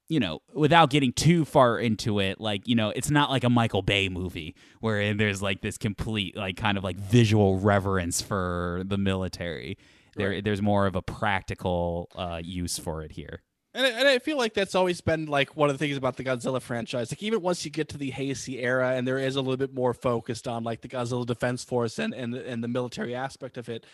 you 0.08 0.20
know, 0.20 0.38
without 0.54 0.88
getting 0.90 1.12
too 1.12 1.44
far 1.44 1.80
into 1.80 2.20
it, 2.20 2.40
like, 2.40 2.68
you 2.68 2.76
know, 2.76 2.90
it's 2.90 3.10
not 3.10 3.28
like 3.28 3.42
a 3.42 3.50
Michael 3.50 3.82
Bay 3.82 4.08
movie 4.08 4.54
where 4.78 5.12
there's 5.14 5.42
like 5.42 5.62
this 5.62 5.76
complete, 5.76 6.36
like, 6.36 6.56
kind 6.56 6.78
of 6.78 6.84
like 6.84 6.96
visual 6.96 7.58
reverence 7.58 8.22
for 8.22 8.82
the 8.86 8.96
military. 8.96 9.76
There, 10.14 10.30
Right. 10.30 10.44
there's 10.44 10.62
more 10.62 10.86
of 10.86 10.94
a 10.94 11.02
practical 11.02 12.08
uh, 12.14 12.40
use 12.42 12.78
for 12.78 13.02
it 13.02 13.12
here. 13.12 13.42
And 13.77 13.86
I, 13.86 13.90
and 13.90 14.09
I 14.09 14.19
feel 14.19 14.39
like 14.39 14.55
that's 14.55 14.74
always 14.74 15.01
been 15.03 15.27
like 15.27 15.57
one 15.57 15.70
of 15.70 15.74
the 15.78 15.85
things 15.85 15.98
about 15.98 16.16
the 16.16 16.24
Godzilla 16.24 16.62
franchise. 16.62 17.12
Like 17.12 17.23
even 17.23 17.43
once 17.43 17.65
you 17.65 17.70
get 17.70 17.90
to 17.90 17.98
the 17.98 18.11
Heisei 18.12 18.62
era, 18.62 18.94
and 18.97 19.07
there 19.07 19.19
is 19.19 19.36
a 19.36 19.40
little 19.43 19.59
bit 19.59 19.74
more 19.74 19.94
focused 19.94 20.48
on 20.48 20.65
like 20.65 20.81
the 20.81 20.89
Godzilla 20.89 21.27
Defense 21.27 21.62
Force 21.65 21.98
and 21.98 22.15
and 22.15 22.35
the- 22.35 22.48
and 22.48 22.65
the 22.65 22.69
military 22.69 23.15
aspect 23.15 23.59
of 23.59 23.69
it. 23.69 23.86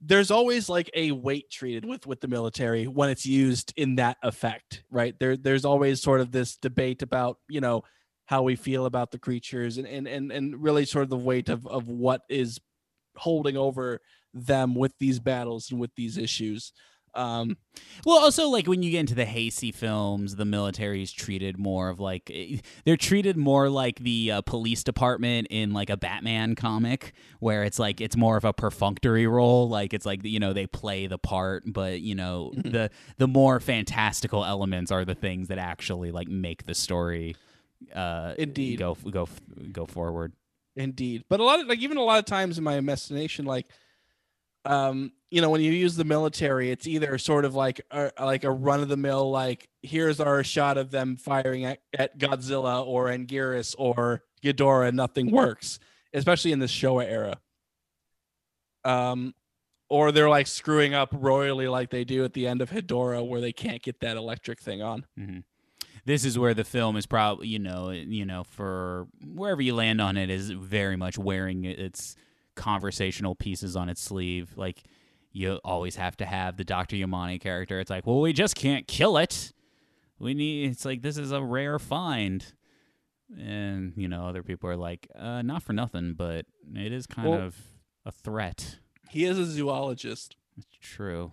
there's 0.00 0.30
always 0.30 0.68
like 0.68 0.90
a 0.94 1.12
weight 1.12 1.50
treated 1.50 1.84
with 1.84 2.06
with 2.06 2.20
the 2.22 2.28
military 2.28 2.86
when 2.88 3.10
it's 3.10 3.26
used 3.26 3.72
in 3.76 3.96
that 3.96 4.16
effect, 4.22 4.84
right? 4.90 5.18
There 5.20 5.36
there's 5.36 5.64
always 5.66 6.02
sort 6.02 6.20
of 6.22 6.32
this 6.32 6.56
debate 6.56 7.02
about, 7.02 7.38
you 7.48 7.60
know, 7.60 7.84
how 8.26 8.42
we 8.42 8.56
feel 8.56 8.86
about 8.86 9.12
the 9.12 9.18
creatures 9.18 9.78
and 9.78 9.86
and 9.88 10.08
and, 10.08 10.32
and 10.32 10.62
really 10.62 10.86
sort 10.86 11.04
of 11.04 11.10
the 11.10 11.18
weight 11.18 11.48
of 11.50 11.66
of 11.66 11.88
what 11.88 12.22
is 12.30 12.60
holding 13.16 13.56
over 13.56 14.00
them 14.34 14.74
with 14.74 14.94
these 14.98 15.20
battles 15.20 15.70
and 15.70 15.80
with 15.80 15.94
these 15.96 16.16
issues. 16.18 16.72
Um, 17.14 17.56
Well, 18.06 18.18
also 18.18 18.48
like 18.48 18.66
when 18.66 18.82
you 18.82 18.90
get 18.90 19.00
into 19.00 19.14
the 19.14 19.26
Heisei 19.26 19.74
films, 19.74 20.36
the 20.36 20.44
military 20.44 21.02
is 21.02 21.12
treated 21.12 21.58
more 21.58 21.88
of 21.88 22.00
like 22.00 22.30
eh, 22.32 22.58
they're 22.84 22.96
treated 22.96 23.36
more 23.36 23.68
like 23.68 23.98
the 23.98 24.32
uh, 24.32 24.40
police 24.42 24.82
department 24.84 25.48
in 25.50 25.72
like 25.72 25.90
a 25.90 25.96
Batman 25.96 26.54
comic, 26.54 27.12
where 27.40 27.64
it's 27.64 27.78
like 27.78 28.00
it's 28.00 28.16
more 28.16 28.36
of 28.36 28.44
a 28.44 28.52
perfunctory 28.52 29.26
role. 29.26 29.68
Like 29.68 29.92
it's 29.92 30.06
like 30.06 30.24
you 30.24 30.38
know 30.40 30.52
they 30.52 30.66
play 30.66 31.06
the 31.06 31.18
part, 31.18 31.64
but 31.66 32.00
you 32.00 32.14
know 32.14 32.52
the 32.56 32.90
the 33.18 33.28
more 33.28 33.60
fantastical 33.60 34.44
elements 34.44 34.90
are 34.90 35.04
the 35.04 35.14
things 35.14 35.48
that 35.48 35.58
actually 35.58 36.10
like 36.12 36.28
make 36.28 36.66
the 36.66 36.74
story. 36.74 37.36
Uh, 37.94 38.34
Indeed. 38.38 38.78
go 38.78 38.96
go 39.10 39.28
go 39.72 39.86
forward. 39.86 40.32
Indeed. 40.76 41.24
But 41.28 41.40
a 41.40 41.44
lot 41.44 41.60
of 41.60 41.66
like 41.66 41.80
even 41.80 41.96
a 41.96 42.02
lot 42.04 42.18
of 42.18 42.24
times 42.24 42.56
in 42.56 42.64
my 42.64 42.76
imagination, 42.76 43.44
like 43.44 43.66
um, 44.64 45.12
you 45.30 45.40
know, 45.40 45.50
when 45.50 45.60
you 45.60 45.72
use 45.72 45.96
the 45.96 46.04
military, 46.04 46.70
it's 46.70 46.86
either 46.86 47.16
sort 47.18 47.44
of 47.44 47.54
like 47.54 47.80
a, 47.90 48.10
like 48.20 48.44
a 48.44 48.50
run 48.50 48.80
of 48.80 48.88
the 48.88 48.96
mill, 48.96 49.30
like 49.30 49.68
here's 49.82 50.20
our 50.20 50.42
shot 50.44 50.76
of 50.76 50.90
them 50.90 51.16
firing 51.16 51.64
at, 51.64 51.80
at 51.96 52.18
Godzilla 52.18 52.84
or 52.84 53.06
Anguirus 53.06 53.74
or 53.78 54.22
Ghidorah, 54.42 54.88
and 54.88 54.96
nothing 54.96 55.30
works, 55.30 55.78
especially 56.12 56.52
in 56.52 56.58
the 56.58 56.66
Showa 56.66 57.04
era. 57.04 57.40
Um, 58.84 59.34
or 59.88 60.12
they're 60.12 60.28
like 60.28 60.46
screwing 60.46 60.94
up 60.94 61.10
royally, 61.12 61.68
like 61.68 61.90
they 61.90 62.04
do 62.04 62.24
at 62.24 62.32
the 62.32 62.46
end 62.46 62.60
of 62.60 62.70
Hedora, 62.70 63.22
where 63.24 63.40
they 63.40 63.52
can't 63.52 63.82
get 63.82 64.00
that 64.00 64.16
electric 64.16 64.60
thing 64.60 64.82
on. 64.82 65.04
this 66.04 66.24
is 66.24 66.38
where 66.38 66.54
the 66.54 66.64
film 66.64 66.96
is 66.96 67.06
probably 67.06 67.48
you 67.48 67.58
know 67.58 67.90
you 67.90 68.24
know 68.24 68.42
for 68.44 69.06
wherever 69.22 69.60
you 69.60 69.74
land 69.74 70.00
on 70.00 70.16
it 70.16 70.30
is 70.30 70.50
very 70.50 70.96
much 70.96 71.18
wearing 71.18 71.64
its 71.64 72.16
conversational 72.60 73.34
pieces 73.34 73.74
on 73.74 73.88
its 73.88 74.00
sleeve 74.02 74.52
like 74.56 74.82
you 75.32 75.58
always 75.64 75.96
have 75.96 76.16
to 76.16 76.26
have 76.26 76.56
the 76.56 76.64
Dr. 76.64 76.96
Yamane 76.96 77.40
character 77.40 77.80
it's 77.80 77.88
like 77.90 78.06
well 78.06 78.20
we 78.20 78.32
just 78.34 78.54
can't 78.54 78.86
kill 78.86 79.16
it 79.16 79.52
we 80.18 80.34
need 80.34 80.70
it's 80.70 80.84
like 80.84 81.00
this 81.02 81.16
is 81.16 81.32
a 81.32 81.42
rare 81.42 81.78
find 81.78 82.52
and 83.38 83.92
you 83.96 84.08
know 84.08 84.26
other 84.26 84.42
people 84.42 84.68
are 84.68 84.76
like 84.76 85.08
uh 85.18 85.40
not 85.42 85.62
for 85.62 85.72
nothing 85.72 86.14
but 86.14 86.44
it 86.74 86.92
is 86.92 87.06
kind 87.06 87.28
Well- 87.30 87.40
of 87.42 87.56
a 88.04 88.12
threat 88.12 88.78
He 89.08 89.24
is 89.24 89.38
a 89.38 89.46
zoologist. 89.46 90.36
it's 90.58 90.76
true 90.80 91.32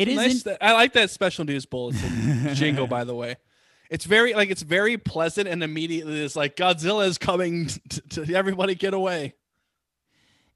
It 0.00 0.08
is 0.08 0.16
nice 0.16 0.42
that, 0.44 0.58
I 0.62 0.72
like 0.72 0.94
that 0.94 1.10
special 1.10 1.44
news 1.44 1.66
bulletin 1.66 2.54
jingle, 2.54 2.86
by 2.86 3.04
the 3.04 3.14
way. 3.14 3.36
It's 3.90 4.04
very 4.04 4.34
like 4.34 4.50
it's 4.50 4.62
very 4.62 4.96
pleasant 4.96 5.46
and 5.46 5.62
immediately 5.62 6.24
it's 6.24 6.36
like 6.36 6.56
Godzilla 6.56 7.06
is 7.06 7.18
coming 7.18 7.66
to, 7.90 8.24
to 8.24 8.34
everybody 8.34 8.74
get 8.74 8.94
away. 8.94 9.34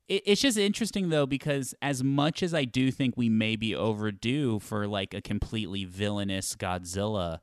it, 0.08 0.22
it's 0.24 0.40
just 0.40 0.56
interesting 0.56 1.10
though 1.10 1.26
because 1.26 1.74
as 1.82 2.02
much 2.02 2.42
as 2.42 2.54
I 2.54 2.64
do 2.64 2.90
think 2.90 3.16
we 3.16 3.28
may 3.28 3.56
be 3.56 3.74
overdue 3.74 4.60
for 4.60 4.86
like 4.86 5.12
a 5.12 5.20
completely 5.20 5.84
villainous 5.84 6.54
Godzilla, 6.56 7.40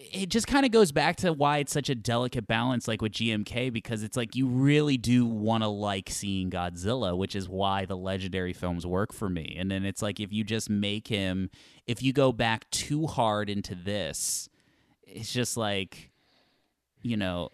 it 0.00 0.28
just 0.28 0.46
kind 0.46 0.64
of 0.64 0.70
goes 0.70 0.92
back 0.92 1.16
to 1.16 1.32
why 1.32 1.58
it's 1.58 1.72
such 1.72 1.90
a 1.90 1.94
delicate 1.94 2.46
balance 2.46 2.86
like 2.86 3.02
with 3.02 3.12
GMK 3.12 3.72
because 3.72 4.04
it's 4.04 4.16
like 4.16 4.36
you 4.36 4.46
really 4.46 4.96
do 4.96 5.26
want 5.26 5.64
to 5.64 5.68
like 5.68 6.08
seeing 6.08 6.50
Godzilla, 6.50 7.16
which 7.16 7.34
is 7.34 7.48
why 7.48 7.84
the 7.84 7.96
legendary 7.96 8.52
films 8.52 8.86
work 8.86 9.12
for 9.12 9.28
me. 9.28 9.56
And 9.58 9.70
then 9.70 9.84
it's 9.84 10.00
like 10.00 10.20
if 10.20 10.32
you 10.32 10.44
just 10.44 10.70
make 10.70 11.08
him 11.08 11.50
if 11.86 12.00
you 12.00 12.12
go 12.12 12.30
back 12.30 12.70
too 12.70 13.06
hard 13.08 13.50
into 13.50 13.74
this, 13.74 14.48
it's 15.02 15.32
just 15.32 15.56
like 15.56 16.10
you 17.02 17.16
know, 17.16 17.50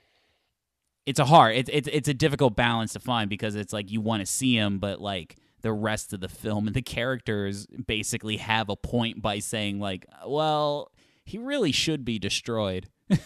it's 1.07 1.19
a 1.19 1.25
hard 1.25 1.57
it's 1.57 1.71
it's 1.73 1.89
it's 1.91 2.09
a 2.09 2.15
difficult 2.15 2.57
balance 2.57 2.93
to 2.93 3.01
find 3.01 3.31
because 3.31 3.55
it's 3.55 3.73
like 3.73 3.91
you 3.91 4.03
want 4.03 4.21
to 4.21 4.27
see 4.27 4.55
him 4.55 4.79
but 4.79 5.01
like 5.01 5.37
the 5.63 5.73
rest 5.73 6.13
of 6.13 6.21
the 6.21 6.29
film 6.29 6.67
and 6.67 6.77
the 6.77 6.83
characters 6.83 7.67
basically 7.87 8.37
have 8.37 8.69
a 8.69 8.77
point 8.77 9.23
by 9.23 9.39
saying 9.39 9.81
like 9.81 10.07
well 10.27 10.91
he 11.25 11.39
really 11.39 11.73
should 11.73 12.05
be 12.05 12.19
destroyed. 12.19 12.89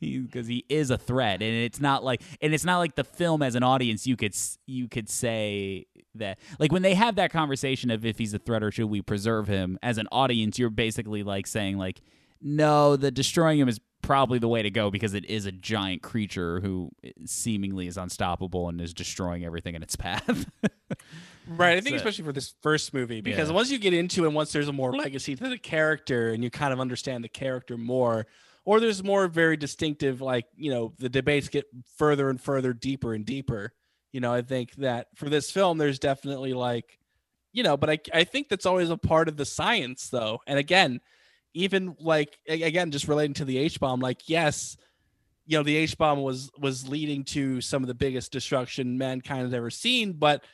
Because 0.00 0.46
he, 0.46 0.64
is 0.68 0.90
a 0.90 0.98
threat 0.98 1.42
and 1.42 1.54
it's 1.54 1.80
not 1.80 2.04
like 2.04 2.22
and 2.40 2.54
it's 2.54 2.64
not 2.64 2.78
like 2.78 2.94
the 2.94 3.02
film 3.02 3.42
as 3.42 3.54
an 3.54 3.62
audience 3.62 4.06
you 4.06 4.16
could 4.16 4.36
you 4.66 4.86
could 4.86 5.08
say 5.08 5.86
that 6.14 6.38
like 6.60 6.70
when 6.70 6.82
they 6.82 6.94
have 6.94 7.16
that 7.16 7.32
conversation 7.32 7.90
of 7.90 8.04
if 8.04 8.18
he's 8.18 8.32
a 8.32 8.38
threat 8.38 8.62
or 8.62 8.70
should 8.70 8.86
we 8.86 9.02
preserve 9.02 9.48
him 9.48 9.78
as 9.82 9.98
an 9.98 10.06
audience 10.12 10.58
you're 10.58 10.70
basically 10.70 11.22
like 11.22 11.46
saying 11.46 11.78
like 11.78 12.00
no 12.40 12.96
the 12.96 13.10
destroying 13.10 13.58
him 13.58 13.68
is 13.68 13.80
probably 14.02 14.38
the 14.38 14.48
way 14.48 14.62
to 14.62 14.70
go 14.70 14.90
because 14.90 15.14
it 15.14 15.24
is 15.24 15.46
a 15.46 15.52
giant 15.52 16.02
creature 16.02 16.60
who 16.60 16.90
eh, 17.02 17.10
seemingly 17.26 17.86
is 17.86 17.96
unstoppable 17.96 18.68
and 18.68 18.80
is 18.80 18.94
destroying 18.94 19.44
everything 19.44 19.74
in 19.74 19.82
its 19.82 19.96
path 19.96 20.46
Right. 21.48 21.76
I 21.78 21.80
think 21.80 21.96
especially 21.96 22.24
for 22.24 22.32
this 22.32 22.54
first 22.62 22.92
movie, 22.92 23.20
because 23.20 23.48
Yeah. 23.48 23.54
once 23.54 23.70
you 23.70 23.78
get 23.78 23.94
into 23.94 24.24
it, 24.24 24.32
once 24.32 24.52
there's 24.52 24.68
a 24.68 24.72
more 24.72 24.92
legacy 24.94 25.34
to 25.34 25.48
the 25.48 25.58
character 25.58 26.30
and 26.30 26.44
you 26.44 26.50
kind 26.50 26.72
of 26.72 26.80
understand 26.80 27.24
the 27.24 27.28
character 27.28 27.76
more, 27.78 28.26
or 28.64 28.80
there's 28.80 29.02
more 29.02 29.28
very 29.28 29.56
distinctive, 29.56 30.20
like, 30.20 30.46
you 30.56 30.70
know, 30.70 30.92
the 30.98 31.08
debates 31.08 31.48
get 31.48 31.64
further 31.96 32.28
and 32.28 32.40
further, 32.40 32.72
deeper 32.72 33.14
and 33.14 33.24
deeper. 33.24 33.72
You 34.12 34.20
know, 34.20 34.32
I 34.32 34.42
think 34.42 34.74
that 34.76 35.08
for 35.14 35.28
this 35.30 35.50
film, 35.50 35.78
there's 35.78 35.98
definitely 35.98 36.52
like, 36.52 36.98
you 37.52 37.62
know, 37.62 37.76
but 37.76 37.88
I, 37.90 37.98
I 38.12 38.24
think 38.24 38.48
that's 38.48 38.66
always 38.66 38.90
a 38.90 38.96
part 38.98 39.28
of 39.28 39.36
the 39.36 39.44
science, 39.46 40.10
though. 40.10 40.40
And 40.46 40.58
again, 40.58 41.00
even 41.54 41.96
like, 41.98 42.38
again, 42.46 42.90
just 42.90 43.08
relating 43.08 43.34
to 43.34 43.44
the 43.46 43.56
H 43.58 43.80
bomb, 43.80 44.00
like, 44.00 44.28
yes, 44.28 44.76
you 45.46 45.56
know, 45.56 45.62
the 45.62 45.76
H 45.76 45.96
bomb 45.96 46.20
was 46.22 46.50
was 46.58 46.86
leading 46.86 47.24
to 47.24 47.62
some 47.62 47.82
of 47.82 47.88
the 47.88 47.94
biggest 47.94 48.32
destruction 48.32 48.98
mankind 48.98 49.44
has 49.44 49.54
ever 49.54 49.70
seen, 49.70 50.12
but 50.12 50.44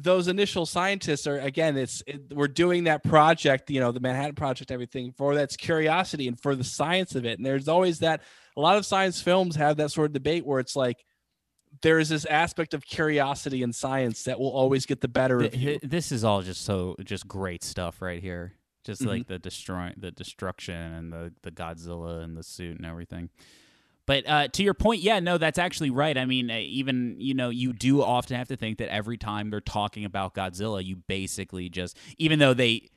those 0.00 0.28
initial 0.28 0.64
scientists 0.64 1.26
are 1.26 1.38
again 1.40 1.76
it's 1.76 2.02
it, 2.06 2.32
we're 2.32 2.46
doing 2.48 2.84
that 2.84 3.02
project 3.02 3.70
you 3.70 3.80
know 3.80 3.90
the 3.92 4.00
manhattan 4.00 4.34
project 4.34 4.70
everything 4.70 5.12
for 5.12 5.34
that's 5.34 5.56
curiosity 5.56 6.28
and 6.28 6.40
for 6.40 6.54
the 6.54 6.64
science 6.64 7.14
of 7.14 7.24
it 7.24 7.38
and 7.38 7.44
there's 7.44 7.68
always 7.68 7.98
that 7.98 8.22
a 8.56 8.60
lot 8.60 8.76
of 8.76 8.86
science 8.86 9.20
films 9.20 9.56
have 9.56 9.76
that 9.76 9.90
sort 9.90 10.06
of 10.06 10.12
debate 10.12 10.46
where 10.46 10.60
it's 10.60 10.76
like 10.76 11.04
there 11.82 11.98
is 11.98 12.08
this 12.08 12.24
aspect 12.24 12.74
of 12.74 12.84
curiosity 12.86 13.62
in 13.62 13.72
science 13.72 14.22
that 14.24 14.38
will 14.38 14.50
always 14.50 14.86
get 14.86 15.00
the 15.00 15.08
better 15.08 15.40
of 15.40 15.54
you 15.54 15.78
this 15.82 16.12
is 16.12 16.24
all 16.24 16.42
just 16.42 16.64
so 16.64 16.94
just 17.04 17.26
great 17.28 17.62
stuff 17.62 18.00
right 18.00 18.22
here. 18.22 18.54
Just 18.84 19.02
Mhm. 19.02 19.06
like 19.06 19.26
the 19.26 19.38
destroy 19.38 19.92
the 19.98 20.10
destruction 20.10 20.74
and 20.74 21.12
the 21.12 21.32
the 21.42 21.50
Godzilla 21.50 22.22
and 22.22 22.36
the 22.36 22.42
suit 22.42 22.76
and 22.78 22.86
everything. 22.86 23.28
But 24.08 24.26
uh, 24.26 24.48
to 24.48 24.62
your 24.62 24.72
point, 24.72 25.02
yeah, 25.02 25.20
no, 25.20 25.36
that's 25.36 25.58
actually 25.58 25.90
right. 25.90 26.16
I 26.16 26.24
mean, 26.24 26.50
uh, 26.50 26.56
even 26.56 27.16
you 27.18 27.34
know, 27.34 27.50
you 27.50 27.74
do 27.74 28.02
often 28.02 28.38
have 28.38 28.48
to 28.48 28.56
think 28.56 28.78
that 28.78 28.88
every 28.88 29.18
time 29.18 29.50
they're 29.50 29.60
talking 29.60 30.06
about 30.06 30.32
Godzilla, 30.32 30.82
you 30.82 30.96
basically 30.96 31.68
just, 31.68 31.94
even 32.16 32.38
though 32.38 32.54
they 32.54 32.88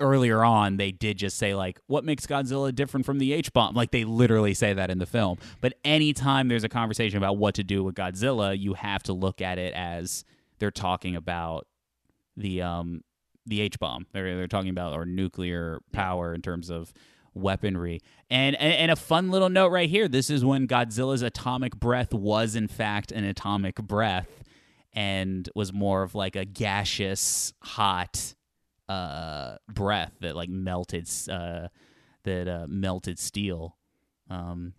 earlier 0.00 0.42
on 0.42 0.78
they 0.78 0.90
did 0.90 1.18
just 1.18 1.36
say 1.36 1.54
like, 1.54 1.78
what 1.86 2.02
makes 2.02 2.26
Godzilla 2.26 2.74
different 2.74 3.04
from 3.04 3.18
the 3.18 3.34
H 3.34 3.52
bomb? 3.52 3.74
Like 3.74 3.90
they 3.90 4.04
literally 4.04 4.54
say 4.54 4.72
that 4.72 4.88
in 4.88 4.96
the 4.96 5.04
film. 5.04 5.36
But 5.60 5.74
anytime 5.84 6.48
there's 6.48 6.64
a 6.64 6.68
conversation 6.70 7.18
about 7.18 7.36
what 7.36 7.54
to 7.56 7.62
do 7.62 7.84
with 7.84 7.94
Godzilla, 7.94 8.58
you 8.58 8.72
have 8.72 9.02
to 9.02 9.12
look 9.12 9.42
at 9.42 9.58
it 9.58 9.74
as 9.74 10.24
they're 10.60 10.70
talking 10.70 11.14
about 11.14 11.66
the 12.38 12.62
um 12.62 13.04
the 13.44 13.60
H 13.60 13.78
bomb. 13.78 14.06
They're 14.12 14.34
they're 14.34 14.48
talking 14.48 14.70
about 14.70 14.94
or 14.94 15.04
nuclear 15.04 15.82
power 15.92 16.32
in 16.32 16.40
terms 16.40 16.70
of 16.70 16.94
weaponry. 17.38 18.00
And, 18.30 18.56
and 18.56 18.72
and 18.74 18.90
a 18.90 18.96
fun 18.96 19.30
little 19.30 19.48
note 19.48 19.68
right 19.72 19.88
here. 19.88 20.08
This 20.08 20.28
is 20.30 20.44
when 20.44 20.66
Godzilla's 20.68 21.22
atomic 21.22 21.76
breath 21.76 22.12
was 22.12 22.54
in 22.54 22.68
fact 22.68 23.10
an 23.12 23.24
atomic 23.24 23.76
breath 23.76 24.42
and 24.92 25.48
was 25.54 25.72
more 25.72 26.02
of 26.02 26.14
like 26.14 26.36
a 26.36 26.44
gaseous 26.44 27.52
hot 27.62 28.34
uh 28.88 29.56
breath 29.68 30.12
that 30.20 30.34
like 30.34 30.48
melted 30.48 31.08
uh 31.30 31.68
that 32.24 32.48
uh 32.48 32.66
melted 32.68 33.18
steel. 33.18 33.76
Um 34.30 34.74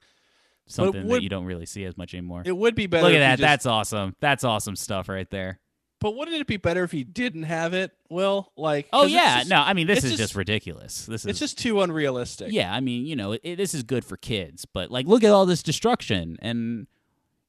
something 0.67 1.07
would- 1.07 1.17
that 1.17 1.23
you 1.23 1.29
don't 1.29 1.45
really 1.45 1.65
see 1.65 1.85
as 1.85 1.97
much 1.97 2.13
anymore. 2.13 2.43
it 2.45 2.55
would 2.55 2.75
be 2.75 2.85
better 2.87 3.03
Look 3.05 3.13
at 3.13 3.19
that. 3.19 3.31
just- 3.37 3.41
That's 3.41 3.65
awesome. 3.65 4.15
That's 4.19 4.43
awesome 4.43 4.75
stuff 4.75 5.09
right 5.09 5.29
there. 5.31 5.59
But 5.99 6.15
wouldn't 6.15 6.37
it 6.37 6.47
be 6.47 6.57
better 6.57 6.83
if 6.83 6.91
he 6.91 7.03
didn't 7.03 7.43
have 7.43 7.73
it 7.73 7.91
will 8.09 8.51
like 8.55 8.87
oh 8.93 9.05
yeah, 9.05 9.39
just- 9.39 9.49
no, 9.49 9.57
I 9.57 9.73
mean 9.73 9.87
this 9.87 10.03
is 10.03 10.11
just- 10.11 10.17
just, 10.17 10.35
ridiculous. 10.35 11.05
This 11.05 11.21
is 11.21 11.27
it's 11.27 11.39
just 11.39 11.57
too 11.57 11.81
unrealistic 11.81 12.51
yeah. 12.51 12.73
I 12.73 12.79
mean, 12.79 13.05
you 13.05 13.15
know, 13.15 13.33
it, 13.33 13.55
this 13.55 13.73
is 13.73 13.83
good 13.83 14.05
for 14.05 14.17
kids, 14.17 14.65
but 14.65 14.91
like, 14.91 15.05
look 15.07 15.23
at 15.23 15.31
all 15.31 15.45
this 15.45 15.63
destruction 15.63 16.37
and 16.41 16.87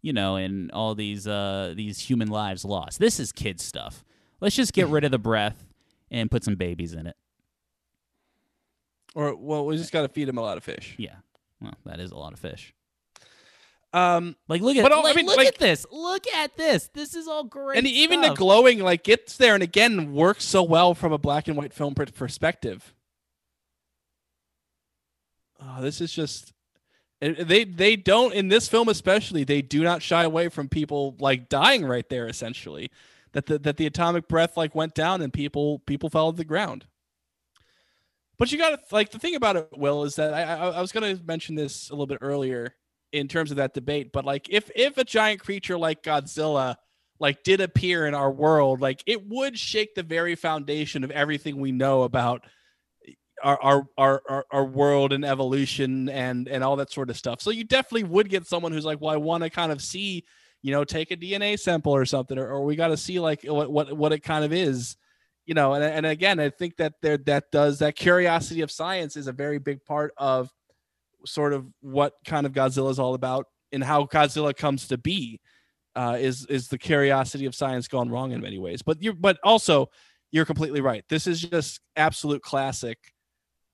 you 0.02 0.12
know, 0.12 0.36
and 0.36 0.70
all 0.72 0.94
these 0.94 1.26
uh 1.26 1.74
these 1.76 1.98
human 2.00 2.28
lives 2.28 2.64
lost. 2.64 2.98
This 2.98 3.20
is 3.20 3.32
kid 3.32 3.60
stuff. 3.60 4.04
Let's 4.40 4.56
just 4.56 4.72
get 4.72 4.88
rid 4.94 5.04
of 5.04 5.10
the 5.10 5.18
breath 5.18 5.66
and 6.10 6.30
put 6.30 6.42
some 6.44 6.56
babies 6.56 6.92
in 6.92 7.06
it. 7.06 7.16
Or 9.14 9.34
well, 9.34 9.66
we 9.66 9.76
just 9.76 9.92
got 9.92 10.02
to 10.02 10.08
feed 10.08 10.28
him 10.28 10.38
a 10.38 10.42
lot 10.42 10.56
of 10.56 10.64
fish. 10.64 10.94
Yeah. 10.98 11.16
Well, 11.60 11.74
that 11.84 12.00
is 12.00 12.10
a 12.12 12.16
lot 12.16 12.32
of 12.32 12.38
fish. 12.38 12.74
Um, 13.92 14.36
Like 14.48 14.60
look 14.62 14.76
at 14.76 14.82
But 14.84 14.92
all- 14.92 15.06
I 15.06 15.14
mean, 15.14 15.26
look 15.26 15.36
like- 15.36 15.48
at 15.48 15.58
this. 15.58 15.84
Look 15.90 16.26
at 16.28 16.56
this. 16.56 16.88
This 16.94 17.14
is 17.16 17.26
all 17.26 17.42
great. 17.44 17.76
and 17.78 17.86
even 17.86 18.20
the 18.20 18.34
glowing 18.34 18.78
like 18.78 19.02
gets 19.02 19.36
there 19.36 19.54
and 19.54 19.62
again 19.64 20.12
works 20.12 20.44
so 20.44 20.62
well 20.62 20.94
from 20.94 21.12
a 21.12 21.18
black 21.18 21.48
and 21.48 21.56
white 21.56 21.72
film 21.74 21.94
per- 21.94 22.06
perspective. 22.06 22.94
Oh, 25.62 25.82
this 25.82 26.00
is 26.00 26.12
just 26.12 26.52
they 27.20 27.64
they 27.64 27.96
don't 27.96 28.32
in 28.32 28.48
this 28.48 28.66
film 28.68 28.88
especially 28.88 29.44
they 29.44 29.60
do 29.60 29.82
not 29.82 30.02
shy 30.02 30.22
away 30.24 30.48
from 30.48 30.68
people 30.68 31.16
like 31.18 31.48
dying 31.50 31.84
right 31.84 32.08
there 32.08 32.26
essentially 32.26 32.90
that 33.32 33.44
the 33.46 33.58
that 33.58 33.76
the 33.76 33.84
atomic 33.86 34.26
breath 34.26 34.56
like 34.56 34.74
went 34.74 34.94
down 34.94 35.20
and 35.20 35.32
people 35.32 35.80
people 35.80 36.08
fell 36.08 36.32
to 36.32 36.36
the 36.36 36.44
ground. 36.44 36.86
But 38.38 38.50
you 38.52 38.56
got 38.56 38.70
to 38.70 38.94
like 38.94 39.10
the 39.10 39.18
thing 39.18 39.34
about 39.34 39.56
it, 39.56 39.68
Will, 39.76 40.04
is 40.04 40.16
that 40.16 40.32
I, 40.32 40.42
I 40.44 40.68
I 40.70 40.80
was 40.80 40.92
going 40.92 41.14
to 41.16 41.22
mention 41.24 41.56
this 41.56 41.90
a 41.90 41.92
little 41.92 42.06
bit 42.06 42.18
earlier 42.22 42.74
in 43.12 43.28
terms 43.28 43.50
of 43.50 43.56
that 43.58 43.74
debate, 43.74 44.12
but 44.12 44.24
like 44.24 44.48
if 44.50 44.70
if 44.74 44.98
a 44.98 45.04
giant 45.04 45.40
creature 45.40 45.78
like 45.78 46.02
Godzilla 46.02 46.76
like 47.18 47.42
did 47.42 47.60
appear 47.60 48.06
in 48.06 48.14
our 48.14 48.30
world, 48.30 48.80
like 48.80 49.02
it 49.06 49.28
would 49.28 49.58
shake 49.58 49.94
the 49.94 50.02
very 50.02 50.34
foundation 50.34 51.04
of 51.04 51.10
everything 51.10 51.60
we 51.60 51.72
know 51.72 52.02
about 52.02 52.44
our 53.42 53.62
our 53.62 53.86
our 53.98 54.22
our, 54.28 54.46
our 54.50 54.64
world 54.64 55.12
and 55.12 55.24
evolution 55.24 56.08
and 56.08 56.48
and 56.48 56.62
all 56.64 56.76
that 56.76 56.92
sort 56.92 57.10
of 57.10 57.16
stuff. 57.16 57.40
So 57.40 57.50
you 57.50 57.64
definitely 57.64 58.04
would 58.04 58.28
get 58.28 58.46
someone 58.46 58.72
who's 58.72 58.84
like, 58.84 59.00
well, 59.00 59.12
I 59.12 59.18
want 59.18 59.42
to 59.42 59.50
kind 59.50 59.72
of 59.72 59.82
see, 59.82 60.24
you 60.62 60.72
know, 60.72 60.84
take 60.84 61.10
a 61.10 61.16
DNA 61.16 61.58
sample 61.58 61.94
or 61.94 62.04
something, 62.04 62.38
or, 62.38 62.48
or 62.48 62.64
we 62.64 62.76
got 62.76 62.88
to 62.88 62.96
see 62.96 63.20
like 63.20 63.42
what 63.44 63.70
what 63.70 63.96
what 63.96 64.12
it 64.12 64.20
kind 64.20 64.44
of 64.44 64.52
is 64.52 64.96
you 65.46 65.54
know 65.54 65.72
and, 65.72 65.82
and 65.82 66.06
again 66.06 66.38
i 66.38 66.50
think 66.50 66.76
that 66.76 66.92
there 67.00 67.16
that 67.16 67.50
does 67.50 67.78
that 67.78 67.96
curiosity 67.96 68.60
of 68.60 68.70
science 68.70 69.16
is 69.16 69.26
a 69.26 69.32
very 69.32 69.58
big 69.58 69.82
part 69.84 70.12
of 70.18 70.50
sort 71.26 71.52
of 71.52 71.66
what 71.80 72.14
kind 72.24 72.46
of 72.46 72.52
godzilla 72.52 72.90
is 72.90 72.98
all 72.98 73.14
about 73.14 73.46
and 73.72 73.82
how 73.84 74.04
godzilla 74.04 74.56
comes 74.56 74.88
to 74.88 74.98
be 74.98 75.40
uh, 75.96 76.16
is 76.20 76.46
is 76.46 76.68
the 76.68 76.78
curiosity 76.78 77.46
of 77.46 77.54
science 77.54 77.88
gone 77.88 78.08
wrong 78.08 78.32
in 78.32 78.40
many 78.40 78.58
ways. 78.58 78.80
But 78.82 79.02
you 79.02 79.12
but 79.12 79.38
also 79.42 79.90
you're 80.30 80.44
completely 80.44 80.80
right. 80.80 81.04
This 81.08 81.26
is 81.26 81.40
just 81.40 81.80
absolute 81.96 82.42
classic 82.42 82.98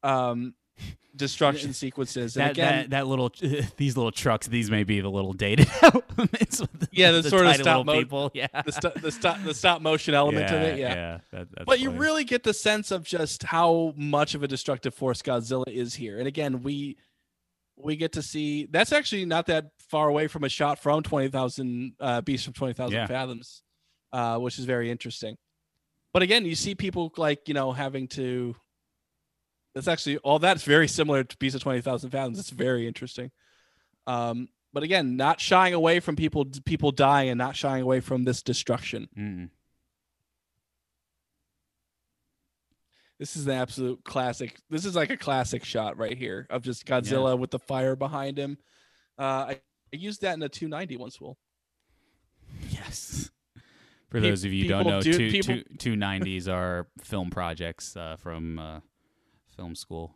um 0.03 0.55
destruction 1.17 1.73
sequences. 1.73 2.37
And 2.37 2.45
that, 2.47 2.51
again 2.53 2.75
that 2.83 2.91
that 2.91 3.07
little 3.07 3.33
these 3.77 3.97
little 3.97 4.13
trucks 4.13 4.47
these 4.47 4.71
may 4.71 4.85
be 4.85 5.01
the 5.01 5.11
little 5.11 5.33
dated 5.33 5.69
elements 5.83 6.61
with 6.61 6.73
the, 6.81 6.89
Yeah, 6.93 7.13
the 7.13 7.23
the 7.23 7.31
sort 7.31 7.47
of 7.47 7.55
stop 7.57 7.87
mo- 7.87 7.95
people 7.95 8.31
yeah. 8.35 8.49
the, 8.65 8.73
st- 8.73 8.95
the 9.03 9.11
stop 9.11 9.43
the 9.43 9.55
stop 9.55 9.81
motion 9.81 10.15
element 10.15 10.51
of 10.51 10.61
it 10.61 10.79
yeah 10.79 11.19
that- 11.33 11.49
that's 11.53 11.65
but 11.67 11.81
you 11.81 11.91
really 11.91 12.25
get 12.25 12.43
the 12.43 12.53
sense 12.55 12.91
of 12.91 13.03
just 13.05 13.43
how 13.45 13.95
much 13.97 14.35
of 14.35 14.43
a 14.43 14.49
destructive 14.49 14.95
force 14.95 15.23
Godzilla 15.23 15.69
is 15.69 15.95
here. 15.95 16.19
And 16.19 16.29
again, 16.29 16.63
we 16.63 16.97
we 17.77 17.97
get 17.97 18.13
to 18.13 18.23
see 18.23 18.67
that's 18.71 18.93
actually 18.93 19.25
not 19.27 19.47
that 19.47 19.67
far 19.91 20.09
away 20.09 20.27
from 20.29 20.45
a 20.45 20.49
shot 20.49 20.79
from 20.79 21.03
twenty 21.03 21.29
thousand 21.29 21.93
uh, 22.01 22.21
Beast 22.23 22.45
from 22.45 22.55
twenty 22.55 22.73
thousand 22.73 22.97
Yeah. 22.97 23.07
fathoms, 23.07 23.63
uh, 24.13 24.39
which 24.39 24.59
is 24.59 24.65
very 24.65 24.91
interesting. 24.91 25.37
But 26.13 26.23
again, 26.23 26.45
you 26.47 26.55
see 26.55 26.75
people 26.75 27.13
like 27.17 27.49
you 27.49 27.55
know 27.55 27.73
having 27.73 28.09
to. 28.09 28.57
That's 29.75 29.89
actually 29.89 30.17
all 30.19 30.39
that's 30.39 30.63
very 30.63 30.89
similar 30.89 31.23
to 31.23 31.37
Beast 31.37 31.55
of 31.55 31.63
twenty 31.63 31.83
thousand 31.83 32.11
fathoms. 32.11 32.39
It's 32.39 32.51
very 32.51 32.87
interesting. 32.87 33.31
Um, 34.07 34.49
but 34.73 34.83
again, 34.83 35.17
not 35.17 35.41
shying 35.41 35.75
away 35.75 36.01
from 36.01 36.17
people 36.17 36.47
people 36.65 36.93
dying 36.93 37.29
and 37.29 37.39
not 37.39 37.57
shying 37.57 37.83
away 37.83 38.01
from 38.01 38.25
this 38.25 38.43
destruction. 38.43 39.09
Mm. 39.19 39.51
This 43.19 43.37
is 43.37 43.47
an 43.47 43.53
absolute 43.55 44.05
classic. 44.05 44.59
This 44.69 44.85
is 44.85 44.95
like 44.95 45.11
a 45.11 45.17
classic 45.17 45.65
shot 45.65 45.97
right 45.97 46.17
here 46.17 46.47
of 46.51 46.63
just 46.63 46.85
Godzilla 46.87 47.39
with 47.39 47.51
the 47.51 47.59
fire 47.59 47.97
behind 47.97 48.39
him. 48.39 48.59
Uh, 49.19 49.23
I, 49.23 49.61
I 49.93 49.97
used 49.97 50.21
that 50.23 50.35
in 50.35 50.43
a 50.43 50.49
290 50.49 50.97
once, 50.99 51.21
Will. 51.21 51.39
yes 52.69 53.31
for 54.11 54.21
those 54.21 54.45
of 54.45 54.53
you 54.53 54.65
who 54.65 54.69
don't 54.69 54.87
know 54.87 55.01
do- 55.01 55.13
two, 55.17 55.31
people- 55.31 55.63
two, 55.79 55.97
290s 55.97 56.47
are 56.49 56.87
film 57.03 57.31
projects 57.31 57.97
uh, 57.97 58.17
from 58.19 58.59
uh, 58.59 58.81
film 59.57 59.75
school 59.75 60.15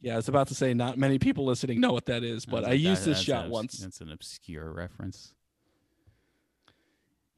Yeah, 0.00 0.12
I 0.14 0.16
was 0.16 0.28
about 0.28 0.46
to 0.48 0.54
say 0.54 0.72
not 0.74 0.96
many 0.96 1.18
people 1.18 1.44
listening 1.44 1.80
know 1.80 1.92
what 1.92 2.06
that 2.06 2.22
is, 2.22 2.46
but 2.46 2.60
That's 2.60 2.68
I 2.70 2.74
a- 2.74 2.76
used 2.76 3.02
that- 3.04 3.10
this 3.10 3.20
shot 3.20 3.40
an 3.40 3.44
obs- 3.46 3.52
once. 3.52 3.78
That's 3.78 4.00
an 4.00 4.12
obscure 4.12 4.72
reference. 4.72 5.32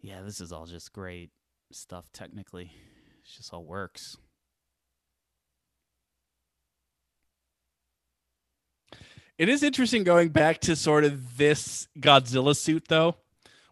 Yeah, 0.03 0.21
this 0.23 0.41
is 0.43 0.53
all 0.53 0.67
just 0.67 0.93
great 0.93 1.31
stuff. 1.73 2.13
Technically, 2.13 2.71
it 3.29 3.37
just 3.37 3.53
all 3.53 3.65
works. 3.65 4.17
It 9.37 9.49
is 9.49 9.63
interesting 9.63 10.03
going 10.03 10.31
back 10.31 10.61
to 10.63 10.75
sort 10.75 11.05
of 11.05 11.37
this 11.37 11.87
Godzilla 11.99 12.57
suit 12.57 12.87
though, 12.89 13.17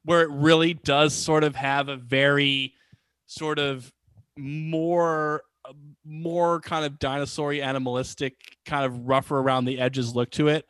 where 0.05 0.23
it 0.23 0.31
really 0.31 0.75
does 0.75 1.13
sort 1.13 1.43
of 1.43 1.57
have 1.57 1.89
a 1.89 1.97
very 1.97 2.75
sort 3.27 3.59
of 3.59 3.93
more 4.37 5.43
more 6.05 6.61
kind 6.61 6.85
of 6.85 6.99
dinosaur 7.01 7.53
animalistic 7.53 8.37
kind 8.65 8.85
of 8.85 9.09
rougher 9.09 9.39
around 9.39 9.65
the 9.65 9.81
edges 9.81 10.15
look 10.15 10.31
to 10.31 10.47
it 10.47 10.65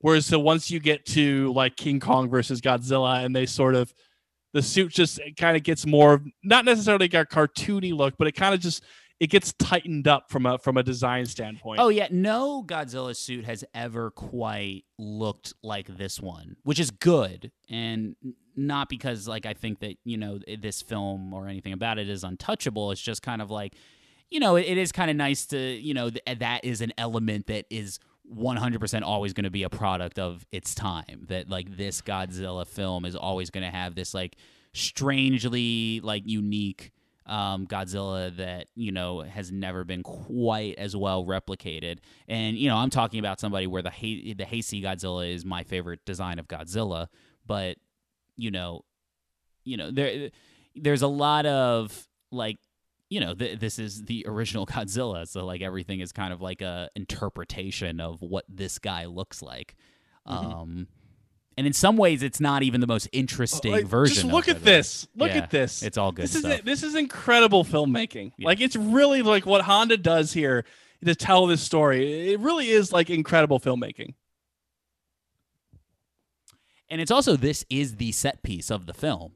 whereas 0.00 0.26
so 0.26 0.40
once 0.40 0.72
you 0.72 0.80
get 0.80 1.06
to 1.06 1.52
like 1.52 1.76
king 1.76 2.00
kong 2.00 2.28
versus 2.28 2.60
godzilla 2.60 3.24
and 3.24 3.36
they 3.36 3.46
sort 3.46 3.76
of 3.76 3.94
the 4.52 4.62
suit 4.62 4.92
just 4.92 5.20
kind 5.36 5.56
of 5.56 5.62
gets 5.62 5.86
more 5.86 6.22
not 6.42 6.64
necessarily 6.64 7.04
like 7.04 7.14
a 7.14 7.24
cartoony 7.24 7.92
look 7.92 8.14
but 8.18 8.26
it 8.26 8.32
kind 8.32 8.54
of 8.54 8.60
just 8.60 8.82
it 9.20 9.28
gets 9.28 9.52
tightened 9.52 10.08
up 10.08 10.30
from 10.30 10.46
a 10.46 10.58
from 10.58 10.78
a 10.78 10.82
design 10.82 11.26
standpoint. 11.26 11.78
Oh 11.78 11.90
yeah, 11.90 12.08
no 12.10 12.64
Godzilla 12.66 13.14
suit 13.14 13.44
has 13.44 13.62
ever 13.74 14.10
quite 14.10 14.84
looked 14.98 15.52
like 15.62 15.86
this 15.86 16.18
one, 16.20 16.56
which 16.62 16.80
is 16.80 16.90
good, 16.90 17.52
and 17.68 18.16
not 18.56 18.88
because 18.88 19.28
like 19.28 19.44
I 19.44 19.52
think 19.52 19.80
that 19.80 19.96
you 20.04 20.16
know 20.16 20.40
this 20.60 20.80
film 20.80 21.34
or 21.34 21.48
anything 21.48 21.74
about 21.74 21.98
it 21.98 22.08
is 22.08 22.24
untouchable. 22.24 22.92
It's 22.92 23.00
just 23.00 23.22
kind 23.22 23.42
of 23.42 23.50
like, 23.50 23.74
you 24.30 24.40
know, 24.40 24.56
it, 24.56 24.66
it 24.66 24.78
is 24.78 24.90
kind 24.90 25.10
of 25.10 25.18
nice 25.18 25.44
to 25.46 25.58
you 25.58 25.92
know 25.92 26.08
th- 26.08 26.38
that 26.38 26.64
is 26.64 26.80
an 26.80 26.94
element 26.96 27.46
that 27.48 27.66
is 27.68 28.00
100% 28.34 29.02
always 29.02 29.32
going 29.32 29.44
to 29.44 29.50
be 29.50 29.62
a 29.62 29.70
product 29.70 30.18
of 30.18 30.46
its 30.52 30.74
time. 30.74 31.26
That 31.28 31.48
like 31.48 31.76
this 31.76 32.00
Godzilla 32.00 32.66
film 32.66 33.04
is 33.04 33.16
always 33.16 33.50
going 33.50 33.64
to 33.64 33.76
have 33.76 33.94
this 33.94 34.14
like 34.14 34.36
strangely 34.72 36.00
like 36.00 36.22
unique 36.26 36.92
um, 37.26 37.66
Godzilla 37.66 38.34
that 38.36 38.66
you 38.74 38.92
know 38.92 39.20
has 39.20 39.52
never 39.52 39.84
been 39.84 40.02
quite 40.02 40.76
as 40.78 40.96
well 40.96 41.24
replicated. 41.24 41.98
And 42.28 42.56
you 42.56 42.68
know, 42.68 42.76
I'm 42.76 42.90
talking 42.90 43.20
about 43.20 43.40
somebody 43.40 43.66
where 43.66 43.82
the 43.82 43.90
hay- 43.90 44.34
the 44.34 44.44
Heisei 44.44 44.82
Godzilla 44.82 45.32
is 45.32 45.44
my 45.44 45.62
favorite 45.62 46.04
design 46.04 46.38
of 46.38 46.48
Godzilla, 46.48 47.06
but 47.46 47.76
you 48.36 48.50
know, 48.50 48.84
you 49.64 49.76
know 49.76 49.90
there 49.90 50.30
there's 50.74 51.02
a 51.02 51.08
lot 51.08 51.46
of 51.46 52.08
like 52.32 52.58
you 53.10 53.20
know 53.20 53.34
th- 53.34 53.58
this 53.58 53.78
is 53.78 54.04
the 54.04 54.24
original 54.26 54.64
Godzilla, 54.66 55.28
so 55.28 55.44
like 55.44 55.60
everything 55.60 56.00
is 56.00 56.12
kind 56.12 56.32
of 56.32 56.40
like 56.40 56.62
a 56.62 56.88
interpretation 56.96 58.00
of 58.00 58.22
what 58.22 58.46
this 58.48 58.78
guy 58.78 59.04
looks 59.04 59.42
like. 59.42 59.76
Um, 60.24 60.86
and 61.58 61.66
in 61.66 61.72
some 61.74 61.96
ways, 61.98 62.22
it's 62.22 62.40
not 62.40 62.62
even 62.62 62.80
the 62.80 62.86
most 62.86 63.08
interesting 63.12 63.72
Like, 63.72 63.84
version. 63.86 64.14
Just 64.14 64.26
look 64.26 64.48
it. 64.48 64.56
at 64.56 64.62
this. 64.62 65.06
Look 65.16 65.30
Yeah, 65.30 65.38
at 65.38 65.50
this. 65.50 65.82
It's 65.82 65.98
all 65.98 66.12
good 66.12 66.24
this 66.24 66.38
stuff. 66.38 66.60
is 66.60 66.62
this 66.62 66.82
is 66.82 66.94
incredible 66.94 67.64
filmmaking. 67.64 68.32
Yeah. 68.38 68.46
Like 68.46 68.60
it's 68.60 68.76
really 68.76 69.20
like 69.22 69.44
what 69.44 69.62
Honda 69.62 69.96
does 69.98 70.32
here 70.32 70.64
to 71.04 71.14
tell 71.14 71.46
this 71.46 71.60
story. 71.62 72.32
It 72.32 72.40
really 72.40 72.70
is 72.70 72.92
like 72.92 73.10
incredible 73.10 73.58
filmmaking. 73.60 74.14
and 76.88 77.00
it's 77.00 77.10
also 77.10 77.36
this 77.36 77.64
is 77.70 77.96
the 77.96 78.12
set 78.12 78.42
piece 78.42 78.70
of 78.70 78.86
the 78.86 78.94
film 78.94 79.32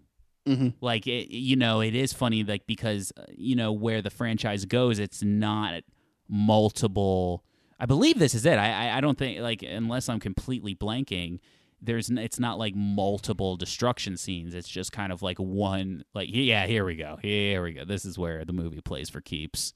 Mm-hmm. 0.46 0.68
like 0.82 1.06
it, 1.06 1.34
you 1.34 1.56
know 1.56 1.80
it 1.80 1.94
is 1.94 2.12
funny 2.12 2.44
like 2.44 2.66
because 2.66 3.12
uh, 3.16 3.22
you 3.34 3.56
know 3.56 3.72
where 3.72 4.02
the 4.02 4.10
franchise 4.10 4.66
goes 4.66 4.98
it's 4.98 5.22
not 5.22 5.84
multiple 6.28 7.42
i 7.80 7.86
believe 7.86 8.18
this 8.18 8.34
is 8.34 8.44
it. 8.44 8.58
I 8.58 8.98
i, 8.98 9.00
don't 9.00 9.16
think 9.16 9.40
like 9.40 9.62
unless 9.62 10.06
i'm 10.10 10.20
completely 10.20 10.74
blanking 10.74 11.38
there's 11.84 12.10
it's 12.10 12.40
not 12.40 12.58
like 12.58 12.74
multiple 12.74 13.56
destruction 13.56 14.16
scenes. 14.16 14.54
It's 14.54 14.68
just 14.68 14.92
kind 14.92 15.12
of 15.12 15.22
like 15.22 15.38
one 15.38 16.04
like 16.14 16.28
yeah 16.32 16.66
here 16.66 16.84
we 16.84 16.96
go. 16.96 17.18
Here 17.20 17.62
we 17.62 17.72
go. 17.72 17.84
This 17.84 18.04
is 18.04 18.18
where 18.18 18.44
the 18.44 18.52
movie 18.52 18.80
plays 18.80 19.10
for 19.10 19.20
keeps. 19.20 19.74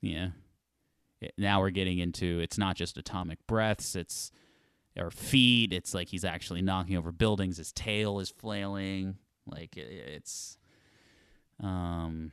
Yeah 0.00 0.28
now 1.36 1.60
we're 1.60 1.70
getting 1.70 1.98
into 1.98 2.40
it's 2.40 2.58
not 2.58 2.76
just 2.76 2.96
atomic 2.96 3.38
breaths 3.46 3.96
it's 3.96 4.30
or 4.96 5.10
feet 5.10 5.72
it's 5.72 5.94
like 5.94 6.08
he's 6.08 6.24
actually 6.24 6.62
knocking 6.62 6.96
over 6.96 7.12
buildings 7.12 7.56
his 7.56 7.72
tail 7.72 8.20
is 8.20 8.30
flailing 8.30 9.16
like 9.46 9.76
it's 9.76 10.58
um 11.62 12.30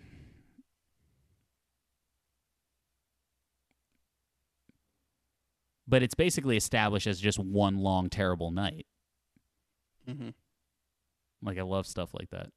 but 5.88 6.02
it's 6.04 6.16
basically 6.16 6.58
established 6.58 7.08
as 7.08 7.20
just 7.20 7.40
one 7.40 7.78
long 7.78 8.10
terrible 8.10 8.52
night 8.52 8.86
Mm-hmm. 10.10 10.30
Like 11.42 11.58
I 11.58 11.64
love 11.64 11.88
stuff 11.88 12.14
like 12.14 12.30
that. 12.32 12.50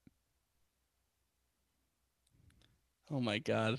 Oh 3.11 3.21
my 3.21 3.39
god. 3.39 3.79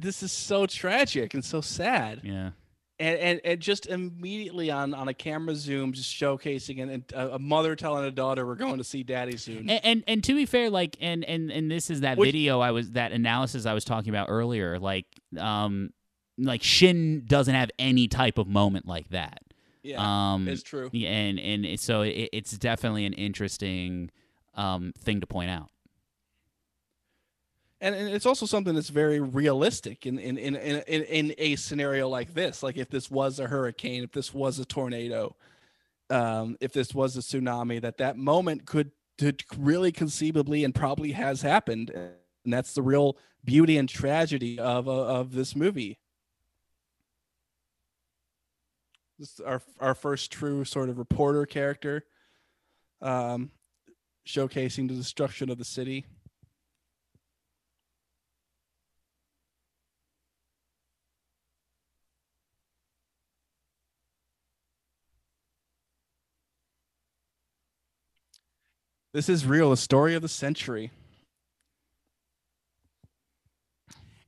This 0.00 0.22
is 0.22 0.30
so 0.32 0.66
tragic 0.66 1.34
and 1.34 1.44
so 1.44 1.60
sad. 1.60 2.20
Yeah. 2.22 2.50
And, 2.98 3.18
and 3.18 3.40
and 3.44 3.60
just 3.60 3.86
immediately 3.86 4.70
on 4.70 4.94
on 4.94 5.08
a 5.08 5.12
camera 5.14 5.54
zoom 5.54 5.92
just 5.92 6.14
showcasing 6.14 6.80
and, 6.82 6.90
and 6.90 7.04
a 7.12 7.38
mother 7.38 7.76
telling 7.76 8.06
a 8.06 8.10
daughter 8.10 8.46
we're 8.46 8.54
going 8.54 8.78
to 8.78 8.84
see 8.84 9.02
daddy 9.02 9.36
soon. 9.36 9.68
And, 9.68 9.84
and 9.84 10.04
and 10.06 10.24
to 10.24 10.34
be 10.34 10.46
fair, 10.46 10.70
like 10.70 10.96
and 11.00 11.22
and 11.24 11.50
and 11.50 11.70
this 11.70 11.90
is 11.90 12.00
that 12.00 12.16
Which- 12.16 12.28
video 12.28 12.60
I 12.60 12.70
was 12.70 12.92
that 12.92 13.12
analysis 13.12 13.66
I 13.66 13.74
was 13.74 13.84
talking 13.84 14.08
about 14.08 14.28
earlier. 14.30 14.78
Like 14.78 15.04
um, 15.38 15.90
like 16.38 16.62
Shin 16.62 17.24
doesn't 17.26 17.54
have 17.54 17.70
any 17.78 18.08
type 18.08 18.38
of 18.38 18.46
moment 18.48 18.86
like 18.86 19.10
that. 19.10 19.40
yeah. 19.82 20.32
Um, 20.32 20.48
it's 20.48 20.62
true. 20.62 20.88
yeah, 20.92 21.10
and 21.10 21.38
and 21.38 21.78
so 21.78 22.00
it, 22.00 22.30
it's 22.32 22.56
definitely 22.56 23.04
an 23.04 23.12
interesting 23.12 24.10
um 24.54 24.94
thing 24.98 25.20
to 25.20 25.26
point 25.26 25.50
out. 25.50 25.68
And, 27.80 27.94
and 27.94 28.08
it's 28.08 28.26
also 28.26 28.46
something 28.46 28.74
that's 28.74 28.88
very 28.88 29.20
realistic 29.20 30.06
in 30.06 30.18
in, 30.18 30.38
in 30.38 30.56
in 30.56 31.02
in 31.02 31.34
a 31.38 31.56
scenario 31.56 32.08
like 32.08 32.32
this. 32.32 32.62
Like 32.62 32.76
if 32.76 32.88
this 32.88 33.10
was 33.10 33.38
a 33.38 33.46
hurricane 33.46 34.02
if 34.04 34.12
this 34.12 34.32
was 34.32 34.58
a 34.58 34.64
tornado 34.64 35.36
um 36.08 36.56
if 36.60 36.72
this 36.72 36.94
was 36.94 37.16
a 37.16 37.20
tsunami 37.20 37.80
that 37.82 37.98
that 37.98 38.16
moment 38.16 38.64
could 38.64 38.92
could 39.18 39.42
really 39.58 39.92
conceivably 39.92 40.64
and 40.64 40.74
probably 40.74 41.12
has 41.12 41.42
happened. 41.42 41.90
And 41.90 42.52
that's 42.52 42.74
the 42.74 42.82
real 42.82 43.16
beauty 43.44 43.76
and 43.76 43.88
tragedy 43.88 44.58
of 44.58 44.88
uh, 44.88 44.92
of 44.92 45.32
this 45.32 45.54
movie. 45.54 45.98
This 49.18 49.34
is 49.34 49.40
our 49.40 49.62
our 49.80 49.94
first 49.94 50.30
true 50.30 50.64
sort 50.64 50.88
of 50.88 50.98
reporter 50.98 51.44
character 51.44 52.04
um 53.02 53.50
showcasing 54.26 54.88
the 54.88 54.94
destruction 54.94 55.50
of 55.50 55.58
the 55.58 55.64
city 55.64 56.06
This 69.16 69.30
is 69.30 69.46
real, 69.46 69.70
the 69.70 69.78
story 69.78 70.14
of 70.14 70.20
the 70.20 70.28
century. 70.28 70.90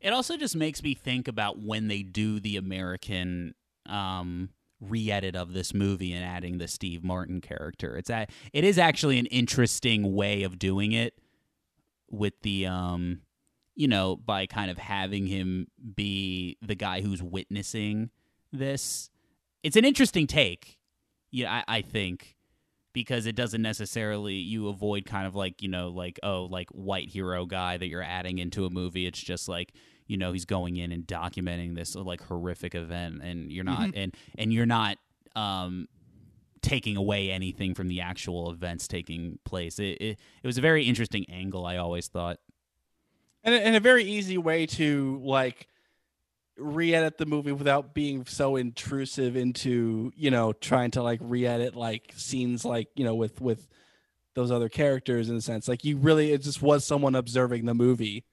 It 0.00 0.14
also 0.14 0.38
just 0.38 0.56
makes 0.56 0.82
me 0.82 0.94
think 0.94 1.28
about 1.28 1.58
when 1.58 1.88
they 1.88 2.02
do 2.02 2.40
the 2.40 2.56
American 2.56 3.54
um, 3.84 4.48
re-edit 4.80 5.36
of 5.36 5.52
this 5.52 5.74
movie 5.74 6.14
and 6.14 6.24
adding 6.24 6.56
the 6.56 6.66
Steve 6.66 7.04
Martin 7.04 7.42
character. 7.42 7.98
It's 7.98 8.08
a, 8.08 8.28
it 8.54 8.64
is 8.64 8.78
actually 8.78 9.18
an 9.18 9.26
interesting 9.26 10.14
way 10.14 10.42
of 10.42 10.58
doing 10.58 10.92
it 10.92 11.18
with 12.10 12.40
the 12.40 12.66
um, 12.66 13.20
you 13.74 13.88
know, 13.88 14.16
by 14.16 14.46
kind 14.46 14.70
of 14.70 14.78
having 14.78 15.26
him 15.26 15.66
be 15.96 16.56
the 16.62 16.74
guy 16.74 17.02
who's 17.02 17.22
witnessing 17.22 18.08
this. 18.54 19.10
It's 19.62 19.76
an 19.76 19.84
interesting 19.84 20.26
take. 20.26 20.78
Yeah, 21.30 21.62
I, 21.68 21.76
I 21.76 21.82
think 21.82 22.37
because 22.98 23.26
it 23.26 23.36
doesn't 23.36 23.62
necessarily 23.62 24.34
you 24.34 24.66
avoid 24.68 25.06
kind 25.06 25.24
of 25.24 25.36
like 25.36 25.62
you 25.62 25.68
know 25.68 25.88
like 25.88 26.18
oh 26.24 26.48
like 26.50 26.68
white 26.70 27.08
hero 27.08 27.46
guy 27.46 27.76
that 27.76 27.86
you're 27.86 28.02
adding 28.02 28.38
into 28.38 28.66
a 28.66 28.70
movie. 28.70 29.06
It's 29.06 29.20
just 29.20 29.48
like 29.48 29.72
you 30.08 30.16
know 30.16 30.32
he's 30.32 30.44
going 30.44 30.76
in 30.76 30.90
and 30.90 31.06
documenting 31.06 31.76
this 31.76 31.94
like 31.94 32.20
horrific 32.20 32.74
event 32.74 33.22
and 33.22 33.52
you're 33.52 33.62
not 33.64 33.94
and 33.94 34.16
and 34.36 34.52
you're 34.52 34.66
not 34.66 34.98
um 35.36 35.86
taking 36.60 36.96
away 36.96 37.30
anything 37.30 37.72
from 37.72 37.86
the 37.86 38.00
actual 38.00 38.50
events 38.50 38.88
taking 38.88 39.38
place. 39.44 39.78
It, 39.78 39.98
it 40.00 40.18
it 40.42 40.46
was 40.46 40.58
a 40.58 40.62
very 40.62 40.84
interesting 40.84 41.24
angle 41.30 41.66
i 41.66 41.76
always 41.76 42.08
thought. 42.08 42.38
And 43.44 43.54
a, 43.54 43.64
and 43.64 43.76
a 43.76 43.80
very 43.80 44.02
easy 44.02 44.38
way 44.38 44.66
to 44.66 45.20
like 45.22 45.68
re-edit 46.58 47.18
the 47.18 47.26
movie 47.26 47.52
without 47.52 47.94
being 47.94 48.26
so 48.26 48.56
intrusive 48.56 49.36
into, 49.36 50.12
you 50.16 50.30
know, 50.30 50.52
trying 50.52 50.90
to 50.92 51.02
like 51.02 51.20
re-edit 51.22 51.74
like 51.74 52.12
scenes 52.16 52.64
like, 52.64 52.88
you 52.96 53.04
know, 53.04 53.14
with 53.14 53.40
with 53.40 53.68
those 54.34 54.50
other 54.50 54.68
characters 54.68 55.28
in 55.28 55.36
a 55.36 55.40
sense. 55.40 55.68
Like 55.68 55.84
you 55.84 55.96
really 55.96 56.32
it 56.32 56.42
just 56.42 56.62
was 56.62 56.84
someone 56.84 57.14
observing 57.14 57.64
the 57.64 57.74
movie 57.74 58.24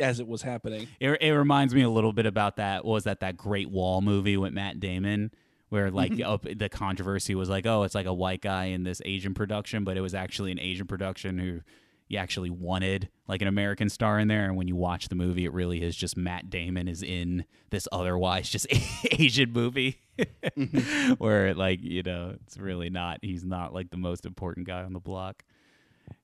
as 0.00 0.20
it 0.20 0.26
was 0.26 0.42
happening. 0.42 0.88
It, 1.00 1.10
it 1.20 1.32
reminds 1.32 1.74
me 1.74 1.82
a 1.82 1.90
little 1.90 2.12
bit 2.12 2.26
about 2.26 2.56
that. 2.56 2.84
What 2.84 2.94
was 2.94 3.04
that 3.04 3.20
that 3.20 3.36
Great 3.36 3.70
Wall 3.70 4.00
movie 4.00 4.36
with 4.36 4.52
Matt 4.52 4.80
Damon, 4.80 5.30
where 5.68 5.90
like 5.90 6.12
mm-hmm. 6.12 6.30
up, 6.30 6.42
the 6.42 6.68
controversy 6.68 7.34
was 7.34 7.48
like, 7.48 7.66
oh, 7.66 7.84
it's 7.84 7.94
like 7.94 8.06
a 8.06 8.14
white 8.14 8.40
guy 8.40 8.66
in 8.66 8.84
this 8.84 9.00
Asian 9.04 9.34
production, 9.34 9.84
but 9.84 9.96
it 9.96 10.00
was 10.00 10.14
actually 10.14 10.52
an 10.52 10.60
Asian 10.60 10.86
production 10.86 11.38
who 11.38 11.60
you 12.08 12.18
actually 12.18 12.50
wanted 12.50 13.08
like 13.26 13.42
an 13.42 13.48
American 13.48 13.88
star 13.88 14.18
in 14.18 14.28
there. 14.28 14.44
And 14.44 14.56
when 14.56 14.68
you 14.68 14.76
watch 14.76 15.08
the 15.08 15.14
movie, 15.14 15.44
it 15.44 15.52
really 15.52 15.82
is 15.82 15.96
just 15.96 16.16
Matt 16.16 16.50
Damon 16.50 16.88
is 16.88 17.02
in 17.02 17.44
this 17.70 17.88
otherwise 17.90 18.48
just 18.48 18.66
Asian 19.10 19.52
movie, 19.52 20.00
mm-hmm. 20.18 21.12
where 21.18 21.54
like 21.54 21.80
you 21.82 22.02
know 22.02 22.36
it's 22.46 22.58
really 22.58 22.90
not. 22.90 23.18
He's 23.22 23.44
not 23.44 23.72
like 23.72 23.90
the 23.90 23.96
most 23.96 24.26
important 24.26 24.66
guy 24.66 24.82
on 24.82 24.92
the 24.92 25.00
block. 25.00 25.42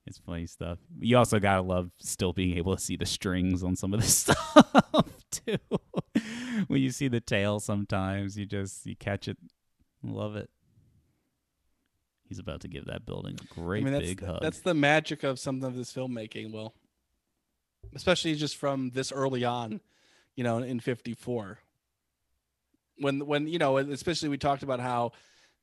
It's 0.07 0.19
funny 0.19 0.47
stuff. 0.47 0.78
You 0.98 1.16
also 1.16 1.39
gotta 1.39 1.62
love 1.62 1.90
still 1.98 2.32
being 2.32 2.57
able 2.59 2.77
to 2.77 2.82
see 2.82 2.97
the 2.97 3.07
strings 3.07 3.62
on 3.62 3.77
some 3.77 3.94
of 3.94 4.01
this 4.01 4.16
stuff 4.16 5.05
too. 5.31 5.57
when 6.66 6.82
you 6.82 6.90
see 6.90 7.09
the 7.09 7.20
tail, 7.20 7.61
sometimes 7.61 8.36
you 8.36 8.44
just 8.44 8.85
you 8.86 8.97
catch 8.97 9.28
it. 9.28 9.39
Love 10.02 10.36
it. 10.36 10.51
He's 12.31 12.39
about 12.39 12.61
to 12.61 12.69
give 12.69 12.85
that 12.85 13.05
building 13.05 13.36
a 13.43 13.55
great 13.61 13.81
I 13.81 13.85
mean 13.85 13.93
that's 13.93 14.07
big 14.07 14.24
hug. 14.24 14.39
that's 14.40 14.61
the 14.61 14.73
magic 14.73 15.24
of 15.24 15.40
some 15.40 15.65
of 15.65 15.74
this 15.74 15.93
filmmaking, 15.93 16.52
Will. 16.52 16.73
Especially 17.93 18.36
just 18.36 18.57
from 18.57 18.90
this 18.90 19.11
early 19.11 19.44
on, 19.44 19.81
you 20.36 20.44
know, 20.44 20.59
in 20.59 20.78
54. 20.78 21.59
When 22.98 23.27
when 23.27 23.48
you 23.48 23.59
know, 23.59 23.78
especially 23.78 24.28
we 24.28 24.39
talked 24.39 24.62
about 24.62 24.78
how 24.78 25.11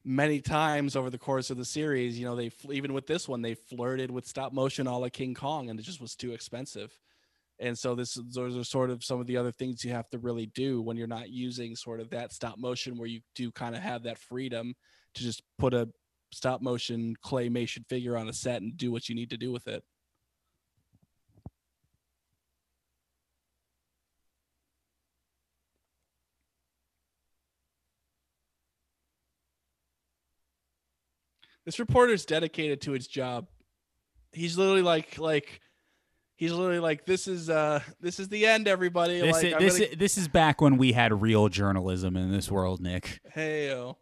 many 0.03 0.41
times 0.41 0.97
over 0.97 1.09
the 1.09 1.17
course 1.17 1.49
of 1.49 1.55
the 1.55 1.63
series, 1.63 2.19
you 2.19 2.25
know, 2.25 2.35
they 2.35 2.51
even 2.69 2.91
with 2.91 3.07
this 3.07 3.29
one, 3.29 3.41
they 3.41 3.55
flirted 3.55 4.11
with 4.11 4.27
stop 4.27 4.51
motion 4.51 4.87
a 4.87 4.97
la 4.97 5.07
King 5.07 5.33
Kong, 5.33 5.69
and 5.69 5.79
it 5.79 5.83
just 5.83 6.01
was 6.01 6.15
too 6.15 6.33
expensive. 6.33 6.99
And 7.59 7.79
so 7.79 7.95
this 7.95 8.19
those 8.33 8.57
are 8.57 8.65
sort 8.65 8.89
of 8.89 9.05
some 9.05 9.21
of 9.21 9.27
the 9.27 9.37
other 9.37 9.53
things 9.53 9.85
you 9.85 9.91
have 9.91 10.09
to 10.09 10.19
really 10.19 10.47
do 10.47 10.81
when 10.81 10.97
you're 10.97 11.07
not 11.07 11.29
using 11.29 11.77
sort 11.77 12.01
of 12.01 12.09
that 12.09 12.33
stop 12.33 12.57
motion, 12.57 12.97
where 12.97 13.07
you 13.07 13.21
do 13.35 13.53
kind 13.53 13.73
of 13.73 13.81
have 13.81 14.03
that 14.03 14.17
freedom 14.17 14.75
to 15.13 15.23
just 15.23 15.43
put 15.57 15.73
a 15.73 15.87
stop 16.31 16.61
motion 16.61 17.15
claymation 17.23 17.87
figure 17.87 18.17
on 18.17 18.27
a 18.27 18.33
set 18.33 18.61
and 18.61 18.77
do 18.77 18.91
what 18.91 19.09
you 19.09 19.15
need 19.15 19.29
to 19.29 19.37
do 19.37 19.51
with 19.51 19.67
it. 19.67 19.83
This 31.65 31.79
reporter's 31.79 32.25
dedicated 32.25 32.79
to 32.81 32.93
his 32.93 33.07
job. 33.07 33.47
He's 34.31 34.57
literally 34.57 34.81
like 34.81 35.17
like 35.17 35.59
he's 36.37 36.53
literally 36.53 36.79
like 36.79 37.05
this 37.05 37.27
is 37.27 37.49
uh 37.49 37.81
this 37.99 38.19
is 38.21 38.29
the 38.29 38.45
end 38.45 38.69
everybody 38.69 39.19
this 39.19 39.33
like 39.33 39.45
is, 39.45 39.53
this, 39.59 39.73
gonna- 39.79 39.91
is, 39.91 39.97
this 39.97 40.17
is 40.17 40.27
back 40.29 40.61
when 40.61 40.77
we 40.77 40.93
had 40.93 41.21
real 41.21 41.49
journalism 41.49 42.15
in 42.15 42.31
this 42.31 42.49
world, 42.49 42.79
Nick. 42.79 43.19
hey. 43.33 43.93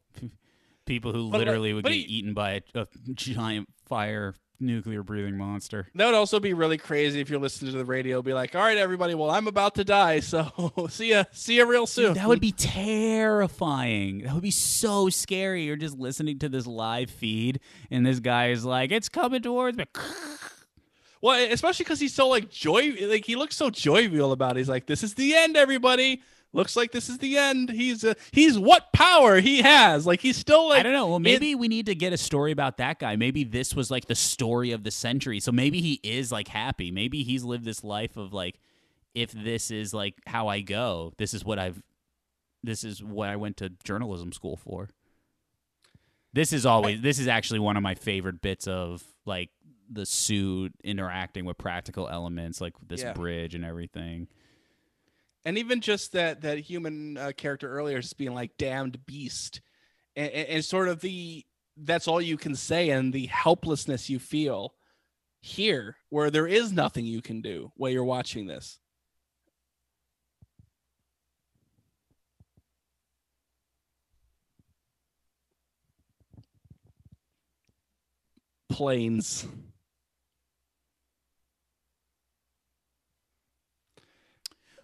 People 0.85 1.11
who 1.13 1.29
But, 1.29 1.39
like, 1.39 1.47
literally 1.47 1.73
would 1.73 1.83
get 1.85 1.93
he- 1.93 1.99
eaten 2.01 2.33
by 2.33 2.61
a, 2.73 2.81
a 2.81 2.87
giant 3.13 3.67
fire 3.87 4.35
nuclear 4.59 5.03
breathing 5.03 5.37
monster. 5.37 5.87
That 5.95 6.05
would 6.05 6.15
also 6.15 6.39
be 6.39 6.53
really 6.53 6.77
crazy 6.77 7.19
if 7.19 7.29
you're 7.29 7.39
listening 7.39 7.71
to 7.73 7.77
the 7.77 7.83
radio. 7.85 8.21
Be 8.21 8.33
like, 8.33 8.55
all 8.55 8.61
right, 8.61 8.77
everybody. 8.77 9.13
Well, 9.13 9.29
I'm 9.29 9.47
about 9.47 9.75
to 9.75 9.83
die, 9.83 10.21
so 10.21 10.71
see 10.89 11.09
ya. 11.09 11.25
See 11.31 11.57
ya 11.57 11.65
real 11.65 11.85
soon. 11.87 12.09
Dude, 12.13 12.17
that 12.17 12.27
would 12.27 12.39
be 12.39 12.53
terrifying. 12.53 14.19
That 14.19 14.33
would 14.33 14.43
be 14.43 14.51
so 14.51 15.09
scary. 15.09 15.63
You're 15.63 15.75
just 15.75 15.97
listening 15.97 16.39
to 16.39 16.49
this 16.49 16.65
live 16.67 17.09
feed, 17.09 17.59
and 17.91 18.05
this 18.05 18.19
guy 18.19 18.49
is 18.49 18.63
like, 18.63 18.91
"It's 18.91 19.09
coming 19.09 19.41
towards 19.41 19.77
me." 19.77 19.85
well, 21.21 21.51
especially 21.51 21.83
because 21.83 21.99
he's 21.99 22.13
so 22.13 22.27
like 22.27 22.49
joy. 22.49 22.93
Like 23.01 23.25
he 23.25 23.35
looks 23.35 23.55
so 23.55 23.69
jovial 23.69 24.31
about. 24.31 24.51
it. 24.55 24.59
He's 24.59 24.69
like, 24.69 24.85
this 24.85 25.03
is 25.03 25.15
the 25.15 25.35
end, 25.35 25.57
everybody. 25.57 26.21
Looks 26.55 26.75
like 26.75 26.91
this 26.91 27.09
is 27.09 27.17
the 27.17 27.37
end. 27.37 27.69
He's 27.69 28.03
uh, 28.05 28.13
he's 28.31 28.57
what 28.57 28.93
power 28.93 29.41
he 29.41 29.61
has. 29.61 30.07
Like 30.07 30.21
he's 30.21 30.37
still 30.37 30.69
like 30.69 30.79
I 30.79 30.83
don't 30.83 30.93
know. 30.93 31.07
Well, 31.07 31.19
maybe 31.19 31.53
we 31.53 31.67
need 31.67 31.85
to 31.87 31.95
get 31.95 32.13
a 32.13 32.17
story 32.17 32.51
about 32.53 32.77
that 32.77 32.97
guy. 32.99 33.15
Maybe 33.17 33.43
this 33.43 33.75
was 33.75 33.91
like 33.91 34.05
the 34.05 34.15
story 34.15 34.71
of 34.71 34.83
the 34.83 34.91
century. 34.91 35.39
So 35.41 35.51
maybe 35.51 35.81
he 35.81 35.99
is 36.01 36.31
like 36.31 36.47
happy. 36.47 36.91
Maybe 36.91 37.23
he's 37.23 37.43
lived 37.43 37.65
this 37.65 37.83
life 37.83 38.15
of 38.15 38.31
like, 38.33 38.59
if 39.13 39.31
this 39.31 39.69
is 39.69 39.93
like 39.93 40.15
how 40.27 40.47
I 40.47 40.61
go, 40.61 41.11
this 41.17 41.33
is 41.33 41.43
what 41.43 41.59
I've, 41.59 41.81
this 42.63 42.83
is 42.85 43.03
what 43.03 43.29
I 43.29 43.35
went 43.35 43.57
to 43.57 43.69
journalism 43.83 44.31
school 44.31 44.55
for. 44.55 44.89
This 46.33 46.51
is 46.51 46.65
always, 46.65 47.01
this 47.01 47.19
is 47.19 47.27
actually 47.27 47.59
one 47.59 47.77
of 47.77 47.83
my 47.83 47.95
favorite 47.95 48.41
bits 48.41 48.67
of 48.67 49.03
like 49.25 49.49
the 49.89 50.05
suit 50.05 50.73
interacting 50.83 51.45
with 51.45 51.57
practical 51.57 52.07
elements, 52.09 52.59
like 52.59 52.73
this 52.85 53.01
Yeah. 53.01 53.13
bridge 53.13 53.55
and 53.55 53.63
everything. 53.63 54.27
And 55.45 55.57
even 55.57 55.79
just 55.79 56.11
that 56.13 56.41
that 56.41 56.59
human 56.59 57.17
uh, 57.17 57.31
character 57.37 57.69
earlier 57.69 58.01
just 58.01 58.17
being 58.17 58.33
like 58.33 58.57
damned 58.57 59.05
beast 59.05 59.61
and, 60.15 60.31
and, 60.31 60.47
and 60.49 60.65
sort 60.65 60.89
of 60.89 60.99
the 60.99 61.45
that's 61.77 62.07
all 62.07 62.21
you 62.21 62.37
can 62.37 62.55
say 62.55 62.89
and 62.89 63.13
the 63.13 63.27
helplessness 63.27 64.09
you 64.09 64.19
feel 64.19 64.73
here 65.41 65.97
where 66.09 66.31
there 66.31 66.47
is 66.47 66.71
nothing 66.71 67.05
you 67.05 67.21
can 67.21 67.41
do 67.41 67.71
while 67.75 67.91
you're 67.91 68.03
watching 68.03 68.47
this. 68.47 68.79
Planes. 78.69 79.47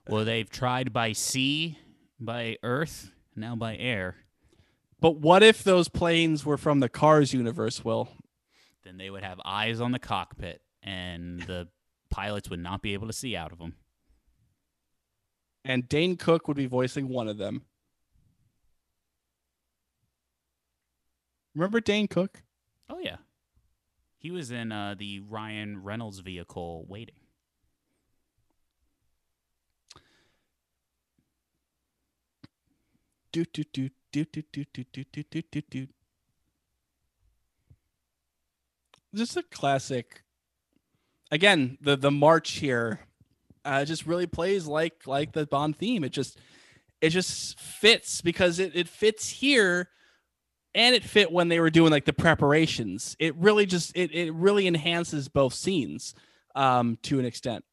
Well, 0.07 0.25
they've 0.25 0.49
tried 0.49 0.91
by 0.91 1.13
sea, 1.13 1.77
by 2.19 2.57
earth, 2.63 3.11
now 3.35 3.55
by 3.55 3.77
air. 3.77 4.15
But 4.99 5.17
what 5.17 5.43
if 5.43 5.63
those 5.63 5.89
planes 5.89 6.45
were 6.45 6.57
from 6.57 6.79
the 6.79 6.89
Cars 6.89 7.33
universe, 7.33 7.83
Will? 7.83 8.09
Then 8.83 8.97
they 8.97 9.09
would 9.09 9.23
have 9.23 9.39
eyes 9.45 9.79
on 9.79 9.91
the 9.91 9.99
cockpit, 9.99 10.61
and 10.83 11.41
the 11.41 11.67
pilots 12.09 12.49
would 12.49 12.59
not 12.59 12.81
be 12.81 12.93
able 12.93 13.07
to 13.07 13.13
see 13.13 13.35
out 13.35 13.51
of 13.51 13.59
them. 13.59 13.75
And 15.63 15.87
Dane 15.87 16.17
Cook 16.17 16.47
would 16.47 16.57
be 16.57 16.65
voicing 16.65 17.07
one 17.07 17.27
of 17.27 17.37
them. 17.37 17.63
Remember 21.53 21.79
Dane 21.79 22.07
Cook? 22.07 22.43
Oh 22.89 22.99
yeah, 22.99 23.17
he 24.17 24.31
was 24.31 24.51
in 24.51 24.71
uh, 24.71 24.95
the 24.97 25.19
Ryan 25.19 25.83
Reynolds 25.83 26.19
vehicle, 26.19 26.85
Waiting. 26.87 27.15
Do 33.31 33.45
do 33.45 33.63
do 33.71 33.89
do 34.11 34.25
do 34.25 34.41
do 34.41 34.65
do 34.73 34.83
do 34.93 35.03
do 35.11 35.23
do 35.23 35.41
do 35.51 35.61
do. 35.69 35.87
Just 39.15 39.37
a 39.37 39.43
classic. 39.43 40.23
Again, 41.31 41.77
the 41.81 41.95
the 41.95 42.11
march 42.11 42.51
here 42.53 43.01
uh, 43.63 43.85
just 43.85 44.05
really 44.05 44.27
plays 44.27 44.67
like 44.67 45.07
like 45.07 45.31
the 45.31 45.45
Bond 45.45 45.77
theme. 45.77 46.03
It 46.03 46.11
just 46.11 46.39
it 46.99 47.09
just 47.09 47.59
fits 47.59 48.21
because 48.21 48.59
it, 48.59 48.75
it 48.75 48.87
fits 48.87 49.29
here 49.29 49.89
and 50.73 50.95
it 50.95 51.03
fit 51.03 51.31
when 51.31 51.47
they 51.47 51.59
were 51.59 51.69
doing 51.69 51.91
like 51.91 52.05
the 52.05 52.13
preparations. 52.13 53.15
It 53.19 53.35
really 53.35 53.65
just 53.65 53.95
it, 53.95 54.13
it 54.13 54.33
really 54.33 54.67
enhances 54.67 55.29
both 55.29 55.53
scenes 55.53 56.15
um 56.55 56.97
to 57.03 57.19
an 57.19 57.25
extent. 57.25 57.63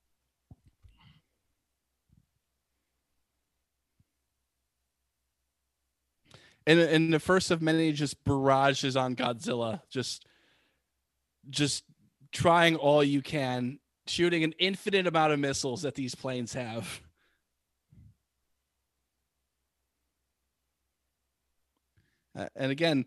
And 6.69 6.78
and 6.81 7.12
the 7.15 7.19
first 7.19 7.51
of 7.51 7.62
many 7.62 7.93
just 7.93 8.23
barrages 8.24 8.95
on 8.95 9.16
Godzilla, 9.16 9.81
just 9.89 10.27
just 11.49 11.82
trying 12.31 12.77
all 12.77 13.03
you 13.03 13.23
can, 13.23 13.78
shooting 14.07 14.45
an 14.45 14.53
infinite 14.59 15.07
amount 15.07 15.32
of 15.32 15.39
missiles 15.39 15.81
that 15.82 15.95
these 15.95 16.15
planes 16.15 16.53
have. 16.53 17.01
Uh, 22.39 22.49
and 22.55 22.70
again, 22.70 23.07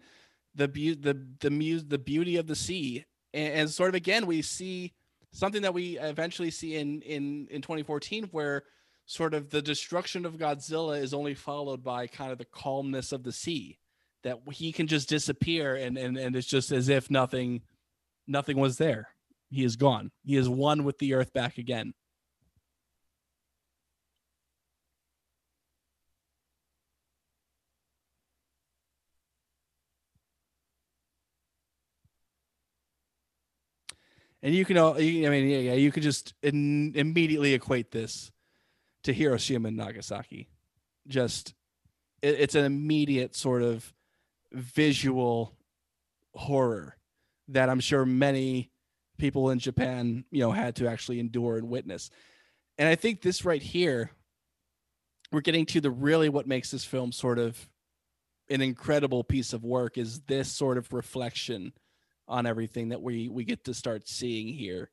the 0.56 0.68
be- 0.68 0.96
the 0.96 1.24
the 1.40 1.52
mu- 1.52 1.82
the 1.82 2.00
beauty 2.00 2.38
of 2.38 2.48
the 2.48 2.56
sea, 2.56 3.06
and, 3.32 3.54
and 3.54 3.70
sort 3.70 3.90
of 3.90 3.96
again 3.96 4.26
we 4.26 4.42
see 4.42 4.92
something 5.34 5.62
that 5.62 5.74
we 5.76 6.00
eventually 6.00 6.50
see 6.50 6.78
in 6.78 7.04
in 7.04 7.48
in 7.52 7.62
2014 7.62 8.24
where 8.32 8.64
sort 9.12 9.34
of 9.34 9.50
the 9.50 9.62
destruction 9.62 10.26
of 10.26 10.38
Godzilla 10.38 11.02
is 11.02 11.14
only 11.14 11.34
followed 11.34 11.84
by 11.84 12.08
kind 12.08 12.32
of 12.32 12.38
the 12.38 12.46
calmness 12.46 13.12
of 13.12 13.24
the 13.24 13.34
sea 13.34 13.78
that 14.24 14.40
he 14.54 14.72
can 14.72 14.88
just 14.88 15.10
disappear 15.10 15.76
and 15.76 15.98
and, 15.98 16.18
and 16.18 16.34
it's 16.34 16.48
just 16.48 16.72
as 16.72 16.88
if 16.88 17.12
nothing 17.12 17.62
nothing 18.26 18.58
was 18.58 18.78
there. 18.78 19.10
He 19.50 19.66
is 19.66 19.76
gone. 19.76 20.12
He 20.24 20.38
is 20.38 20.48
one 20.48 20.86
with 20.86 20.98
the 21.00 21.14
earth 21.14 21.34
back 21.34 21.58
again. 21.58 21.94
And 34.42 34.56
you 34.56 34.64
can 34.64 34.78
all 34.78 34.96
i 34.96 35.00
mean 35.00 35.50
yeah 35.50 35.74
you 35.74 35.92
could 35.92 36.02
just 36.04 36.34
in, 36.42 36.94
immediately 36.96 37.54
equate 37.54 37.92
this 37.92 38.32
to 39.04 39.14
Hiroshima 39.14 39.70
and 39.70 39.78
Nagasaki. 39.78 40.50
Just 41.08 41.54
it, 42.22 42.40
it's 42.40 42.56
an 42.56 42.66
immediate 42.66 43.36
sort 43.36 43.64
of 43.64 43.94
visual 44.52 45.56
horror 46.34 46.98
that 47.50 47.70
I'm 47.70 47.80
sure 47.80 48.06
many 48.06 48.72
people 49.18 49.50
in 49.50 49.60
Japan, 49.60 50.26
you 50.32 50.40
know, 50.40 50.52
had 50.52 50.76
to 50.78 50.88
actually 50.88 51.20
endure 51.20 51.58
and 51.58 51.70
witness. 51.70 52.10
And 52.78 52.88
I 52.88 52.96
think 52.96 53.22
this 53.22 53.46
right 53.46 53.62
here, 53.62 54.12
we're 55.32 55.42
getting 55.42 55.66
to 55.68 55.82
the 55.82 55.92
really 55.92 56.30
what 56.30 56.48
makes 56.48 56.72
this 56.72 56.86
film 56.86 57.12
sort 57.12 57.40
of 57.40 57.70
an 58.50 58.62
incredible 58.62 59.24
piece 59.24 59.54
of 59.54 59.64
work 59.64 59.98
is 59.98 60.22
this 60.22 60.52
sort 60.52 60.78
of 60.78 60.92
reflection 60.92 61.72
on 62.28 62.46
everything 62.46 62.90
that 62.90 63.02
we 63.02 63.30
we 63.30 63.44
get 63.44 63.64
to 63.66 63.74
start 63.74 64.08
seeing 64.08 64.48
here 64.48 64.90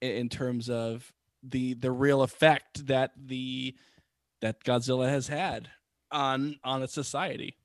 in, 0.00 0.10
in 0.10 0.28
terms 0.28 0.68
of 0.68 1.12
the 1.42 1.74
the 1.74 1.90
real 1.90 2.22
effect 2.22 2.86
that 2.86 3.12
the 3.16 3.74
that 4.40 4.64
Godzilla 4.64 5.08
has 5.08 5.28
had 5.28 5.68
on 6.10 6.58
on 6.64 6.82
a 6.82 6.88
society. 6.88 7.56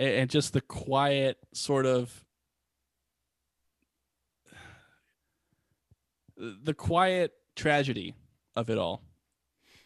And, 0.00 0.30
just 0.30 0.52
the 0.52 0.60
quiet 0.60 1.38
sort 1.52 1.84
of 1.84 2.24
the 6.36 6.74
quiet 6.74 7.32
tragedy 7.56 8.14
of 8.54 8.70
it 8.70 8.78
all. 8.78 9.02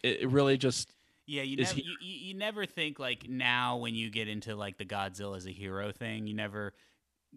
It 0.03 0.29
really 0.29 0.57
just 0.57 0.92
Yeah, 1.25 1.43
you 1.43 1.57
never 1.57 1.79
you, 1.79 1.95
you 2.01 2.33
never 2.33 2.65
think 2.65 2.99
like 2.99 3.29
now 3.29 3.77
when 3.77 3.95
you 3.95 4.09
get 4.09 4.27
into 4.27 4.55
like 4.55 4.77
the 4.77 4.85
Godzilla 4.85 5.37
as 5.37 5.45
a 5.45 5.51
hero 5.51 5.91
thing, 5.91 6.27
you 6.27 6.33
never 6.33 6.73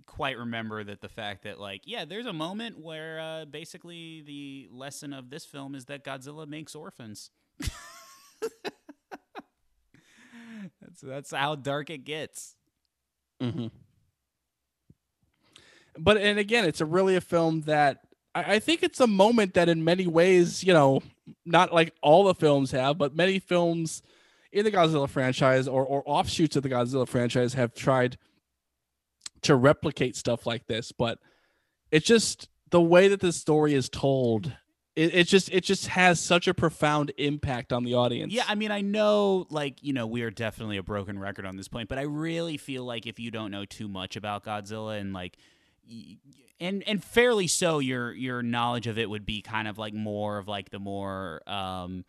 quite 0.04 0.36
remember 0.36 0.84
that 0.84 1.00
the 1.00 1.08
fact 1.08 1.44
that 1.44 1.60
like 1.60 1.82
yeah, 1.84 2.04
there's 2.04 2.26
a 2.26 2.32
moment 2.32 2.78
where 2.80 3.20
uh, 3.20 3.44
basically 3.44 4.22
the 4.26 4.68
lesson 4.72 5.12
of 5.12 5.30
this 5.30 5.44
film 5.44 5.74
is 5.74 5.84
that 5.86 6.04
Godzilla 6.04 6.48
makes 6.48 6.74
orphans. 6.74 7.30
that's 10.80 11.00
that's 11.02 11.30
how 11.30 11.54
dark 11.54 11.88
it 11.90 12.04
gets. 12.04 12.56
Mm-hmm. 13.40 13.68
But 15.98 16.18
and 16.18 16.38
again, 16.38 16.64
it's 16.64 16.80
a 16.80 16.86
really 16.86 17.16
a 17.16 17.20
film 17.20 17.62
that 17.62 18.00
I, 18.36 18.58
think 18.58 18.82
it's 18.82 19.00
a 19.00 19.06
moment 19.06 19.54
that 19.54 19.68
in 19.68 19.82
many 19.82 20.06
ways, 20.06 20.62
you 20.62 20.72
know, 20.72 21.02
not 21.44 21.72
like 21.72 21.94
all 22.02 22.24
the 22.24 22.34
films 22.34 22.70
have, 22.72 22.98
but 22.98 23.16
many 23.16 23.38
films 23.38 24.02
in 24.52 24.64
the 24.64 24.70
Godzilla 24.70 25.08
franchise 25.08 25.66
or, 25.66 25.84
or 25.84 26.02
offshoots 26.06 26.56
of 26.56 26.62
the 26.62 26.68
Godzilla 26.68 27.08
franchise 27.08 27.54
have 27.54 27.74
tried 27.74 28.18
to 29.42 29.56
replicate 29.56 30.16
stuff 30.16 30.46
like 30.46 30.66
this. 30.66 30.92
But 30.92 31.18
it's 31.90 32.06
just 32.06 32.48
the 32.70 32.80
way 32.80 33.08
that 33.08 33.20
the 33.20 33.32
story 33.32 33.74
is 33.74 33.88
told. 33.88 34.52
It, 34.94 35.14
it 35.14 35.26
just 35.26 35.50
it 35.50 35.62
just 35.62 35.88
has 35.88 36.20
such 36.20 36.48
a 36.48 36.54
profound 36.54 37.12
impact 37.18 37.72
on 37.72 37.84
the 37.84 37.94
audience. 37.94 38.32
Yeah, 38.32 38.44
I 38.48 38.54
mean, 38.54 38.70
I 38.70 38.80
know, 38.80 39.46
like, 39.50 39.82
you 39.82 39.92
know, 39.92 40.06
we 40.06 40.22
are 40.22 40.30
definitely 40.30 40.78
a 40.78 40.82
broken 40.82 41.18
record 41.18 41.44
on 41.44 41.56
this 41.56 41.68
point, 41.68 41.88
but 41.88 41.98
I 41.98 42.02
really 42.02 42.56
feel 42.56 42.84
like 42.84 43.06
if 43.06 43.18
you 43.18 43.30
don't 43.30 43.50
know 43.50 43.66
too 43.66 43.88
much 43.88 44.16
about 44.16 44.44
Godzilla 44.44 44.98
and 44.98 45.12
like, 45.12 45.36
and 46.60 46.82
and 46.86 47.02
fairly 47.02 47.46
so, 47.46 47.78
your 47.78 48.12
your 48.12 48.42
knowledge 48.42 48.86
of 48.86 48.98
it 48.98 49.08
would 49.10 49.26
be 49.26 49.42
kind 49.42 49.68
of 49.68 49.78
like 49.78 49.94
more 49.94 50.38
of 50.38 50.48
like 50.48 50.70
the 50.70 50.78
more, 50.78 51.42
um, 51.48 52.04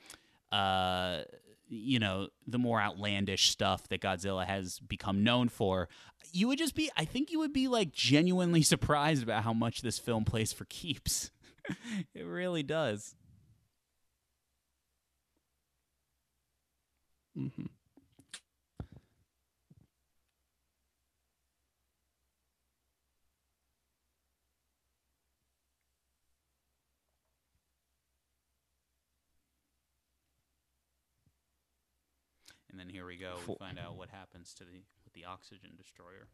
uh, 0.52 1.22
you 1.70 2.00
know, 2.00 2.30
the 2.48 2.58
more 2.60 2.80
outlandish 2.82 3.50
stuff 3.50 3.88
that 3.90 4.02
Godzilla 4.02 4.46
has 4.46 4.80
become 4.80 5.24
known 5.24 5.50
for. 5.50 5.90
You 6.32 6.48
would 6.50 6.58
just 6.60 6.76
be, 6.76 6.90
I 6.98 7.06
think, 7.06 7.32
you 7.32 7.40
would 7.40 7.54
be 7.54 7.68
like 7.68 7.92
genuinely 7.92 8.62
surprised 8.64 9.24
about 9.24 9.44
how 9.44 9.54
much 9.54 9.82
this 9.82 10.00
film 10.00 10.26
plays 10.26 10.54
for 10.54 10.66
keeps. 10.66 11.32
it 12.16 12.24
really 12.26 12.64
does. 12.64 13.16
hmm 17.36 17.77
then 32.88 32.94
here 32.94 33.06
we 33.06 33.18
go. 33.18 33.36
We 33.48 33.56
find 33.56 33.78
out 33.80 33.98
what 33.98 34.10
happens 34.10 34.54
to 34.56 34.64
the 34.64 34.82
with 35.04 35.14
the 35.14 35.26
oxygen 35.26 35.72
destroyer. 35.78 36.28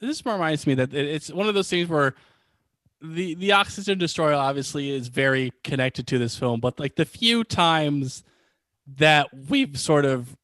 This 0.00 0.24
reminds 0.24 0.64
me 0.64 0.74
that 0.74 0.94
it's 0.94 1.30
one 1.32 1.48
of 1.48 1.54
those 1.54 1.68
things 1.68 1.88
where 1.88 2.14
the 3.02 3.34
the 3.34 3.52
oxygen 3.52 3.98
destroyer 3.98 4.34
obviously 4.34 4.90
is 4.90 5.08
very 5.08 5.52
connected 5.64 6.06
to 6.06 6.18
this 6.18 6.36
film, 6.36 6.60
but 6.60 6.78
like 6.78 6.94
the 6.94 7.04
few 7.04 7.42
times 7.42 8.22
that 8.96 9.28
we've 9.48 9.78
sort 9.78 10.04
of 10.04 10.36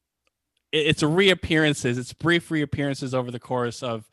it's 0.71 1.03
reappearances, 1.03 1.97
it's 1.97 2.13
brief 2.13 2.51
reappearances 2.51 3.13
over 3.13 3.31
the 3.31 3.39
course 3.39 3.81
of 3.81 4.09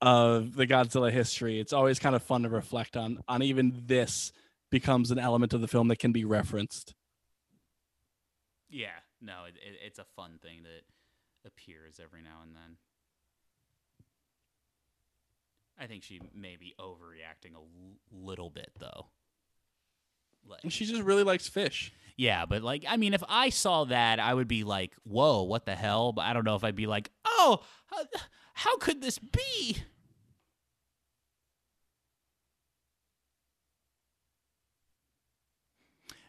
of 0.00 0.54
the 0.54 0.66
Godzilla 0.66 1.10
history. 1.10 1.60
It's 1.60 1.72
always 1.72 1.98
kind 1.98 2.14
of 2.14 2.22
fun 2.22 2.42
to 2.42 2.48
reflect 2.48 2.96
on 2.96 3.22
on 3.28 3.42
even 3.42 3.82
this 3.86 4.32
becomes 4.70 5.10
an 5.10 5.18
element 5.18 5.52
of 5.52 5.60
the 5.60 5.68
film 5.68 5.88
that 5.88 5.98
can 5.98 6.12
be 6.12 6.24
referenced. 6.24 6.94
Yeah, 8.68 8.88
no, 9.20 9.44
it, 9.46 9.54
it, 9.56 9.78
it's 9.86 9.98
a 9.98 10.04
fun 10.16 10.38
thing 10.42 10.64
that 10.64 10.82
appears 11.46 12.00
every 12.02 12.22
now 12.22 12.40
and 12.42 12.56
then. 12.56 12.76
I 15.78 15.86
think 15.86 16.02
she 16.02 16.20
may 16.34 16.56
be 16.56 16.74
overreacting 16.80 17.54
a 17.54 17.58
l- 17.58 17.98
little 18.10 18.50
bit, 18.50 18.72
though. 18.78 19.06
Like, 20.48 20.60
she 20.70 20.84
just 20.84 21.02
really 21.02 21.22
likes 21.24 21.48
fish. 21.48 21.92
yeah, 22.16 22.46
but 22.46 22.62
like, 22.62 22.84
I 22.88 22.96
mean, 22.96 23.14
if 23.14 23.22
I 23.28 23.48
saw 23.50 23.84
that, 23.84 24.20
I 24.20 24.32
would 24.34 24.48
be 24.48 24.64
like, 24.64 24.92
"Whoa, 25.04 25.42
what 25.42 25.66
the 25.66 25.74
hell?" 25.74 26.12
But 26.12 26.22
I 26.22 26.32
don't 26.32 26.44
know 26.44 26.54
if 26.56 26.64
I'd 26.64 26.76
be 26.76 26.86
like, 26.86 27.10
"Oh, 27.24 27.60
how, 27.86 28.04
how 28.54 28.76
could 28.78 29.00
this 29.02 29.18
be?" 29.18 29.78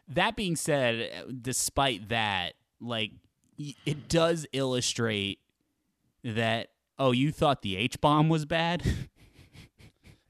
That 0.07 0.35
being 0.35 0.55
said, 0.55 1.41
despite 1.41 2.09
that, 2.09 2.53
like, 2.79 3.11
it 3.57 4.07
does 4.07 4.45
illustrate 4.53 5.39
that. 6.23 6.69
Oh, 6.97 7.11
you 7.11 7.31
thought 7.31 7.61
the 7.61 7.75
H 7.75 7.99
bomb 7.99 8.29
was 8.29 8.45
bad? 8.45 8.83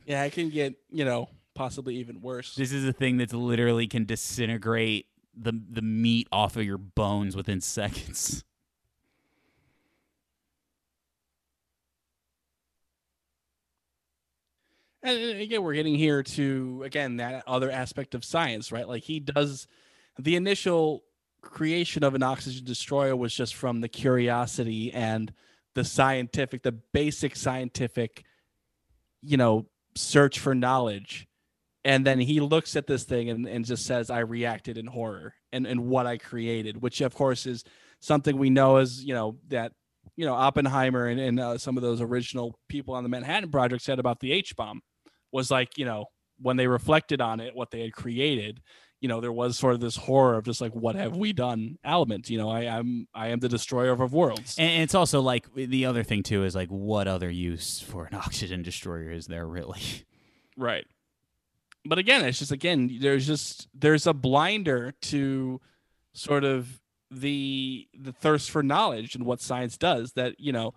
Yeah, 0.08 0.22
I 0.22 0.30
can 0.30 0.50
get, 0.52 0.76
you 0.92 1.04
know, 1.04 1.30
possibly 1.56 1.96
even 1.96 2.22
worse. 2.22 2.56
This 2.56 2.72
is 2.72 2.86
a 2.88 2.94
thing 2.94 3.18
that's 3.18 3.34
literally 3.34 3.88
can 3.88 4.06
disintegrate 4.06 5.08
the 5.36 5.54
the 5.70 5.82
meat 5.82 6.28
off 6.32 6.56
of 6.56 6.64
your 6.64 6.78
bones 6.78 7.36
within 7.36 7.62
seconds. 7.62 8.44
And 15.06 15.20
and 15.20 15.40
again, 15.40 15.62
we're 15.62 15.76
getting 15.76 15.94
here 15.94 16.24
to 16.24 16.82
again 16.84 17.18
that 17.18 17.44
other 17.46 17.70
aspect 17.70 18.16
of 18.16 18.26
science, 18.26 18.72
right? 18.72 18.88
Like 18.88 19.04
he 19.04 19.20
does 19.20 19.68
the 20.18 20.36
initial 20.36 21.04
creation 21.42 22.04
of 22.04 22.16
an 22.16 22.24
oxygen 22.24 22.66
destroyer 22.66 23.16
was 23.16 23.34
just 23.34 23.54
from 23.54 23.82
the 23.82 23.88
curiosity 23.88 24.92
and 24.92 25.32
the 25.76 25.84
scientific, 25.84 26.64
the 26.64 26.72
basic 26.72 27.36
scientific, 27.36 28.24
you 29.22 29.38
know, 29.38 29.68
search 29.96 30.40
for 30.40 30.56
knowledge. 30.56 31.28
And 31.86 32.04
then 32.04 32.20
he 32.20 32.40
looks 32.40 32.76
at 32.76 32.88
this 32.88 33.04
thing 33.04 33.30
and, 33.30 33.48
and 33.48 33.64
just 33.64 33.86
says, 33.86 34.10
I 34.10 34.20
reacted 34.20 34.80
in 34.80 34.88
horror 34.88 35.36
and, 35.54 35.68
and 35.68 35.86
what 35.86 36.08
I 36.08 36.18
created, 36.18 36.82
which 36.82 37.00
of 37.00 37.14
course 37.14 37.46
is 37.46 37.64
something 38.00 38.38
we 38.38 38.50
know 38.50 38.78
as, 38.78 39.04
you 39.04 39.14
know, 39.14 39.38
that, 39.50 39.72
you 40.16 40.26
know, 40.26 40.34
Oppenheimer 40.34 41.06
and, 41.06 41.20
and 41.20 41.40
uh, 41.40 41.58
some 41.60 41.78
of 41.78 41.84
those 41.84 42.02
original 42.02 42.58
people 42.70 42.96
on 42.96 43.04
the 43.04 43.10
Manhattan 43.10 43.52
Project 43.52 43.84
said 43.84 44.00
about 44.00 44.20
the 44.20 44.32
H 44.32 44.56
bomb 44.56 44.82
was 45.32 45.52
like, 45.52 45.78
you 45.78 45.86
know, 45.86 46.06
when 46.42 46.58
they 46.58 46.66
reflected 46.66 47.22
on 47.22 47.40
it, 47.40 47.56
what 47.56 47.70
they 47.70 47.82
had 47.82 47.94
created, 47.94 48.62
you 49.00 49.08
know, 49.08 49.22
there 49.22 49.32
was 49.32 49.56
sort 49.56 49.76
of 49.76 49.80
this 49.80 49.96
horror 49.96 50.40
of 50.40 50.46
just 50.46 50.62
like, 50.62 50.74
what 50.74 50.96
have 50.96 51.16
we 51.16 51.34
done 51.34 51.78
element? 51.84 52.32
You 52.32 52.40
know, 52.40 52.50
I 52.50 52.64
am, 52.64 53.08
I 53.14 53.28
am 53.28 53.42
the 53.42 53.50
destroyer 53.50 53.92
of 53.92 54.12
worlds. 54.12 54.56
And 54.58 54.82
it's 54.82 54.96
also 54.96 55.22
like 55.22 55.54
the 55.54 55.86
other 55.86 56.02
thing 56.02 56.24
too 56.24 56.46
is 56.46 56.56
like 56.56 56.70
what 56.70 57.08
other 57.08 57.30
use 57.30 57.80
for 57.80 58.06
an 58.06 58.16
oxygen 58.26 58.64
destroyer 58.64 59.12
is 59.12 59.28
there 59.28 59.46
really? 59.46 59.82
Right. 60.58 60.88
But 61.86 61.98
again, 61.98 62.26
it's 62.26 62.40
just 62.40 62.52
again, 62.52 62.98
there's 63.00 63.28
just 63.28 63.68
there's 63.74 64.08
a 64.08 64.14
blinder 64.14 64.94
to 65.04 65.62
sort 66.14 66.44
of 66.44 66.82
the 67.12 67.88
the 67.98 68.12
thirst 68.12 68.52
for 68.52 68.64
knowledge 68.64 69.16
and 69.16 69.26
what 69.26 69.42
science 69.42 69.78
does 69.78 70.14
that, 70.14 70.40
you 70.40 70.52
know, 70.52 70.74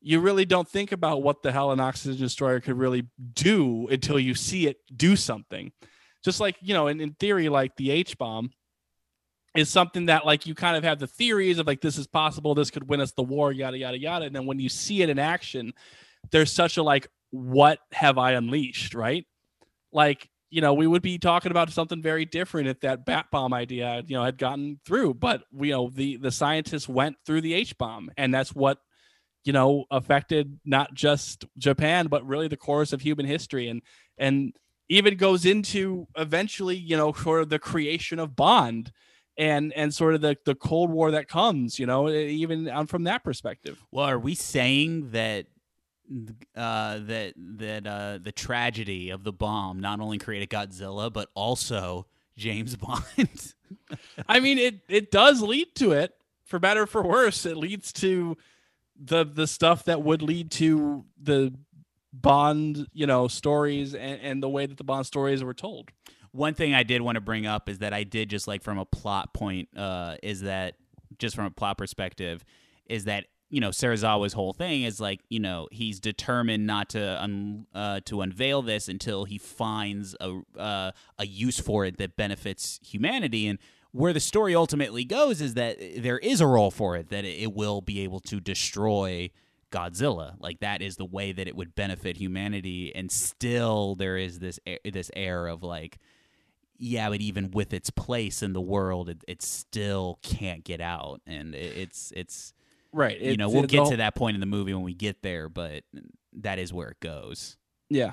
you 0.00 0.20
really 0.20 0.44
don't 0.44 0.68
think 0.68 0.92
about 0.92 1.22
what 1.22 1.42
the 1.42 1.52
hell 1.52 1.70
an 1.72 1.80
oxygen 1.80 2.20
destroyer 2.20 2.60
could 2.60 2.76
really 2.76 3.06
do 3.34 3.88
until 3.88 4.18
you 4.18 4.34
see 4.34 4.66
it 4.66 4.78
do 4.94 5.16
something. 5.16 5.72
Just 6.24 6.40
like, 6.40 6.56
you 6.60 6.74
know, 6.74 6.88
in, 6.88 7.00
in 7.00 7.12
theory, 7.14 7.48
like 7.48 7.76
the 7.76 7.90
H 7.90 8.18
bomb 8.18 8.50
is 9.54 9.68
something 9.68 10.06
that 10.06 10.26
like 10.26 10.46
you 10.46 10.54
kind 10.54 10.76
of 10.76 10.84
have 10.84 10.98
the 10.98 11.06
theories 11.06 11.58
of 11.58 11.66
like 11.66 11.80
this 11.80 11.98
is 11.98 12.06
possible, 12.06 12.54
this 12.54 12.70
could 12.70 12.88
win 12.88 13.00
us 13.00 13.12
the 13.12 13.22
war, 13.22 13.52
yada 13.52 13.78
yada 13.78 13.98
yada. 13.98 14.24
And 14.26 14.34
then 14.34 14.46
when 14.46 14.58
you 14.58 14.68
see 14.68 15.02
it 15.02 15.08
in 15.08 15.18
action, 15.18 15.72
there's 16.30 16.52
such 16.52 16.76
a 16.76 16.82
like, 16.82 17.08
what 17.30 17.78
have 17.92 18.18
I 18.18 18.32
unleashed, 18.32 18.94
right? 18.94 19.24
like 19.92 20.28
you 20.50 20.60
know 20.60 20.74
we 20.74 20.86
would 20.86 21.02
be 21.02 21.18
talking 21.18 21.50
about 21.50 21.70
something 21.70 22.02
very 22.02 22.24
different 22.24 22.68
if 22.68 22.80
that 22.80 23.04
bat 23.04 23.26
bomb 23.30 23.52
idea 23.52 24.02
you 24.06 24.16
know 24.16 24.24
had 24.24 24.38
gotten 24.38 24.78
through 24.84 25.14
but 25.14 25.42
you 25.60 25.72
know 25.72 25.90
the 25.90 26.16
the 26.16 26.30
scientists 26.30 26.88
went 26.88 27.16
through 27.26 27.40
the 27.40 27.54
h 27.54 27.76
bomb 27.78 28.10
and 28.16 28.32
that's 28.32 28.54
what 28.54 28.78
you 29.44 29.52
know 29.52 29.84
affected 29.90 30.58
not 30.64 30.94
just 30.94 31.44
japan 31.56 32.06
but 32.06 32.26
really 32.26 32.48
the 32.48 32.56
course 32.56 32.92
of 32.92 33.00
human 33.00 33.26
history 33.26 33.68
and 33.68 33.82
and 34.18 34.54
even 34.88 35.16
goes 35.16 35.44
into 35.44 36.06
eventually 36.16 36.76
you 36.76 36.96
know 36.96 37.12
sort 37.12 37.42
of 37.42 37.48
the 37.48 37.58
creation 37.58 38.18
of 38.18 38.34
bond 38.34 38.90
and 39.38 39.72
and 39.74 39.94
sort 39.94 40.14
of 40.14 40.20
the 40.20 40.36
the 40.44 40.54
cold 40.54 40.90
war 40.90 41.12
that 41.12 41.28
comes 41.28 41.78
you 41.78 41.86
know 41.86 42.10
even 42.10 42.68
um, 42.68 42.86
from 42.86 43.04
that 43.04 43.24
perspective. 43.24 43.82
Well, 43.90 44.04
are 44.04 44.18
we 44.18 44.34
saying 44.34 45.12
that 45.12 45.46
uh, 46.56 46.98
that 47.00 47.34
that 47.36 47.86
uh, 47.86 48.18
the 48.22 48.32
tragedy 48.32 49.10
of 49.10 49.24
the 49.24 49.32
bomb 49.32 49.80
not 49.80 50.00
only 50.00 50.18
created 50.18 50.50
Godzilla 50.50 51.12
but 51.12 51.28
also 51.34 52.06
James 52.36 52.76
Bond? 52.76 53.54
I 54.28 54.40
mean, 54.40 54.58
it 54.58 54.80
it 54.88 55.10
does 55.10 55.42
lead 55.42 55.74
to 55.76 55.92
it, 55.92 56.14
for 56.44 56.58
better 56.58 56.82
or 56.82 56.86
for 56.86 57.02
worse. 57.02 57.46
It 57.46 57.56
leads 57.56 57.92
to 57.94 58.36
the 58.98 59.24
the 59.24 59.46
stuff 59.46 59.84
that 59.84 60.02
would 60.02 60.22
lead 60.22 60.50
to 60.52 61.04
the 61.20 61.54
Bond, 62.12 62.88
you 62.92 63.06
know, 63.06 63.28
stories 63.28 63.94
and, 63.94 64.20
and 64.20 64.42
the 64.42 64.48
way 64.48 64.66
that 64.66 64.78
the 64.78 64.84
Bond 64.84 65.06
stories 65.06 65.44
were 65.44 65.54
told. 65.54 65.90
One 66.32 66.54
thing 66.54 66.74
I 66.74 66.82
did 66.82 67.02
want 67.02 67.16
to 67.16 67.20
bring 67.20 67.46
up 67.46 67.68
is 67.68 67.78
that 67.78 67.92
I 67.92 68.04
did 68.04 68.30
just 68.30 68.48
like 68.48 68.62
from 68.62 68.78
a 68.78 68.84
plot 68.84 69.34
point, 69.34 69.68
uh, 69.76 70.16
is 70.22 70.42
that 70.42 70.74
just 71.18 71.36
from 71.36 71.46
a 71.46 71.50
plot 71.50 71.78
perspective, 71.78 72.44
is 72.86 73.04
that 73.04 73.26
you 73.50 73.60
know 73.60 73.70
Serizawa's 73.70 74.32
whole 74.32 74.52
thing 74.52 74.82
is 74.82 75.00
like 75.00 75.20
you 75.28 75.40
know 75.40 75.68
he's 75.72 76.00
determined 76.00 76.66
not 76.66 76.90
to 76.90 77.22
un- 77.22 77.66
uh, 77.74 78.00
to 78.04 78.20
unveil 78.20 78.62
this 78.62 78.88
until 78.88 79.24
he 79.24 79.38
finds 79.38 80.14
a 80.20 80.40
uh, 80.58 80.90
a 81.18 81.26
use 81.26 81.58
for 81.58 81.84
it 81.84 81.96
that 81.98 82.16
benefits 82.16 82.80
humanity. 82.82 83.46
And 83.46 83.58
where 83.92 84.12
the 84.12 84.20
story 84.20 84.54
ultimately 84.54 85.04
goes 85.04 85.40
is 85.40 85.54
that 85.54 85.78
there 85.96 86.18
is 86.18 86.40
a 86.40 86.46
role 86.46 86.70
for 86.70 86.96
it 86.96 87.08
that 87.08 87.24
it 87.24 87.54
will 87.54 87.80
be 87.80 88.00
able 88.00 88.20
to 88.20 88.38
destroy 88.38 89.30
Godzilla. 89.70 90.34
Like 90.38 90.60
that 90.60 90.82
is 90.82 90.96
the 90.96 91.06
way 91.06 91.32
that 91.32 91.48
it 91.48 91.56
would 91.56 91.74
benefit 91.74 92.18
humanity. 92.18 92.94
And 92.94 93.10
still 93.10 93.94
there 93.94 94.18
is 94.18 94.40
this 94.40 94.60
air, 94.66 94.78
this 94.84 95.10
air 95.16 95.46
of 95.46 95.62
like 95.62 95.98
yeah, 96.80 97.08
but 97.08 97.20
even 97.20 97.50
with 97.50 97.72
its 97.72 97.90
place 97.90 98.40
in 98.40 98.52
the 98.52 98.60
world, 98.60 99.08
it, 99.08 99.24
it 99.26 99.42
still 99.42 100.20
can't 100.22 100.62
get 100.62 100.80
out, 100.80 101.20
and 101.26 101.54
it, 101.54 101.76
it's 101.76 102.12
it's 102.14 102.54
Right. 102.92 103.20
you 103.20 103.36
know 103.36 103.50
we'll 103.50 103.64
get 103.64 103.80
all- 103.80 103.90
to 103.90 103.96
that 103.98 104.14
point 104.14 104.34
in 104.34 104.40
the 104.40 104.46
movie 104.46 104.72
when 104.74 104.84
we 104.84 104.94
get 104.94 105.22
there, 105.22 105.48
but 105.48 105.84
that 106.32 106.58
is 106.58 106.72
where 106.72 106.88
it 106.88 107.00
goes. 107.00 107.56
Yeah. 107.90 108.12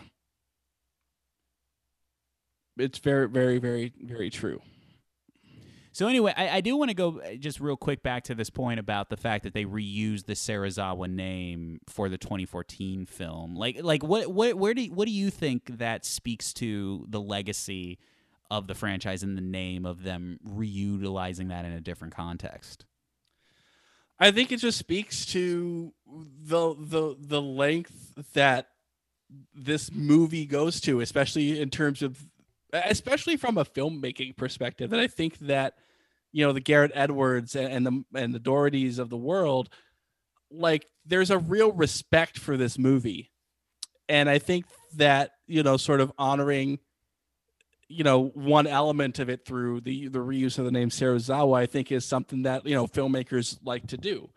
It's 2.77 2.99
very, 2.99 3.27
very, 3.29 3.57
very, 3.57 3.93
very 4.01 4.29
true. 4.29 4.61
So 5.93 6.07
anyway, 6.07 6.33
I, 6.35 6.57
I 6.57 6.61
do 6.61 6.75
want 6.75 6.89
to 6.89 6.93
go 6.93 7.21
uh, 7.21 7.35
just 7.35 7.61
real 7.61 7.77
quick 7.77 8.03
back 8.03 8.25
to 8.25 8.35
this 8.35 8.49
point 8.49 8.81
about 8.81 9.09
the 9.09 9.15
fact 9.15 9.45
that 9.45 9.53
they 9.53 9.63
reused 9.63 10.25
the 10.25 10.33
Serizawa 10.33 11.09
name 11.09 11.79
for 11.87 12.09
the 12.09 12.17
2014 12.17 13.05
film. 13.05 13.55
Like, 13.55 13.81
like 13.81 14.03
what, 14.03 14.27
what, 14.27 14.55
where 14.55 14.73
do, 14.73 14.83
what 14.87 15.05
do 15.05 15.13
you 15.13 15.29
think 15.29 15.77
that 15.77 16.03
speaks 16.03 16.51
to 16.55 17.05
the 17.07 17.21
legacy 17.21 17.97
of 18.51 18.67
the 18.67 18.75
franchise 18.75 19.23
and 19.23 19.37
the 19.37 19.41
name 19.41 19.85
of 19.85 20.03
them 20.03 20.37
reutilizing 20.45 21.47
that 21.47 21.63
in 21.63 21.71
a 21.71 21.79
different 21.79 22.13
context? 22.13 22.85
I 24.19 24.31
think 24.31 24.51
it 24.51 24.57
just 24.57 24.77
speaks 24.77 25.25
to 25.27 25.93
the 26.07 26.75
the 26.77 27.15
the 27.19 27.41
length 27.41 28.13
that 28.33 28.67
this 29.53 29.91
movie 29.91 30.45
goes 30.45 30.79
to, 30.81 31.01
especially 31.01 31.59
in 31.59 31.69
terms 31.69 32.01
of 32.01 32.25
especially 32.71 33.37
from 33.37 33.57
a 33.57 33.65
filmmaking 33.65 34.37
perspective. 34.37 34.93
And 34.93 35.01
I 35.01 35.07
think 35.07 35.37
that 35.39 35.75
you 36.31 36.45
know 36.45 36.53
the 36.53 36.61
Gareth 36.61 36.91
Edwards 36.93 37.55
and, 37.55 37.85
the 37.85 38.03
and 38.13 38.33
the 38.33 38.39
Doughertys 38.39 38.99
of 38.99 39.09
the 39.09 39.17
world, 39.17 39.69
like 40.49 40.87
there's 41.05 41.31
a 41.31 41.37
real 41.37 41.71
respect 41.71 42.37
for 42.37 42.57
this 42.57 42.77
movie, 42.77 43.31
and 44.07 44.29
I 44.29 44.39
think 44.39 44.65
that 44.95 45.31
you 45.47 45.63
know 45.63 45.77
sort 45.77 46.01
of 46.01 46.11
honoring 46.17 46.79
you 47.87 48.03
know 48.03 48.27
one 48.33 48.67
element 48.67 49.19
of 49.19 49.29
it 49.29 49.45
through 49.45 49.81
the 49.81 50.07
the 50.07 50.19
reuse 50.19 50.57
of 50.57 50.65
the 50.65 50.71
name 50.71 50.89
Serizawa 50.89 51.57
I 51.57 51.65
think 51.65 51.91
is 51.91 52.05
something 52.05 52.43
that 52.43 52.65
you 52.65 52.75
know 52.75 52.87
filmmakers 52.87 53.59
like 53.63 53.87
to 53.87 53.97
do 53.97 54.29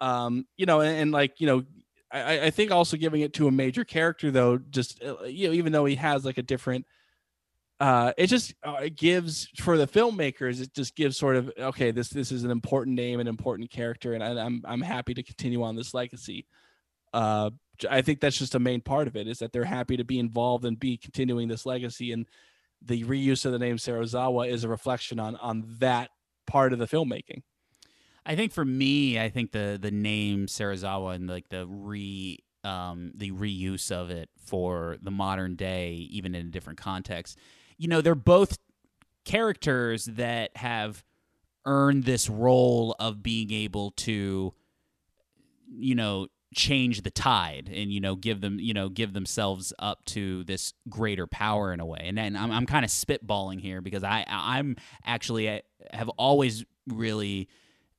um 0.00 0.46
you 0.56 0.66
know 0.66 0.80
and, 0.80 0.96
and 0.98 1.12
like 1.12 1.40
you 1.40 1.46
know 1.46 1.64
I, 2.10 2.46
I 2.46 2.50
think 2.50 2.70
also 2.70 2.96
giving 2.96 3.20
it 3.20 3.34
to 3.34 3.48
a 3.48 3.50
major 3.50 3.84
character 3.84 4.30
though, 4.30 4.58
just 4.58 5.02
uh, 5.02 5.24
you 5.24 5.48
know, 5.48 5.54
even 5.54 5.72
though 5.72 5.84
he 5.84 5.96
has 5.96 6.24
like 6.24 6.38
a 6.38 6.42
different, 6.42 6.86
uh, 7.80 8.12
it 8.16 8.28
just 8.28 8.54
uh, 8.64 8.78
it 8.82 8.96
gives 8.96 9.48
for 9.58 9.76
the 9.76 9.86
filmmakers, 9.86 10.60
it 10.60 10.72
just 10.72 10.94
gives 10.94 11.16
sort 11.16 11.36
of 11.36 11.52
okay, 11.58 11.90
this 11.90 12.08
this 12.08 12.32
is 12.32 12.44
an 12.44 12.50
important 12.50 12.96
name, 12.96 13.20
an 13.20 13.26
important 13.26 13.70
character, 13.70 14.14
and 14.14 14.22
I, 14.22 14.44
I'm 14.44 14.62
I'm 14.64 14.80
happy 14.80 15.14
to 15.14 15.22
continue 15.22 15.62
on 15.62 15.76
this 15.76 15.94
legacy. 15.94 16.46
Uh, 17.12 17.50
I 17.90 18.02
think 18.02 18.20
that's 18.20 18.38
just 18.38 18.54
a 18.54 18.60
main 18.60 18.80
part 18.80 19.08
of 19.08 19.16
it 19.16 19.26
is 19.26 19.38
that 19.40 19.52
they're 19.52 19.64
happy 19.64 19.96
to 19.96 20.04
be 20.04 20.18
involved 20.18 20.64
and 20.64 20.78
be 20.78 20.96
continuing 20.96 21.48
this 21.48 21.66
legacy, 21.66 22.12
and 22.12 22.26
the 22.86 23.04
reuse 23.04 23.44
of 23.44 23.52
the 23.52 23.58
name 23.58 23.76
Serizawa 23.76 24.48
is 24.48 24.64
a 24.64 24.68
reflection 24.68 25.18
on 25.18 25.36
on 25.36 25.64
that 25.78 26.10
part 26.46 26.72
of 26.72 26.78
the 26.78 26.86
filmmaking. 26.86 27.42
I 28.24 28.34
think 28.34 28.52
for 28.52 28.64
me, 28.64 29.20
I 29.20 29.28
think 29.28 29.52
the 29.52 29.78
the 29.80 29.90
name 29.90 30.46
Serizawa 30.46 31.14
and 31.14 31.28
like 31.28 31.48
the 31.48 31.66
re 31.66 32.38
um, 32.64 33.12
the 33.14 33.30
reuse 33.30 33.92
of 33.92 34.10
it 34.10 34.28
for 34.44 34.96
the 35.00 35.10
modern 35.10 35.54
day, 35.54 35.92
even 36.10 36.34
in 36.34 36.46
a 36.46 36.50
different 36.50 36.78
context. 36.78 37.38
You 37.78 37.88
know, 37.88 38.00
they're 38.00 38.14
both 38.14 38.58
characters 39.24 40.06
that 40.06 40.56
have 40.56 41.04
earned 41.64 42.04
this 42.04 42.28
role 42.28 42.96
of 42.98 43.22
being 43.22 43.52
able 43.52 43.92
to, 43.92 44.52
you 45.68 45.94
know, 45.94 46.26
change 46.56 47.02
the 47.02 47.10
tide 47.10 47.70
and 47.72 47.92
you 47.92 48.00
know 48.00 48.16
give 48.16 48.40
them 48.40 48.58
you 48.58 48.72
know 48.72 48.88
give 48.88 49.12
themselves 49.12 49.74
up 49.78 50.04
to 50.06 50.42
this 50.44 50.72
greater 50.88 51.26
power 51.26 51.72
in 51.72 51.80
a 51.80 51.86
way. 51.86 52.00
And 52.02 52.16
then 52.16 52.34
i'm, 52.34 52.50
I'm 52.50 52.66
kind 52.66 52.84
of 52.84 52.90
spitballing 52.90 53.60
here 53.60 53.80
because 53.80 54.02
i 54.02 54.24
i'm 54.28 54.76
actually 55.04 55.50
I 55.50 55.62
have 55.92 56.08
always 56.10 56.64
really 56.88 57.48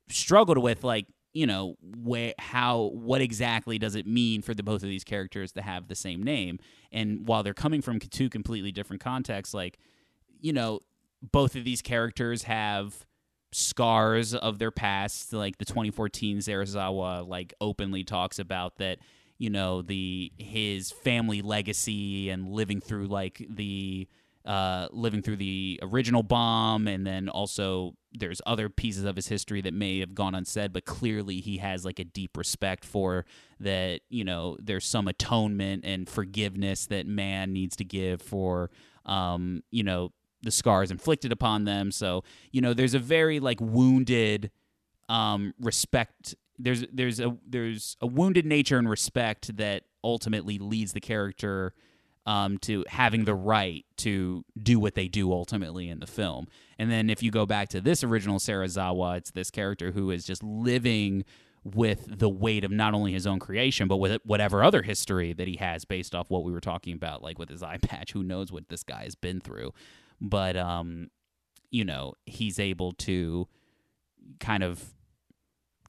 struggled 0.10 0.58
with 0.58 0.84
like 0.84 1.06
you 1.34 1.46
know 1.46 1.76
where 1.82 2.34
how 2.40 2.90
what 2.94 3.22
exactly 3.22 3.78
does 3.78 3.96
it 3.96 4.08
mean 4.08 4.42
for 4.42 4.56
the 4.56 4.64
both 4.64 4.82
of 4.82 4.90
these 4.90 5.04
characters 5.04 5.52
to 5.52 5.62
have 5.62 5.88
the 5.88 5.96
same 5.96 6.24
name? 6.24 6.60
And 6.92 7.28
while 7.28 7.44
they're 7.44 7.54
coming 7.54 7.82
from 7.82 8.00
two 8.00 8.28
completely 8.28 8.72
different 8.72 9.04
contexts 9.04 9.54
like 9.54 9.78
you 10.42 10.52
know 10.52 10.80
both 11.32 11.56
of 11.56 11.64
these 11.64 11.82
characters 11.82 12.44
have 12.44 13.06
scars 13.58 14.36
of 14.36 14.60
their 14.60 14.72
past 14.72 15.34
like 15.34 15.58
the 15.58 15.66
2014 15.66 16.40
Serizawa 16.40 17.28
like 17.28 17.54
openly 17.60 18.04
talks 18.04 18.38
about 18.38 18.78
that 18.78 19.00
you 19.40 19.50
know 19.50 19.82
the 19.82 20.32
his 20.38 20.92
family 20.92 21.42
legacy 21.42 22.30
and 22.30 22.50
living 22.50 22.80
through 22.80 23.08
like 23.08 23.46
the 23.50 24.08
uh, 24.48 24.88
living 24.92 25.22
through 25.22 25.36
the 25.36 25.78
original 25.84 26.24
bomb, 26.24 26.88
and 26.88 27.06
then 27.06 27.28
also 27.28 27.94
there's 28.14 28.42
other 28.46 28.70
pieces 28.70 29.04
of 29.04 29.18
his 29.18 29.28
history 29.28 29.60
that 29.60 29.74
may 29.74 30.00
have 30.00 30.16
gone 30.16 30.34
unsaid, 30.34 30.72
but 30.72 30.86
clearly 30.86 31.42
he 31.42 31.58
has 31.58 31.84
like 31.84 32.00
a 32.00 32.06
deep 32.06 32.38
respect 32.38 32.86
for 32.86 33.26
that. 33.60 34.00
You 34.10 34.24
know, 34.24 34.56
there's 34.62 34.86
some 34.86 35.10
atonement 35.10 35.84
and 35.84 36.08
forgiveness 36.08 36.86
that 36.86 37.06
man 37.06 37.52
needs 37.52 37.76
to 37.76 37.84
give 37.84 38.22
for, 38.22 38.72
um, 39.06 39.64
you 39.70 39.84
know, 39.84 40.14
the 40.42 40.52
scars 40.52 40.92
inflicted 40.92 41.32
upon 41.32 41.66
them. 41.66 41.92
So 41.92 42.24
you 42.52 42.62
know, 42.62 42.74
there's 42.74 42.94
a 42.94 43.00
very 43.00 43.40
like 43.40 43.60
wounded 43.62 44.52
um, 45.10 45.54
respect. 45.60 46.36
There's 46.60 46.86
there's 46.92 47.20
a 47.20 47.38
there's 47.48 47.98
a 48.02 48.08
wounded 48.08 48.46
nature 48.46 48.78
and 48.78 48.90
respect 48.90 49.58
that 49.58 49.84
ultimately 50.04 50.58
leads 50.58 50.94
the 50.94 51.02
character 51.02 51.74
um, 52.26 52.58
to 52.60 52.84
having 52.90 53.24
the 53.24 53.34
right 53.34 53.86
to 53.98 54.44
do 54.62 54.80
what 54.80 54.96
they 54.96 55.08
do 55.08 55.32
ultimately 55.32 55.90
in 55.90 56.00
the 56.00 56.08
film. 56.08 56.48
And 56.78 56.92
then 56.92 57.10
if 57.10 57.24
you 57.24 57.32
go 57.32 57.46
back 57.46 57.70
to 57.70 57.82
this 57.82 58.04
original 58.04 58.38
Serizawa, 58.38 59.18
it's 59.18 59.32
this 59.32 59.50
character 59.50 59.92
who 59.92 60.12
is 60.12 60.26
just 60.26 60.44
living 60.44 61.24
with 61.64 62.20
the 62.20 62.30
weight 62.30 62.64
of 62.64 62.72
not 62.72 62.94
only 62.94 63.14
his 63.14 63.26
own 63.26 63.40
creation, 63.40 63.88
but 63.88 63.98
with 63.98 64.20
whatever 64.24 64.64
other 64.64 64.82
history 64.82 65.34
that 65.34 65.48
he 65.48 65.56
has 65.58 65.86
based 65.86 66.14
off 66.14 66.30
what 66.30 66.44
we 66.44 66.52
were 66.52 66.62
talking 66.62 66.94
about, 66.94 67.24
like 67.24 67.40
with 67.40 67.50
his 67.50 67.64
eye 67.64 67.78
patch. 67.82 68.12
Who 68.12 68.24
knows 68.24 68.52
what 68.52 68.70
this 68.70 68.84
guy 68.84 69.04
has 69.04 69.16
been 69.16 69.40
through? 69.40 69.74
But, 70.20 70.58
um, 70.58 71.10
you 71.70 71.86
know, 71.86 72.14
he's 72.26 72.60
able 72.60 72.94
to 72.94 73.48
kind 74.40 74.64
of 74.64 74.84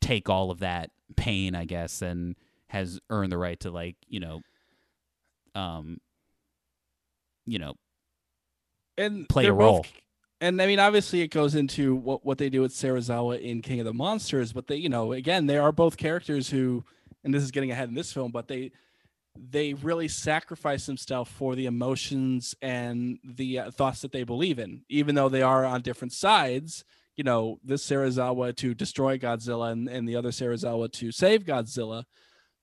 take 0.01 0.29
all 0.29 0.51
of 0.51 0.61
that 0.61 0.91
pain, 1.17 1.55
I 1.55 1.65
guess, 1.65 2.03
and 2.03 2.37
has 2.69 3.01
earned 3.11 3.33
the 3.33 3.39
right 3.39 3.59
to, 3.61 3.71
like, 3.71 3.97
you 4.07 4.21
know, 4.21 4.41
um, 5.55 5.99
you 7.47 7.59
know, 7.59 7.75
and 8.97 9.29
play 9.29 9.47
a 9.47 9.53
role. 9.53 9.79
both- 9.79 9.93
and 10.41 10.61
I 10.63 10.67
mean, 10.67 10.79
obviously, 10.79 11.21
it 11.23 11.29
goes 11.29 11.55
into 11.55 11.95
what 11.97 12.25
what 12.25 12.39
they 12.39 12.49
do 12.49 12.61
with 12.61 12.73
Serizawa 12.73 13.41
in 13.41 13.61
King 13.63 13.81
of 13.81 13.87
the 13.87 13.93
Monsters. 13.95 14.53
But 14.53 14.67
they, 14.69 14.77
you 14.77 14.89
know, 14.89 15.13
again, 15.13 15.47
they 15.47 15.57
are 15.57 15.73
both 15.73 15.97
characters 15.97 16.51
who, 16.51 16.85
and 17.25 17.35
this 17.35 17.43
is 17.43 17.51
getting 17.51 17.71
ahead 17.73 17.89
in 17.89 17.95
this 17.97 18.13
film, 18.13 18.31
but 18.31 18.47
they 18.47 18.71
they 19.37 19.75
really 19.75 20.09
sacrifice 20.09 20.87
themselves 20.87 21.31
for 21.31 21.55
the 21.55 21.67
emotions 21.67 22.55
and 22.63 23.19
the 23.25 23.59
uh, 23.59 23.71
thoughts 23.71 24.01
that 24.03 24.13
they 24.13 24.25
believe 24.25 24.59
in, 24.59 24.83
even 24.89 25.15
though 25.15 25.29
they 25.29 25.43
are 25.43 25.65
on 25.65 25.83
different 25.83 26.13
sides. 26.13 26.85
You 27.17 27.25
know, 27.25 27.59
this 27.65 27.85
Serizawa 27.85 28.55
to 28.57 28.75
destroy 28.75 29.19
Godzilla, 29.19 29.73
and, 29.73 29.89
and 29.89 30.09
the 30.09 30.17
other 30.17 30.31
Serizawa 30.31 30.93
to 30.93 31.11
save 31.13 31.45
Godzilla. 31.45 32.05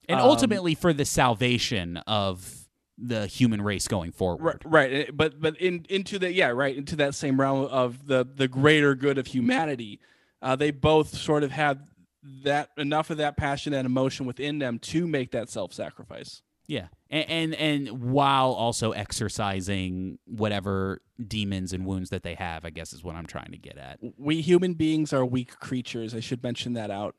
and 0.08 0.20
Um, 0.20 0.26
ultimately 0.28 0.76
for 0.76 0.94
the 0.94 1.06
salvation 1.06 1.98
of 2.08 2.68
the 2.98 3.28
human 3.28 3.62
race 3.62 3.88
going 3.90 4.14
forward. 4.14 4.42
right 4.42 4.62
right 4.64 4.94
eh, 4.94 5.12
but 5.14 5.42
but 5.42 5.58
in 5.58 5.86
into 5.90 6.18
the 6.18 6.32
yeah 6.32 6.48
right 6.48 6.78
into 6.78 6.96
that 6.96 7.14
same 7.14 7.38
realm 7.42 7.66
of 7.66 8.08
the 8.08 8.26
the 8.36 8.48
greater 8.48 8.96
good 8.96 9.18
of 9.18 9.28
humanity 9.28 10.00
uh, 10.42 10.56
they 10.56 10.72
both 10.72 11.10
sort 11.10 11.44
of 11.44 11.52
have 11.52 11.78
that 12.24 12.70
enough 12.78 13.10
of 13.10 13.18
that 13.18 13.36
passion 13.36 13.74
and 13.74 13.86
emotion 13.86 14.26
within 14.26 14.60
them 14.60 14.80
to 14.80 15.06
make 15.08 15.32
that 15.32 15.50
self-sacrifice 15.50 16.42
Yeah, 16.68 16.88
and, 17.10 17.30
and 17.30 17.56
and 17.56 18.02
while 18.12 18.52
also 18.52 18.92
exercising 18.92 20.18
whatever 20.26 21.02
demons 21.26 21.74
and 21.74 21.86
wounds 21.86 22.10
that 22.10 22.24
they 22.24 22.34
have, 22.34 22.66
I 22.66 22.72
guess 22.72 22.92
is 22.92 23.04
what 23.04 23.16
I'm 23.16 23.28
trying 23.28 23.52
to 23.52 23.58
get 23.58 23.78
at. 23.78 24.00
we 24.18 24.42
human 24.42 24.74
beings 24.74 25.14
are 25.14 25.24
weak 25.26 25.60
creatures. 25.60 26.16
I 26.16 26.20
should 26.20 26.42
mention 26.44 26.74
that 26.74 26.90
out. 26.92 27.16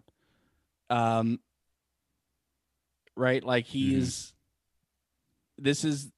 Um 0.90 1.38
right? 3.16 3.42
Like 3.42 3.64
he 3.66 3.94
Mhm. 3.94 4.32
this 5.58 5.84
is 5.84 6.10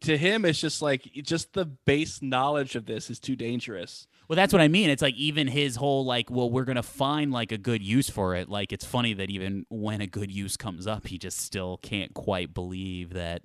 to 0.00 0.18
him 0.18 0.44
it's 0.44 0.60
just 0.60 0.82
like 0.82 1.04
just 1.22 1.52
the 1.52 1.64
base 1.64 2.20
knowledge 2.20 2.74
of 2.74 2.84
this 2.86 3.08
is 3.10 3.20
too 3.20 3.36
dangerous 3.36 4.07
Well, 4.28 4.36
that's 4.36 4.52
what 4.52 4.60
I 4.60 4.68
mean. 4.68 4.90
It's 4.90 5.00
like 5.02 5.14
even 5.16 5.46
his 5.48 5.76
whole 5.76 6.04
like, 6.04 6.30
well, 6.30 6.50
we're 6.50 6.64
gonna 6.64 6.82
find 6.82 7.32
like 7.32 7.50
a 7.50 7.58
good 7.58 7.82
use 7.82 8.10
for 8.10 8.34
it. 8.34 8.48
Like 8.48 8.72
it's 8.72 8.84
funny 8.84 9.14
that 9.14 9.30
even 9.30 9.64
when 9.70 10.00
a 10.02 10.06
good 10.06 10.30
use 10.30 10.56
comes 10.56 10.86
up, 10.86 11.06
he 11.06 11.16
just 11.18 11.38
still 11.38 11.78
can't 11.78 12.12
quite 12.12 12.52
believe 12.52 13.14
that 13.14 13.42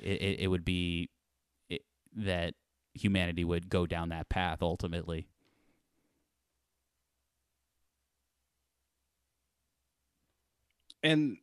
it, 0.00 0.22
it, 0.22 0.40
it 0.42 0.46
would 0.48 0.64
be 0.64 1.10
it, 1.70 1.82
that 2.16 2.54
humanity 2.94 3.44
would 3.44 3.68
go 3.70 3.86
down 3.86 4.10
that 4.10 4.28
path 4.28 4.62
ultimately. 4.62 5.28
and 11.02 11.36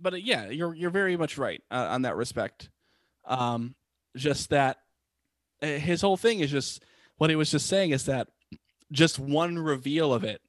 but 0.00 0.14
uh, 0.14 0.16
yeah 0.16 0.48
you're 0.48 0.74
you're 0.74 0.90
very 0.90 1.16
much 1.16 1.38
right 1.38 1.62
uh, 1.70 1.88
on 1.90 2.02
that 2.02 2.16
respect 2.16 2.70
um 3.26 3.74
just 4.16 4.50
that 4.50 4.78
uh, 5.62 5.66
his 5.66 6.00
whole 6.00 6.16
thing 6.16 6.40
is 6.40 6.50
just 6.50 6.82
what 7.18 7.30
he 7.30 7.36
was 7.36 7.50
just 7.50 7.66
saying 7.66 7.90
is 7.90 8.06
that 8.06 8.28
just 8.90 9.18
one 9.18 9.58
reveal 9.58 10.12
of 10.12 10.24
it 10.24 10.40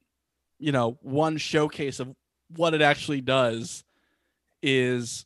you 0.58 0.72
know 0.72 0.98
one 1.02 1.36
showcase 1.36 2.00
of 2.00 2.14
what 2.56 2.74
it 2.74 2.82
actually 2.82 3.20
does 3.20 3.84
is 4.62 5.24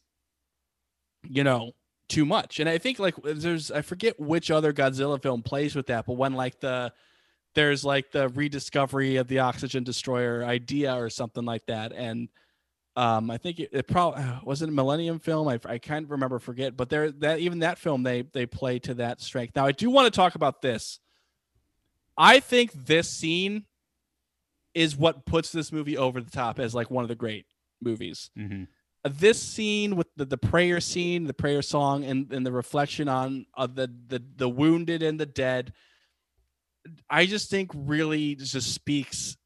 you 1.28 1.44
know 1.44 1.72
too 2.08 2.24
much. 2.24 2.60
And 2.60 2.68
i 2.68 2.78
think 2.78 2.98
like 2.98 3.14
there's 3.24 3.70
i 3.70 3.82
forget 3.82 4.18
which 4.20 4.50
other 4.50 4.72
godzilla 4.72 5.20
film 5.20 5.42
plays 5.42 5.74
with 5.74 5.86
that 5.86 6.06
but 6.06 6.14
when 6.14 6.34
like 6.34 6.60
the 6.60 6.92
there's 7.54 7.84
like 7.84 8.10
the 8.10 8.28
rediscovery 8.30 9.16
of 9.16 9.28
the 9.28 9.38
oxygen 9.38 9.84
destroyer 9.84 10.44
idea 10.44 10.94
or 10.94 11.08
something 11.08 11.44
like 11.44 11.66
that. 11.66 11.92
And 11.92 12.28
um 12.96 13.30
i 13.30 13.38
think 13.38 13.58
it, 13.58 13.70
it 13.72 13.88
probably 13.88 14.22
was 14.44 14.62
it 14.62 14.68
a 14.68 14.72
millennium 14.72 15.18
film? 15.18 15.48
I, 15.48 15.58
I 15.64 15.78
can't 15.78 16.08
remember 16.08 16.38
forget. 16.38 16.76
But 16.76 16.90
there 16.90 17.10
that 17.10 17.40
even 17.40 17.60
that 17.60 17.78
film 17.78 18.02
they 18.02 18.22
they 18.22 18.46
play 18.46 18.78
to 18.80 18.94
that 18.94 19.20
strength. 19.20 19.56
Now 19.56 19.66
i 19.66 19.72
do 19.72 19.90
want 19.90 20.12
to 20.12 20.16
talk 20.16 20.34
about 20.34 20.60
this 20.60 21.00
i 22.16 22.40
think 22.40 22.72
this 22.72 23.08
scene 23.10 23.64
is 24.74 24.96
what 24.96 25.24
puts 25.24 25.52
this 25.52 25.70
movie 25.70 25.96
over 25.96 26.20
the 26.20 26.30
top 26.30 26.58
as 26.58 26.74
like 26.74 26.90
one 26.90 27.04
of 27.04 27.08
the 27.08 27.14
great 27.14 27.46
movies 27.80 28.30
Mm-hmm. 28.38 28.64
this 29.18 29.40
scene 29.42 29.94
with 29.96 30.06
the, 30.16 30.24
the 30.24 30.38
prayer 30.38 30.80
scene, 30.80 31.24
the 31.24 31.34
prayer 31.34 31.60
song, 31.62 32.04
and, 32.04 32.32
and 32.32 32.44
the 32.46 32.52
reflection 32.52 33.08
on 33.08 33.46
uh, 33.56 33.66
the, 33.66 33.92
the 34.08 34.22
the 34.36 34.48
wounded 34.48 35.02
and 35.02 35.20
the 35.20 35.26
dead, 35.26 35.72
I 37.10 37.26
just 37.26 37.50
think 37.50 37.70
really 37.74 38.34
just 38.34 38.72
speaks 38.74 39.36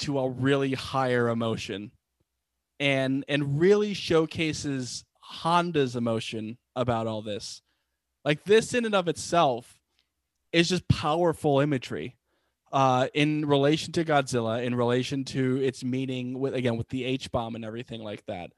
to 0.00 0.18
a 0.18 0.28
really 0.28 0.72
higher 0.72 1.28
emotion, 1.28 1.90
and 2.80 3.24
and 3.28 3.60
really 3.60 3.92
showcases 3.94 5.04
Honda's 5.20 5.96
emotion 5.96 6.56
about 6.74 7.06
all 7.06 7.20
this. 7.22 7.60
Like 8.24 8.44
this 8.44 8.72
in 8.72 8.86
and 8.86 8.94
of 8.94 9.06
itself 9.08 9.78
is 10.54 10.68
just 10.68 10.88
powerful 10.88 11.60
imagery. 11.60 12.16
Uh, 12.72 13.06
in 13.14 13.46
relation 13.46 13.92
to 13.92 14.04
Godzilla, 14.04 14.64
in 14.64 14.74
relation 14.74 15.24
to 15.26 15.62
its 15.62 15.84
meaning 15.84 16.40
with 16.40 16.54
again 16.54 16.76
with 16.76 16.88
the 16.88 17.04
H 17.04 17.30
bomb 17.30 17.54
and 17.54 17.64
everything 17.64 18.02
like 18.02 18.26
that 18.26 18.50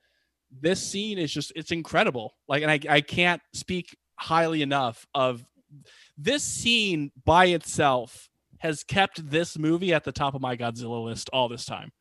this 0.51 0.85
scene 0.85 1.19
is 1.19 1.33
just 1.33 1.53
it's 1.57 1.71
incredible. 1.71 2.35
Like, 2.49 2.63
and 2.63 2.71
I 2.71 2.81
I 2.89 3.01
can't 3.01 3.43
speak 3.53 3.97
highly 4.17 4.63
enough 4.63 5.07
of 5.15 5.45
this 6.17 6.43
scene 6.43 7.13
by 7.25 7.47
itself 7.47 8.31
has 8.59 8.83
kept 8.83 9.29
this 9.29 9.59
movie 9.59 9.93
at 9.93 10.05
the 10.05 10.13
top 10.13 10.35
of 10.35 10.41
my 10.41 10.57
Godzilla 10.57 11.05
list 11.05 11.29
all 11.33 11.49
this 11.49 11.65
time. 11.65 11.93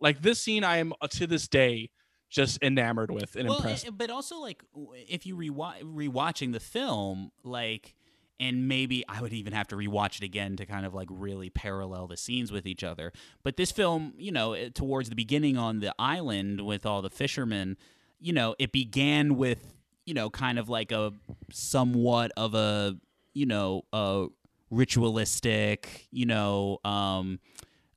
Like 0.00 0.20
this 0.20 0.40
scene, 0.40 0.64
I 0.64 0.78
am 0.78 0.92
uh, 1.00 1.06
to 1.12 1.26
this 1.26 1.48
day 1.48 1.90
just 2.28 2.62
enamored 2.62 3.10
with 3.10 3.36
and 3.36 3.48
well, 3.48 3.58
impressed. 3.58 3.96
but 3.96 4.10
also 4.10 4.40
like 4.40 4.62
if 5.08 5.26
you 5.26 5.36
rewa- 5.36 5.82
rewatching 5.82 6.52
the 6.52 6.60
film, 6.60 7.30
like, 7.44 7.94
and 8.42 8.66
maybe 8.66 9.04
I 9.08 9.22
would 9.22 9.32
even 9.32 9.52
have 9.52 9.68
to 9.68 9.76
rewatch 9.76 10.16
it 10.16 10.24
again 10.24 10.56
to 10.56 10.66
kind 10.66 10.84
of 10.84 10.92
like 10.92 11.06
really 11.10 11.48
parallel 11.48 12.08
the 12.08 12.16
scenes 12.16 12.50
with 12.50 12.66
each 12.66 12.82
other. 12.82 13.12
But 13.44 13.56
this 13.56 13.70
film, 13.70 14.14
you 14.18 14.32
know, 14.32 14.54
eh, 14.54 14.70
towards 14.74 15.08
the 15.08 15.14
beginning 15.14 15.56
on 15.56 15.78
the 15.78 15.94
island 15.96 16.60
with 16.60 16.84
all 16.84 17.02
the 17.02 17.10
fishermen, 17.10 17.76
you 18.18 18.32
know, 18.32 18.56
it 18.58 18.72
began 18.72 19.36
with 19.36 19.72
you 20.06 20.14
know 20.14 20.28
kind 20.28 20.58
of 20.58 20.68
like 20.68 20.90
a 20.90 21.12
somewhat 21.52 22.32
of 22.36 22.54
a 22.54 22.96
you 23.32 23.46
know 23.46 23.82
a 23.92 24.26
ritualistic, 24.70 26.08
you 26.10 26.26
know, 26.26 26.78
um, 26.84 27.38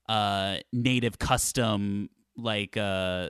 uh, 0.08 0.58
native 0.72 1.18
custom 1.18 2.10
like 2.38 2.78
uh 2.78 3.30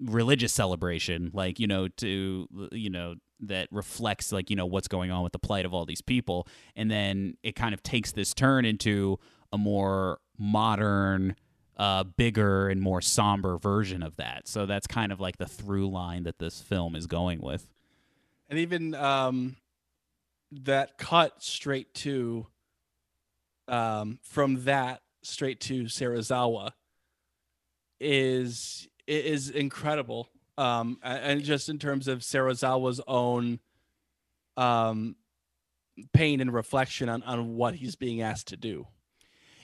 religious 0.00 0.52
celebration 0.52 1.30
like 1.32 1.60
you 1.60 1.66
know 1.66 1.88
to 1.88 2.48
you 2.72 2.90
know 2.90 3.14
that 3.40 3.68
reflects 3.70 4.32
like 4.32 4.50
you 4.50 4.56
know 4.56 4.66
what's 4.66 4.88
going 4.88 5.10
on 5.10 5.22
with 5.22 5.32
the 5.32 5.38
plight 5.38 5.64
of 5.64 5.74
all 5.74 5.84
these 5.84 6.00
people. 6.02 6.46
And 6.76 6.90
then 6.90 7.36
it 7.42 7.54
kind 7.54 7.74
of 7.74 7.82
takes 7.82 8.12
this 8.12 8.34
turn 8.34 8.64
into 8.64 9.18
a 9.52 9.58
more 9.58 10.18
modern 10.38 11.36
uh 11.76 12.04
bigger 12.04 12.68
and 12.68 12.80
more 12.82 13.00
somber 13.00 13.56
version 13.58 14.02
of 14.02 14.16
that. 14.16 14.48
So 14.48 14.66
that's 14.66 14.86
kind 14.86 15.12
of 15.12 15.20
like 15.20 15.38
the 15.38 15.46
through 15.46 15.88
line 15.90 16.24
that 16.24 16.38
this 16.38 16.60
film 16.60 16.96
is 16.96 17.06
going 17.06 17.40
with. 17.40 17.68
And 18.48 18.58
even 18.58 18.94
um 18.94 19.56
that 20.50 20.98
cut 20.98 21.42
straight 21.42 21.94
to 21.94 22.46
um 23.68 24.18
from 24.22 24.64
that 24.64 25.02
straight 25.22 25.60
to 25.60 25.84
Serizawa 25.84 26.72
is 28.00 28.88
is 29.06 29.50
incredible 29.50 30.28
um 30.58 30.98
and 31.02 31.42
just 31.42 31.68
in 31.68 31.78
terms 31.78 32.08
of 32.08 32.18
Serizawa's 32.20 33.00
own 33.06 33.60
um 34.56 35.16
pain 36.12 36.40
and 36.40 36.52
reflection 36.52 37.08
on 37.08 37.22
on 37.22 37.56
what 37.56 37.76
he's 37.76 37.96
being 37.96 38.20
asked 38.20 38.48
to 38.48 38.56
do 38.56 38.86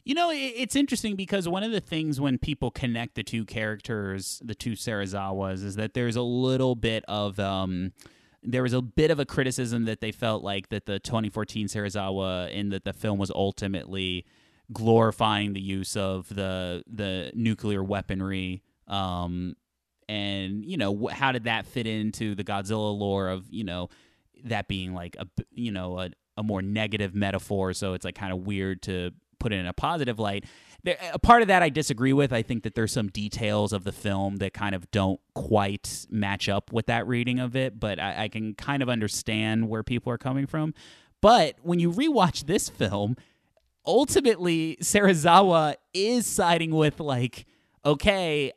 You 0.06 0.14
know, 0.14 0.30
it's 0.30 0.76
interesting 0.76 1.16
because 1.16 1.48
one 1.48 1.62
of 1.62 1.72
the 1.72 1.80
things 1.80 2.20
when 2.20 2.36
people 2.36 2.70
connect 2.70 3.14
the 3.14 3.22
two 3.22 3.46
characters, 3.46 4.38
the 4.44 4.54
two 4.54 4.72
Serizawas, 4.72 5.64
is 5.64 5.76
that 5.76 5.94
there's 5.94 6.16
a 6.16 6.22
little 6.22 6.74
bit 6.74 7.04
of 7.08 7.40
um, 7.40 7.92
there 8.42 8.62
was 8.62 8.74
a 8.74 8.82
bit 8.82 9.10
of 9.10 9.18
a 9.18 9.24
criticism 9.24 9.86
that 9.86 10.00
they 10.00 10.12
felt 10.12 10.44
like 10.44 10.68
that 10.68 10.84
the 10.84 10.98
2014 10.98 11.68
Serizawa 11.68 12.50
in 12.50 12.68
that 12.68 12.84
the 12.84 12.92
film 12.92 13.18
was 13.18 13.30
ultimately 13.30 14.26
glorifying 14.74 15.54
the 15.54 15.62
use 15.62 15.96
of 15.96 16.28
the 16.28 16.84
the 16.86 17.32
nuclear 17.34 17.82
weaponry. 17.82 18.62
Um, 18.86 19.56
and 20.08 20.64
you 20.64 20.76
know, 20.76 21.08
how 21.08 21.32
did 21.32 21.44
that 21.44 21.66
fit 21.66 21.86
into 21.86 22.34
the 22.34 22.44
Godzilla 22.44 22.96
lore 22.96 23.28
of 23.28 23.44
you 23.50 23.64
know 23.64 23.88
that 24.44 24.68
being 24.68 24.94
like 24.94 25.16
a 25.18 25.26
you 25.50 25.72
know 25.72 25.98
a, 25.98 26.10
a 26.36 26.42
more 26.42 26.62
negative 26.62 27.14
metaphor? 27.14 27.72
So 27.72 27.94
it's 27.94 28.04
like 28.04 28.14
kind 28.14 28.32
of 28.32 28.46
weird 28.46 28.82
to 28.82 29.12
put 29.38 29.52
it 29.52 29.56
in 29.56 29.66
a 29.66 29.72
positive 29.72 30.18
light. 30.18 30.44
There, 30.84 30.96
a 31.12 31.18
part 31.18 31.42
of 31.42 31.48
that 31.48 31.62
I 31.62 31.68
disagree 31.68 32.12
with. 32.12 32.32
I 32.32 32.42
think 32.42 32.62
that 32.64 32.74
there's 32.74 32.92
some 32.92 33.08
details 33.08 33.72
of 33.72 33.84
the 33.84 33.92
film 33.92 34.36
that 34.36 34.52
kind 34.52 34.74
of 34.74 34.90
don't 34.90 35.20
quite 35.34 36.06
match 36.10 36.48
up 36.48 36.72
with 36.72 36.86
that 36.86 37.06
reading 37.06 37.38
of 37.38 37.56
it, 37.56 37.78
but 37.80 37.98
I, 37.98 38.24
I 38.24 38.28
can 38.28 38.54
kind 38.54 38.82
of 38.82 38.88
understand 38.88 39.68
where 39.68 39.82
people 39.82 40.12
are 40.12 40.18
coming 40.18 40.46
from. 40.46 40.74
But 41.20 41.56
when 41.62 41.78
you 41.78 41.90
rewatch 41.90 42.46
this 42.46 42.68
film, 42.68 43.16
ultimately 43.86 44.76
Serizawa 44.82 45.76
is 45.92 46.26
siding 46.26 46.70
with 46.70 47.00
like, 47.00 47.46
okay, 47.84 48.52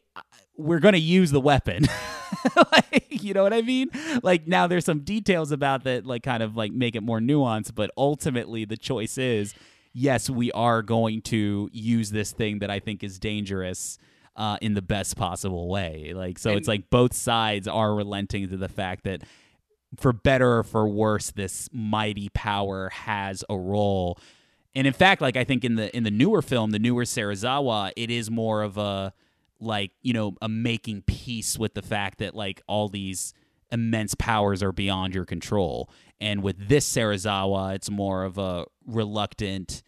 We're 0.57 0.79
gonna 0.79 0.97
use 0.97 1.31
the 1.31 1.39
weapon. 1.39 1.85
like, 2.73 3.07
you 3.09 3.33
know 3.33 3.43
what 3.43 3.53
I 3.53 3.61
mean? 3.61 3.89
Like 4.23 4.47
now 4.47 4.67
there's 4.67 4.85
some 4.85 4.99
details 5.01 5.51
about 5.51 5.83
that, 5.83 6.05
like 6.05 6.23
kind 6.23 6.43
of 6.43 6.55
like 6.55 6.71
make 6.71 6.95
it 6.95 7.01
more 7.01 7.19
nuanced, 7.19 7.75
but 7.75 7.91
ultimately 7.97 8.65
the 8.65 8.77
choice 8.77 9.17
is 9.17 9.53
yes, 9.93 10.29
we 10.29 10.51
are 10.51 10.81
going 10.81 11.21
to 11.23 11.69
use 11.71 12.11
this 12.11 12.31
thing 12.31 12.59
that 12.59 12.69
I 12.69 12.79
think 12.79 13.03
is 13.03 13.19
dangerous. 13.19 13.97
Uh, 14.35 14.55
in 14.61 14.75
the 14.75 14.83
best 14.83 15.17
possible 15.17 15.67
way, 15.67 16.13
like 16.13 16.37
so, 16.37 16.51
it's 16.51 16.67
like 16.67 16.91
both 16.91 17.11
sides 17.11 17.67
are 17.67 17.95
relenting 17.95 18.47
to 18.47 18.55
the 18.55 18.69
fact 18.69 19.03
that 19.03 19.23
for 19.95 20.13
better 20.13 20.59
or 20.59 20.63
for 20.63 20.87
worse, 20.87 21.31
this 21.31 21.69
mighty 21.71 22.29
power 22.29 22.89
has 22.89 23.43
a 23.49 23.57
role. 23.57 24.19
And 24.75 24.85
in 24.85 24.93
fact, 24.93 25.21
like 25.21 25.37
I 25.37 25.43
think 25.43 25.65
in 25.65 25.75
the 25.75 25.95
in 25.95 26.03
the 26.03 26.11
newer 26.11 26.41
film, 26.41 26.69
the 26.71 26.77
newer 26.77 27.03
Serizawa, 27.03 27.91
it 27.95 28.11
is 28.11 28.29
more 28.29 28.61
of 28.61 28.77
a 28.77 29.13
like, 29.59 29.91
you 30.01 30.13
know, 30.13 30.35
a 30.41 30.49
making 30.49 31.03
peace 31.03 31.57
with 31.57 31.73
the 31.73 31.81
fact 31.81 32.19
that 32.19 32.35
like 32.35 32.61
all 32.67 32.89
these 32.89 33.33
immense 33.71 34.15
powers 34.15 34.63
are 34.63 34.71
beyond 34.71 35.13
your 35.13 35.25
control. 35.25 35.89
And 36.19 36.41
with 36.41 36.67
this 36.67 36.89
Serizawa, 36.89 37.75
it's 37.75 37.89
more 37.89 38.23
of 38.23 38.37
a 38.37 38.65
reluctant, 38.85 39.83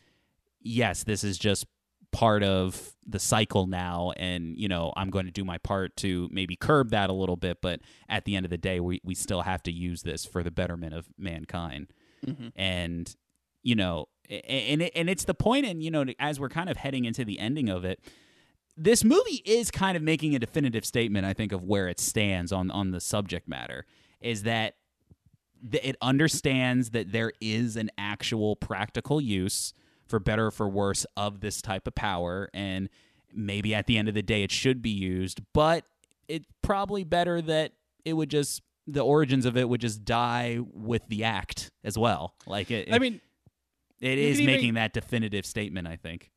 yes, 0.61 1.03
this 1.03 1.23
is 1.23 1.37
just 1.37 1.65
part 2.11 2.43
of 2.43 2.95
the 3.05 3.19
cycle 3.19 3.67
now 3.67 4.11
and 4.17 4.57
you 4.57 4.67
know 4.67 4.91
i'm 4.95 5.11
going 5.11 5.25
to 5.25 5.31
do 5.31 5.45
my 5.45 5.59
part 5.59 5.95
to 5.95 6.27
maybe 6.31 6.55
curb 6.55 6.89
that 6.89 7.09
a 7.09 7.13
little 7.13 7.35
bit 7.35 7.59
but 7.61 7.79
at 8.07 8.25
the 8.25 8.35
end 8.35 8.45
of 8.45 8.49
the 8.49 8.57
day 8.57 8.79
we, 8.79 8.99
we 9.03 9.13
still 9.13 9.41
have 9.41 9.61
to 9.61 9.71
use 9.71 10.01
this 10.01 10.25
for 10.25 10.41
the 10.41 10.49
betterment 10.49 10.93
of 10.93 11.07
mankind 11.19 11.93
mm-hmm. 12.25 12.47
and 12.55 13.15
you 13.61 13.75
know 13.75 14.07
and 14.29 14.81
it, 14.81 14.91
and 14.95 15.07
it's 15.07 15.25
the 15.25 15.35
point 15.35 15.65
and 15.65 15.83
you 15.83 15.91
know 15.91 16.03
as 16.19 16.39
we're 16.39 16.49
kind 16.49 16.69
of 16.69 16.77
heading 16.77 17.05
into 17.05 17.23
the 17.23 17.39
ending 17.39 17.69
of 17.69 17.85
it 17.85 17.99
this 18.81 19.03
movie 19.03 19.41
is 19.45 19.69
kind 19.69 19.97
of 19.97 20.01
making 20.03 20.35
a 20.35 20.39
definitive 20.39 20.85
statement 20.85 21.25
i 21.25 21.33
think 21.33 21.51
of 21.51 21.63
where 21.63 21.87
it 21.87 21.99
stands 21.99 22.51
on 22.51 22.71
on 22.71 22.91
the 22.91 22.99
subject 22.99 23.47
matter 23.47 23.85
is 24.21 24.43
that 24.43 24.75
th- 25.71 25.83
it 25.83 25.95
understands 26.01 26.91
that 26.91 27.11
there 27.11 27.31
is 27.41 27.75
an 27.75 27.89
actual 27.97 28.55
practical 28.55 29.19
use 29.19 29.73
for 30.07 30.19
better 30.19 30.47
or 30.47 30.51
for 30.51 30.67
worse 30.69 31.05
of 31.17 31.41
this 31.41 31.61
type 31.61 31.87
of 31.87 31.93
power 31.95 32.49
and 32.53 32.89
maybe 33.33 33.75
at 33.75 33.85
the 33.85 33.97
end 33.97 34.07
of 34.07 34.15
the 34.15 34.23
day 34.23 34.43
it 34.43 34.51
should 34.51 34.81
be 34.81 34.89
used 34.89 35.41
but 35.53 35.83
it's 36.27 36.47
probably 36.61 37.03
better 37.03 37.41
that 37.41 37.73
it 38.05 38.13
would 38.13 38.29
just 38.29 38.61
the 38.87 39.01
origins 39.01 39.45
of 39.45 39.55
it 39.57 39.69
would 39.69 39.81
just 39.81 40.03
die 40.03 40.57
with 40.73 41.03
the 41.09 41.23
act 41.23 41.69
as 41.83 41.95
well. 41.95 42.33
Like 42.47 42.71
it, 42.71 42.91
i 42.91 42.97
mean 42.97 43.21
it 44.01 44.17
is 44.17 44.37
can 44.37 44.43
even- 44.43 44.55
making 44.55 44.73
that 44.75 44.93
definitive 44.93 45.45
statement 45.45 45.87
i 45.87 45.95
think 45.95 46.31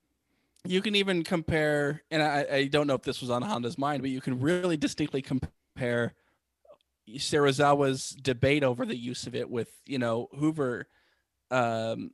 you 0.64 0.80
can 0.80 0.94
even 0.94 1.24
compare 1.24 2.02
and 2.10 2.22
I, 2.22 2.46
I 2.50 2.64
don't 2.66 2.86
know 2.86 2.94
if 2.94 3.02
this 3.02 3.20
was 3.20 3.30
on 3.30 3.42
honda's 3.42 3.78
mind 3.78 4.02
but 4.02 4.10
you 4.10 4.20
can 4.20 4.40
really 4.40 4.76
distinctly 4.76 5.22
compare 5.22 6.14
Serizawa's 7.10 8.10
debate 8.10 8.62
over 8.62 8.86
the 8.86 8.96
use 8.96 9.26
of 9.26 9.34
it 9.34 9.50
with 9.50 9.68
you 9.86 9.98
know 9.98 10.28
hoover 10.38 10.86
um, 11.50 12.12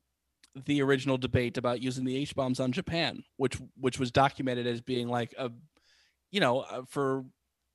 the 0.65 0.83
original 0.83 1.19
debate 1.19 1.57
about 1.59 1.83
using 1.83 2.05
the 2.05 2.17
h 2.17 2.35
bombs 2.35 2.59
on 2.59 2.73
japan 2.73 3.23
which 3.37 3.59
which 3.79 3.99
was 3.99 4.11
documented 4.11 4.67
as 4.67 4.81
being 4.81 5.09
like 5.09 5.35
a 5.39 5.51
you 6.31 6.41
know 6.41 6.61
uh, 6.61 6.83
for 6.89 7.25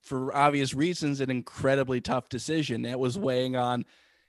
for 0.03 0.35
obvious 0.35 0.73
reasons 0.73 1.21
an 1.21 1.31
incredibly 1.31 2.01
tough 2.01 2.29
decision. 2.29 2.85
It 2.85 2.99
was 2.99 3.17
weighing 3.17 3.55
on 3.55 3.85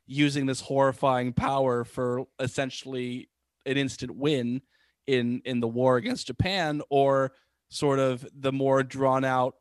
using 0.07 0.47
this 0.47 0.61
horrifying 0.61 1.33
power 1.33 1.85
for 1.85 2.27
essentially 2.39 3.29
an 3.67 3.77
instant 3.77 4.15
win 4.15 4.63
in 5.07 5.43
in 5.45 5.61
the 5.61 5.69
war 5.69 5.97
against 5.97 6.27
Japan 6.27 6.83
or 6.91 7.33
sort 7.69 7.99
of 7.99 8.27
the 8.35 8.53
more 8.53 8.83
drawn 8.83 9.25
out 9.25 9.57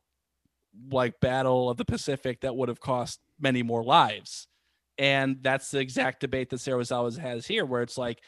like 0.92 1.20
battle 1.20 1.70
of 1.70 1.78
the 1.78 1.86
Pacific 1.86 2.42
that 2.42 2.56
would 2.56 2.70
have 2.70 2.80
cost 2.80 3.20
many 3.40 3.64
more 3.64 3.84
lives. 3.84 4.48
And 4.98 5.38
that's 5.42 5.72
the 5.72 5.80
exact 5.80 6.20
debate 6.20 6.50
that 6.52 6.58
Serizawa 6.58 7.18
has 7.18 7.46
here 7.46 7.66
where 7.66 7.82
it's 7.82 7.98
like 7.98 8.22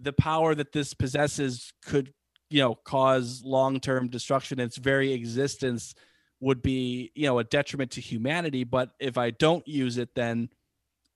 the 0.00 0.12
power 0.12 0.54
that 0.54 0.72
this 0.72 0.94
possesses 0.94 1.72
could 1.84 2.12
you 2.50 2.60
know 2.60 2.74
cause 2.74 3.42
long-term 3.44 4.08
destruction 4.08 4.60
its 4.60 4.76
very 4.76 5.12
existence 5.12 5.94
would 6.40 6.62
be 6.62 7.10
you 7.14 7.26
know 7.26 7.38
a 7.38 7.44
detriment 7.44 7.90
to 7.92 8.00
humanity 8.00 8.64
but 8.64 8.90
if 9.00 9.16
i 9.16 9.30
don't 9.30 9.66
use 9.66 9.96
it 9.96 10.10
then 10.14 10.48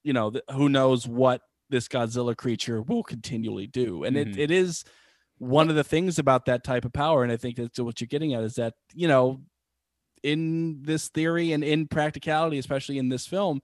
you 0.03 0.11
know 0.11 0.31
who 0.53 0.69
knows 0.69 1.07
what 1.07 1.41
this 1.69 1.87
godzilla 1.87 2.35
creature 2.35 2.81
will 2.81 3.03
continually 3.03 3.67
do 3.67 4.03
and 4.05 4.15
Mhm. 4.17 4.21
it, 4.33 4.39
it 4.39 4.51
is 4.51 4.83
one 5.39 5.69
of 5.69 5.75
the 5.75 5.83
things 5.83 6.19
about 6.19 6.45
that 6.45 6.63
type 6.63 6.85
of 6.85 6.93
power 6.93 7.23
and 7.23 7.31
i 7.31 7.37
think 7.37 7.55
that's 7.55 7.79
what 7.79 7.99
you're 7.99 8.07
getting 8.07 8.33
at 8.33 8.43
is 8.43 8.55
that 8.55 8.73
you 8.93 9.07
know 9.07 9.41
in 10.21 10.81
this 10.83 11.07
theory 11.09 11.53
and 11.53 11.63
in 11.63 11.87
practicality 11.87 12.57
especially 12.57 12.97
in 12.97 13.09
this 13.09 13.25
film 13.25 13.61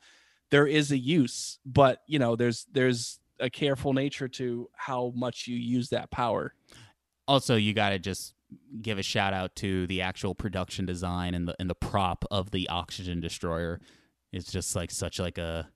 there 0.51 0.65
is 0.65 0.91
a 0.91 0.97
use 0.97 1.59
but 1.65 2.01
you 2.07 2.17
know 2.17 2.35
there's 2.35 2.65
there's 2.71 3.19
a 3.39 3.49
careful 3.49 3.91
nature 3.91 4.29
to 4.29 4.69
how 4.73 5.11
much 5.15 5.47
you 5.47 5.57
use 5.57 5.89
that 5.89 6.09
power 6.09 6.53
also 7.27 7.55
you 7.55 7.73
got 7.73 7.89
to 7.89 7.99
just 7.99 8.35
give 8.81 8.97
a 8.97 9.03
shout 9.03 9.33
out 9.33 9.55
to 9.55 9.87
the 9.87 10.01
actual 10.01 10.35
production 10.35 10.85
design 10.85 11.33
and 11.33 11.47
the 11.47 11.55
and 11.59 11.69
the 11.69 11.75
prop 11.75 12.25
of 12.31 12.51
the 12.51 12.67
oxygen 12.69 13.19
destroyer. 13.19 13.79
It's 14.31 14.51
just 14.51 14.75
like 14.75 14.91
such 14.91 15.19
like 15.19 15.37
a 15.37 15.69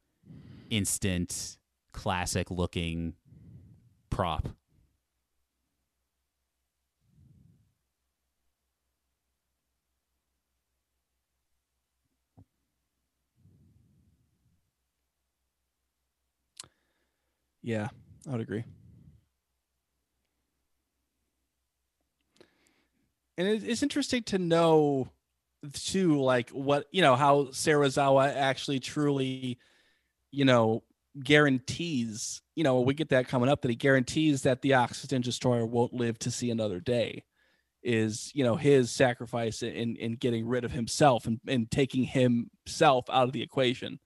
instant 0.69 1.57
classic 1.91 2.51
looking 2.51 3.13
prop. 4.09 4.49
Yeah, 17.61 17.89
I 18.27 18.31
would 18.31 18.41
agree. 18.41 18.63
And 23.37 23.47
it- 23.47 23.63
it's 23.63 23.83
interesting 23.83 24.23
to 24.23 24.37
know 24.37 25.09
too, 25.73 26.21
like 26.21 26.49
what 26.51 26.87
you 26.91 27.01
know, 27.01 27.15
how 27.15 27.45
Serizawa 27.47 28.33
actually 28.35 28.79
truly, 28.79 29.59
you 30.31 30.45
know, 30.45 30.83
guarantees. 31.23 32.41
You 32.55 32.63
know, 32.63 32.81
we 32.81 32.93
get 32.95 33.09
that 33.09 33.27
coming 33.29 33.49
up 33.49 33.61
that 33.63 33.69
he 33.69 33.75
guarantees 33.75 34.43
that 34.43 34.61
the 34.61 34.75
oxygen 34.75 35.21
destroyer 35.21 35.65
won't 35.65 35.93
live 35.93 36.19
to 36.19 36.31
see 36.31 36.51
another 36.51 36.79
day. 36.81 37.25
Is 37.83 38.31
you 38.35 38.43
know 38.43 38.55
his 38.57 38.91
sacrifice 38.91 39.63
in 39.63 39.95
in 39.97 40.13
getting 40.13 40.47
rid 40.47 40.65
of 40.65 40.71
himself 40.73 41.27
and, 41.27 41.39
and 41.47 41.71
taking 41.71 42.05
himself 42.05 43.05
out 43.09 43.25
of 43.27 43.33
the 43.33 43.43
equation. 43.43 43.99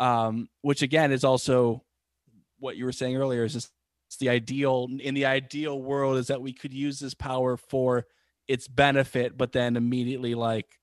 Um, 0.00 0.48
which 0.62 0.82
again 0.82 1.12
is 1.12 1.24
also 1.24 1.84
what 2.58 2.76
you 2.76 2.84
were 2.84 2.92
saying 2.92 3.16
earlier 3.16 3.44
is 3.44 3.52
just 3.54 3.70
the 4.20 4.28
ideal 4.28 4.88
in 5.00 5.14
the 5.14 5.26
ideal 5.26 5.80
world 5.80 6.16
is 6.16 6.28
that 6.28 6.40
we 6.40 6.52
could 6.52 6.72
use 6.72 6.98
this 6.98 7.14
power 7.14 7.56
for 7.56 8.06
its 8.46 8.66
benefit 8.66 9.36
but 9.36 9.52
then 9.52 9.76
immediately 9.76 10.34
like 10.34 10.78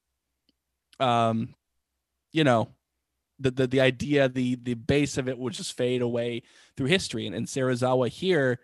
um 0.99 1.55
you 2.31 2.43
know 2.43 2.69
the 3.39 3.51
the, 3.51 3.67
the 3.67 3.81
idea 3.81 4.29
the 4.29 4.55
the 4.55 4.73
base 4.73 5.17
of 5.17 5.27
it 5.27 5.37
would 5.37 5.53
just 5.53 5.75
fade 5.75 6.01
away 6.01 6.43
through 6.75 6.87
history. 6.87 7.25
And, 7.25 7.35
and 7.35 7.47
Serizawa 7.47 8.09
here 8.09 8.59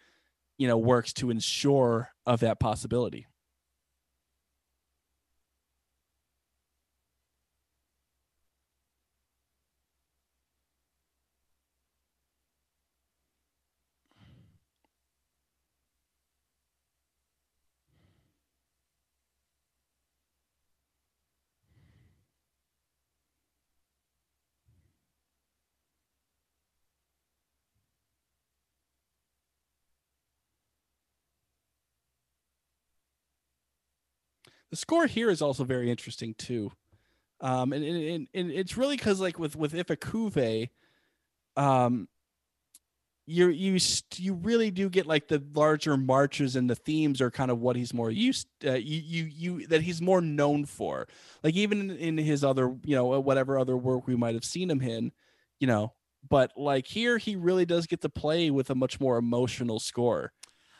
you 0.57 0.67
know 0.67 0.77
works 0.77 1.13
to 1.13 1.29
ensure 1.29 2.09
of 2.25 2.41
that 2.41 2.59
possibility 2.59 3.25
the 34.71 34.75
score 34.75 35.05
here 35.05 35.29
is 35.29 35.41
also 35.41 35.63
very 35.63 35.91
interesting 35.91 36.33
too. 36.35 36.71
Um 37.39 37.73
and, 37.73 37.83
and, 37.83 38.27
and, 38.33 38.51
it's 38.51 38.77
really 38.77 38.97
because 38.97 39.19
like 39.19 39.37
with 39.37 39.55
with 39.55 39.73
Ifukube 39.73 40.69
um 41.55 42.07
you 43.27 43.49
you 43.49 43.77
you 44.15 44.33
really 44.33 44.71
do 44.71 44.89
get 44.89 45.05
like 45.05 45.27
the 45.27 45.43
larger 45.53 45.95
marches 45.95 46.55
and 46.55 46.69
the 46.69 46.75
themes 46.75 47.21
are 47.21 47.31
kind 47.31 47.51
of 47.51 47.59
what 47.59 47.75
he's 47.75 47.93
more 47.93 48.11
used 48.11 48.47
uh, 48.65 48.73
you 48.73 48.99
you 48.99 49.23
you 49.25 49.67
that 49.67 49.81
he's 49.81 50.01
more 50.01 50.21
known 50.21 50.65
for. 50.65 51.07
Like 51.43 51.55
even 51.55 51.91
in, 51.91 52.17
his 52.17 52.43
other 52.43 52.75
you 52.83 52.95
know 52.95 53.19
whatever 53.19 53.57
other 53.59 53.77
work 53.77 54.07
we 54.07 54.15
might 54.15 54.33
have 54.35 54.45
seen 54.45 54.69
him 54.69 54.81
in 54.81 55.11
you 55.59 55.67
know 55.67 55.93
but 56.29 56.51
like 56.55 56.87
here 56.87 57.17
he 57.17 57.35
really 57.35 57.65
does 57.65 57.87
get 57.87 58.01
to 58.01 58.09
play 58.09 58.51
with 58.51 58.69
a 58.69 58.75
much 58.75 58.99
more 58.99 59.17
emotional 59.17 59.79
score. 59.79 60.33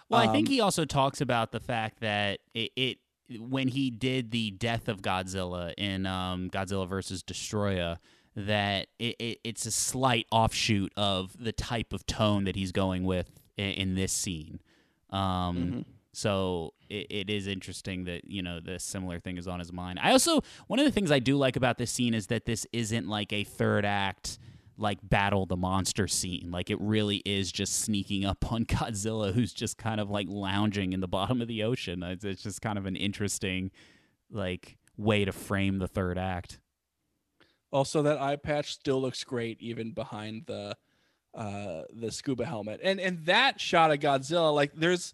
Well, 0.09 0.19
I 0.19 0.31
think 0.31 0.47
Um, 0.47 0.53
he 0.53 0.59
also 0.59 0.83
talks 0.85 1.21
about 1.21 1.51
the 1.51 1.59
fact 1.59 2.01
that 2.01 2.41
it, 2.53 2.71
it 2.75 2.97
when 3.39 3.67
he 3.69 3.89
did 3.89 4.31
the 4.31 4.51
death 4.51 4.87
of 4.87 5.01
Godzilla 5.01 5.73
in 5.77 6.05
um, 6.05 6.49
Godzilla 6.49 6.87
versus 6.87 7.23
Destoroyah, 7.23 7.97
that 8.35 8.87
it, 8.99 9.15
it, 9.19 9.39
it's 9.43 9.65
a 9.65 9.71
slight 9.71 10.25
offshoot 10.31 10.91
of 10.95 11.35
the 11.39 11.51
type 11.51 11.93
of 11.93 12.05
tone 12.05 12.45
that 12.45 12.55
he's 12.55 12.71
going 12.71 13.03
with 13.03 13.29
in, 13.57 13.71
in 13.71 13.95
this 13.95 14.13
scene. 14.13 14.59
Um, 15.09 15.57
Mhm. 15.57 15.85
So 16.13 16.73
it, 16.89 17.07
it 17.09 17.29
is 17.29 17.47
interesting 17.47 18.03
that 18.03 18.25
you 18.25 18.41
know 18.41 18.59
the 18.59 18.79
similar 18.79 19.19
thing 19.19 19.37
is 19.37 19.47
on 19.47 19.59
his 19.59 19.71
mind. 19.71 19.97
I 20.01 20.11
also 20.11 20.41
one 20.67 20.77
of 20.77 20.83
the 20.85 20.91
things 20.91 21.09
I 21.09 21.19
do 21.19 21.37
like 21.37 21.55
about 21.55 21.77
this 21.77 21.89
scene 21.89 22.13
is 22.13 22.27
that 22.27 22.45
this 22.45 22.67
isn't 22.73 23.07
like 23.07 23.31
a 23.31 23.45
third 23.45 23.85
act 23.85 24.37
like 24.81 24.97
battle 25.03 25.45
the 25.45 25.55
monster 25.55 26.07
scene. 26.07 26.49
Like 26.51 26.69
it 26.69 26.81
really 26.81 27.17
is 27.25 27.51
just 27.51 27.79
sneaking 27.79 28.25
up 28.25 28.51
on 28.51 28.65
Godzilla, 28.65 29.33
who's 29.33 29.53
just 29.53 29.77
kind 29.77 30.01
of 30.01 30.09
like 30.09 30.27
lounging 30.29 30.93
in 30.93 30.99
the 30.99 31.07
bottom 31.07 31.41
of 31.41 31.47
the 31.47 31.63
ocean. 31.63 32.03
It's, 32.03 32.25
it's 32.25 32.43
just 32.43 32.61
kind 32.61 32.77
of 32.77 32.85
an 32.85 32.95
interesting 32.95 33.71
like 34.29 34.77
way 34.97 35.23
to 35.23 35.31
frame 35.31 35.77
the 35.77 35.87
third 35.87 36.17
act. 36.17 36.59
Also, 37.71 38.01
that 38.01 38.19
eye 38.19 38.35
patch 38.35 38.73
still 38.73 39.01
looks 39.01 39.23
great 39.23 39.61
even 39.61 39.91
behind 39.93 40.43
the 40.47 40.75
uh 41.33 41.83
the 41.93 42.11
scuba 42.11 42.45
helmet. 42.45 42.81
And 42.83 42.99
and 42.99 43.25
that 43.25 43.61
shot 43.61 43.91
of 43.91 43.99
Godzilla, 43.99 44.53
like 44.53 44.73
there's 44.73 45.13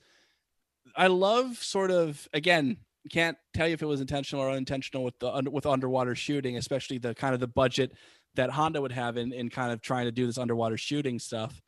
I 0.96 1.08
love 1.08 1.58
sort 1.58 1.92
of 1.92 2.28
again, 2.34 2.78
can't 3.12 3.38
tell 3.54 3.68
you 3.68 3.74
if 3.74 3.82
it 3.82 3.86
was 3.86 4.02
intentional 4.02 4.44
or 4.44 4.50
unintentional 4.50 5.04
with 5.04 5.20
the 5.20 5.50
with 5.52 5.66
underwater 5.66 6.16
shooting, 6.16 6.58
especially 6.58 6.98
the 6.98 7.14
kind 7.14 7.34
of 7.34 7.40
the 7.40 7.48
budget 7.48 7.92
that 8.38 8.50
Honda 8.50 8.82
would 8.82 8.92
have 8.92 9.18
in, 9.18 9.34
in 9.34 9.50
kind 9.50 9.72
of 9.72 9.82
trying 9.82 10.06
to 10.06 10.12
do 10.12 10.26
this 10.26 10.38
underwater 10.38 10.78
shooting 10.78 11.20
stuff. 11.20 11.62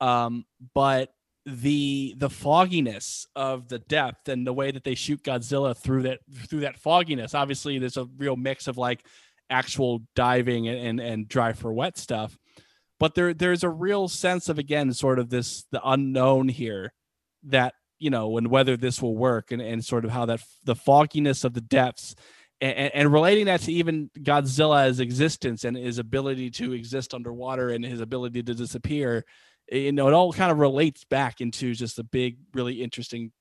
Um, 0.00 0.44
but 0.74 1.10
the 1.46 2.14
the 2.18 2.28
fogginess 2.28 3.26
of 3.36 3.68
the 3.68 3.78
depth 3.78 4.28
and 4.28 4.44
the 4.44 4.52
way 4.52 4.72
that 4.72 4.82
they 4.82 4.96
shoot 4.96 5.22
Godzilla 5.22 5.76
through 5.76 6.02
that 6.02 6.18
through 6.48 6.60
that 6.60 6.76
fogginess. 6.76 7.34
Obviously, 7.34 7.78
there's 7.78 7.96
a 7.96 8.08
real 8.18 8.36
mix 8.36 8.66
of 8.66 8.76
like 8.76 9.06
actual 9.48 10.02
diving 10.14 10.68
and, 10.68 10.78
and 10.78 11.00
and 11.00 11.28
dry 11.28 11.52
for 11.52 11.72
wet 11.72 11.96
stuff 11.96 12.36
but 12.98 13.14
there 13.14 13.34
there's 13.34 13.64
a 13.64 13.68
real 13.68 14.08
sense 14.08 14.48
of 14.48 14.58
again 14.58 14.92
sort 14.92 15.18
of 15.18 15.30
this 15.30 15.64
the 15.70 15.80
unknown 15.84 16.48
here 16.48 16.92
that 17.44 17.74
you 17.98 18.10
know 18.10 18.36
and 18.36 18.48
whether 18.48 18.76
this 18.76 19.00
will 19.00 19.16
work 19.16 19.52
and, 19.52 19.62
and 19.62 19.84
sort 19.84 20.04
of 20.04 20.10
how 20.10 20.26
that 20.26 20.40
the 20.64 20.74
fogginess 20.74 21.44
of 21.44 21.54
the 21.54 21.60
depths 21.60 22.14
and, 22.60 22.94
and 22.94 23.12
relating 23.12 23.46
that 23.46 23.60
to 23.60 23.72
even 23.72 24.10
godzilla's 24.18 25.00
existence 25.00 25.64
and 25.64 25.76
his 25.76 25.98
ability 25.98 26.50
to 26.50 26.72
exist 26.72 27.14
underwater 27.14 27.70
and 27.70 27.84
his 27.84 28.00
ability 28.00 28.42
to 28.42 28.54
disappear 28.54 29.24
you 29.70 29.92
know 29.92 30.08
it 30.08 30.14
all 30.14 30.32
kind 30.32 30.50
of 30.50 30.58
relates 30.58 31.04
back 31.04 31.40
into 31.40 31.74
just 31.74 31.98
a 31.98 32.04
big 32.04 32.38
really 32.54 32.82
interesting 32.82 33.32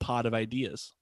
pot 0.00 0.26
of 0.26 0.34
ideas 0.34 0.92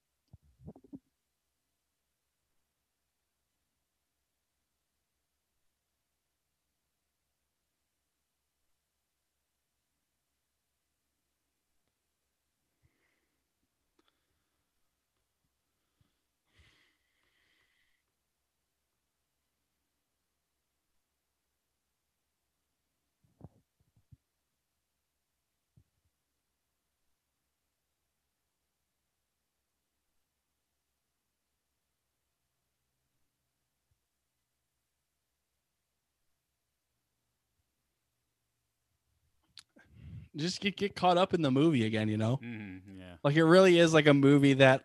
just 40.36 40.60
get, 40.60 40.76
get 40.76 40.94
caught 40.96 41.18
up 41.18 41.34
in 41.34 41.42
the 41.42 41.50
movie 41.50 41.84
again 41.84 42.08
you 42.08 42.16
know 42.16 42.40
Mm-hmm, 42.42 42.98
yeah. 42.98 43.14
Like 43.22 43.36
it 43.36 43.44
really 43.44 43.78
is 43.78 43.94
like 43.94 44.06
a 44.06 44.14
movie 44.14 44.54
that, 44.54 44.84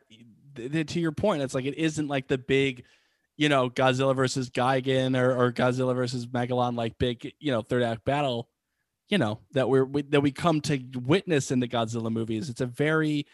th- 0.56 0.72
th- 0.72 0.94
to 0.94 1.00
your 1.00 1.12
point, 1.12 1.42
it's 1.42 1.56
like 1.56 1.66
it 1.66 1.78
isn't 1.78 2.08
like 2.08 2.28
the 2.28 2.38
big, 2.38 2.84
you 3.36 3.50
know, 3.50 3.70
Godzilla 3.70 4.16
versus 4.16 4.50
Gigan 4.50 5.20
or, 5.20 5.36
or 5.36 5.52
Godzilla 5.52 5.96
versus 5.96 6.28
Megalon, 6.28 6.76
like 6.76 6.98
big, 7.00 7.34
you 7.40 7.52
know, 7.52 7.62
third 7.62 7.84
act 7.84 8.06
battle, 8.06 8.50
you 9.10 9.18
know, 9.18 9.40
that 9.54 9.70
we're 9.70 9.86
we, 9.86 10.04
that 10.04 10.22
we 10.22 10.32
come 10.32 10.62
to 10.62 10.80
witness 10.94 11.50
in 11.52 11.60
the 11.60 11.68
Godzilla 11.68 12.12
movies. 12.12 12.50
It's 12.50 12.62
a 12.62 12.66
very, 12.68 13.26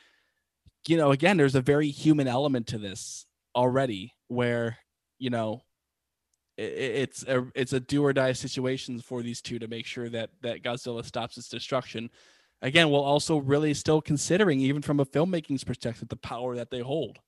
you 0.88 0.98
know, 0.98 1.12
again, 1.12 1.38
there's 1.38 1.56
a 1.56 1.62
very 1.62 1.90
human 1.90 2.28
element 2.28 2.68
to 2.68 2.78
this 2.78 3.26
already, 3.56 4.14
where 4.28 4.78
you 5.20 5.30
know, 5.30 5.64
it's 6.58 7.24
a 7.24 7.46
it's 7.56 7.74
a 7.74 7.80
do 7.80 8.04
or 8.04 8.14
die 8.14 8.34
situation 8.34 9.00
for 9.00 9.24
these 9.24 9.42
two 9.42 9.60
to 9.60 9.68
make 9.68 9.86
sure 9.86 10.10
that 10.10 10.30
that 10.42 10.62
Godzilla 10.64 11.04
stops 11.04 11.38
its 11.38 11.50
destruction 11.50 12.10
again, 12.62 12.90
while 12.90 13.04
also 13.04 13.38
really 13.38 13.74
still 13.74 14.02
considering, 14.02 14.60
even 14.60 14.82
from 14.82 15.00
a 15.00 15.06
filmmaking's 15.06 15.64
perspective, 15.64 16.08
the 16.08 16.16
power 16.16 16.56
that 16.56 16.72
they 16.72 16.80
hold. 16.80 17.20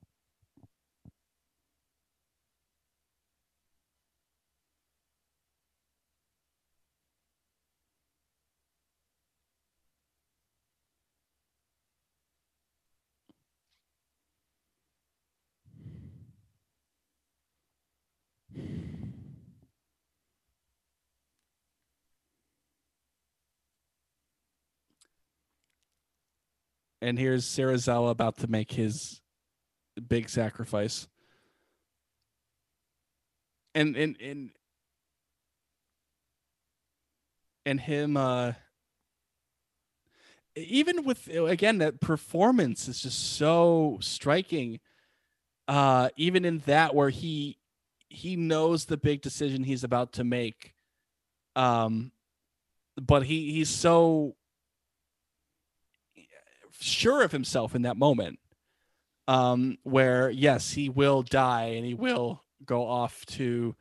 And 27.01 27.19
here's 27.19 27.45
Serizawa 27.45 28.09
about 28.09 28.37
to 28.37 28.47
make 28.47 28.71
his 28.71 29.21
big 30.07 30.29
sacrifice. 30.29 31.07
And 33.73 33.95
and 33.95 34.15
and 34.21 34.51
and 37.65 37.79
him 37.79 38.15
uh 38.15 38.53
even 40.55 41.03
with 41.03 41.27
again 41.27 41.79
that 41.79 41.99
performance 41.99 42.87
is 42.87 43.01
just 43.01 43.35
so 43.35 43.97
striking 44.01 44.79
uh 45.67 46.09
even 46.15 46.45
in 46.45 46.59
that 46.59 46.95
where 46.95 47.09
he 47.09 47.57
he 48.07 48.37
knows 48.37 48.85
the 48.85 48.97
big 48.97 49.21
decision 49.21 49.63
he's 49.63 49.83
about 49.83 50.13
to 50.13 50.23
make 50.23 50.73
um 51.57 52.11
but 52.95 53.23
he 53.23 53.51
he's 53.51 53.69
so 53.69 54.35
sure 56.79 57.23
of 57.23 57.31
himself 57.31 57.75
in 57.75 57.83
that 57.83 57.97
moment 57.97 58.39
um 59.27 59.77
where 59.83 60.29
yes 60.29 60.71
he 60.71 60.87
will 60.87 61.23
die 61.23 61.73
and 61.75 61.85
he 61.85 61.93
will 61.93 62.43
go 62.65 62.85
off 62.87 63.25
to 63.25 63.75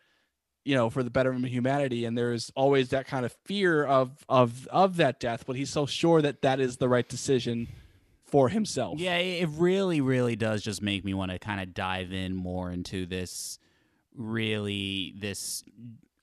you 0.64 0.74
know 0.74 0.90
for 0.90 1.02
the 1.02 1.10
betterment 1.10 1.44
of 1.44 1.50
humanity. 1.50 2.04
And 2.04 2.16
there's 2.16 2.50
always 2.56 2.88
that 2.90 3.06
kind 3.06 3.24
of 3.24 3.34
fear 3.44 3.84
of 3.84 4.24
of 4.28 4.66
of 4.68 4.96
that 4.96 5.20
death 5.20 5.44
but 5.46 5.56
he's 5.56 5.70
so 5.70 5.86
sure 5.86 6.22
that 6.22 6.42
that 6.42 6.60
is 6.60 6.78
the 6.78 6.88
right 6.88 7.08
decision 7.08 7.68
for 8.24 8.48
himself. 8.48 8.98
Yeah, 8.98 9.16
it 9.16 9.48
really, 9.50 10.00
really 10.00 10.34
does 10.34 10.62
just 10.62 10.82
make 10.82 11.04
me 11.04 11.14
want 11.14 11.30
to 11.30 11.38
kind 11.38 11.60
of 11.60 11.74
dive 11.74 12.12
in 12.12 12.34
more 12.34 12.70
into 12.70 13.06
this 13.06 13.58
really 14.16 15.14
this 15.18 15.64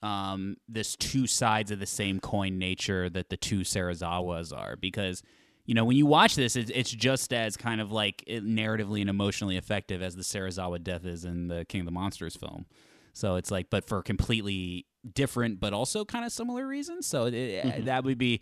um 0.02 0.56
this 0.68 0.96
two 0.96 1.26
sides 1.26 1.70
of 1.70 1.78
the 1.78 1.86
same 1.86 2.18
coin 2.18 2.58
nature 2.58 3.08
that 3.08 3.30
the 3.30 3.36
two 3.36 3.60
Serizawas 3.60 4.54
are. 4.56 4.76
Because 4.76 5.22
you 5.64 5.74
know 5.74 5.84
when 5.84 5.96
you 5.96 6.06
watch 6.06 6.34
this 6.34 6.56
it's, 6.56 6.70
it's 6.74 6.90
just 6.90 7.32
as 7.32 7.56
kind 7.56 7.80
of 7.80 7.92
like 7.92 8.24
narratively 8.28 9.00
and 9.00 9.08
emotionally 9.10 9.56
effective 9.56 10.02
as 10.02 10.16
the 10.16 10.22
Serizawa 10.22 10.82
death 10.82 11.04
is 11.04 11.24
in 11.24 11.48
the 11.48 11.64
King 11.66 11.80
of 11.82 11.86
the 11.86 11.92
Monsters 11.92 12.36
film. 12.36 12.66
So 13.12 13.36
it's 13.36 13.50
like 13.50 13.68
but 13.70 13.84
for 13.86 14.02
completely 14.02 14.86
different 15.14 15.60
but 15.60 15.72
also 15.72 16.04
kind 16.04 16.24
of 16.24 16.32
similar 16.32 16.66
reasons. 16.66 17.06
So 17.06 17.26
it, 17.26 17.32
Mhm. 17.34 17.84
that 17.84 18.04
would 18.04 18.18
be 18.18 18.40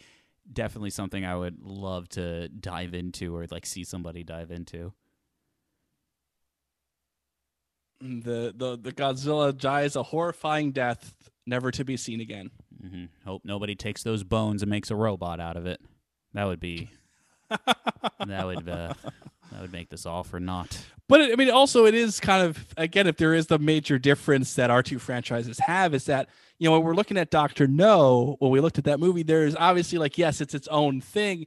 definitely 0.52 0.90
something 0.90 1.24
I 1.24 1.36
would 1.36 1.60
love 1.62 2.08
to 2.10 2.48
dive 2.48 2.94
into 2.94 3.36
or 3.36 3.46
like 3.50 3.66
see 3.66 3.84
somebody 3.84 4.24
dive 4.24 4.50
into. 4.50 4.92
the 8.00 8.54
the 8.56 8.78
the 8.80 8.92
godzilla 8.92 9.56
dies 9.56 9.94
a 9.94 10.02
horrifying 10.02 10.72
death 10.72 11.14
never 11.46 11.70
to 11.70 11.84
be 11.84 11.96
seen 11.98 12.20
again 12.20 12.50
hmm 12.80 13.04
Hope 13.26 13.42
nobody 13.44 13.74
takes 13.74 14.02
those 14.02 14.24
bones 14.24 14.62
and 14.62 14.70
makes 14.70 14.90
a 14.90 14.96
robot 14.96 15.38
out 15.38 15.58
of 15.58 15.66
it. 15.66 15.80
That 16.32 16.44
would 16.44 16.60
be 16.60 16.88
that 18.26 18.46
would 18.46 18.68
uh, 18.68 18.94
that 19.52 19.60
would 19.60 19.72
make 19.72 19.88
this 19.88 20.06
all 20.06 20.24
for 20.24 20.40
naught. 20.40 20.78
But 21.08 21.32
I 21.32 21.34
mean, 21.34 21.50
also 21.50 21.86
it 21.86 21.94
is 21.94 22.20
kind 22.20 22.46
of 22.46 22.66
again, 22.76 23.06
if 23.06 23.16
there 23.16 23.34
is 23.34 23.46
the 23.46 23.58
major 23.58 23.98
difference 23.98 24.54
that 24.54 24.70
our 24.70 24.82
two 24.82 24.98
franchises 24.98 25.58
have, 25.58 25.94
is 25.94 26.04
that 26.06 26.28
you 26.58 26.68
know 26.68 26.72
when 26.72 26.84
we're 26.84 26.94
looking 26.94 27.16
at 27.16 27.30
Doctor 27.30 27.66
No, 27.66 28.36
when 28.38 28.50
we 28.50 28.60
looked 28.60 28.78
at 28.78 28.84
that 28.84 29.00
movie, 29.00 29.22
there's 29.22 29.56
obviously 29.56 29.98
like 29.98 30.18
yes, 30.18 30.40
it's 30.40 30.54
its 30.54 30.68
own 30.68 31.00
thing, 31.00 31.46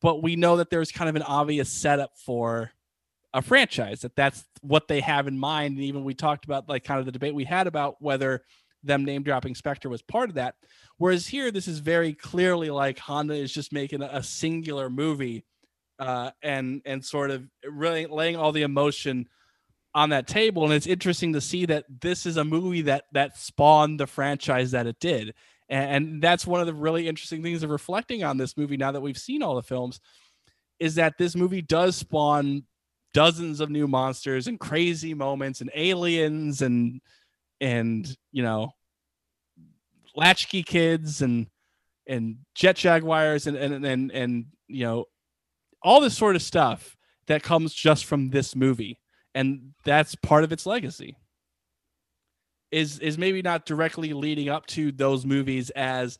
but 0.00 0.22
we 0.22 0.36
know 0.36 0.56
that 0.56 0.70
there's 0.70 0.90
kind 0.90 1.10
of 1.10 1.16
an 1.16 1.22
obvious 1.22 1.70
setup 1.70 2.12
for 2.16 2.72
a 3.34 3.42
franchise 3.42 4.02
that 4.02 4.14
that's 4.14 4.44
what 4.60 4.88
they 4.88 5.00
have 5.00 5.26
in 5.26 5.38
mind. 5.38 5.76
And 5.76 5.84
even 5.84 6.04
we 6.04 6.14
talked 6.14 6.44
about 6.44 6.68
like 6.68 6.84
kind 6.84 7.00
of 7.00 7.06
the 7.06 7.12
debate 7.12 7.34
we 7.34 7.44
had 7.44 7.66
about 7.66 7.96
whether 8.00 8.42
them 8.82 9.04
name 9.04 9.22
dropping 9.22 9.54
Spectre 9.54 9.88
was 9.88 10.02
part 10.02 10.28
of 10.28 10.34
that. 10.36 10.56
Whereas 10.98 11.26
here, 11.26 11.50
this 11.50 11.68
is 11.68 11.78
very 11.78 12.12
clearly 12.12 12.70
like 12.70 12.98
Honda 12.98 13.34
is 13.34 13.52
just 13.52 13.72
making 13.72 14.02
a, 14.02 14.22
singular 14.22 14.88
movie 14.90 15.44
uh, 15.98 16.30
and 16.42 16.82
and 16.84 17.04
sort 17.04 17.30
of 17.30 17.44
really 17.64 18.06
laying 18.06 18.36
all 18.36 18.52
the 18.52 18.62
emotion 18.62 19.28
on 19.94 20.10
that 20.10 20.26
table. 20.26 20.64
And 20.64 20.72
it's 20.72 20.86
interesting 20.86 21.32
to 21.34 21.40
see 21.40 21.66
that 21.66 21.84
this 22.00 22.26
is 22.26 22.36
a 22.36 22.44
movie 22.44 22.82
that 22.82 23.04
that 23.12 23.36
spawned 23.36 24.00
the 24.00 24.06
franchise 24.06 24.70
that 24.72 24.86
it 24.86 24.98
did. 25.00 25.34
And, 25.68 25.90
and 25.90 26.22
that's 26.22 26.46
one 26.46 26.60
of 26.60 26.66
the 26.66 26.74
really 26.74 27.08
interesting 27.08 27.42
things 27.42 27.62
of 27.62 27.70
reflecting 27.70 28.24
on 28.24 28.36
this 28.36 28.56
movie 28.56 28.76
now 28.76 28.92
that 28.92 29.00
we've 29.00 29.18
seen 29.18 29.42
all 29.42 29.54
the 29.54 29.62
films 29.62 30.00
is 30.78 30.96
that 30.96 31.18
this 31.18 31.36
movie 31.36 31.62
does 31.62 31.96
spawn 31.96 32.64
dozens 33.14 33.60
of 33.60 33.70
new 33.70 33.86
monsters 33.86 34.46
and 34.46 34.58
crazy 34.58 35.14
moments 35.14 35.60
and 35.60 35.70
aliens 35.74 36.62
and 36.62 37.00
and 37.62 38.14
you 38.30 38.42
know 38.42 38.72
latchkey 40.14 40.62
kids 40.62 41.22
and 41.22 41.46
and 42.06 42.36
jet 42.54 42.76
jaguars 42.76 43.46
and 43.46 43.56
and 43.56 43.86
and 43.86 44.10
and 44.12 44.44
you 44.68 44.84
know 44.84 45.06
all 45.82 46.00
this 46.00 46.16
sort 46.16 46.36
of 46.36 46.42
stuff 46.42 46.96
that 47.26 47.42
comes 47.42 47.72
just 47.74 48.04
from 48.04 48.30
this 48.30 48.54
movie. 48.54 48.98
And 49.34 49.72
that's 49.84 50.14
part 50.14 50.44
of 50.44 50.52
its 50.52 50.66
legacy. 50.66 51.16
Is 52.70 52.98
is 52.98 53.18
maybe 53.18 53.42
not 53.42 53.66
directly 53.66 54.12
leading 54.12 54.48
up 54.48 54.66
to 54.68 54.92
those 54.92 55.26
movies 55.26 55.70
as 55.70 56.18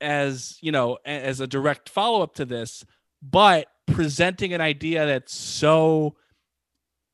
as 0.00 0.56
you 0.60 0.72
know 0.72 0.96
as 1.04 1.40
a 1.40 1.46
direct 1.46 1.88
follow-up 1.88 2.34
to 2.34 2.46
this 2.46 2.86
but 3.20 3.66
presenting 3.86 4.54
an 4.54 4.62
idea 4.62 5.04
that's 5.04 5.34
so 5.34 6.14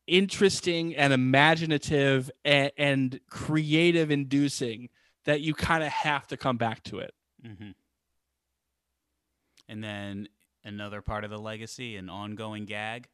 interesting 0.06 0.94
and 0.94 1.12
imaginative 1.12 2.30
and, 2.44 2.70
and 2.76 3.20
creative 3.28 4.10
inducing 4.10 4.88
that 5.24 5.40
you 5.40 5.54
kind 5.54 5.82
of 5.82 5.90
have 5.90 6.26
to 6.28 6.36
come 6.36 6.56
back 6.56 6.82
to 6.84 6.98
it 7.00 7.12
Mm-hmm. 7.46 7.70
And 9.68 9.84
then 9.84 10.28
another 10.64 11.02
part 11.02 11.24
of 11.24 11.30
the 11.30 11.38
legacy, 11.38 11.96
an 11.96 12.08
ongoing 12.08 12.64
gag, 12.64 13.08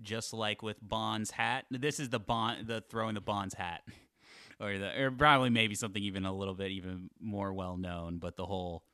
just 0.00 0.32
like 0.32 0.62
with 0.62 0.76
Bond's 0.80 1.30
hat. 1.30 1.64
This 1.70 2.00
is 2.00 2.08
the 2.08 2.20
Bond, 2.20 2.66
the 2.66 2.82
throwing 2.88 3.14
the 3.14 3.20
Bond's 3.20 3.54
hat, 3.54 3.82
or 4.60 4.78
the 4.78 5.02
or 5.02 5.10
probably 5.10 5.50
maybe 5.50 5.74
something 5.74 6.02
even 6.02 6.24
a 6.24 6.32
little 6.32 6.54
bit 6.54 6.70
even 6.70 7.10
more 7.20 7.52
well 7.52 7.76
known. 7.76 8.18
But 8.18 8.36
the 8.36 8.46
whole 8.46 8.84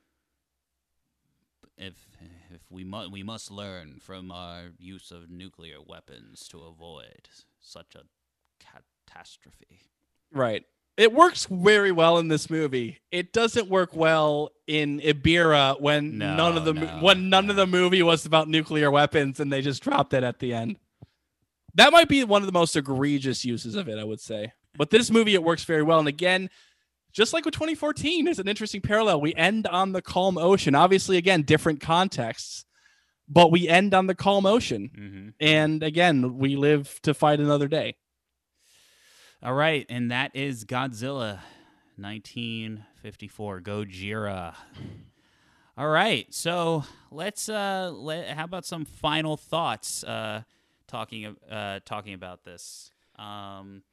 if 1.77 1.93
if 2.53 2.61
we 2.69 2.83
must 2.83 3.11
we 3.11 3.23
must 3.23 3.51
learn 3.51 3.99
from 4.01 4.31
our 4.31 4.71
use 4.77 5.11
of 5.11 5.29
nuclear 5.29 5.77
weapons 5.85 6.47
to 6.49 6.61
avoid 6.61 7.29
such 7.59 7.95
a 7.95 8.03
catastrophe. 8.59 9.81
Right. 10.31 10.63
It 10.97 11.13
works 11.13 11.45
very 11.51 11.91
well 11.91 12.17
in 12.19 12.29
this 12.29 12.49
movie. 12.49 12.99
It 13.11 13.33
doesn't 13.33 13.67
work 13.67 13.93
well 13.93 14.51
in 14.65 15.01
Ebirah 15.01 15.81
when 15.81 16.17
No, 16.17 16.35
none 16.35 16.57
of 16.57 16.63
the 16.63 16.73
no, 16.73 16.87
when 17.01 17.29
none 17.29 17.49
of 17.49 17.57
the 17.57 17.67
movie 17.67 18.01
was 18.01 18.25
about 18.25 18.47
nuclear 18.47 18.89
weapons 18.89 19.39
and 19.39 19.51
they 19.51 19.61
just 19.61 19.83
dropped 19.83 20.13
it 20.13 20.23
at 20.23 20.39
the 20.39 20.53
end. 20.53 20.77
That 21.73 21.91
might 21.91 22.07
be 22.07 22.23
one 22.23 22.41
of 22.41 22.45
the 22.45 22.53
most 22.53 22.77
egregious 22.77 23.43
uses 23.43 23.75
of 23.75 23.89
it, 23.89 23.99
I 23.99 24.05
would 24.05 24.21
say. 24.21 24.53
But 24.77 24.89
this 24.89 25.11
movie 25.11 25.33
it 25.33 25.43
works 25.43 25.65
very 25.65 25.83
well 25.83 25.99
and 25.99 26.07
again, 26.07 26.49
just 27.15 27.31
like 27.31 27.45
with 27.45 27.53
2014, 27.53 28.25
there's 28.25 28.39
an 28.39 28.47
interesting 28.49 28.81
parallel. 28.81 29.21
We 29.21 29.33
end 29.35 29.67
on 29.67 29.93
the 29.93 30.01
calm 30.01 30.37
ocean. 30.37 30.75
Obviously 30.75 31.15
again, 31.15 31.43
different 31.43 31.79
contexts, 31.79 32.65
but 33.29 33.51
we 33.51 33.69
end 33.69 33.93
on 33.93 34.07
the 34.07 34.15
calm 34.15 34.45
ocean. 34.45 34.91
Mm-hmm. 34.93 35.29
And 35.39 35.81
again, 35.81 36.37
we 36.37 36.57
live 36.57 36.99
to 37.03 37.13
fight 37.13 37.39
another 37.39 37.69
day. 37.69 37.95
All 39.41 39.53
right, 39.53 39.85
and 39.89 40.11
that 40.11 40.35
is 40.35 40.65
Godzilla 40.65 41.39
1954 41.95 43.61
Gojira. 43.61 44.55
All 45.77 45.87
right, 45.87 46.33
so 46.33 46.83
let's 47.11 47.47
uh 47.47 47.91
let 47.93 48.27
how 48.29 48.43
about 48.43 48.65
some 48.65 48.83
final 48.83 49.37
thoughts 49.37 50.03
uh 50.03 50.41
talking 50.87 51.37
uh 51.49 51.79
talking 51.85 52.13
about 52.13 52.43
this. 52.43 52.91
Um 53.17 53.83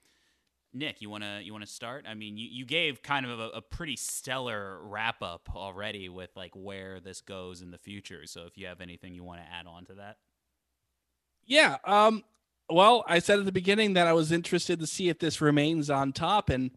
Nick, 0.74 1.02
you 1.02 1.10
want 1.10 1.22
to 1.22 1.40
you 1.42 1.52
want 1.52 1.64
to 1.64 1.70
start? 1.70 2.06
I 2.08 2.14
mean, 2.14 2.36
you, 2.38 2.48
you 2.50 2.64
gave 2.64 3.02
kind 3.02 3.26
of 3.26 3.38
a, 3.38 3.48
a 3.50 3.60
pretty 3.60 3.96
stellar 3.96 4.78
wrap 4.82 5.22
up 5.22 5.48
already 5.54 6.08
with 6.08 6.30
like 6.34 6.52
where 6.54 6.98
this 6.98 7.20
goes 7.20 7.60
in 7.60 7.70
the 7.70 7.78
future. 7.78 8.26
So 8.26 8.46
if 8.46 8.56
you 8.56 8.66
have 8.66 8.80
anything 8.80 9.14
you 9.14 9.22
want 9.22 9.40
to 9.40 9.46
add 9.52 9.66
on 9.66 9.84
to 9.86 9.94
that. 9.94 10.16
Yeah. 11.44 11.76
Um, 11.84 12.24
well, 12.70 13.04
I 13.06 13.18
said 13.18 13.38
at 13.38 13.44
the 13.44 13.52
beginning 13.52 13.94
that 13.94 14.06
I 14.06 14.12
was 14.14 14.32
interested 14.32 14.80
to 14.80 14.86
see 14.86 15.08
if 15.08 15.18
this 15.18 15.40
remains 15.40 15.90
on 15.90 16.12
top, 16.12 16.48
and 16.48 16.70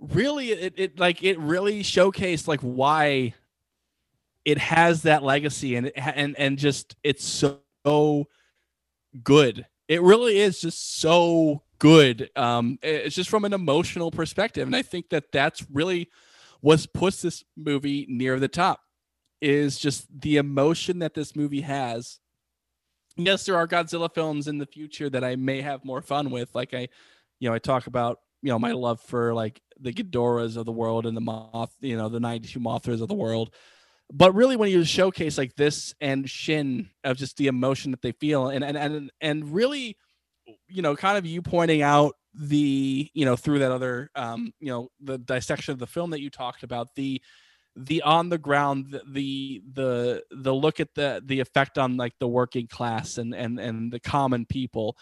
really, 0.00 0.50
it, 0.50 0.74
it 0.76 0.98
like 0.98 1.22
it 1.22 1.38
really 1.38 1.82
showcased 1.82 2.48
like 2.48 2.60
why 2.60 3.34
it 4.44 4.58
has 4.58 5.02
that 5.02 5.22
legacy 5.22 5.76
and 5.76 5.86
it, 5.86 5.94
and 5.96 6.36
and 6.38 6.58
just 6.58 6.96
it's 7.04 7.24
so 7.24 7.60
good. 9.22 9.66
It 9.88 10.02
really 10.02 10.40
is 10.40 10.60
just 10.60 11.00
so 11.00 11.62
good. 11.82 12.30
Um, 12.36 12.78
it's 12.80 13.16
just 13.16 13.28
from 13.28 13.44
an 13.44 13.52
emotional 13.52 14.12
perspective, 14.12 14.68
and 14.68 14.76
I 14.76 14.82
think 14.82 15.08
that 15.08 15.32
that's 15.32 15.66
really 15.68 16.08
what 16.60 16.86
puts 16.94 17.22
this 17.22 17.42
movie 17.56 18.06
near 18.08 18.38
the 18.38 18.46
top. 18.46 18.80
Is 19.40 19.80
just 19.80 20.06
the 20.20 20.36
emotion 20.36 21.00
that 21.00 21.14
this 21.14 21.34
movie 21.34 21.62
has. 21.62 22.20
Yes, 23.16 23.44
there 23.44 23.56
are 23.56 23.66
Godzilla 23.66 24.14
films 24.14 24.46
in 24.46 24.58
the 24.58 24.66
future 24.66 25.10
that 25.10 25.24
I 25.24 25.34
may 25.34 25.60
have 25.60 25.84
more 25.84 26.00
fun 26.00 26.30
with. 26.30 26.54
Like 26.54 26.72
I, 26.72 26.86
you 27.40 27.48
know, 27.48 27.54
I 27.54 27.58
talk 27.58 27.88
about 27.88 28.20
you 28.42 28.50
know 28.50 28.60
my 28.60 28.70
love 28.70 29.00
for 29.00 29.34
like 29.34 29.60
the 29.80 29.92
Ghidorahs 29.92 30.56
of 30.56 30.64
the 30.64 30.70
world 30.70 31.04
and 31.04 31.16
the 31.16 31.20
moth, 31.20 31.74
you 31.80 31.96
know, 31.96 32.08
the 32.08 32.20
92 32.20 32.60
Mothras 32.60 33.02
of 33.02 33.08
the 33.08 33.14
world. 33.14 33.52
But 34.12 34.32
really, 34.36 34.54
when 34.54 34.70
you 34.70 34.84
showcase 34.84 35.36
like 35.36 35.56
this 35.56 35.96
and 36.00 36.30
Shin 36.30 36.90
of 37.02 37.16
just 37.16 37.36
the 37.38 37.48
emotion 37.48 37.90
that 37.90 38.02
they 38.02 38.12
feel, 38.12 38.46
and 38.46 38.62
and 38.62 38.76
and 38.76 39.10
and 39.20 39.52
really, 39.52 39.96
you 40.68 40.82
know, 40.82 40.96
kind 40.96 41.18
of 41.18 41.26
you 41.26 41.42
pointing 41.42 41.82
out 41.82 42.14
the 42.34 43.10
you 43.12 43.24
know 43.24 43.36
through 43.36 43.58
that 43.58 43.70
other 43.70 44.10
um 44.14 44.54
you 44.58 44.68
know 44.68 44.88
the 45.02 45.18
dissection 45.18 45.70
of 45.72 45.78
the 45.78 45.86
film 45.86 46.10
that 46.10 46.22
you 46.22 46.30
talked 46.30 46.62
about 46.62 46.94
the 46.94 47.20
the 47.76 48.02
on 48.02 48.28
the 48.28 48.38
ground 48.38 49.00
the, 49.06 49.62
the 49.72 50.22
the 50.30 50.54
look 50.54 50.80
at 50.80 50.94
the 50.94 51.22
the 51.24 51.40
effect 51.40 51.78
on 51.78 51.96
like 51.96 52.12
the 52.18 52.28
working 52.28 52.66
class 52.66 53.18
and 53.18 53.34
and 53.34 53.58
and 53.58 53.92
the 53.92 54.00
common 54.00 54.44
people. 54.46 54.96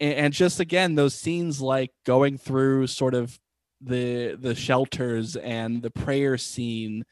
And, 0.00 0.14
and 0.14 0.32
just 0.32 0.60
again 0.60 0.94
those 0.94 1.14
scenes 1.14 1.60
like 1.60 1.90
going 2.04 2.38
through 2.38 2.86
sort 2.86 3.14
of 3.14 3.38
the 3.82 4.36
the 4.40 4.54
shelters 4.54 5.36
and 5.36 5.82
the 5.82 5.90
prayer 5.90 6.38
scene 6.38 7.04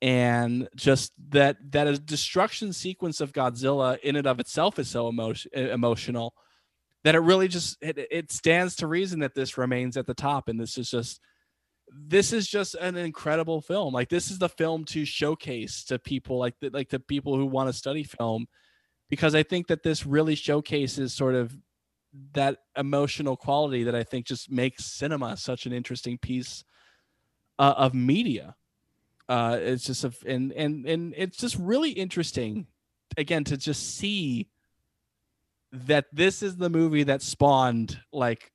and 0.00 0.68
just 0.74 1.12
that 1.28 1.58
that 1.70 1.86
a 1.86 1.98
destruction 1.98 2.72
sequence 2.72 3.20
of 3.20 3.32
Godzilla 3.32 3.98
in 4.00 4.16
and 4.16 4.26
of 4.26 4.40
itself 4.40 4.78
is 4.78 4.88
so 4.88 5.08
emotion, 5.08 5.52
emotional 5.54 6.34
that 7.04 7.14
it 7.14 7.20
really 7.20 7.48
just 7.48 7.76
it, 7.80 7.98
it 8.10 8.32
stands 8.32 8.76
to 8.76 8.86
reason 8.86 9.20
that 9.20 9.34
this 9.34 9.58
remains 9.58 9.96
at 9.96 10.06
the 10.06 10.14
top 10.14 10.48
and 10.48 10.60
this 10.60 10.78
is 10.78 10.90
just 10.90 11.20
this 11.94 12.32
is 12.32 12.48
just 12.48 12.74
an 12.76 12.96
incredible 12.96 13.60
film. 13.60 13.92
Like 13.92 14.08
this 14.08 14.30
is 14.30 14.38
the 14.38 14.48
film 14.48 14.84
to 14.86 15.04
showcase 15.04 15.84
to 15.84 15.98
people 15.98 16.38
like 16.38 16.54
the, 16.60 16.70
like 16.70 16.88
the 16.88 17.00
people 17.00 17.36
who 17.36 17.44
want 17.44 17.68
to 17.68 17.72
study 17.72 18.02
film 18.02 18.46
because 19.10 19.34
i 19.34 19.42
think 19.42 19.66
that 19.66 19.82
this 19.82 20.06
really 20.06 20.34
showcases 20.34 21.12
sort 21.12 21.34
of 21.34 21.54
that 22.32 22.56
emotional 22.78 23.36
quality 23.36 23.84
that 23.84 23.94
i 23.94 24.02
think 24.02 24.24
just 24.24 24.50
makes 24.50 24.86
cinema 24.86 25.36
such 25.36 25.66
an 25.66 25.72
interesting 25.72 26.16
piece 26.16 26.64
uh, 27.58 27.74
of 27.76 27.94
media. 27.94 28.56
Uh 29.28 29.56
it's 29.60 29.84
just 29.84 30.04
a 30.04 30.12
and 30.26 30.50
and 30.52 30.84
and 30.84 31.14
it's 31.16 31.36
just 31.36 31.56
really 31.58 31.90
interesting 31.90 32.66
again 33.16 33.44
to 33.44 33.56
just 33.56 33.96
see 33.96 34.48
that 35.72 36.06
this 36.12 36.42
is 36.42 36.56
the 36.56 36.70
movie 36.70 37.04
that 37.04 37.22
spawned 37.22 37.98
like 38.12 38.52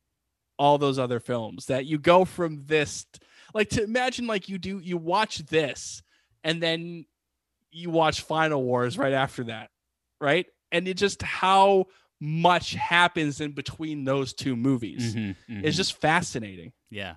all 0.59 0.77
those 0.77 0.99
other 0.99 1.19
films 1.19 1.65
that 1.67 1.85
you 1.85 1.97
go 1.97 2.25
from 2.25 2.63
this 2.65 3.05
like 3.53 3.69
to 3.69 3.83
imagine 3.83 4.27
like 4.27 4.49
you 4.49 4.57
do 4.57 4.79
you 4.79 4.97
watch 4.97 5.39
this 5.47 6.01
and 6.43 6.61
then 6.61 7.05
you 7.71 7.89
watch 7.89 8.21
final 8.21 8.63
wars 8.63 8.97
right 8.97 9.13
after 9.13 9.43
that 9.45 9.69
right 10.21 10.45
and 10.71 10.87
it 10.87 10.95
just 10.95 11.21
how 11.21 11.85
much 12.19 12.73
happens 12.73 13.39
in 13.41 13.51
between 13.51 14.03
those 14.03 14.33
two 14.33 14.55
movies 14.55 15.15
Mhm, 15.15 15.35
mhm. 15.49 15.63
it's 15.63 15.77
just 15.77 15.93
fascinating 15.99 16.71
Yeah. 16.89 17.15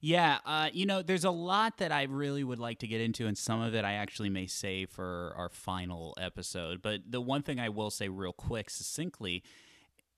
Yeah, 0.00 0.38
uh, 0.44 0.68
you 0.72 0.86
know, 0.86 1.02
there's 1.02 1.24
a 1.24 1.30
lot 1.30 1.78
that 1.78 1.92
I 1.92 2.04
really 2.04 2.44
would 2.44 2.58
like 2.58 2.78
to 2.80 2.86
get 2.86 3.00
into, 3.00 3.26
and 3.26 3.36
some 3.36 3.60
of 3.60 3.74
it 3.74 3.84
I 3.84 3.94
actually 3.94 4.30
may 4.30 4.46
save 4.46 4.90
for 4.90 5.34
our 5.36 5.48
final 5.48 6.14
episode. 6.18 6.82
But 6.82 7.00
the 7.08 7.20
one 7.20 7.42
thing 7.42 7.58
I 7.58 7.68
will 7.68 7.90
say, 7.90 8.08
real 8.08 8.32
quick, 8.32 8.70
succinctly, 8.70 9.42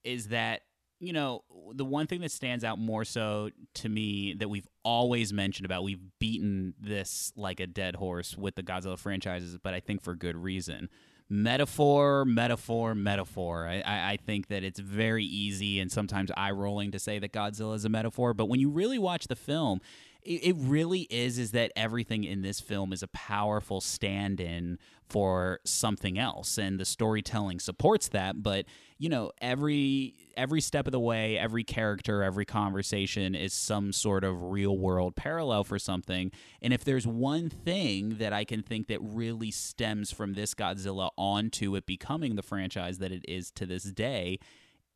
is 0.05 0.29
that, 0.29 0.63
you 1.01 1.13
know, 1.13 1.45
the 1.73 1.85
one 1.85 2.07
thing 2.07 2.21
that 2.23 2.33
stands 2.33 2.65
out 2.65 2.79
more 2.79 3.05
so 3.05 3.51
to 3.75 3.89
me 3.89 4.35
that 4.35 4.49
we've 4.49 4.69
always 4.85 5.33
mentioned 5.33 5.67
about, 5.67 5.85
we've 5.85 6.03
beaten 6.19 6.75
this 6.81 7.33
like 7.37 7.61
a 7.61 7.67
dead 7.67 7.97
horse 7.97 8.37
with 8.37 8.57
the 8.57 8.63
Godzilla 8.63 8.99
franchises, 8.99 9.59
but 9.63 9.75
I 9.75 9.81
think 9.81 10.03
for 10.03 10.15
good 10.15 10.37
reason 10.37 10.89
metaphor, 11.29 12.25
metaphor, 12.25 12.95
metaphor. 12.95 13.67
I, 13.67 13.81
I, 13.81 14.13
I 14.13 14.17
think 14.17 14.49
that 14.49 14.65
it's 14.65 14.81
very 14.81 15.25
easy 15.25 15.81
and 15.81 15.93
sometimes 15.93 16.31
eye 16.37 16.51
rolling 16.51 16.91
to 16.93 16.99
say 16.99 17.19
that 17.19 17.33
Godzilla 17.33 17.75
is 17.75 17.85
a 17.85 17.89
metaphor, 17.89 18.35
but 18.35 18.47
when 18.47 18.61
you 18.61 18.71
really 18.71 18.99
watch 18.99 19.29
the 19.29 19.37
film, 19.37 19.81
it, 20.23 20.45
it 20.45 20.57
really 20.59 21.03
is 21.11 21.39
is 21.39 21.53
that 21.53 21.73
everything 21.77 22.25
in 22.25 22.43
this 22.43 22.61
film 22.61 22.93
is 22.93 23.03
a 23.03 23.09
powerful 23.09 23.81
stand-in 23.81 24.79
for 25.09 25.61
something 25.65 26.19
else 26.19 26.59
and 26.59 26.79
the 26.79 26.85
storytelling 26.85 27.59
supports 27.59 28.09
that 28.09 28.43
but 28.43 28.67
you 28.99 29.09
know 29.09 29.31
every 29.41 30.15
every 30.37 30.61
step 30.61 30.87
of 30.87 30.93
the 30.93 31.01
way 31.01 31.39
every 31.39 31.65
character 31.65 32.23
every 32.23 32.45
conversation 32.45 33.35
is 33.35 33.53
some 33.53 33.93
sort 33.93 34.25
of 34.25 34.43
real 34.43 34.77
world 34.77 35.17
parallel 35.17 35.65
for 35.65 35.79
something. 35.79 36.31
And 36.61 36.73
if 36.73 36.85
there's 36.85 37.07
one 37.07 37.49
thing 37.49 38.17
that 38.19 38.33
i 38.33 38.45
can 38.45 38.63
think 38.63 38.89
that 38.89 39.01
really 39.01 39.51
stems 39.51 40.13
from 40.13 40.35
this 40.35 40.55
godzilla 40.55 41.11
onto 41.17 41.77
it 41.77 41.87
becoming 41.87 42.37
the 42.37 42.43
franchise 42.43 42.99
that 42.99 43.13
it 43.13 43.25
is 43.29 43.51
to 43.53 43.67
this 43.67 43.85
day 43.85 44.39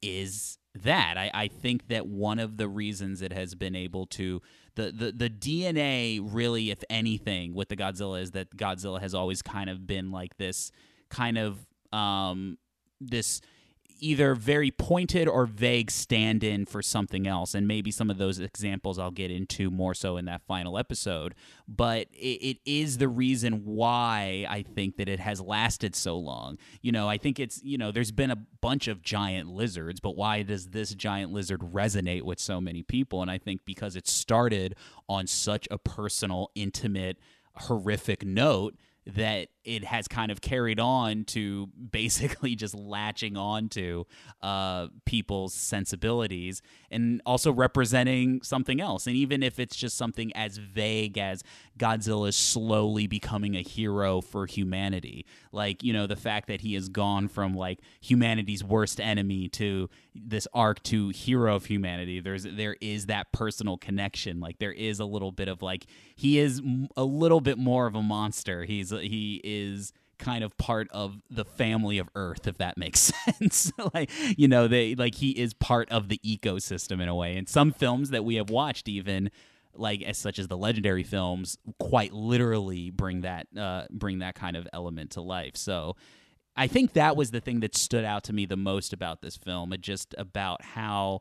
is 0.03 0.59
that. 0.75 1.17
I, 1.17 1.31
I 1.33 1.49
think 1.49 1.89
that 1.89 2.07
one 2.07 2.39
of 2.39 2.57
the 2.57 2.69
reasons 2.69 3.23
it 3.23 3.33
has 3.33 3.55
been 3.55 3.77
able 3.77 4.07
to 4.07 4.43
the, 4.75 4.91
the 4.91 5.13
the 5.13 5.31
DNA 5.31 6.21
really 6.23 6.71
if 6.71 6.83
anything 6.91 7.55
with 7.55 7.69
the 7.69 7.77
Godzilla 7.77 8.21
is 8.21 8.33
that 8.33 8.57
Godzilla 8.57 9.01
has 9.01 9.15
always 9.15 9.43
kind 9.43 9.71
of 9.71 9.87
been 9.87 10.11
like 10.11 10.37
this 10.39 10.73
kind 11.11 11.39
of 11.39 11.67
um 11.93 12.59
this 13.01 13.41
either 14.03 14.35
very 14.35 14.71
pointed 14.71 15.29
or 15.29 15.47
vague 15.47 15.91
stand 15.91 16.43
in 16.43 16.67
for 16.67 16.83
something 16.83 17.27
else. 17.27 17.55
And 17.55 17.69
maybe 17.69 17.91
some 17.91 18.11
of 18.11 18.19
those 18.19 18.41
examples 18.41 18.99
I'll 18.99 19.13
get 19.13 19.31
into 19.31 19.71
more 19.71 19.95
so 19.95 20.17
in 20.17 20.25
that 20.25 20.43
final 20.43 20.77
episode. 20.77 21.35
But 21.69 22.09
it, 22.13 22.41
it 22.43 22.59
is 22.65 22.99
the 22.99 23.09
reason 23.09 23.65
why 23.65 24.45
I 24.49 24.63
think 24.63 24.97
that 24.97 25.09
it 25.09 25.21
has 25.21 25.41
lasted 25.41 25.95
so 25.95 26.19
long. 26.19 26.59
You 26.83 26.91
know, 26.91 27.09
I 27.09 27.17
think 27.17 27.39
it's, 27.39 27.63
you 27.63 27.79
know, 27.79 27.93
there's 27.93 28.13
been 28.13 28.33
a 28.33 28.45
bunch 28.61 28.89
of 28.89 29.03
giant 29.03 29.49
lizards, 29.49 30.01
but 30.01 30.17
why 30.17 30.43
does 30.43 30.69
this 30.69 30.95
giant 30.95 31.33
lizard 31.33 31.61
resonate 31.61 32.23
with 32.23 32.41
so 32.41 32.61
many 32.61 32.83
people? 32.83 33.23
And 33.23 33.31
I 33.31 33.39
think 33.39 33.61
because 33.65 33.95
it 33.95 34.09
started 34.09 34.75
on 35.09 35.27
such 35.29 35.69
a 35.71 35.79
personal, 35.79 36.51
intimate, 36.55 37.19
horrific 37.55 38.25
note 38.25 38.75
that 39.07 39.49
it 39.65 39.85
has 39.85 40.09
kind 40.09 40.31
of 40.33 40.41
carried 40.41 40.81
on 40.81 41.25
to 41.25 41.69
basically 41.91 42.55
just 42.57 42.75
latching 42.75 43.37
on 43.37 43.69
to 43.71 44.07
uh, 44.43 44.89
people's 45.05 45.55
sensibilities 45.55 46.63
and 46.91 47.23
also 47.25 47.53
representing 47.53 48.43
something 48.43 48.81
else. 48.81 49.07
And 49.07 49.17
even 49.17 49.43
if 49.43 49.59
it's 49.59 49.77
just 49.77 49.97
something 49.97 50.33
as 50.35 50.59
vague 50.59 51.17
as 51.19 51.43
Godzilla 51.79 52.29
is 52.29 52.37
slowly 52.37 53.07
becoming 53.07 53.57
a 53.57 53.63
hero 53.63 54.21
for 54.21 54.47
humanity, 54.47 55.27
like, 55.53 55.83
you 55.83 55.93
know, 55.93 56.07
the 56.07 56.17
fact 56.17 56.49
that 56.49 56.61
he 56.61 56.75
has 56.75 56.89
gone 56.89 57.29
from 57.29 57.55
like 57.55 57.81
humanity's 58.01 58.65
worst 58.65 59.01
enemy 59.01 59.49
to 59.51 59.89
this 60.15 60.47
arc 60.53 60.83
to 60.85 61.09
hero 61.11 61.57
of 61.57 61.67
humanity, 61.67 62.21
there's 62.21 62.45
there 62.45 62.77
is 62.81 63.07
that 63.07 63.33
personal 63.33 63.77
connection. 63.77 64.41
Like, 64.41 64.59
there 64.59 64.73
is 64.73 65.01
a 65.01 65.05
little 65.05 65.33
bit 65.33 65.49
of 65.49 65.63
like, 65.63 65.87
he 66.15 66.39
is 66.39 66.61
a 66.97 67.05
little 67.05 67.41
bit 67.41 67.59
more 67.59 67.87
of 67.87 67.95
a 67.95 68.03
monster. 68.03 68.65
He's 68.65 68.91
he 68.91 69.41
kind 70.23 70.45
of 70.45 70.57
part 70.57 70.89
of 70.93 71.21
the 71.31 71.45
family 71.45 71.99
of 71.99 72.09
earth 72.15 72.47
if 72.47 72.57
that 72.59 72.79
makes 72.79 73.01
sense. 73.41 73.73
Like 73.93 74.11
you 74.39 74.49
know 74.49 74.69
they 74.69 74.95
like 74.95 75.17
he 75.17 75.31
is 75.31 75.53
part 75.53 75.91
of 75.91 76.09
the 76.09 76.21
ecosystem 76.25 77.03
in 77.03 77.09
a 77.09 77.15
way. 77.15 77.37
And 77.37 77.49
some 77.49 77.73
films 77.73 78.11
that 78.11 78.25
we 78.25 78.37
have 78.37 78.49
watched 78.49 78.89
even 78.89 79.31
like 79.75 80.03
as 80.03 80.19
such 80.19 80.39
as 80.39 80.49
the 80.49 80.57
legendary 80.57 81.03
films 81.03 81.59
quite 81.79 82.13
literally 82.13 82.91
bring 82.91 83.23
that 83.23 83.47
uh 83.59 83.85
bring 83.91 84.21
that 84.21 84.35
kind 84.35 84.57
of 84.57 84.69
element 84.73 85.11
to 85.13 85.21
life. 85.21 85.57
So 85.57 85.97
i 86.55 86.67
think 86.67 86.93
that 86.93 87.17
was 87.17 87.31
the 87.31 87.41
thing 87.41 87.61
that 87.61 87.75
stood 87.75 88.05
out 88.05 88.23
to 88.25 88.33
me 88.33 88.45
the 88.45 88.57
most 88.57 88.93
about 88.93 89.23
this 89.23 89.39
film 89.39 89.73
it 89.73 89.81
just 89.81 90.15
about 90.19 90.63
how 90.63 91.21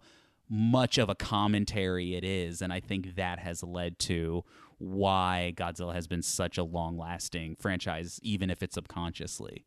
much 0.50 0.98
of 0.98 1.08
a 1.10 1.16
commentary 1.16 2.16
it 2.16 2.24
is. 2.24 2.62
And 2.62 2.72
i 2.72 2.80
think 2.80 3.16
that 3.16 3.40
has 3.40 3.64
led 3.64 3.98
to 4.00 4.44
why 4.82 5.54
Godzilla 5.56 5.94
has 5.94 6.08
been 6.08 6.24
such 6.24 6.58
a 6.58 6.64
long 6.64 6.98
lasting 6.98 7.56
franchise, 7.60 8.20
even 8.24 8.50
if 8.50 8.64
it's 8.64 8.74
subconsciously. 8.74 9.66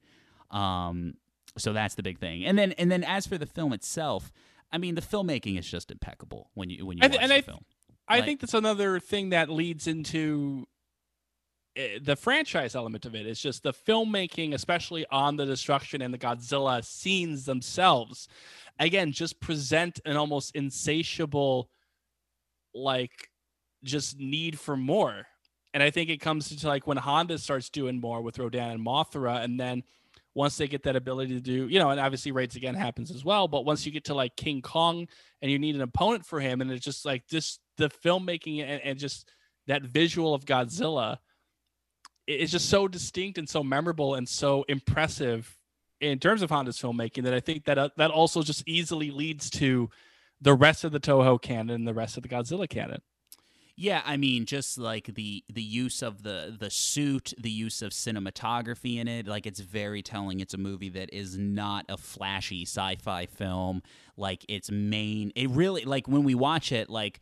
Um, 0.51 1.15
so 1.57 1.73
that's 1.73 1.95
the 1.95 2.03
big 2.03 2.19
thing. 2.19 2.45
And 2.45 2.59
then 2.59 2.73
and 2.73 2.91
then 2.91 3.05
as 3.05 3.27
for 3.27 3.39
the 3.39 3.47
film 3.47 3.73
itself, 3.73 4.33
I 4.73 4.79
mean 4.79 4.97
the 4.97 5.01
filmmaking 5.03 5.57
is 5.59 5.71
just 5.71 5.91
impeccable 5.93 6.51
when 6.55 6.69
you 6.69 6.85
when 6.85 6.99
you 6.99 7.03
watch 7.09 7.17
and 7.21 7.31
the 7.31 7.37
I- 7.37 7.41
film. 7.43 7.65
I 8.09 8.17
Like- 8.17 8.25
think 8.25 8.41
that's 8.41 8.55
another 8.55 8.99
thing 8.99 9.31
that 9.31 9.49
leads 9.49 9.87
into 9.87 10.67
eh, 11.77 11.99
the 12.03 12.17
franchise 12.17 12.75
element 12.75 13.07
of 13.07 13.15
it. 13.15 13.25
It's 13.25 13.41
just 13.41 13.63
the 13.63 13.73
filmmaking, 13.73 14.53
especially 14.53 15.07
on 15.13 15.37
the 15.37 15.47
destruction 15.47 16.03
and 16.03 16.13
the 16.13 16.19
Godzilla 16.19 16.85
scenes 16.85 17.45
themselves. 17.47 18.29
Again, 18.81 19.13
just 19.13 19.41
present 19.41 20.01
an 20.05 20.17
almost 20.17 20.55
insatiable, 20.57 21.71
like, 22.75 23.31
just 23.85 24.19
need 24.19 24.59
for 24.59 24.77
more. 24.77 25.27
and 25.73 25.83
I 25.83 25.91
think 25.91 26.09
it 26.09 26.19
comes 26.21 26.55
to 26.55 26.69
like 26.69 26.87
when 26.87 26.97
Honda 26.97 27.39
starts 27.39 27.69
doing 27.69 28.01
more 28.01 28.23
with 28.23 28.39
Rodan 28.39 28.71
and 28.71 28.87
Mothra, 28.87 29.43
and 29.43 29.59
then 29.59 29.83
once 30.35 30.57
they 30.57 30.67
get 30.67 30.83
that 30.85 30.97
ability 30.97 31.35
to 31.35 31.41
do, 31.41 31.69
you 31.69 31.79
know, 31.79 31.91
and 31.91 32.01
obviously 32.01 32.33
Raids 32.33 32.57
Again 32.57 32.75
happens 32.75 33.11
as 33.11 33.25
well. 33.25 33.47
But 33.49 33.65
once 33.65 33.87
you 33.87 33.93
get 33.93 34.05
to 34.05 34.15
like 34.15 34.37
King 34.37 34.63
Kong 34.63 35.07
and 35.43 35.51
you 35.51 35.59
need 35.59 35.75
an 35.75 35.81
opponent 35.81 36.27
for 36.27 36.41
him, 36.41 36.61
and 36.61 36.71
it's 36.71 36.85
just 36.85 37.05
like 37.05 37.27
this 37.29 37.59
the 37.77 37.89
filmmaking 37.89 38.63
and, 38.63 38.81
and 38.83 38.99
just 38.99 39.29
that 39.67 39.83
visual 39.83 40.35
of 40.35 40.45
Godzilla 40.45 41.19
is 42.27 42.51
just 42.51 42.69
so 42.69 42.89
distinct 42.89 43.39
and 43.39 43.49
so 43.49 43.63
memorable 43.63 44.15
and 44.15 44.29
so 44.29 44.65
impressive 44.69 45.57
in 46.01 46.19
terms 46.19 46.43
of 46.43 46.51
Honda's 46.51 46.79
filmmaking 46.79 47.25
that 47.25 47.35
I 47.35 47.41
think 47.41 47.65
that 47.65 47.79
uh, 47.79 47.89
that 47.97 48.11
also 48.11 48.43
just 48.43 48.63
easily 48.67 49.11
leads 49.11 49.51
to 49.51 49.91
the 50.41 50.55
rest 50.55 50.85
of 50.85 50.93
the 50.93 51.01
Toho 51.01 51.41
canon 51.41 51.71
and 51.71 51.89
the 51.89 51.95
rest 51.95 52.17
of 52.17 52.23
the 52.23 52.29
Godzilla 52.29 52.69
canon. 52.69 53.01
Yeah, 53.77 54.03
I 54.05 54.17
mean, 54.17 54.47
just 54.47 54.79
like 54.79 55.07
the 55.15 55.43
the 55.53 55.63
use 55.63 56.01
of 56.01 56.23
the 56.23 56.57
the 56.57 56.71
suit, 56.71 57.35
the 57.37 57.51
use 57.51 57.83
of 57.83 57.91
cinematography 57.91 58.99
in 58.99 59.09
it, 59.09 59.27
like 59.27 59.47
it's 59.47 59.59
very 59.59 60.01
telling. 60.01 60.39
It's 60.39 60.55
a 60.55 60.59
movie 60.59 60.91
that 60.91 61.13
is 61.13 61.37
not 61.37 61.85
a 61.89 61.97
flashy 61.97 62.63
sci-fi 62.63 63.27
film. 63.27 63.83
Like 64.17 64.45
its 64.49 64.71
main, 64.71 65.33
it 65.35 65.51
really 65.51 65.85
like 65.85 66.07
when 66.07 66.23
we 66.23 66.37
watch 66.37 66.71
it, 66.71 66.89
like 66.89 67.19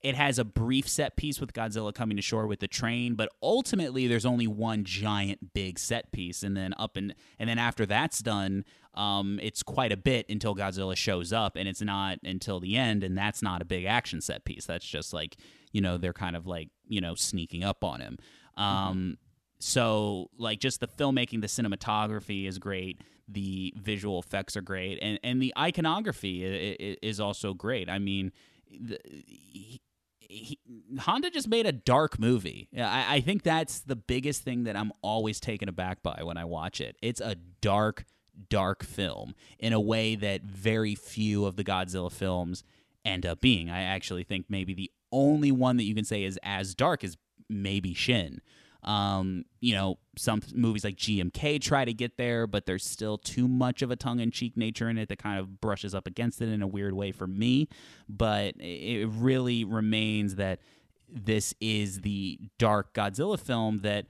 it 0.00 0.14
has 0.14 0.38
a 0.38 0.44
brief 0.44 0.88
set 0.88 1.16
piece 1.16 1.40
with 1.40 1.52
Godzilla 1.52 1.92
coming 1.92 2.16
to 2.16 2.22
shore 2.22 2.46
with 2.46 2.60
the 2.60 2.68
train, 2.68 3.16
but 3.16 3.28
ultimately 3.42 4.06
there's 4.06 4.26
only 4.26 4.46
one 4.46 4.84
giant 4.84 5.54
big 5.54 5.76
set 5.76 6.12
piece, 6.12 6.44
and 6.44 6.56
then 6.56 6.72
up 6.78 6.96
and 6.96 7.16
and 7.40 7.48
then 7.48 7.58
after 7.58 7.84
that's 7.84 8.20
done, 8.20 8.64
um, 8.94 9.40
it's 9.42 9.64
quite 9.64 9.90
a 9.90 9.96
bit 9.96 10.26
until 10.28 10.54
Godzilla 10.54 10.96
shows 10.96 11.32
up, 11.32 11.56
and 11.56 11.66
it's 11.66 11.82
not 11.82 12.18
until 12.22 12.60
the 12.60 12.76
end, 12.76 13.02
and 13.02 13.18
that's 13.18 13.42
not 13.42 13.60
a 13.60 13.64
big 13.64 13.84
action 13.86 14.20
set 14.20 14.44
piece. 14.44 14.66
That's 14.66 14.86
just 14.86 15.12
like 15.12 15.36
you 15.76 15.82
know 15.82 15.98
they're 15.98 16.14
kind 16.14 16.36
of 16.36 16.46
like 16.46 16.70
you 16.88 17.02
know 17.02 17.14
sneaking 17.14 17.62
up 17.62 17.84
on 17.84 18.00
him. 18.00 18.16
Um, 18.56 19.18
so 19.58 20.30
like 20.38 20.58
just 20.58 20.80
the 20.80 20.88
filmmaking, 20.88 21.42
the 21.42 21.48
cinematography 21.48 22.48
is 22.48 22.58
great. 22.58 23.02
The 23.28 23.74
visual 23.76 24.18
effects 24.18 24.56
are 24.56 24.62
great, 24.62 24.98
and 25.02 25.20
and 25.22 25.42
the 25.42 25.52
iconography 25.58 26.44
is, 26.44 26.96
is 27.02 27.20
also 27.20 27.52
great. 27.52 27.90
I 27.90 27.98
mean, 27.98 28.32
the, 28.70 28.98
he, 29.04 29.82
he, 30.18 30.58
Honda 30.98 31.28
just 31.28 31.48
made 31.48 31.66
a 31.66 31.72
dark 31.72 32.18
movie. 32.18 32.70
I, 32.74 33.16
I 33.16 33.20
think 33.20 33.42
that's 33.42 33.80
the 33.80 33.96
biggest 33.96 34.42
thing 34.42 34.64
that 34.64 34.76
I'm 34.76 34.92
always 35.02 35.40
taken 35.40 35.68
aback 35.68 36.02
by 36.02 36.22
when 36.22 36.38
I 36.38 36.46
watch 36.46 36.80
it. 36.80 36.96
It's 37.02 37.20
a 37.20 37.34
dark, 37.60 38.06
dark 38.48 38.82
film 38.82 39.34
in 39.58 39.74
a 39.74 39.80
way 39.80 40.14
that 40.14 40.42
very 40.44 40.94
few 40.94 41.44
of 41.44 41.56
the 41.56 41.64
Godzilla 41.64 42.10
films 42.10 42.64
end 43.04 43.26
up 43.26 43.40
being. 43.40 43.70
I 43.70 43.82
actually 43.82 44.24
think 44.24 44.46
maybe 44.48 44.74
the 44.74 44.90
only 45.12 45.52
one 45.52 45.76
that 45.76 45.84
you 45.84 45.94
can 45.94 46.04
say 46.04 46.24
is 46.24 46.38
as 46.42 46.74
dark 46.74 47.04
as 47.04 47.16
maybe 47.48 47.94
Shin. 47.94 48.40
Um, 48.84 49.44
you 49.60 49.74
know, 49.74 49.98
some 50.16 50.42
movies 50.54 50.84
like 50.84 50.96
GMK 50.96 51.60
try 51.60 51.84
to 51.84 51.92
get 51.92 52.16
there, 52.16 52.46
but 52.46 52.66
there's 52.66 52.84
still 52.84 53.18
too 53.18 53.48
much 53.48 53.82
of 53.82 53.90
a 53.90 53.96
tongue 53.96 54.20
in 54.20 54.30
cheek 54.30 54.56
nature 54.56 54.88
in 54.88 54.96
it 54.96 55.08
that 55.08 55.18
kind 55.18 55.40
of 55.40 55.60
brushes 55.60 55.92
up 55.94 56.06
against 56.06 56.40
it 56.40 56.48
in 56.48 56.62
a 56.62 56.68
weird 56.68 56.94
way 56.94 57.10
for 57.10 57.26
me. 57.26 57.68
But 58.08 58.54
it 58.58 59.08
really 59.10 59.64
remains 59.64 60.36
that 60.36 60.60
this 61.08 61.52
is 61.60 62.02
the 62.02 62.38
dark 62.58 62.94
Godzilla 62.94 63.38
film 63.38 63.78
that 63.78 64.06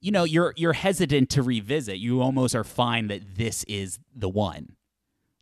you 0.00 0.12
know 0.12 0.24
you're 0.24 0.54
you're 0.56 0.72
hesitant 0.74 1.28
to 1.30 1.42
revisit. 1.42 1.98
You 1.98 2.22
almost 2.22 2.54
are 2.54 2.64
fine 2.64 3.08
that 3.08 3.36
this 3.36 3.64
is 3.64 3.98
the 4.14 4.28
one. 4.28 4.76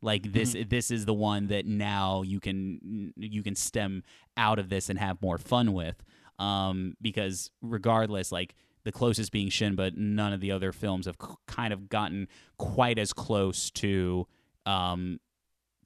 Like 0.01 0.33
this 0.33 0.55
Mm-hmm. 0.55 0.69
this 0.69 0.91
is 0.91 1.05
the 1.07 1.15
one 1.15 1.49
that 1.49 1.67
now 1.67 2.23
you 2.23 2.41
can 2.41 3.13
you 3.17 3.43
can 3.43 3.55
stem 3.57 4.03
out 4.37 4.59
of 4.59 4.69
this 4.69 4.89
and 4.89 4.99
have 4.99 5.21
more 5.21 5.39
fun 5.39 5.73
with. 5.73 6.03
Um, 6.39 6.95
because 7.03 7.51
regardless, 7.63 8.31
like 8.31 8.55
the 8.85 8.93
closest 8.93 9.33
being 9.33 9.49
Shin, 9.51 9.75
but 9.75 9.97
none 9.97 10.33
of 10.33 10.41
the 10.41 10.53
other 10.53 10.71
films 10.73 11.07
have 11.07 11.17
c- 11.21 11.35
kind 11.49 11.73
of 11.73 11.89
gotten 11.89 12.29
quite 12.59 12.99
as 12.99 13.13
close 13.13 13.71
to 13.73 14.27
um, 14.65 15.19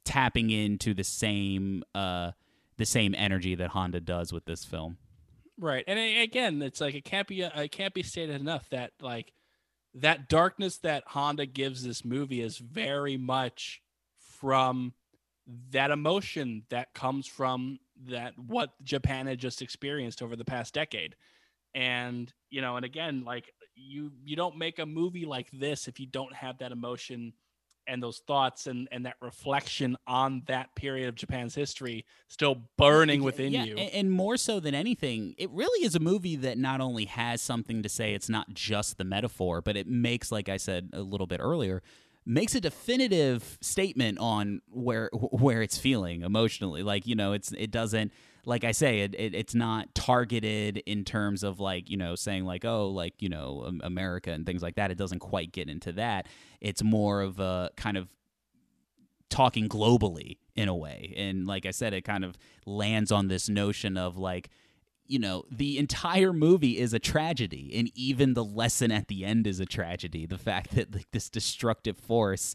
tapping 0.05 0.51
into 0.51 0.93
the 0.93 1.05
same 1.05 1.83
uh, 1.95 2.33
the 2.77 2.85
same 2.85 3.15
energy 3.17 3.55
that 3.55 3.71
Honda 3.71 4.01
does 4.01 4.33
with 4.33 4.45
this 4.45 4.65
film. 4.65 4.99
Right. 5.59 5.85
And 5.87 5.99
again, 5.99 6.61
it's 6.61 6.81
like 6.81 6.95
it 6.95 7.05
can't 7.05 7.29
be 7.29 7.41
it 7.43 7.73
can't 7.73 7.95
be 7.95 8.03
stated 8.03 8.41
enough 8.41 8.69
that 8.71 8.93
like 9.01 9.33
that 9.95 10.29
darkness 10.29 10.79
that 10.79 11.05
Honda 11.09 11.47
gives 11.47 11.83
this 11.85 12.05
movie 12.05 12.41
is 12.41 12.59
very 12.59 13.17
much 13.17 13.82
from 14.43 14.93
that 15.71 15.91
emotion 15.91 16.65
that 16.71 16.93
comes 16.95 17.27
from 17.27 17.79
that 18.09 18.35
what 18.37 18.71
Japan 18.83 19.27
had 19.27 19.39
just 19.39 19.63
experienced 19.63 20.21
over 20.21 20.35
the 20.35 20.45
past 20.45 20.75
decade. 20.75 21.15
And, 21.75 22.31
you 22.51 22.61
know, 22.61 22.77
and 22.77 22.85
again, 22.85 23.25
like 23.25 23.53
you 23.75 24.11
you 24.25 24.37
don't 24.37 24.59
make 24.59 24.79
a 24.81 24.85
movie 24.87 25.25
like 25.25 25.49
this 25.53 25.89
if 25.89 25.99
you 26.01 26.07
don't 26.07 26.35
have 26.35 26.59
that 26.59 26.73
emotion 26.73 27.33
and 27.89 28.03
those 28.03 28.19
thoughts 28.27 28.67
and 28.67 28.89
and 28.93 29.07
that 29.07 29.17
reflection 29.23 29.97
on 30.07 30.43
that 30.47 30.75
period 30.75 31.09
of 31.09 31.15
Japan's 31.15 31.55
history 31.55 32.05
still 32.29 32.57
burning 32.77 33.23
within 33.23 33.53
yeah, 33.53 33.65
you. 33.65 33.77
a- 33.77 33.95
And 33.97 34.11
more 34.11 34.37
so 34.37 34.61
than 34.61 34.75
anything, 34.75 35.35
it 35.39 35.51
really 35.51 35.85
is 35.87 35.95
a 35.95 36.01
movie 36.01 36.37
that 36.37 36.59
not 36.59 36.81
only 36.81 37.07
has 37.07 37.41
something 37.41 37.83
to 37.83 37.89
say, 37.89 38.15
it's 38.15 38.29
not 38.29 38.53
just 38.55 38.99
the 38.99 39.05
metaphor, 39.05 39.63
but 39.63 39.77
it 39.77 39.87
makes, 39.87 40.31
like 40.31 40.49
I 40.49 40.57
said 40.59 40.91
a 40.93 41.01
little 41.01 41.27
bit 41.27 41.41
earlier, 41.41 41.83
makes 42.25 42.55
a 42.55 42.61
definitive 42.61 43.59
statement 43.61 44.19
on 44.19 44.61
where 44.71 45.11
where 45.13 45.63
it's 45.63 45.79
feeling 45.79 46.23
emotionally. 46.23 46.83
Like 46.83 47.07
you 47.07 47.15
know, 47.15 47.33
it's 47.33 47.53
it 47.53 47.71
doesn't. 47.71 48.13
Like 48.45 48.65
I 48.65 48.73
say, 48.73 49.01
it, 49.01 49.15
it 49.15 49.35
it's 49.37 49.55
not 49.55 49.95
targeted 49.95 50.79
in 50.79 51.05
terms 51.05 51.45
of 51.45 51.61
like 51.61 51.89
you 51.89 51.97
know 51.97 52.17
saying 52.17 52.45
like 52.45 52.65
oh 52.65 52.89
like 52.89 53.15
you 53.21 53.29
know 53.29 53.71
America 53.83 54.33
and 54.33 54.45
things 54.45 54.63
like 54.63 54.75
that. 54.77 54.91
It 54.91 54.99
doesn't 54.99 55.21
quite 55.21 55.53
get 55.53 55.69
into 55.69 55.93
that. 55.93 56.27
It's 56.61 56.83
more 56.83 57.23
of 57.23 57.39
a 57.39 57.71
kind 57.77 57.97
of 57.97 58.09
talking 59.33 59.69
globally 59.69 60.37
in 60.55 60.69
a 60.69 60.77
way. 60.77 61.15
And 61.17 61.47
like 61.47 61.67
I 61.67 61.71
said, 61.71 61.95
it 61.95 62.03
kind 62.03 62.25
of 62.25 62.37
lands 62.67 63.11
on 63.11 63.29
this 63.29 63.49
notion 63.49 63.97
of 63.97 64.17
like, 64.17 64.51
you 65.07 65.19
know, 65.19 65.45
the 65.51 65.79
entire 65.79 66.33
movie 66.33 66.79
is 66.79 66.95
a 66.95 66.99
tragedy, 66.99 67.73
and 67.75 67.91
even 67.95 68.35
the 68.35 68.45
lesson 68.45 68.91
at 68.91 69.09
the 69.09 69.25
end 69.25 69.47
is 69.47 69.61
a 69.61 69.67
tragedy. 69.67 70.27
The 70.27 70.39
fact 70.39 70.75
that 70.75 70.95
like 70.95 71.11
this 71.13 71.29
destructive 71.29 71.99
force 71.99 72.55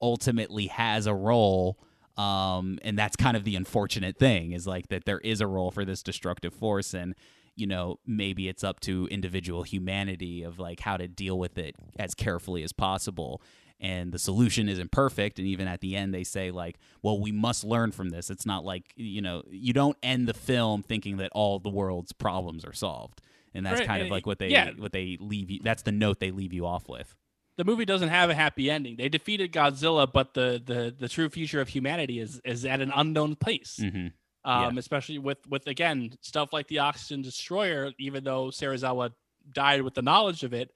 ultimately 0.00 0.66
has 0.68 1.06
a 1.06 1.14
role. 1.14 1.78
Um, 2.16 2.78
and 2.82 2.98
that's 2.98 3.16
kind 3.16 3.36
of 3.36 3.44
the 3.44 3.54
unfortunate 3.54 4.18
thing 4.18 4.52
is 4.52 4.66
like 4.66 4.88
that 4.88 5.04
there 5.04 5.20
is 5.20 5.40
a 5.40 5.46
role 5.46 5.70
for 5.70 5.84
this 5.84 6.02
destructive 6.02 6.52
force 6.52 6.92
and 6.92 7.14
you 7.54 7.64
know 7.64 8.00
maybe 8.06 8.48
it's 8.48 8.64
up 8.64 8.80
to 8.80 9.06
individual 9.08 9.62
humanity 9.62 10.42
of 10.42 10.58
like 10.58 10.80
how 10.80 10.96
to 10.96 11.06
deal 11.06 11.38
with 11.38 11.58
it 11.58 11.76
as 11.96 12.14
carefully 12.14 12.64
as 12.64 12.72
possible 12.72 13.40
and 13.80 14.12
the 14.12 14.18
solution 14.18 14.68
isn't 14.68 14.90
perfect 14.90 15.38
and 15.38 15.46
even 15.46 15.68
at 15.68 15.80
the 15.80 15.94
end 15.94 16.12
they 16.12 16.24
say 16.24 16.50
like 16.50 16.78
well 17.02 17.20
we 17.20 17.30
must 17.30 17.64
learn 17.64 17.92
from 17.92 18.10
this 18.10 18.30
it's 18.30 18.46
not 18.46 18.64
like 18.64 18.92
you 18.96 19.20
know 19.20 19.42
you 19.50 19.72
don't 19.72 19.96
end 20.02 20.26
the 20.26 20.34
film 20.34 20.82
thinking 20.82 21.16
that 21.18 21.30
all 21.32 21.58
the 21.58 21.68
world's 21.68 22.12
problems 22.12 22.64
are 22.64 22.72
solved 22.72 23.20
and 23.54 23.64
that's 23.64 23.80
Right, 23.80 23.86
kind 23.86 24.02
of 24.02 24.10
like 24.10 24.26
what 24.26 24.38
they 24.38 24.48
yeah. 24.48 24.70
what 24.76 24.92
they 24.92 25.16
leave 25.20 25.50
you 25.50 25.60
that's 25.62 25.82
the 25.82 25.92
note 25.92 26.20
they 26.20 26.30
leave 26.30 26.52
you 26.52 26.66
off 26.66 26.88
with 26.88 27.14
the 27.58 27.64
movie 27.64 27.84
doesn't 27.84 28.08
have 28.08 28.30
a 28.30 28.34
happy 28.34 28.70
ending. 28.70 28.96
They 28.96 29.08
defeated 29.08 29.52
Godzilla, 29.52 30.10
but 30.10 30.32
the 30.32 30.62
the 30.64 30.94
the 30.96 31.08
true 31.08 31.28
future 31.28 31.60
of 31.60 31.68
humanity 31.68 32.20
is 32.20 32.40
is 32.44 32.64
at 32.64 32.80
an 32.80 32.92
unknown 32.94 33.34
place. 33.34 33.78
mm-hmm. 33.82 34.06
Um, 34.44 34.78
especially 34.78 35.18
with 35.18 35.38
with 35.48 35.66
again 35.66 36.12
stuff 36.22 36.52
like 36.52 36.68
the 36.68 36.78
oxygen 36.78 37.20
destroyer. 37.20 37.90
Even 37.98 38.22
though 38.22 38.46
Serizawa 38.46 39.12
died 39.52 39.82
with 39.82 39.94
the 39.94 40.02
knowledge 40.02 40.44
of 40.44 40.54
it, 40.54 40.70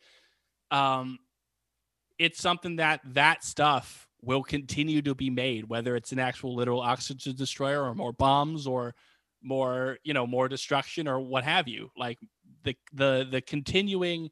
um, 0.72 1.20
it's 2.18 2.40
something 2.40 2.76
that 2.76 3.00
that 3.04 3.44
stuff 3.44 4.06
will 4.22 4.42
continue 4.42 5.02
to 5.02 5.14
be 5.14 5.30
made, 5.30 5.68
whether 5.68 5.96
it's 5.96 6.12
an 6.12 6.18
actual 6.18 6.54
literal 6.54 6.80
oxygen 6.80 7.34
destroyer 7.36 7.82
or 7.82 7.94
more 7.94 8.12
bombs 8.12 8.66
or 8.66 8.94
more 9.42 9.98
you 10.04 10.14
know 10.14 10.26
more 10.26 10.48
destruction 10.48 11.08
or 11.08 11.20
what 11.20 11.44
have 11.44 11.68
you. 11.68 11.90
Like 11.96 12.18
the 12.64 12.76
the 12.92 13.26
the 13.30 13.40
continuing 13.40 14.30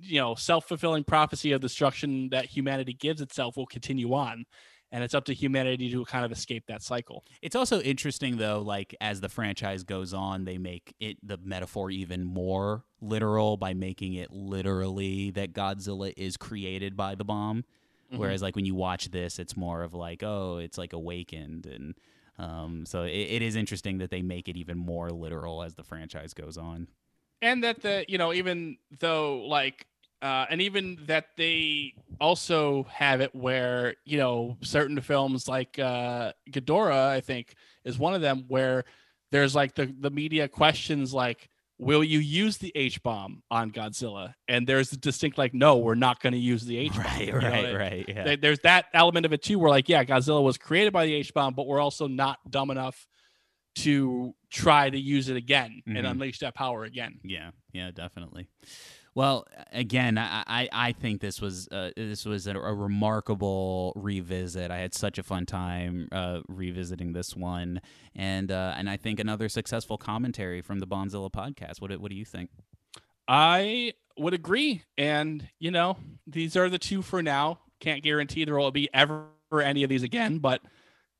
you 0.00 0.20
know 0.20 0.34
self-fulfilling 0.34 1.04
prophecy 1.04 1.52
of 1.52 1.60
destruction 1.60 2.28
that 2.30 2.46
humanity 2.46 2.92
gives 2.92 3.20
itself 3.20 3.56
will 3.56 3.66
continue 3.66 4.12
on 4.14 4.44
and 4.92 5.04
it's 5.04 5.14
up 5.14 5.24
to 5.24 5.34
humanity 5.34 5.90
to 5.90 6.04
kind 6.04 6.24
of 6.24 6.32
escape 6.32 6.64
that 6.68 6.82
cycle 6.82 7.24
It's 7.42 7.56
also 7.56 7.80
interesting 7.80 8.36
though, 8.36 8.60
like 8.60 8.94
as 9.00 9.20
the 9.20 9.28
franchise 9.28 9.84
goes 9.84 10.14
on, 10.14 10.44
they 10.44 10.58
make 10.58 10.94
it 11.00 11.16
the 11.22 11.38
metaphor 11.42 11.90
even 11.90 12.24
more 12.24 12.84
literal 13.00 13.56
by 13.56 13.74
making 13.74 14.14
it 14.14 14.30
literally 14.32 15.30
that 15.32 15.52
Godzilla 15.52 16.12
is 16.16 16.36
created 16.36 16.96
by 16.96 17.14
the 17.14 17.24
bomb. 17.24 17.64
Whereas 18.12 18.42
like 18.42 18.56
when 18.56 18.64
you 18.64 18.74
watch 18.74 19.10
this, 19.12 19.38
it's 19.38 19.56
more 19.56 19.82
of 19.82 19.94
like, 19.94 20.22
oh, 20.24 20.58
it's 20.58 20.76
like 20.76 20.92
awakened 20.92 21.66
and 21.66 21.94
um, 22.38 22.86
so 22.86 23.02
it, 23.02 23.10
it 23.10 23.42
is 23.42 23.54
interesting 23.54 23.98
that 23.98 24.10
they 24.10 24.22
make 24.22 24.48
it 24.48 24.56
even 24.56 24.78
more 24.78 25.10
literal 25.10 25.62
as 25.62 25.74
the 25.74 25.84
franchise 25.84 26.32
goes 26.32 26.56
on. 26.56 26.88
and 27.42 27.62
that 27.62 27.82
the 27.82 28.04
you 28.08 28.16
know 28.18 28.32
even 28.32 28.78
though 28.98 29.38
like 29.46 29.86
uh 30.22 30.46
and 30.50 30.60
even 30.62 30.98
that 31.06 31.26
they 31.36 31.92
also 32.20 32.84
have 32.90 33.20
it 33.20 33.34
where 33.34 33.94
you 34.06 34.16
know 34.18 34.56
certain 34.62 35.00
films 35.02 35.46
like 35.48 35.78
uh 35.78 36.32
Ghidorah 36.50 37.08
I 37.08 37.20
think 37.20 37.54
is 37.84 37.98
one 37.98 38.14
of 38.14 38.22
them 38.22 38.46
where 38.48 38.84
there's 39.30 39.54
like 39.54 39.74
the 39.74 39.94
the 40.00 40.10
media 40.10 40.48
questions 40.48 41.12
like 41.14 41.49
will 41.80 42.04
you 42.04 42.18
use 42.18 42.58
the 42.58 42.70
H 42.74 43.02
bomb 43.02 43.42
on 43.50 43.70
Godzilla? 43.70 44.34
And 44.48 44.66
there's 44.66 44.92
a 44.92 44.96
distinct 44.96 45.38
like, 45.38 45.54
no, 45.54 45.78
we're 45.78 45.94
not 45.94 46.20
going 46.20 46.32
to 46.34 46.38
use 46.38 46.64
the 46.64 46.76
H 46.76 46.92
bomb. 46.92 47.04
Right, 47.04 47.34
right, 47.34 47.74
right. 47.74 48.04
Yeah. 48.08 48.24
There- 48.24 48.36
There's 48.36 48.58
that 48.60 48.86
element 48.94 49.26
of 49.26 49.32
it 49.32 49.42
too, 49.42 49.58
where 49.58 49.70
like, 49.70 49.88
yeah, 49.88 50.04
Godzilla 50.04 50.42
was 50.42 50.58
created 50.58 50.92
by 50.92 51.06
the 51.06 51.14
H 51.14 51.32
bomb, 51.34 51.54
but 51.54 51.66
we're 51.66 51.80
also 51.80 52.06
not 52.06 52.38
dumb 52.48 52.70
enough 52.70 53.06
to 53.76 54.34
try 54.50 54.90
to 54.90 54.98
use 54.98 55.28
it 55.28 55.36
again 55.36 55.80
and 55.86 55.96
Mhm. 55.98 56.10
unleash 56.10 56.38
that 56.40 56.54
power 56.54 56.84
again. 56.84 57.20
Yeah, 57.24 57.50
yeah, 57.72 57.90
definitely. 57.92 58.48
Well, 59.20 59.46
again, 59.70 60.16
I 60.16 60.66
I, 60.72 60.92
think 60.92 61.20
this 61.20 61.42
was 61.42 61.68
uh, 61.70 61.90
this 61.94 62.24
was 62.24 62.46
a, 62.46 62.52
a 62.54 62.72
remarkable 62.72 63.92
revisit. 63.94 64.70
I 64.70 64.78
had 64.78 64.94
such 64.94 65.18
a 65.18 65.22
fun 65.22 65.44
time 65.44 66.08
uh, 66.10 66.40
revisiting 66.48 67.12
this 67.12 67.36
one, 67.36 67.82
and 68.16 68.50
uh, 68.50 68.72
and 68.78 68.88
I 68.88 68.96
think 68.96 69.20
another 69.20 69.50
successful 69.50 69.98
commentary 69.98 70.62
from 70.62 70.78
the 70.78 70.86
Bondzilla 70.86 71.30
podcast. 71.30 71.82
What 71.82 71.94
what 72.00 72.10
do 72.10 72.16
you 72.16 72.24
think? 72.24 72.48
I 73.28 73.92
would 74.16 74.32
agree. 74.32 74.84
And, 74.96 75.50
you 75.58 75.70
know, 75.70 75.98
these 76.26 76.56
are 76.56 76.70
the 76.70 76.78
two 76.78 77.02
for 77.02 77.22
now. 77.22 77.58
Can't 77.78 78.02
guarantee 78.02 78.46
there 78.46 78.56
will 78.56 78.70
be 78.70 78.88
ever 78.94 79.26
any 79.52 79.82
of 79.82 79.90
these 79.90 80.02
again, 80.02 80.38
but, 80.38 80.62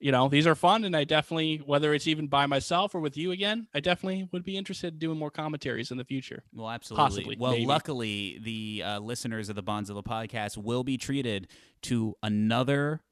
you 0.00 0.10
know, 0.10 0.28
these 0.28 0.46
are 0.46 0.54
fun. 0.54 0.84
And 0.84 0.96
I 0.96 1.04
definitely, 1.04 1.58
whether 1.58 1.92
it's 1.94 2.06
even 2.06 2.26
by 2.26 2.46
myself 2.46 2.94
or 2.94 3.00
with 3.00 3.16
you 3.16 3.30
again, 3.30 3.68
I 3.74 3.80
definitely 3.80 4.28
would 4.32 4.44
be 4.44 4.56
interested 4.56 4.94
in 4.94 4.98
doing 4.98 5.18
more 5.18 5.30
commentaries 5.30 5.90
in 5.90 5.98
the 5.98 6.04
future. 6.04 6.42
Well, 6.52 6.70
absolutely. 6.70 7.04
Possibly, 7.04 7.36
well, 7.38 7.52
maybe. 7.52 7.66
luckily, 7.66 8.40
the 8.42 8.82
uh, 8.84 8.98
listeners 8.98 9.50
of 9.50 9.56
the 9.56 9.62
Bondzilla 9.62 10.02
podcast 10.02 10.56
will 10.56 10.82
be 10.82 10.96
treated 10.96 11.48
to 11.82 12.16
another 12.22 13.02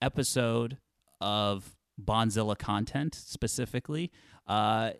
episode 0.00 0.78
of 1.20 1.76
Bondzilla 2.02 2.58
content 2.58 3.14
specifically. 3.14 4.10
Uh, 4.46 4.92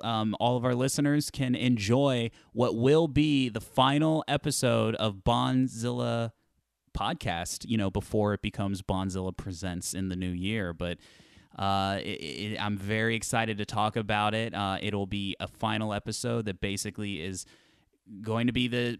um, 0.00 0.34
all 0.40 0.56
of 0.56 0.64
our 0.64 0.74
listeners 0.74 1.30
can 1.30 1.54
enjoy 1.54 2.30
what 2.52 2.74
will 2.74 3.06
be 3.06 3.48
the 3.48 3.60
final 3.60 4.24
episode 4.26 4.96
of 4.96 5.18
Bondzilla 5.18 6.32
podcast, 6.92 7.64
you 7.68 7.76
know, 7.76 7.90
before 7.90 8.34
it 8.34 8.42
becomes 8.42 8.82
Bondzilla 8.82 9.36
Presents 9.36 9.94
in 9.94 10.08
the 10.08 10.16
new 10.16 10.30
year. 10.30 10.72
But 10.72 10.98
uh, 11.58 11.98
it, 12.00 12.06
it, 12.06 12.58
I'm 12.58 12.76
very 12.76 13.14
excited 13.14 13.58
to 13.58 13.64
talk 13.64 13.96
about 13.96 14.34
it. 14.34 14.54
Uh, 14.54 14.78
it'll 14.80 15.06
be 15.06 15.36
a 15.40 15.48
final 15.48 15.92
episode 15.92 16.46
that 16.46 16.60
basically 16.60 17.22
is 17.22 17.44
going 18.20 18.46
to 18.46 18.52
be 18.52 18.68
the 18.68 18.98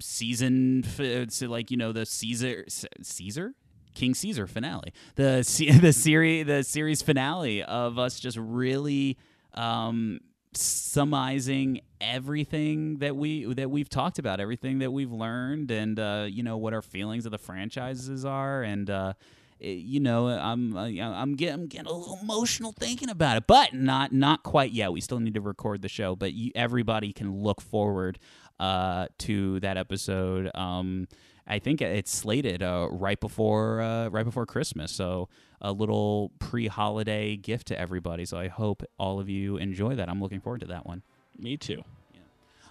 season, 0.00 0.84
so 1.28 1.46
like 1.46 1.70
you 1.70 1.76
know, 1.76 1.92
the 1.92 2.06
Caesar, 2.06 2.64
Caesar, 3.02 3.54
King 3.94 4.14
Caesar 4.14 4.46
finale, 4.46 4.92
the 5.16 5.78
the 5.80 5.92
series, 5.92 6.46
the 6.46 6.62
series 6.62 7.02
finale 7.02 7.62
of 7.62 7.98
us 7.98 8.20
just 8.20 8.36
really 8.36 9.16
um, 9.54 10.20
summarizing 10.54 11.80
everything 12.00 12.98
that 12.98 13.16
we 13.16 13.52
that 13.54 13.70
we've 13.70 13.88
talked 13.88 14.18
about, 14.18 14.40
everything 14.40 14.78
that 14.80 14.92
we've 14.92 15.12
learned, 15.12 15.70
and 15.70 15.98
uh, 15.98 16.26
you 16.28 16.42
know 16.42 16.56
what 16.56 16.74
our 16.74 16.82
feelings 16.82 17.26
of 17.26 17.32
the 17.32 17.38
franchises 17.38 18.24
are, 18.24 18.62
and 18.62 18.90
uh, 18.90 19.12
it- 19.58 19.78
you 19.78 20.00
know 20.00 20.28
I'm 20.28 20.76
uh, 20.76 20.84
I'm 20.86 21.34
getting 21.36 21.54
I'm 21.60 21.66
getting 21.66 21.86
a 21.86 21.92
little 21.92 22.18
emotional 22.22 22.72
thinking 22.72 23.08
about 23.10 23.36
it, 23.36 23.44
but 23.46 23.74
not 23.74 24.12
not 24.12 24.42
quite 24.42 24.72
yet. 24.72 24.92
We 24.92 25.00
still 25.00 25.20
need 25.20 25.34
to 25.34 25.40
record 25.40 25.82
the 25.82 25.88
show, 25.88 26.16
but 26.16 26.32
you, 26.32 26.50
everybody 26.54 27.12
can 27.12 27.42
look 27.42 27.60
forward 27.60 28.18
uh, 28.58 29.06
to 29.18 29.60
that 29.60 29.76
episode. 29.76 30.50
Um, 30.54 31.06
I 31.46 31.58
think 31.58 31.80
it's 31.82 32.12
slated 32.12 32.62
uh, 32.62 32.88
right 32.90 33.18
before 33.18 33.80
uh, 33.80 34.08
right 34.08 34.24
before 34.24 34.46
Christmas, 34.46 34.92
so 34.92 35.28
a 35.60 35.72
little 35.72 36.30
pre-holiday 36.38 37.36
gift 37.36 37.68
to 37.68 37.78
everybody. 37.78 38.24
So 38.24 38.38
I 38.38 38.48
hope 38.48 38.82
all 38.98 39.20
of 39.20 39.28
you 39.28 39.56
enjoy 39.56 39.94
that. 39.96 40.08
I'm 40.08 40.20
looking 40.20 40.40
forward 40.40 40.60
to 40.60 40.66
that 40.68 40.86
one. 40.86 41.02
Me 41.38 41.56
too. 41.56 41.82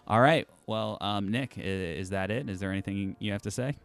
All 0.08 0.22
right. 0.22 0.48
Well, 0.66 0.98
um, 1.02 1.30
Nick, 1.30 1.58
is 1.58 2.10
that 2.10 2.32
it? 2.32 2.50
Is 2.50 2.60
there 2.60 2.72
anything 2.72 3.16
you 3.20 3.32
have 3.32 3.44
to 3.44 3.52
say? 3.52 3.76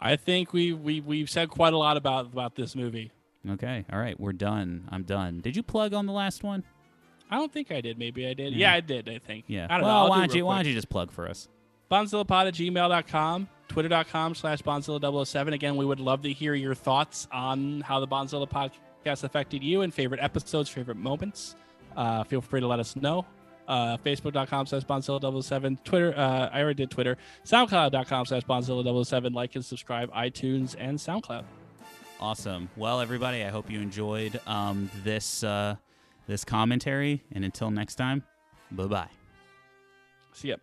I 0.00 0.16
think 0.16 0.52
we, 0.52 0.72
we, 0.72 1.00
we've 1.00 1.28
said 1.28 1.50
quite 1.50 1.72
a 1.72 1.78
lot 1.78 1.96
about, 1.96 2.26
about 2.26 2.54
this 2.54 2.74
movie. 2.74 3.12
Okay. 3.48 3.84
All 3.92 3.98
right. 3.98 4.18
We're 4.18 4.32
done. 4.32 4.88
I'm 4.90 5.02
done. 5.02 5.40
Did 5.40 5.56
you 5.56 5.62
plug 5.62 5.92
on 5.92 6.06
the 6.06 6.12
last 6.12 6.42
one? 6.42 6.64
I 7.30 7.36
don't 7.36 7.52
think 7.52 7.70
I 7.70 7.80
did. 7.80 7.98
Maybe 7.98 8.26
I 8.26 8.34
did. 8.34 8.54
Yeah. 8.54 8.70
Yeah, 8.70 8.76
I 8.76 8.80
did, 8.80 9.08
I 9.08 9.18
think. 9.18 9.44
Yeah. 9.46 9.66
I 9.68 9.78
don't 9.78 9.86
well, 9.86 9.92
know. 9.92 10.00
I'll 10.04 10.10
why 10.10 10.26
do 10.26 10.32
real 10.32 10.36
you 10.36 10.46
Why 10.46 10.56
don't 10.56 10.66
you 10.66 10.74
just 10.74 10.88
plug 10.88 11.10
for 11.10 11.28
us? 11.28 11.48
bondzillapod 11.90 12.48
at 12.48 12.54
gmail.com 12.54 13.48
twitter.com 13.68 14.34
slash 14.34 14.62
bondzilla007 14.62 15.52
again 15.52 15.76
we 15.76 15.84
would 15.84 16.00
love 16.00 16.22
to 16.22 16.32
hear 16.32 16.54
your 16.54 16.74
thoughts 16.74 17.26
on 17.32 17.80
how 17.80 18.00
the 18.00 18.08
bondzilla 18.08 18.48
podcast 18.48 19.24
affected 19.24 19.62
you 19.62 19.82
and 19.82 19.92
favorite 19.92 20.20
episodes 20.20 20.68
favorite 20.68 20.96
moments. 20.96 21.56
Uh, 21.96 22.24
feel 22.24 22.40
free 22.40 22.60
to 22.60 22.66
let 22.66 22.80
us 22.80 22.96
know. 22.96 23.24
Uh, 23.68 23.96
facebook.com 23.98 24.66
slash 24.66 24.82
bondzilla007 24.84 25.82
twitter 25.84 26.12
uh, 26.18 26.50
i 26.52 26.60
already 26.60 26.82
did 26.82 26.90
twitter 26.90 27.16
soundcloud.com 27.46 28.26
slash 28.26 28.42
bondzilla007 28.42 29.32
like 29.34 29.54
and 29.54 29.64
subscribe 29.64 30.12
itunes 30.12 30.74
and 30.78 30.98
soundcloud. 30.98 31.44
Awesome. 32.20 32.70
Well, 32.76 33.00
everybody, 33.00 33.42
I 33.44 33.48
hope 33.50 33.70
you 33.70 33.80
enjoyed 33.80 34.40
um, 34.46 34.88
this 35.02 35.42
uh, 35.44 35.76
this 36.26 36.44
commentary, 36.44 37.22
and 37.32 37.44
until 37.44 37.70
next 37.70 37.96
time, 37.96 38.22
bye 38.70 38.86
bye. 38.86 39.08
see 40.32 40.48
ya 40.48 40.56